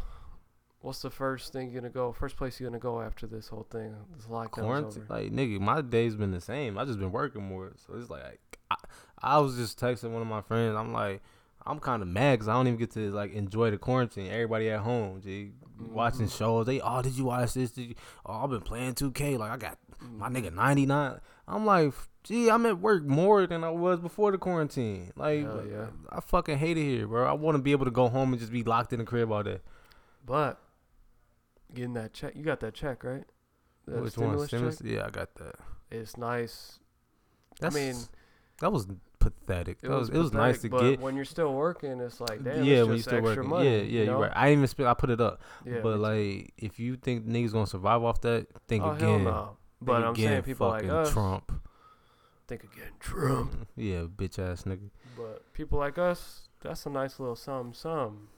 what's 0.86 1.02
the 1.02 1.10
first 1.10 1.52
thing 1.52 1.70
you're 1.70 1.80
gonna 1.80 1.92
go? 1.92 2.12
First 2.12 2.36
place 2.36 2.58
you're 2.60 2.70
gonna 2.70 2.78
go 2.78 3.00
after 3.00 3.26
this 3.26 3.48
whole 3.48 3.66
thing? 3.70 3.94
This 4.16 4.26
lockdown's 4.26 4.50
Quarantine, 4.50 5.06
like 5.08 5.32
nigga, 5.32 5.60
my 5.60 5.80
day's 5.82 6.14
been 6.14 6.30
the 6.30 6.40
same. 6.40 6.78
I 6.78 6.84
just 6.84 6.98
been 6.98 7.12
working 7.12 7.42
more, 7.42 7.72
so 7.86 7.94
it's 7.96 8.08
like 8.08 8.40
I, 8.70 8.76
I 9.20 9.38
was 9.38 9.56
just 9.56 9.78
texting 9.80 10.10
one 10.10 10.22
of 10.22 10.28
my 10.28 10.40
friends. 10.42 10.76
I'm 10.76 10.92
like, 10.92 11.22
I'm 11.66 11.80
kind 11.80 12.02
of 12.02 12.08
mad 12.08 12.34
because 12.34 12.48
I 12.48 12.52
don't 12.54 12.68
even 12.68 12.78
get 12.78 12.92
to 12.92 13.10
like 13.10 13.32
enjoy 13.32 13.70
the 13.70 13.78
quarantine. 13.78 14.30
Everybody 14.30 14.70
at 14.70 14.80
home, 14.80 15.20
G, 15.20 15.50
watching 15.90 16.26
Mhm. 16.26 16.38
shows. 16.38 16.66
They, 16.66 16.80
oh, 16.80 17.02
did 17.02 17.12
you 17.18 17.24
watch 17.24 17.54
this? 17.54 17.72
Did 17.72 17.88
you? 17.90 17.94
Oh, 18.24 18.44
I've 18.44 18.50
been 18.50 18.60
playing 18.60 18.94
2K. 18.94 19.36
Like 19.38 19.50
I 19.50 19.56
got 19.56 19.78
my 20.00 20.28
nigga 20.28 20.52
99. 20.54 21.20
I'm 21.48 21.66
like, 21.66 21.94
gee, 22.22 22.48
I'm 22.48 22.64
at 22.66 22.78
work 22.78 23.04
more 23.04 23.46
than 23.46 23.64
I 23.64 23.70
was 23.70 23.98
before 23.98 24.30
the 24.32 24.38
quarantine. 24.38 25.12
Like, 25.16 25.42
yeah. 25.42 25.86
I 26.10 26.20
fucking 26.20 26.58
hate 26.58 26.76
it 26.78 26.82
here, 26.84 27.06
bro. 27.08 27.26
I 27.26 27.32
want 27.32 27.56
to 27.56 27.62
be 27.62 27.72
able 27.72 27.84
to 27.86 27.90
go 27.90 28.08
home 28.08 28.32
and 28.32 28.38
just 28.40 28.52
be 28.52 28.62
locked 28.62 28.92
in 28.92 28.98
the 29.00 29.04
crib 29.04 29.30
all 29.32 29.42
day. 29.42 29.58
But 30.24 30.60
getting 31.76 31.94
that 31.94 32.12
check, 32.12 32.34
you 32.34 32.42
got 32.42 32.60
that 32.60 32.74
check 32.74 33.04
right? 33.04 33.24
Which 33.86 33.96
one? 33.96 34.10
stimulus 34.10 34.46
Stimulus? 34.48 34.78
check. 34.78 34.86
Yeah, 34.88 35.06
I 35.06 35.10
got 35.10 35.34
that. 35.36 35.54
It's 35.90 36.16
nice. 36.16 36.80
That's, 37.60 37.74
I 37.76 37.78
mean, 37.78 37.94
that 38.60 38.72
was 38.72 38.86
pathetic. 39.20 39.78
it 39.82 39.88
That 39.88 39.90
was 39.90 40.08
was, 40.10 40.16
it 40.18 40.18
was 40.18 40.32
nice 40.32 40.60
to 40.62 40.68
but 40.68 40.80
get. 40.82 41.00
when 41.00 41.14
you're 41.16 41.24
still 41.24 41.54
working, 41.54 42.00
it's 42.00 42.20
like 42.20 42.42
damn, 42.42 42.64
yeah, 42.64 42.78
it's 42.78 42.86
when 42.88 42.90
you 42.90 42.96
just 42.96 43.08
still 43.08 43.18
extra 43.18 43.36
working. 43.44 43.48
money. 43.50 43.70
yeah, 43.70 43.82
yeah, 43.82 44.00
you 44.00 44.06
know? 44.06 44.16
are 44.16 44.22
right. 44.22 44.32
I 44.34 44.52
even 44.52 44.66
spend. 44.66 44.88
I 44.88 44.94
put 44.94 45.10
it 45.10 45.20
up. 45.20 45.40
Yeah, 45.64 45.80
but 45.82 45.98
like, 46.00 46.52
if 46.58 46.80
you 46.80 46.96
think 46.96 47.26
niggas 47.26 47.52
gonna 47.52 47.66
survive 47.66 48.02
off 48.02 48.20
that, 48.22 48.48
think 48.66 48.82
oh 48.84 48.90
again. 48.90 49.24
no. 49.24 49.56
But 49.80 49.94
Think 49.96 50.04
I'm 50.06 50.12
again, 50.14 50.28
saying 50.30 50.42
people 50.42 50.68
like 50.68 50.84
us 50.88 51.12
Trump. 51.12 51.52
think 52.48 52.64
again, 52.64 52.92
Trump. 52.98 53.68
Yeah, 53.76 54.00
bitch 54.04 54.38
ass 54.38 54.62
nigga. 54.64 54.90
But 55.16 55.52
people 55.52 55.78
like 55.78 55.98
us, 55.98 56.48
that's 56.62 56.86
a 56.86 56.90
nice 56.90 57.20
little 57.20 57.36
sum 57.36 57.72
sum. 57.74 58.28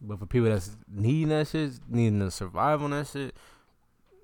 But 0.00 0.18
for 0.18 0.26
people 0.26 0.48
that's 0.48 0.76
needing 0.88 1.28
that 1.30 1.48
shit, 1.48 1.72
needing 1.88 2.20
to 2.20 2.30
survive 2.30 2.82
on 2.82 2.90
that 2.90 3.06
shit, 3.06 3.34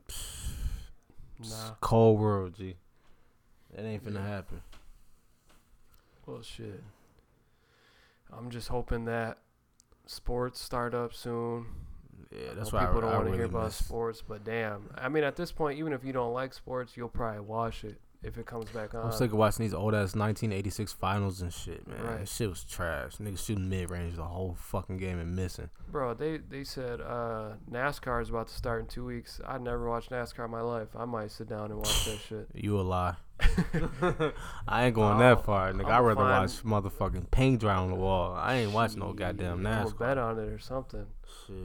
it's 0.06 1.50
Nah. 1.50 1.74
cold 1.80 2.20
world, 2.20 2.54
G. 2.54 2.76
That 3.74 3.84
ain't 3.84 4.04
finna 4.04 4.14
Yeah. 4.14 4.26
happen. 4.26 4.62
Well, 6.26 6.42
shit. 6.42 6.82
I'm 8.30 8.50
just 8.50 8.68
hoping 8.68 9.06
that 9.06 9.38
sports 10.06 10.60
start 10.60 10.94
up 10.94 11.12
soon. 11.14 11.66
Yeah, 12.30 12.54
that's 12.54 12.72
why 12.72 12.86
people 12.86 12.98
I, 12.98 13.00
don't 13.02 13.10
want 13.12 13.20
to 13.24 13.24
really 13.32 13.38
hear 13.38 13.46
about 13.46 13.72
sports, 13.72 14.22
but 14.26 14.44
damn, 14.44 14.88
I 14.96 15.08
mean, 15.08 15.24
at 15.24 15.36
this 15.36 15.52
point, 15.52 15.78
even 15.78 15.92
if 15.92 16.02
you 16.04 16.12
don't 16.12 16.32
like 16.32 16.54
sports, 16.54 16.96
you'll 16.96 17.08
probably 17.10 17.40
watch 17.40 17.84
it 17.84 18.00
if 18.22 18.38
it 18.38 18.46
comes 18.46 18.70
back 18.70 18.94
on. 18.94 19.06
I'm 19.06 19.12
sick 19.12 19.32
of 19.32 19.38
watching 19.38 19.64
these 19.64 19.74
old 19.74 19.94
ass 19.94 20.14
1986 20.14 20.92
finals 20.92 21.42
and 21.42 21.52
shit, 21.52 21.86
man. 21.86 22.02
Right. 22.02 22.18
That 22.20 22.28
shit 22.28 22.48
was 22.48 22.64
trash. 22.64 23.16
Niggas 23.16 23.44
shooting 23.44 23.68
mid 23.68 23.90
range 23.90 24.16
the 24.16 24.24
whole 24.24 24.56
fucking 24.58 24.98
game 24.98 25.18
and 25.18 25.34
missing. 25.34 25.70
Bro, 25.90 26.14
they 26.14 26.38
they 26.38 26.64
said 26.64 27.00
uh, 27.00 27.52
NASCAR 27.70 28.22
is 28.22 28.30
about 28.30 28.48
to 28.48 28.54
start 28.54 28.80
in 28.80 28.86
two 28.86 29.04
weeks. 29.04 29.40
I 29.46 29.58
never 29.58 29.88
watched 29.88 30.10
NASCAR 30.10 30.44
in 30.44 30.50
my 30.50 30.60
life. 30.60 30.88
I 30.96 31.04
might 31.04 31.30
sit 31.30 31.48
down 31.48 31.70
and 31.70 31.76
watch 31.78 32.04
that 32.06 32.18
shit. 32.28 32.48
You 32.54 32.78
a 32.78 32.82
lie. 32.82 33.16
I 34.68 34.84
ain't 34.86 34.94
going 34.94 35.16
Oh, 35.16 35.18
that 35.18 35.44
far, 35.44 35.72
nigga. 35.72 35.86
I'd 35.90 35.98
rather 36.00 36.14
find- 36.14 36.42
watch 36.42 36.62
motherfucking 36.92 37.30
paint 37.30 37.60
dry 37.60 37.74
on 37.74 37.88
the 37.90 37.94
wall. 37.96 38.34
I 38.34 38.56
ain't 38.56 38.72
watching 38.72 39.00
no 39.00 39.12
goddamn 39.12 39.60
NASCAR. 39.60 39.98
bet 39.98 40.18
on 40.18 40.38
it 40.38 40.48
or 40.48 40.58
something. 40.58 41.06
Shit, 41.46 41.56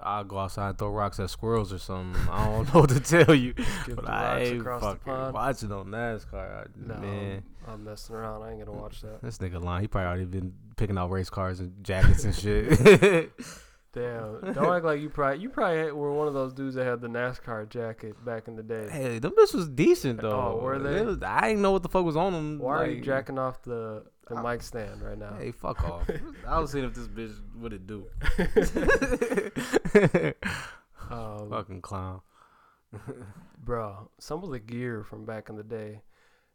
I'll 0.00 0.24
go 0.24 0.38
outside 0.38 0.70
and 0.70 0.78
throw 0.78 0.90
rocks 0.90 1.18
at 1.20 1.28
squirrels 1.30 1.72
or 1.72 1.78
something. 1.78 2.20
I 2.30 2.46
don't 2.46 2.72
know 2.72 2.80
what 2.80 2.90
to 2.90 3.00
tell 3.00 3.34
you, 3.34 3.52
Give 3.86 3.96
but 3.96 4.08
I 4.08 4.40
ain't 4.42 4.64
fucking 4.64 5.32
watching 5.32 5.68
no 5.70 5.84
NASCAR. 5.84 6.68
No, 6.76 6.94
Man, 6.94 7.42
I'm 7.66 7.84
messing 7.84 8.14
around. 8.14 8.42
I 8.42 8.50
ain't 8.52 8.64
gonna 8.64 8.78
watch 8.78 9.00
that. 9.02 9.20
this 9.22 9.38
nigga 9.38 9.60
lying. 9.62 9.82
He 9.82 9.88
probably 9.88 10.06
already 10.06 10.24
been 10.24 10.52
picking 10.76 10.96
out 10.96 11.10
race 11.10 11.30
cars 11.30 11.58
and 11.60 11.72
jackets 11.84 12.24
and 12.24 12.34
shit. 12.34 13.32
Damn, 13.94 14.40
don't 14.52 14.74
act 14.76 14.84
like 14.84 15.00
you 15.00 15.08
probably 15.08 15.38
you 15.40 15.48
probably 15.48 15.90
were 15.92 16.12
one 16.12 16.28
of 16.28 16.34
those 16.34 16.52
dudes 16.52 16.74
that 16.74 16.84
had 16.84 17.00
the 17.00 17.08
NASCAR 17.08 17.68
jacket 17.68 18.22
back 18.24 18.46
in 18.46 18.54
the 18.56 18.62
day. 18.62 18.86
hey, 18.90 19.18
them 19.18 19.32
bitch 19.32 19.54
was 19.54 19.68
decent 19.68 20.20
though. 20.20 20.58
Oh, 20.58 20.60
were 20.62 20.78
they? 20.78 21.02
Was- 21.02 21.22
I 21.22 21.48
ain't 21.50 21.60
know 21.60 21.72
what 21.72 21.82
the 21.82 21.88
fuck 21.88 22.04
was 22.04 22.16
on 22.16 22.32
them. 22.34 22.58
Why 22.58 22.82
are 22.82 22.86
you 22.90 23.00
jacking 23.00 23.38
off 23.38 23.62
the 23.62 24.04
the 24.28 24.36
I- 24.36 24.42
mic 24.52 24.62
stand 24.62 25.00
right 25.02 25.16
now? 25.18 25.34
Hey, 25.38 25.52
fuck 25.52 25.82
off. 25.88 26.08
I 26.46 26.58
was 26.60 26.70
seeing 26.70 26.84
if 26.84 26.92
this 26.94 27.08
bitch 27.08 27.34
would 27.56 27.72
it 27.72 27.86
do. 27.86 28.06
Um, 31.10 31.48
Fucking 31.48 31.80
clown. 31.80 32.20
bro, 33.64 34.10
some 34.18 34.44
of 34.44 34.50
the 34.50 34.58
gear 34.58 35.02
from 35.04 35.24
back 35.24 35.48
in 35.48 35.56
the 35.56 35.62
day. 35.62 36.02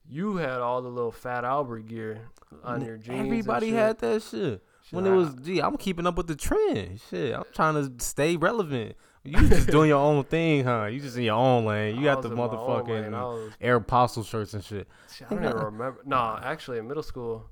You 0.08 0.36
had 0.36 0.60
all 0.60 0.84
the 0.84 0.90
little 0.90 1.12
Fat 1.12 1.44
Albert 1.44 1.88
gear 1.88 2.28
on 2.64 2.86
your 2.86 2.98
jeans. 2.98 3.20
Everybody 3.26 3.72
had 3.72 3.98
that 4.00 4.22
shit. 4.22 4.64
Shit, 4.84 4.94
When 4.94 5.06
it 5.06 5.12
was, 5.16 5.34
gee, 5.36 5.62
I'm 5.62 5.78
keeping 5.78 6.06
up 6.06 6.16
with 6.18 6.28
the 6.28 6.36
trend. 6.36 7.00
Shit, 7.10 7.34
I'm 7.36 7.44
trying 7.54 7.76
to 7.76 8.04
stay 8.04 8.36
relevant. 8.36 8.96
You 9.24 9.48
just 9.48 9.68
doing 9.68 9.88
your 9.88 10.00
own 10.00 10.24
thing, 10.36 10.66
huh? 10.66 10.86
You 10.86 11.00
just 11.00 11.16
in 11.16 11.24
your 11.24 11.36
own 11.36 11.64
lane. 11.66 11.96
You 11.96 12.02
I 12.10 12.14
got 12.16 12.22
the 12.24 12.30
was 12.30 12.32
in 12.34 12.38
my 12.38 12.44
own 12.44 12.86
lane. 12.88 13.14
I 13.14 13.18
motherfucking 13.18 13.34
was 13.34 13.54
Aeropostale 13.62 14.26
shirts 14.26 14.54
and 14.54 14.64
shit. 14.64 14.88
Shit, 15.16 15.28
I 15.32 15.36
don't 15.36 15.46
even 15.46 15.58
remember. 15.64 16.02
No, 16.06 16.38
actually, 16.44 16.80
in 16.80 16.88
middle 16.88 17.04
school, 17.04 17.50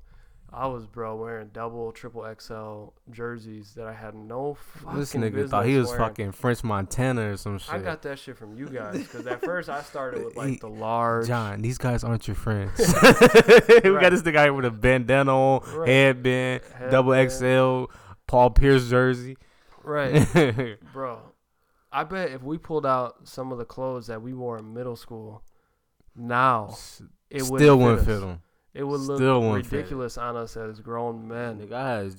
I 0.54 0.66
was 0.66 0.86
bro 0.86 1.16
wearing 1.16 1.48
double, 1.54 1.92
triple 1.92 2.26
XL 2.38 2.88
jerseys 3.10 3.72
that 3.74 3.86
I 3.86 3.92
had 3.94 4.14
no 4.14 4.54
fucking 4.82 4.98
This 5.00 5.14
nigga 5.14 5.48
thought 5.48 5.64
he 5.64 5.78
was 5.78 5.88
wearing. 5.88 6.02
fucking 6.04 6.32
French 6.32 6.62
Montana 6.62 7.30
or 7.32 7.36
some 7.38 7.56
shit. 7.58 7.72
I 7.72 7.78
got 7.78 8.02
that 8.02 8.18
shit 8.18 8.36
from 8.36 8.54
you 8.54 8.68
guys 8.68 8.98
because 8.98 9.26
at 9.26 9.42
first 9.42 9.70
I 9.70 9.80
started 9.82 10.22
with 10.24 10.34
He- 10.34 10.38
like 10.40 10.60
the 10.60 10.68
large. 10.68 11.26
John, 11.26 11.62
these 11.62 11.78
guys 11.78 12.04
aren't 12.04 12.28
your 12.28 12.34
friends. 12.34 12.76
we 12.78 12.84
got 12.84 14.10
this 14.10 14.20
nigga 14.22 14.36
out 14.48 14.54
with 14.56 14.66
a 14.66 14.70
bandana 14.70 15.34
on, 15.34 15.62
Right. 15.74 15.88
headband, 15.88 16.60
double 16.90 17.14
XL, 17.28 17.86
Paul 18.26 18.50
Pierce 18.50 18.90
jersey. 18.90 19.38
Right, 19.82 20.76
bro. 20.92 21.18
I 21.90 22.04
bet 22.04 22.30
if 22.30 22.42
we 22.42 22.58
pulled 22.58 22.84
out 22.86 23.26
some 23.26 23.52
of 23.52 23.58
the 23.58 23.64
clothes 23.64 24.06
that 24.08 24.20
we 24.22 24.32
wore 24.34 24.58
in 24.58 24.72
middle 24.74 24.96
school, 24.96 25.42
now 26.14 26.76
it 27.30 27.42
Still 27.44 27.78
wouldn't 27.78 28.04
fit 28.06 28.20
them. 28.20 28.42
It 28.74 28.84
would 28.84 29.00
look 29.00 29.18
Still 29.18 29.42
fit. 29.54 29.70
ridiculous 29.72 30.16
on 30.18 30.36
us 30.36 30.56
as 30.56 30.80
grown 30.80 31.28
men, 31.28 31.58
Nigga, 31.60 31.72
I 31.74 31.98
had 32.04 32.14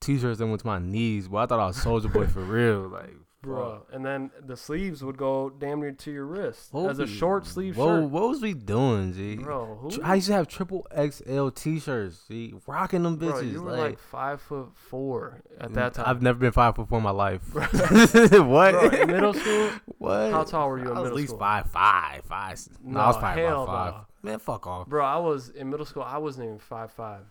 t-shirts 0.00 0.38
that 0.40 0.46
went 0.46 0.60
to 0.60 0.66
my 0.66 0.78
knees. 0.80 1.28
Boy, 1.28 1.38
I 1.38 1.46
thought 1.46 1.60
I 1.60 1.66
was 1.66 1.80
Soldier 1.80 2.08
Boy 2.08 2.26
for 2.26 2.40
real. 2.40 2.88
Like, 2.92 3.14
bro. 3.42 3.84
And 3.92 4.04
then 4.04 4.30
the 4.44 4.56
sleeves 4.56 5.02
would 5.02 5.16
go 5.16 5.50
damn 5.50 5.80
near 5.80 5.90
to 5.92 6.12
your 6.12 6.26
wrist 6.26 6.68
What 6.72 6.90
as 6.90 6.98
a 7.00 7.06
short 7.08 7.44
sleeve 7.44 7.76
Whoa, 7.76 8.02
shirt, 8.02 8.10
what 8.10 8.28
was 8.28 8.40
we 8.40 8.54
doing, 8.54 9.12
G? 9.14 9.34
bro. 9.36 9.78
Who? 9.80 10.02
I 10.02 10.14
used 10.16 10.28
to 10.28 10.32
have 10.34 10.46
triple 10.48 10.86
XL 10.96 11.48
t-shirts, 11.48 12.24
G. 12.28 12.54
Rocking 12.68 13.02
them 13.02 13.18
bitches. 13.18 13.30
Bro, 13.30 13.40
you 13.40 13.62
were 13.62 13.70
like, 13.72 13.80
like, 13.80 13.98
five 13.98 14.40
foot 14.40 14.68
four 14.74 15.42
at 15.60 15.72
that 15.74 15.94
time. 15.94 16.04
I've 16.08 16.22
never 16.22 16.38
been 16.38 16.52
five 16.52 16.76
foot 16.76 16.88
four 16.88 16.98
in 16.98 17.04
my 17.04 17.10
life. 17.10 17.42
What? 17.54 18.72
Bro, 18.72 18.88
in 18.90 19.06
middle 19.08 19.34
school, 19.34 19.70
what? 19.98 20.30
how 20.30 20.44
tall 20.44 20.68
were 20.68 20.78
you 20.78 20.88
I 20.92 20.96
in 20.96 20.98
was 21.02 21.10
at 21.10 21.14
least 21.16 21.28
school? 21.30 21.38
five, 21.40 21.70
five, 21.70 22.24
five. 22.24 22.60
No, 22.84 23.00
I 23.00 23.06
was 23.08 23.16
probably 23.16 23.42
hell 23.42 23.62
about 23.64 23.66
five. 23.66 23.92
no. 23.94 24.06
Man, 24.22 24.38
fuck 24.38 24.66
off. 24.66 24.88
Bro, 24.88 25.04
I 25.04 25.18
was 25.18 25.48
in 25.48 25.70
middle 25.70 25.86
school. 25.86 26.02
I 26.02 26.18
wasn't 26.18 26.46
even 26.46 26.58
five 26.58 26.92
five, 26.92 27.22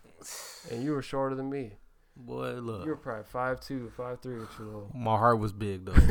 and 0.70 0.82
you 0.82 0.92
were 0.92 1.02
shorter 1.02 1.34
than 1.34 1.48
me. 1.50 1.72
Boy, 2.16 2.52
look. 2.54 2.84
You 2.84 2.90
were 2.90 2.96
probably 2.96 3.24
five 3.24 3.60
two, 3.60 3.90
five 3.96 4.20
three 4.20 4.38
with 4.38 4.50
your 4.58 4.66
little. 4.66 4.90
my 4.94 5.16
heart 5.16 5.38
was 5.38 5.52
big 5.52 5.86
though. 5.86 5.94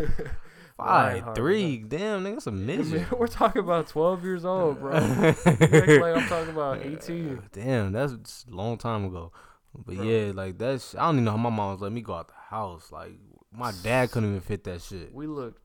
Five 0.78 1.22
heart, 1.22 1.36
three, 1.36 1.78
damn 1.78 2.24
nigga, 2.24 2.34
that's 2.34 2.48
a 2.48 2.52
midget. 2.52 3.12
We're 3.20 3.28
talking 3.28 3.62
about 3.62 3.86
twelve 3.88 4.24
years 4.24 4.46
old, 4.46 4.80
bro. 4.80 4.94
Like 5.46 5.46
I'm 5.46 6.28
talking 6.28 6.50
about 6.50 6.82
eighteen. 6.84 7.44
Damn, 7.52 7.92
that's 7.92 8.46
a 8.52 8.56
long 8.56 8.80
time 8.80 9.06
ago. 9.06 9.32
But 9.76 9.98
Bro. 9.98 10.06
yeah, 10.06 10.32
like 10.34 10.58
that's 10.58 10.96
I 10.96 11.02
don't 11.02 11.16
even 11.16 11.26
know 11.26 11.32
how 11.32 11.38
my 11.38 11.52
mom 11.52 11.74
was 11.74 11.82
letting 11.82 11.94
me 11.96 12.02
go 12.02 12.16
out 12.16 12.30
the 12.30 12.34
house. 12.34 12.92
Like 12.92 13.12
my 13.56 13.72
dad 13.84 14.10
couldn't 14.10 14.30
even 14.30 14.42
fit 14.42 14.64
that 14.64 14.82
shit. 14.82 15.14
We 15.14 15.28
looked. 15.28 15.62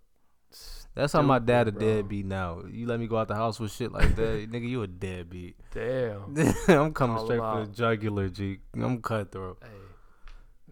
That's 0.95 1.13
how 1.13 1.21
my 1.23 1.39
dad 1.39 1.69
a 1.69 1.73
deadbeat 1.73 2.25
now. 2.25 2.63
You 2.71 2.87
let 2.87 2.99
me 2.99 3.07
go 3.07 3.19
out 3.19 3.29
the 3.29 3.35
house 3.35 3.61
with 3.61 3.71
shit 3.71 3.93
like 3.93 4.17
that, 4.17 4.51
nigga, 4.51 4.67
you 4.67 4.83
a 4.83 4.87
deadbeat. 4.87 5.57
Damn. 5.73 6.35
I'm 6.69 6.95
coming 6.95 7.23
straight 7.25 7.39
for 7.39 7.67
the 7.67 7.73
jugular, 7.73 8.29
G. 8.31 8.59
I'm 8.75 9.03
cutthroat. 9.03 9.59
Hey, 9.63 9.69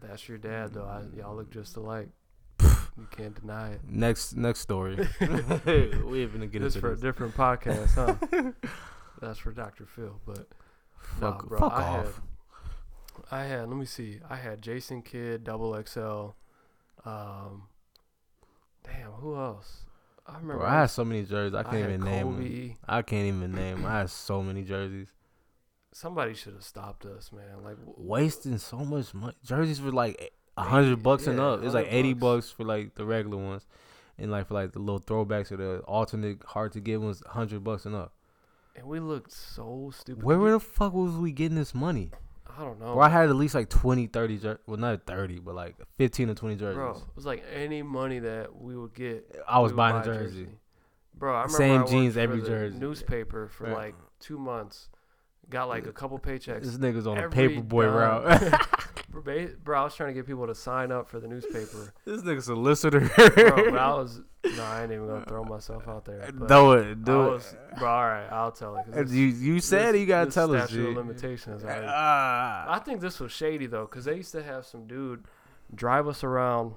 that's 0.00 0.26
your 0.28 0.38
dad 0.38 0.72
though. 0.72 0.84
I, 0.84 1.02
y'all 1.16 1.36
look 1.36 1.50
just 1.50 1.76
alike. 1.76 2.08
you 2.60 3.06
can't 3.10 3.38
deny 3.38 3.72
it. 3.72 3.80
Next 3.86 4.34
next 4.34 4.60
story. 4.60 4.96
we 5.26 6.22
ain't 6.22 6.32
gonna 6.32 6.46
get 6.46 6.62
This 6.62 6.76
for 6.76 6.92
a 6.92 6.96
different 6.96 7.36
podcast, 7.36 7.90
huh? 7.94 8.52
That's 9.20 9.38
for 9.38 9.52
Dr. 9.52 9.86
Phil, 9.86 10.20
but 10.26 10.48
Fuck, 11.04 11.42
nah, 11.42 11.48
bro, 11.48 11.58
fuck 11.58 11.72
I 11.72 11.82
off. 11.98 12.20
I 13.30 13.44
had 13.44 13.68
let 13.68 13.76
me 13.76 13.86
see. 13.86 14.20
I 14.28 14.36
had 14.36 14.62
Jason 14.62 15.02
Kidd, 15.02 15.44
Double 15.44 15.80
XL. 15.84 16.30
Um, 17.04 17.68
damn, 18.84 19.10
who 19.12 19.36
else? 19.36 19.82
I 20.26 20.34
remember. 20.34 20.58
Bro, 20.58 20.66
I 20.66 20.74
had 20.80 20.86
so 20.86 21.04
many 21.04 21.22
jerseys. 21.24 21.54
I 21.54 21.62
can't 21.64 21.76
had 21.76 21.90
even 21.90 22.04
name 22.04 22.36
them. 22.36 22.74
I 22.88 23.02
can't 23.02 23.26
even 23.26 23.52
name. 23.52 23.84
I 23.84 23.98
had 24.00 24.10
so 24.10 24.42
many 24.42 24.62
jerseys. 24.62 25.08
Somebody 25.92 26.34
should 26.34 26.54
have 26.54 26.64
stopped 26.64 27.04
us, 27.06 27.30
man. 27.30 27.62
Like, 27.62 27.76
w- 27.76 27.94
Wasting 27.98 28.58
so 28.58 28.78
much 28.78 29.12
money. 29.14 29.34
Jerseys 29.44 29.78
for 29.78 29.92
like 29.92 30.32
a 30.56 30.62
hundred 30.62 31.02
bucks 31.02 31.26
and 31.26 31.38
yeah, 31.38 31.44
up. 31.44 31.62
It's 31.64 31.74
like 31.74 31.88
eighty 31.90 32.14
bucks. 32.14 32.46
bucks 32.46 32.50
for 32.52 32.64
like 32.64 32.94
the 32.94 33.04
regular 33.04 33.36
ones, 33.36 33.66
and 34.18 34.30
like 34.30 34.48
for 34.48 34.54
like 34.54 34.72
the 34.72 34.78
little 34.80 35.00
throwbacks 35.00 35.52
or 35.52 35.56
the 35.56 35.78
alternate 35.80 36.38
hard 36.46 36.72
to 36.72 36.80
get 36.80 37.00
ones, 37.00 37.22
hundred 37.26 37.62
bucks 37.62 37.84
and 37.86 37.94
up. 37.94 38.12
and 38.74 38.86
we 38.86 38.98
looked 39.00 39.30
so 39.30 39.92
stupid. 39.96 40.24
Where 40.24 40.38
You- 40.38 40.50
the 40.52 40.60
fuck 40.60 40.94
was 40.94 41.12
we 41.16 41.30
getting 41.32 41.56
this 41.56 41.74
money? 41.74 42.10
I 42.56 42.62
don't 42.62 42.78
know. 42.80 42.94
Bro, 42.94 43.00
I 43.00 43.08
had 43.08 43.28
at 43.28 43.36
least 43.36 43.54
like 43.54 43.68
20, 43.68 44.06
30 44.06 44.38
jer- 44.38 44.60
Well, 44.66 44.76
not 44.76 45.06
30, 45.06 45.40
but 45.40 45.54
like 45.54 45.76
15 45.98 46.30
or 46.30 46.34
20 46.34 46.56
jerseys. 46.56 46.76
Bro, 46.76 46.90
it 46.92 47.16
was 47.16 47.26
like 47.26 47.44
any 47.54 47.82
money 47.82 48.20
that 48.20 48.54
we 48.54 48.76
would 48.76 48.94
get. 48.94 49.42
I 49.48 49.58
was 49.58 49.72
buying 49.72 49.96
a 49.96 49.98
buy 50.00 50.04
jersey. 50.04 50.48
Bro, 51.16 51.34
I 51.34 51.42
remember 51.42 51.56
Same 51.56 51.82
I 51.82 51.86
jeans, 51.86 52.16
every 52.16 52.40
the 52.40 52.46
jersey. 52.46 52.78
Newspaper 52.78 53.48
for 53.48 53.68
like 53.68 53.94
two 54.20 54.38
months. 54.38 54.88
Got 55.50 55.68
like 55.68 55.86
a 55.86 55.92
couple 55.92 56.18
paychecks. 56.18 56.62
This 56.62 56.76
nigga's 56.78 57.06
on 57.06 57.18
a 57.18 57.28
paperboy 57.28 57.94
route. 57.94 58.60
Bro, 59.14 59.46
bro, 59.62 59.80
I 59.80 59.84
was 59.84 59.94
trying 59.94 60.08
to 60.08 60.14
get 60.14 60.26
people 60.26 60.48
to 60.48 60.56
sign 60.56 60.90
up 60.90 61.08
for 61.08 61.20
the 61.20 61.28
newspaper. 61.28 61.94
this 62.04 62.22
nigga's 62.22 62.48
a 62.48 62.54
solicitor. 62.54 62.98
Bro, 62.98 63.70
but 63.70 63.78
I 63.78 63.94
was 63.94 64.20
no, 64.56 64.62
I 64.62 64.82
ain't 64.82 64.92
even 64.92 65.06
gonna 65.06 65.24
throw 65.26 65.44
myself 65.44 65.88
out 65.88 66.04
there. 66.04 66.30
Do 66.30 66.72
it, 66.72 67.04
do 67.04 67.18
was, 67.18 67.54
bro. 67.78 67.88
All 67.88 68.04
right, 68.04 68.28
I'll 68.30 68.52
tell 68.52 68.76
it. 68.76 68.90
this- 68.92 69.10
You 69.12 69.26
you 69.26 69.60
said 69.60 69.94
this- 69.94 70.00
you 70.00 70.06
gotta 70.06 70.30
tell 70.30 70.54
us. 70.54 70.68
statute 70.68 70.90
of 70.90 70.96
limitations. 70.96 71.64
already- 71.64 71.86
Ah. 71.88 72.66
I 72.68 72.78
think 72.78 73.00
this 73.00 73.20
was 73.20 73.32
shady 73.32 73.66
though, 73.66 73.86
cause 73.86 74.04
they 74.04 74.16
used 74.16 74.32
to 74.32 74.42
have 74.42 74.64
some 74.66 74.86
dude 74.86 75.24
drive 75.74 76.06
us 76.08 76.22
around. 76.22 76.74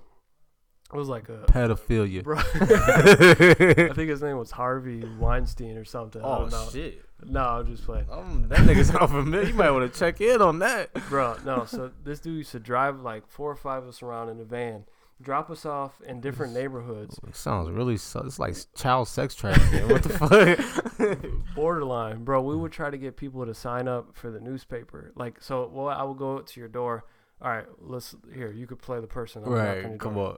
It 0.94 0.96
was 0.98 1.10
like 1.10 1.28
a 1.28 1.40
pedophilia. 1.48 2.24
bro. 2.24 2.38
I 2.92 3.94
think 3.94 4.10
his 4.10 4.22
name 4.22 4.38
was 4.38 4.52
Harvey 4.52 5.04
Weinstein 5.20 5.78
or 5.78 5.84
something. 5.86 6.22
I 6.22 6.26
oh 6.26 6.40
don't 6.42 6.52
know. 6.52 6.70
shit! 6.72 7.04
No, 7.26 7.42
I'm 7.42 7.68
just 7.68 7.84
playing. 7.84 8.06
Um, 8.10 8.46
that 8.48 8.60
nigga's 8.60 8.94
not 8.94 9.10
familiar. 9.10 9.48
You 9.50 9.54
might 9.54 9.72
want 9.72 9.92
to 9.92 10.00
check 10.00 10.22
in 10.22 10.42
on 10.42 10.60
that. 10.60 10.94
Bro, 11.10 11.38
no. 11.46 11.66
So 11.66 11.92
this 12.04 12.20
dude 12.22 12.38
used 12.38 12.52
to 12.52 12.60
drive 12.60 13.02
like 13.02 13.28
four 13.28 13.52
or 13.52 13.56
five 13.58 13.84
of 13.84 13.90
us 13.90 14.02
around 14.02 14.30
in 14.30 14.40
a 14.40 14.46
van, 14.46 14.86
drop 15.22 15.50
us 15.50 15.66
off 15.66 16.00
in 16.02 16.22
different 16.22 16.54
neighborhoods, 16.54 17.20
It 17.28 17.36
sounds 17.36 17.70
really. 17.70 17.98
su- 17.98 18.20
It's 18.20 18.40
like 18.40 18.56
child 18.76 19.08
sex 19.08 19.34
trafficking. 19.36 19.90
what 19.90 20.04
the 20.04 20.10
fuck? 21.30 21.56
borderline. 21.56 22.24
Bro, 22.24 22.44
we 22.44 22.56
would 22.56 22.72
try 22.72 22.90
to 22.90 22.98
get 22.98 23.18
people 23.18 23.46
to 23.46 23.54
sign 23.54 23.88
up 23.88 24.16
for 24.16 24.30
the 24.32 24.40
newspaper. 24.40 25.12
Like, 25.16 25.42
so, 25.42 25.70
well, 25.74 25.88
I 25.90 26.04
would 26.04 26.18
go 26.18 26.40
to 26.40 26.60
your 26.60 26.70
door. 26.70 27.06
All 27.42 27.50
right, 27.52 27.66
let's 27.80 28.16
here. 28.34 28.52
You 28.52 28.66
could 28.68 28.80
play 28.80 29.00
the 29.00 29.08
person. 29.08 29.44
I'm 29.46 29.52
right? 29.52 30.00
Come 30.00 30.18
on. 30.18 30.38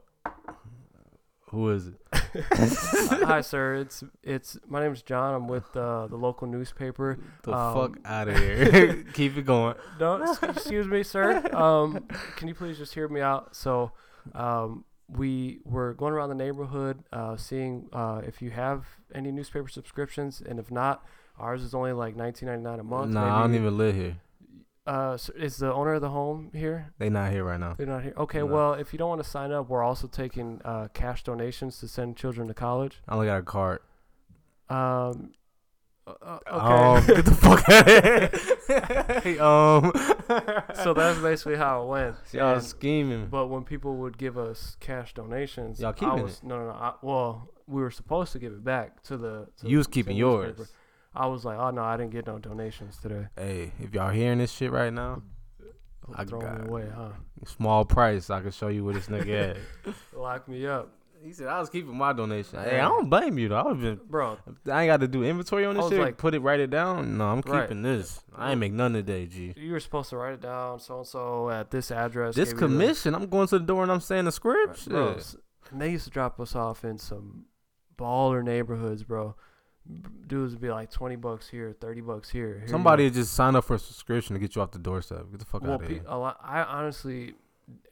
Who 1.50 1.70
is 1.70 1.88
it? 1.88 1.94
Hi, 3.24 3.40
sir. 3.40 3.74
It's 3.74 4.04
it's 4.22 4.56
my 4.68 4.80
name's 4.80 5.02
John. 5.02 5.34
I'm 5.34 5.48
with 5.48 5.64
uh, 5.76 6.06
the 6.06 6.14
local 6.16 6.46
newspaper. 6.46 7.18
The 7.42 7.52
Um, 7.52 7.74
fuck 7.74 7.98
out 8.04 8.28
of 8.28 8.36
here. 8.38 9.04
Keep 9.14 9.36
it 9.38 9.46
going. 9.46 9.74
Don't 9.98 10.22
excuse 10.44 10.86
me, 10.86 11.02
sir. 11.02 11.38
Um, 11.52 12.06
can 12.36 12.46
you 12.46 12.54
please 12.54 12.78
just 12.78 12.94
hear 12.94 13.08
me 13.08 13.20
out? 13.20 13.56
So, 13.56 13.90
um, 14.34 14.84
we 15.08 15.60
were 15.64 15.94
going 15.94 16.12
around 16.12 16.28
the 16.28 16.34
neighborhood, 16.36 17.02
uh, 17.12 17.36
seeing 17.36 17.88
uh, 17.92 18.22
if 18.26 18.40
you 18.40 18.50
have 18.50 18.84
any 19.14 19.32
newspaper 19.32 19.68
subscriptions, 19.68 20.40
and 20.40 20.58
if 20.58 20.70
not, 20.70 21.04
Ours 21.38 21.62
is 21.62 21.72
only 21.74 21.92
like 21.92 22.16
nineteen 22.16 22.48
ninety 22.48 22.62
nine 22.64 22.80
a 22.80 22.84
month. 22.84 23.12
Nah, 23.12 23.38
I 23.38 23.42
don't 23.42 23.54
even 23.54 23.78
live 23.78 23.94
here. 23.94 24.16
Uh, 24.86 25.16
so 25.16 25.32
is 25.36 25.56
the 25.56 25.72
owner 25.72 25.94
of 25.94 26.00
the 26.00 26.10
home 26.10 26.50
here? 26.52 26.92
They 26.98 27.08
not 27.08 27.32
here 27.32 27.44
right 27.44 27.60
now. 27.60 27.74
They're 27.78 27.86
not 27.86 28.02
here. 28.02 28.12
Okay, 28.16 28.38
No. 28.38 28.46
well, 28.46 28.72
if 28.74 28.92
you 28.92 28.98
don't 28.98 29.08
want 29.08 29.22
to 29.22 29.28
sign 29.28 29.52
up, 29.52 29.68
we're 29.68 29.82
also 29.82 30.06
taking 30.06 30.60
uh, 30.64 30.88
cash 30.92 31.22
donations 31.22 31.78
to 31.80 31.88
send 31.88 32.16
children 32.16 32.46
to 32.48 32.54
college. 32.54 33.00
I 33.08 33.14
only 33.14 33.26
got 33.26 33.38
a 33.38 33.42
card. 33.42 33.80
Um, 34.68 35.32
uh, 36.06 36.12
uh, 36.22 36.38
Um, 36.50 36.96
okay. 37.04 37.14
get 37.16 37.24
the 37.24 37.34
fuck 37.34 37.68
out 37.68 37.88
of 39.16 39.24
here. 39.24 39.42
um. 39.42 39.92
so 40.82 40.94
that's 40.94 41.18
basically 41.20 41.56
how 41.56 41.82
it 41.82 41.86
went. 41.88 42.16
y'all 42.32 42.54
And- 42.54 42.62
scheming. 42.62 43.26
but 43.26 43.46
when 43.48 43.64
people 43.64 43.96
would 43.96 44.16
give 44.18 44.36
us 44.38 44.76
cash 44.80 45.14
donations, 45.14 45.80
Y'all 45.80 45.90
I 45.90 45.92
keeping 45.92 46.22
was 46.22 46.42
no, 46.42 46.58
no, 46.58 46.66
no. 46.66 46.72
I, 46.72 46.94
well, 47.02 47.48
we 47.66 47.82
were 47.82 47.90
supposed 47.90 48.32
to 48.32 48.38
give 48.38 48.52
it 48.52 48.64
back 48.64 49.02
to 49.04 49.16
the. 49.16 49.46
To 49.60 49.68
You 49.68 49.78
was 49.78 49.86
the 49.86 49.92
keeping 49.92 50.16
newspaper. 50.18 50.56
yours. 50.58 50.72
I 51.14 51.26
was 51.26 51.44
like, 51.44 51.58
oh 51.58 51.70
no, 51.70 51.82
I 51.82 51.96
didn't 51.96 52.12
get 52.12 52.26
no 52.26 52.38
donations 52.38 52.96
today. 52.98 53.26
Hey, 53.36 53.72
if 53.80 53.92
y'all 53.92 54.10
hearing 54.10 54.38
this 54.38 54.52
shit 54.52 54.70
right 54.70 54.92
now, 54.92 55.22
I 56.14 56.24
Throw 56.24 56.40
got 56.40 56.60
it. 56.60 56.68
away, 56.68 56.88
huh? 56.94 57.10
small 57.46 57.84
price, 57.84 58.30
I 58.30 58.40
can 58.42 58.50
show 58.52 58.68
you 58.68 58.84
where 58.84 58.94
this 58.94 59.06
nigga 59.08 59.50
at. 59.50 59.56
Lock 60.16 60.48
me 60.48 60.66
up, 60.66 60.92
He 61.22 61.32
said 61.32 61.48
I 61.48 61.60
was 61.60 61.68
keeping 61.68 61.96
my 61.96 62.12
donation. 62.12 62.58
Hey, 62.62 62.80
I 62.80 62.88
don't 62.88 63.10
blame 63.10 63.36
you 63.38 63.48
though. 63.48 63.56
I 63.56 63.62
would 63.66 63.80
been. 63.80 64.00
bro. 64.08 64.38
I 64.70 64.82
ain't 64.84 64.88
got 64.88 65.00
to 65.00 65.08
do 65.08 65.22
inventory 65.22 65.66
on 65.66 65.76
this 65.76 65.88
shit. 65.88 66.00
like- 66.00 66.16
put 66.16 66.34
it, 66.34 66.40
write 66.40 66.60
it 66.60 66.70
down. 66.70 67.18
No, 67.18 67.26
I'm 67.28 67.42
Right. 67.46 67.62
keeping 67.68 67.82
this. 67.82 68.22
I 68.34 68.52
ain't 68.52 68.60
make 68.60 68.72
none 68.72 68.94
today, 68.94 69.26
G. 69.26 69.52
You 69.56 69.72
were 69.72 69.80
supposed 69.80 70.10
to 70.10 70.16
write 70.16 70.34
it 70.34 70.40
down, 70.40 70.80
so 70.80 70.98
and 70.98 71.06
so 71.06 71.50
at 71.50 71.70
this 71.70 71.90
address. 71.90 72.34
This 72.36 72.52
gave 72.52 72.62
you 72.62 72.68
the- 72.68 72.74
commission, 72.74 73.14
I'm 73.14 73.26
going 73.28 73.48
to 73.48 73.58
the 73.58 73.64
door 73.64 73.82
and 73.82 73.92
I'm 73.92 74.00
saying 74.00 74.24
the 74.24 74.32
script. 74.32 74.88
bro. 74.88 75.16
Shit. 75.18 75.36
And 75.70 75.80
they 75.80 75.90
used 75.90 76.04
to 76.04 76.10
drop 76.10 76.40
us 76.40 76.56
off 76.56 76.84
in 76.84 76.96
some 76.98 77.44
baller 77.98 78.42
neighborhoods, 78.42 79.02
bro. 79.04 79.34
Dudes 80.26 80.52
would 80.54 80.60
be 80.62 80.70
like 80.70 80.90
twenty 80.90 81.16
bucks 81.16 81.48
here, 81.48 81.74
thirty 81.80 82.00
bucks 82.00 82.30
here. 82.30 82.58
Here 82.60 82.68
Somebody 82.68 83.04
would 83.04 83.14
just 83.14 83.34
sign 83.34 83.56
up 83.56 83.64
for 83.64 83.74
a 83.74 83.78
subscription 83.78 84.34
to 84.34 84.40
get 84.40 84.54
you 84.54 84.62
off 84.62 84.70
the 84.70 84.78
doorstep. 84.78 85.26
Get 85.30 85.40
the 85.40 85.46
fuck 85.46 85.62
well, 85.62 85.72
out 85.72 85.82
of 85.82 85.88
here. 85.88 86.02
a 86.06 86.16
lot, 86.18 86.38
I 86.42 86.62
honestly, 86.62 87.34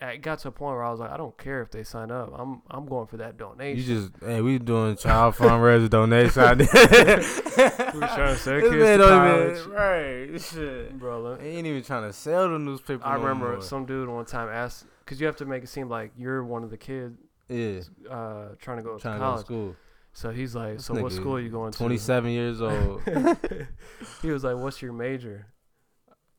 it 0.00 0.22
got 0.22 0.38
to 0.40 0.48
a 0.48 0.50
point 0.50 0.74
where 0.76 0.84
I 0.84 0.90
was 0.90 1.00
like, 1.00 1.10
I 1.10 1.16
don't 1.16 1.36
care 1.38 1.60
if 1.62 1.70
they 1.70 1.82
sign 1.84 2.10
up. 2.10 2.32
I'm 2.36 2.62
I'm 2.70 2.86
going 2.86 3.06
for 3.06 3.16
that 3.18 3.36
donation. 3.36 3.78
You 3.78 3.84
just 4.00 4.12
hey, 4.22 4.40
we 4.40 4.58
doing 4.58 4.96
child 4.96 5.34
fundraiser 5.34 5.88
donation. 5.90 6.42
I 6.42 6.54
did. 6.54 6.68
we 6.68 8.00
trying 8.00 8.34
to 8.34 8.36
send 8.36 8.62
kids 8.62 8.74
to 8.74 8.96
don't 8.98 9.26
even- 9.26 9.64
college, 9.64 9.66
right? 9.66 10.40
Shit. 10.40 10.98
bro. 10.98 11.20
look, 11.22 11.40
They 11.40 11.50
ain't 11.56 11.66
even 11.66 11.82
trying 11.82 12.04
to 12.04 12.12
sell 12.12 12.48
the 12.50 12.58
newspaper. 12.58 13.04
I 13.04 13.16
no 13.16 13.22
remember 13.22 13.52
more. 13.52 13.62
some 13.62 13.86
dude 13.86 14.08
one 14.08 14.24
time 14.24 14.48
asked, 14.48 14.86
because 15.04 15.20
you 15.20 15.26
have 15.26 15.36
to 15.36 15.44
make 15.46 15.62
it 15.64 15.68
seem 15.68 15.88
like 15.88 16.12
you're 16.16 16.44
one 16.44 16.62
of 16.64 16.70
the 16.70 16.76
kids 16.76 17.18
Yeah, 17.48 17.80
uh, 18.10 18.48
trying 18.60 18.76
to 18.78 18.82
go 18.82 18.98
trying 18.98 18.98
to 18.98 18.98
to 18.98 19.02
go 19.02 19.14
to 19.18 19.18
college. 19.18 19.44
school. 19.46 19.76
So 20.12 20.30
he's 20.30 20.54
like, 20.54 20.76
This 20.78 20.86
so 20.86 20.94
what 21.00 21.12
school 21.12 21.34
are 21.36 21.40
you 21.40 21.50
going 21.50 21.70
to? 21.72 21.78
27 21.78 22.30
years 22.30 22.60
old. 22.60 23.02
he 24.22 24.30
was 24.30 24.42
like, 24.42 24.56
"What's 24.56 24.82
your 24.82 24.92
major?" 24.92 25.46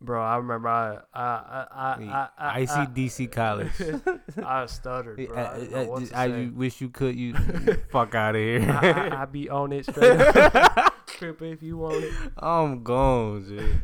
Bro, 0.01 0.23
I 0.23 0.37
remember 0.37 0.69
I 0.69 0.97
I 1.13 1.21
I 1.23 1.67
I 1.71 2.29
I, 2.37 2.55
I, 2.55 2.65
ICDC 2.65 3.31
college. 3.33 3.71
I, 4.37 4.61
I 4.61 4.65
stuttered, 4.67 5.27
bro. 5.27 5.37
I, 5.37 5.59
didn't 5.59 5.71
know 5.71 6.07
I, 6.13 6.49
wish 6.53 6.79
you 6.79 6.89
could. 6.89 7.15
You 7.15 7.33
fuck 7.91 8.15
out 8.15 8.35
of 8.35 8.41
here. 8.41 8.61
I, 8.71 8.91
I, 8.91 9.21
I 9.23 9.25
be 9.25 9.49
on 9.49 9.73
it 9.73 9.85
straight 9.85 10.21
up. 10.21 11.05
Trip 11.07 11.41
if 11.41 11.61
you 11.61 11.77
want 11.77 12.05
it. 12.05 12.13
I'm 12.37 12.81
gone, 12.81 13.43
dude. 13.43 13.83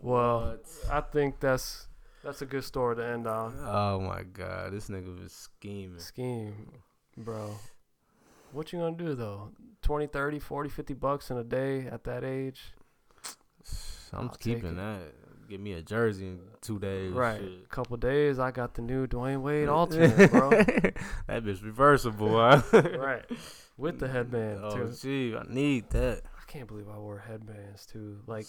Well, 0.00 0.56
I 0.88 1.00
think 1.00 1.40
that's 1.40 1.88
that's 2.22 2.42
a 2.42 2.46
good 2.46 2.62
story 2.62 2.94
to 2.96 3.04
end 3.04 3.26
on. 3.26 3.54
Oh 3.66 4.00
my 4.00 4.22
god, 4.22 4.72
this 4.72 4.88
nigga 4.88 5.20
was 5.20 5.32
scheming. 5.32 5.98
Scheme, 5.98 6.70
bro. 7.16 7.56
What 8.52 8.72
you 8.72 8.78
gonna 8.78 8.96
do 8.96 9.16
though? 9.16 9.50
20, 9.82 10.06
30, 10.06 10.38
40, 10.38 10.68
50 10.68 10.94
bucks 10.94 11.30
in 11.30 11.38
a 11.38 11.44
day 11.44 11.86
at 11.86 12.04
that 12.04 12.22
age? 12.22 12.72
I'm 14.12 14.28
I'll 14.28 14.36
keeping 14.36 14.76
that. 14.76 15.14
Give 15.50 15.60
me 15.60 15.72
a 15.72 15.82
jersey 15.82 16.28
in 16.28 16.38
two 16.60 16.78
days. 16.78 17.12
Right. 17.12 17.40
shit. 17.40 17.68
Couple 17.68 17.96
days, 17.96 18.38
I 18.38 18.52
got 18.52 18.74
the 18.74 18.82
new 18.82 19.08
Dwyane 19.08 19.42
Wade 19.42 19.68
alternate, 19.78 20.30
bro. 20.30 20.50
that 21.26 21.44
bitch 21.44 21.64
reversible. 21.64 22.30
Huh? 22.38 22.62
right. 22.98 23.24
With 23.76 23.98
the 23.98 24.06
headband 24.06 24.60
Oh, 24.62 24.70
too. 24.86 24.94
gee, 25.02 25.36
I 25.36 25.42
need 25.52 25.90
that. 25.90 26.22
I 26.38 26.50
can't 26.52 26.68
believe 26.68 26.88
I 26.88 26.96
wore 26.98 27.18
headbands 27.18 27.84
too. 27.84 28.18
Like, 28.28 28.46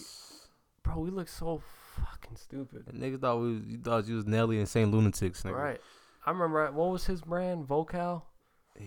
bro, 0.83 0.99
we 0.99 1.09
look 1.09 1.27
so 1.27 1.63
fucking 1.95 2.35
stupid. 2.37 2.85
Niggas 2.93 3.19
thought 3.21 3.37
we, 3.41 3.49
you 3.65 3.79
thought 3.83 4.07
you 4.07 4.17
was 4.17 4.27
Nelly 4.27 4.59
and 4.59 4.69
Saint 4.69 4.91
Lunatics. 4.91 5.41
Nigga. 5.41 5.53
Right. 5.57 5.81
I 6.23 6.29
remember 6.29 6.71
what 6.71 6.91
was 6.91 7.05
his 7.07 7.21
brand? 7.21 7.67
Vokal. 7.67 8.21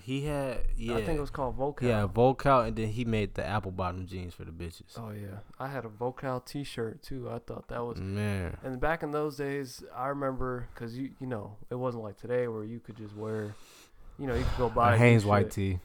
He 0.02 0.24
had 0.24 0.60
yeah. 0.76 0.94
I 0.94 1.04
think 1.04 1.18
it 1.18 1.20
was 1.20 1.30
called 1.30 1.58
Vokal. 1.58 1.82
Yeah, 1.82 2.06
Vokal, 2.06 2.68
and 2.68 2.76
then 2.76 2.88
he 2.88 3.04
made 3.04 3.34
the 3.34 3.46
apple 3.46 3.70
bottom 3.70 4.06
jeans 4.06 4.34
for 4.34 4.44
the 4.44 4.52
bitches. 4.52 4.98
Oh 4.98 5.10
yeah. 5.10 5.38
I 5.58 5.68
had 5.68 5.84
a 5.84 5.88
Vokal 5.88 6.44
T-shirt 6.44 7.02
too. 7.02 7.28
I 7.30 7.38
thought 7.38 7.68
that 7.68 7.84
was. 7.84 7.98
Man, 7.98 8.56
And 8.62 8.80
back 8.80 9.02
in 9.02 9.10
those 9.10 9.36
days, 9.36 9.82
I 9.94 10.08
remember 10.08 10.68
because 10.74 10.96
you 10.96 11.10
you 11.20 11.26
know 11.26 11.56
it 11.70 11.76
wasn't 11.76 12.04
like 12.04 12.18
today 12.18 12.48
where 12.48 12.64
you 12.64 12.80
could 12.80 12.96
just 12.96 13.14
wear, 13.16 13.54
you 14.18 14.26
know, 14.26 14.34
you 14.34 14.44
could 14.44 14.58
go 14.58 14.68
buy 14.68 14.94
a 14.94 14.98
Hanes 14.98 15.24
white 15.24 15.50
tee. 15.50 15.78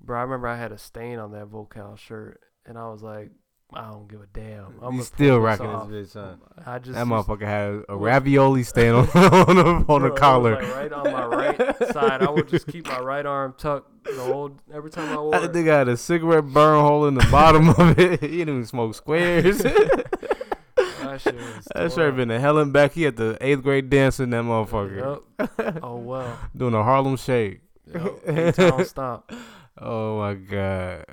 Bro, 0.00 0.18
I 0.18 0.22
remember 0.22 0.48
I 0.48 0.56
had 0.56 0.72
a 0.72 0.78
stain 0.78 1.18
on 1.18 1.32
that 1.32 1.46
Vokal 1.46 1.98
shirt, 1.98 2.40
and 2.66 2.78
I 2.78 2.88
was 2.88 3.02
like, 3.02 3.30
I 3.76 3.90
don't 3.90 4.08
give 4.08 4.20
a 4.22 4.26
damn. 4.32 4.66
I'm 4.82 4.92
gonna 4.92 5.02
still 5.04 5.38
rocking 5.40 5.66
off. 5.66 5.88
this 5.90 6.14
bitch, 6.14 6.20
huh? 6.20 6.34
I 6.66 6.78
just 6.78 6.94
That 6.94 7.06
motherfucker 7.06 7.42
had 7.46 7.82
a 7.88 7.96
ravioli 7.96 8.62
stain 8.64 8.92
on 8.94 9.08
on 9.14 9.56
the, 9.56 9.84
on 9.92 10.02
the 10.02 10.10
collar. 10.10 10.54
like, 10.62 10.74
right 10.74 10.92
on 10.92 11.12
my 11.12 11.24
right 11.26 11.92
side. 11.92 12.22
I 12.22 12.30
would 12.30 12.48
just 12.48 12.66
keep 12.66 12.86
my 12.86 13.00
right 13.00 13.24
arm 13.26 13.54
tucked 13.58 13.90
the 14.04 14.20
whole 14.22 14.52
every 14.72 14.90
time 14.90 15.16
I 15.16 15.20
wore 15.20 15.32
That 15.32 15.44
it. 15.44 15.52
nigga 15.52 15.66
had 15.78 15.88
a 15.88 15.96
cigarette 15.96 16.44
burn 16.46 16.80
hole 16.80 17.06
in 17.06 17.14
the 17.14 17.26
bottom 17.30 17.68
of 17.70 17.98
it. 17.98 18.20
He 18.20 18.28
didn't 18.38 18.48
even 18.54 18.66
smoke 18.66 18.94
squares. 18.94 19.58
That 19.58 21.20
shit 21.20 21.34
was 21.36 21.68
that 21.74 21.92
should 21.92 22.04
have 22.06 22.16
been 22.16 22.30
a 22.30 22.40
Helen 22.40 22.72
back. 22.72 22.92
He 22.92 23.02
had 23.02 23.16
the 23.16 23.36
eighth 23.40 23.62
grade 23.62 23.88
dance 23.90 24.18
in 24.20 24.30
that 24.30 24.42
motherfucker. 24.42 24.96
Yup. 25.38 25.82
Oh 25.82 25.96
well. 25.96 26.38
Doing 26.56 26.74
a 26.74 26.82
Harlem 26.82 27.16
Shake. 27.16 27.60
Yup. 27.92 28.26
A-Town 28.26 28.84
Stomp. 28.84 29.32
Oh 29.78 30.18
my 30.18 30.34
god. 30.34 31.04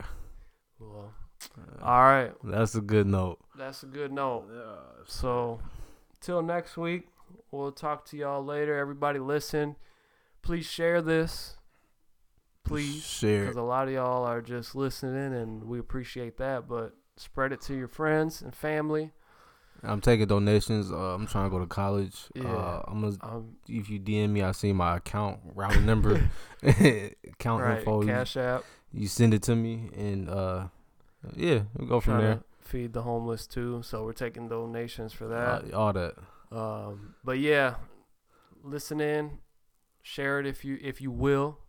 Well, 1.79 1.89
all 1.89 2.01
right. 2.01 2.31
That's 2.43 2.75
a 2.75 2.81
good 2.81 3.07
note. 3.07 3.39
That's 3.57 3.83
a 3.83 3.87
good 3.87 4.11
note. 4.11 4.45
So, 5.07 5.59
till 6.19 6.41
next 6.41 6.77
week, 6.77 7.07
we'll 7.51 7.71
talk 7.71 8.05
to 8.05 8.17
y'all 8.17 8.43
later. 8.43 8.77
Everybody, 8.77 9.19
listen. 9.19 9.75
Please 10.41 10.65
share 10.65 11.01
this. 11.01 11.57
Please. 12.63 13.03
share. 13.03 13.41
Because 13.41 13.57
a 13.57 13.61
lot 13.61 13.87
of 13.87 13.93
y'all 13.93 14.23
are 14.23 14.41
just 14.41 14.75
listening, 14.75 15.33
and 15.33 15.63
we 15.65 15.79
appreciate 15.79 16.37
that. 16.37 16.67
But 16.67 16.95
spread 17.17 17.51
it 17.51 17.61
to 17.61 17.75
your 17.75 17.87
friends 17.87 18.41
and 18.41 18.55
family. 18.55 19.11
I'm 19.83 19.99
taking 19.99 20.27
donations. 20.27 20.91
Uh, 20.91 20.95
I'm 21.15 21.25
trying 21.25 21.45
to 21.45 21.49
go 21.49 21.59
to 21.59 21.65
college. 21.65 22.25
Yeah. 22.35 22.43
Uh, 22.47 22.83
I'm 22.87 23.01
gonna. 23.01 23.15
Um, 23.21 23.55
If 23.67 23.89
you 23.89 23.99
DM 23.99 24.29
me, 24.29 24.43
I 24.43 24.51
see 24.51 24.73
my 24.73 24.97
account 24.97 25.39
routing 25.55 25.85
number, 25.87 26.29
account 26.63 27.63
right, 27.63 27.79
info. 27.79 28.01
You- 28.01 28.07
Cash 28.07 28.37
App. 28.37 28.63
You 28.93 29.07
send 29.07 29.33
it 29.33 29.41
to 29.43 29.55
me, 29.55 29.89
and 29.95 30.29
uh, 30.29 30.67
yeah, 31.35 31.61
we'll 31.77 31.87
go 31.87 31.99
from 31.99 32.19
there. 32.19 32.39
feed 32.61 32.93
the 32.93 33.01
homeless 33.01 33.47
too. 33.47 33.81
So 33.83 34.03
we're 34.05 34.13
taking 34.13 34.47
donations 34.47 35.13
for 35.13 35.27
that. 35.27 35.73
Uh, 35.73 35.77
all 35.77 35.93
that. 35.93 36.15
Um, 36.51 37.15
but 37.23 37.39
yeah, 37.39 37.75
listen 38.63 38.99
in, 39.01 39.39
share 40.01 40.39
it 40.39 40.45
if 40.45 40.65
you 40.65 40.77
if 40.81 41.01
you 41.01 41.11
will, 41.11 41.59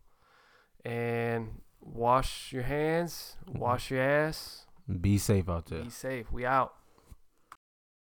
and 0.84 1.60
wash 1.80 2.52
your 2.52 2.62
hands, 2.62 3.36
wash 3.46 3.90
your 3.90 4.02
ass. 4.02 4.66
Be 5.00 5.18
safe 5.18 5.48
out 5.48 5.66
there. 5.66 5.82
Be 5.82 5.90
safe. 5.90 6.32
We 6.32 6.44
out. 6.44 6.74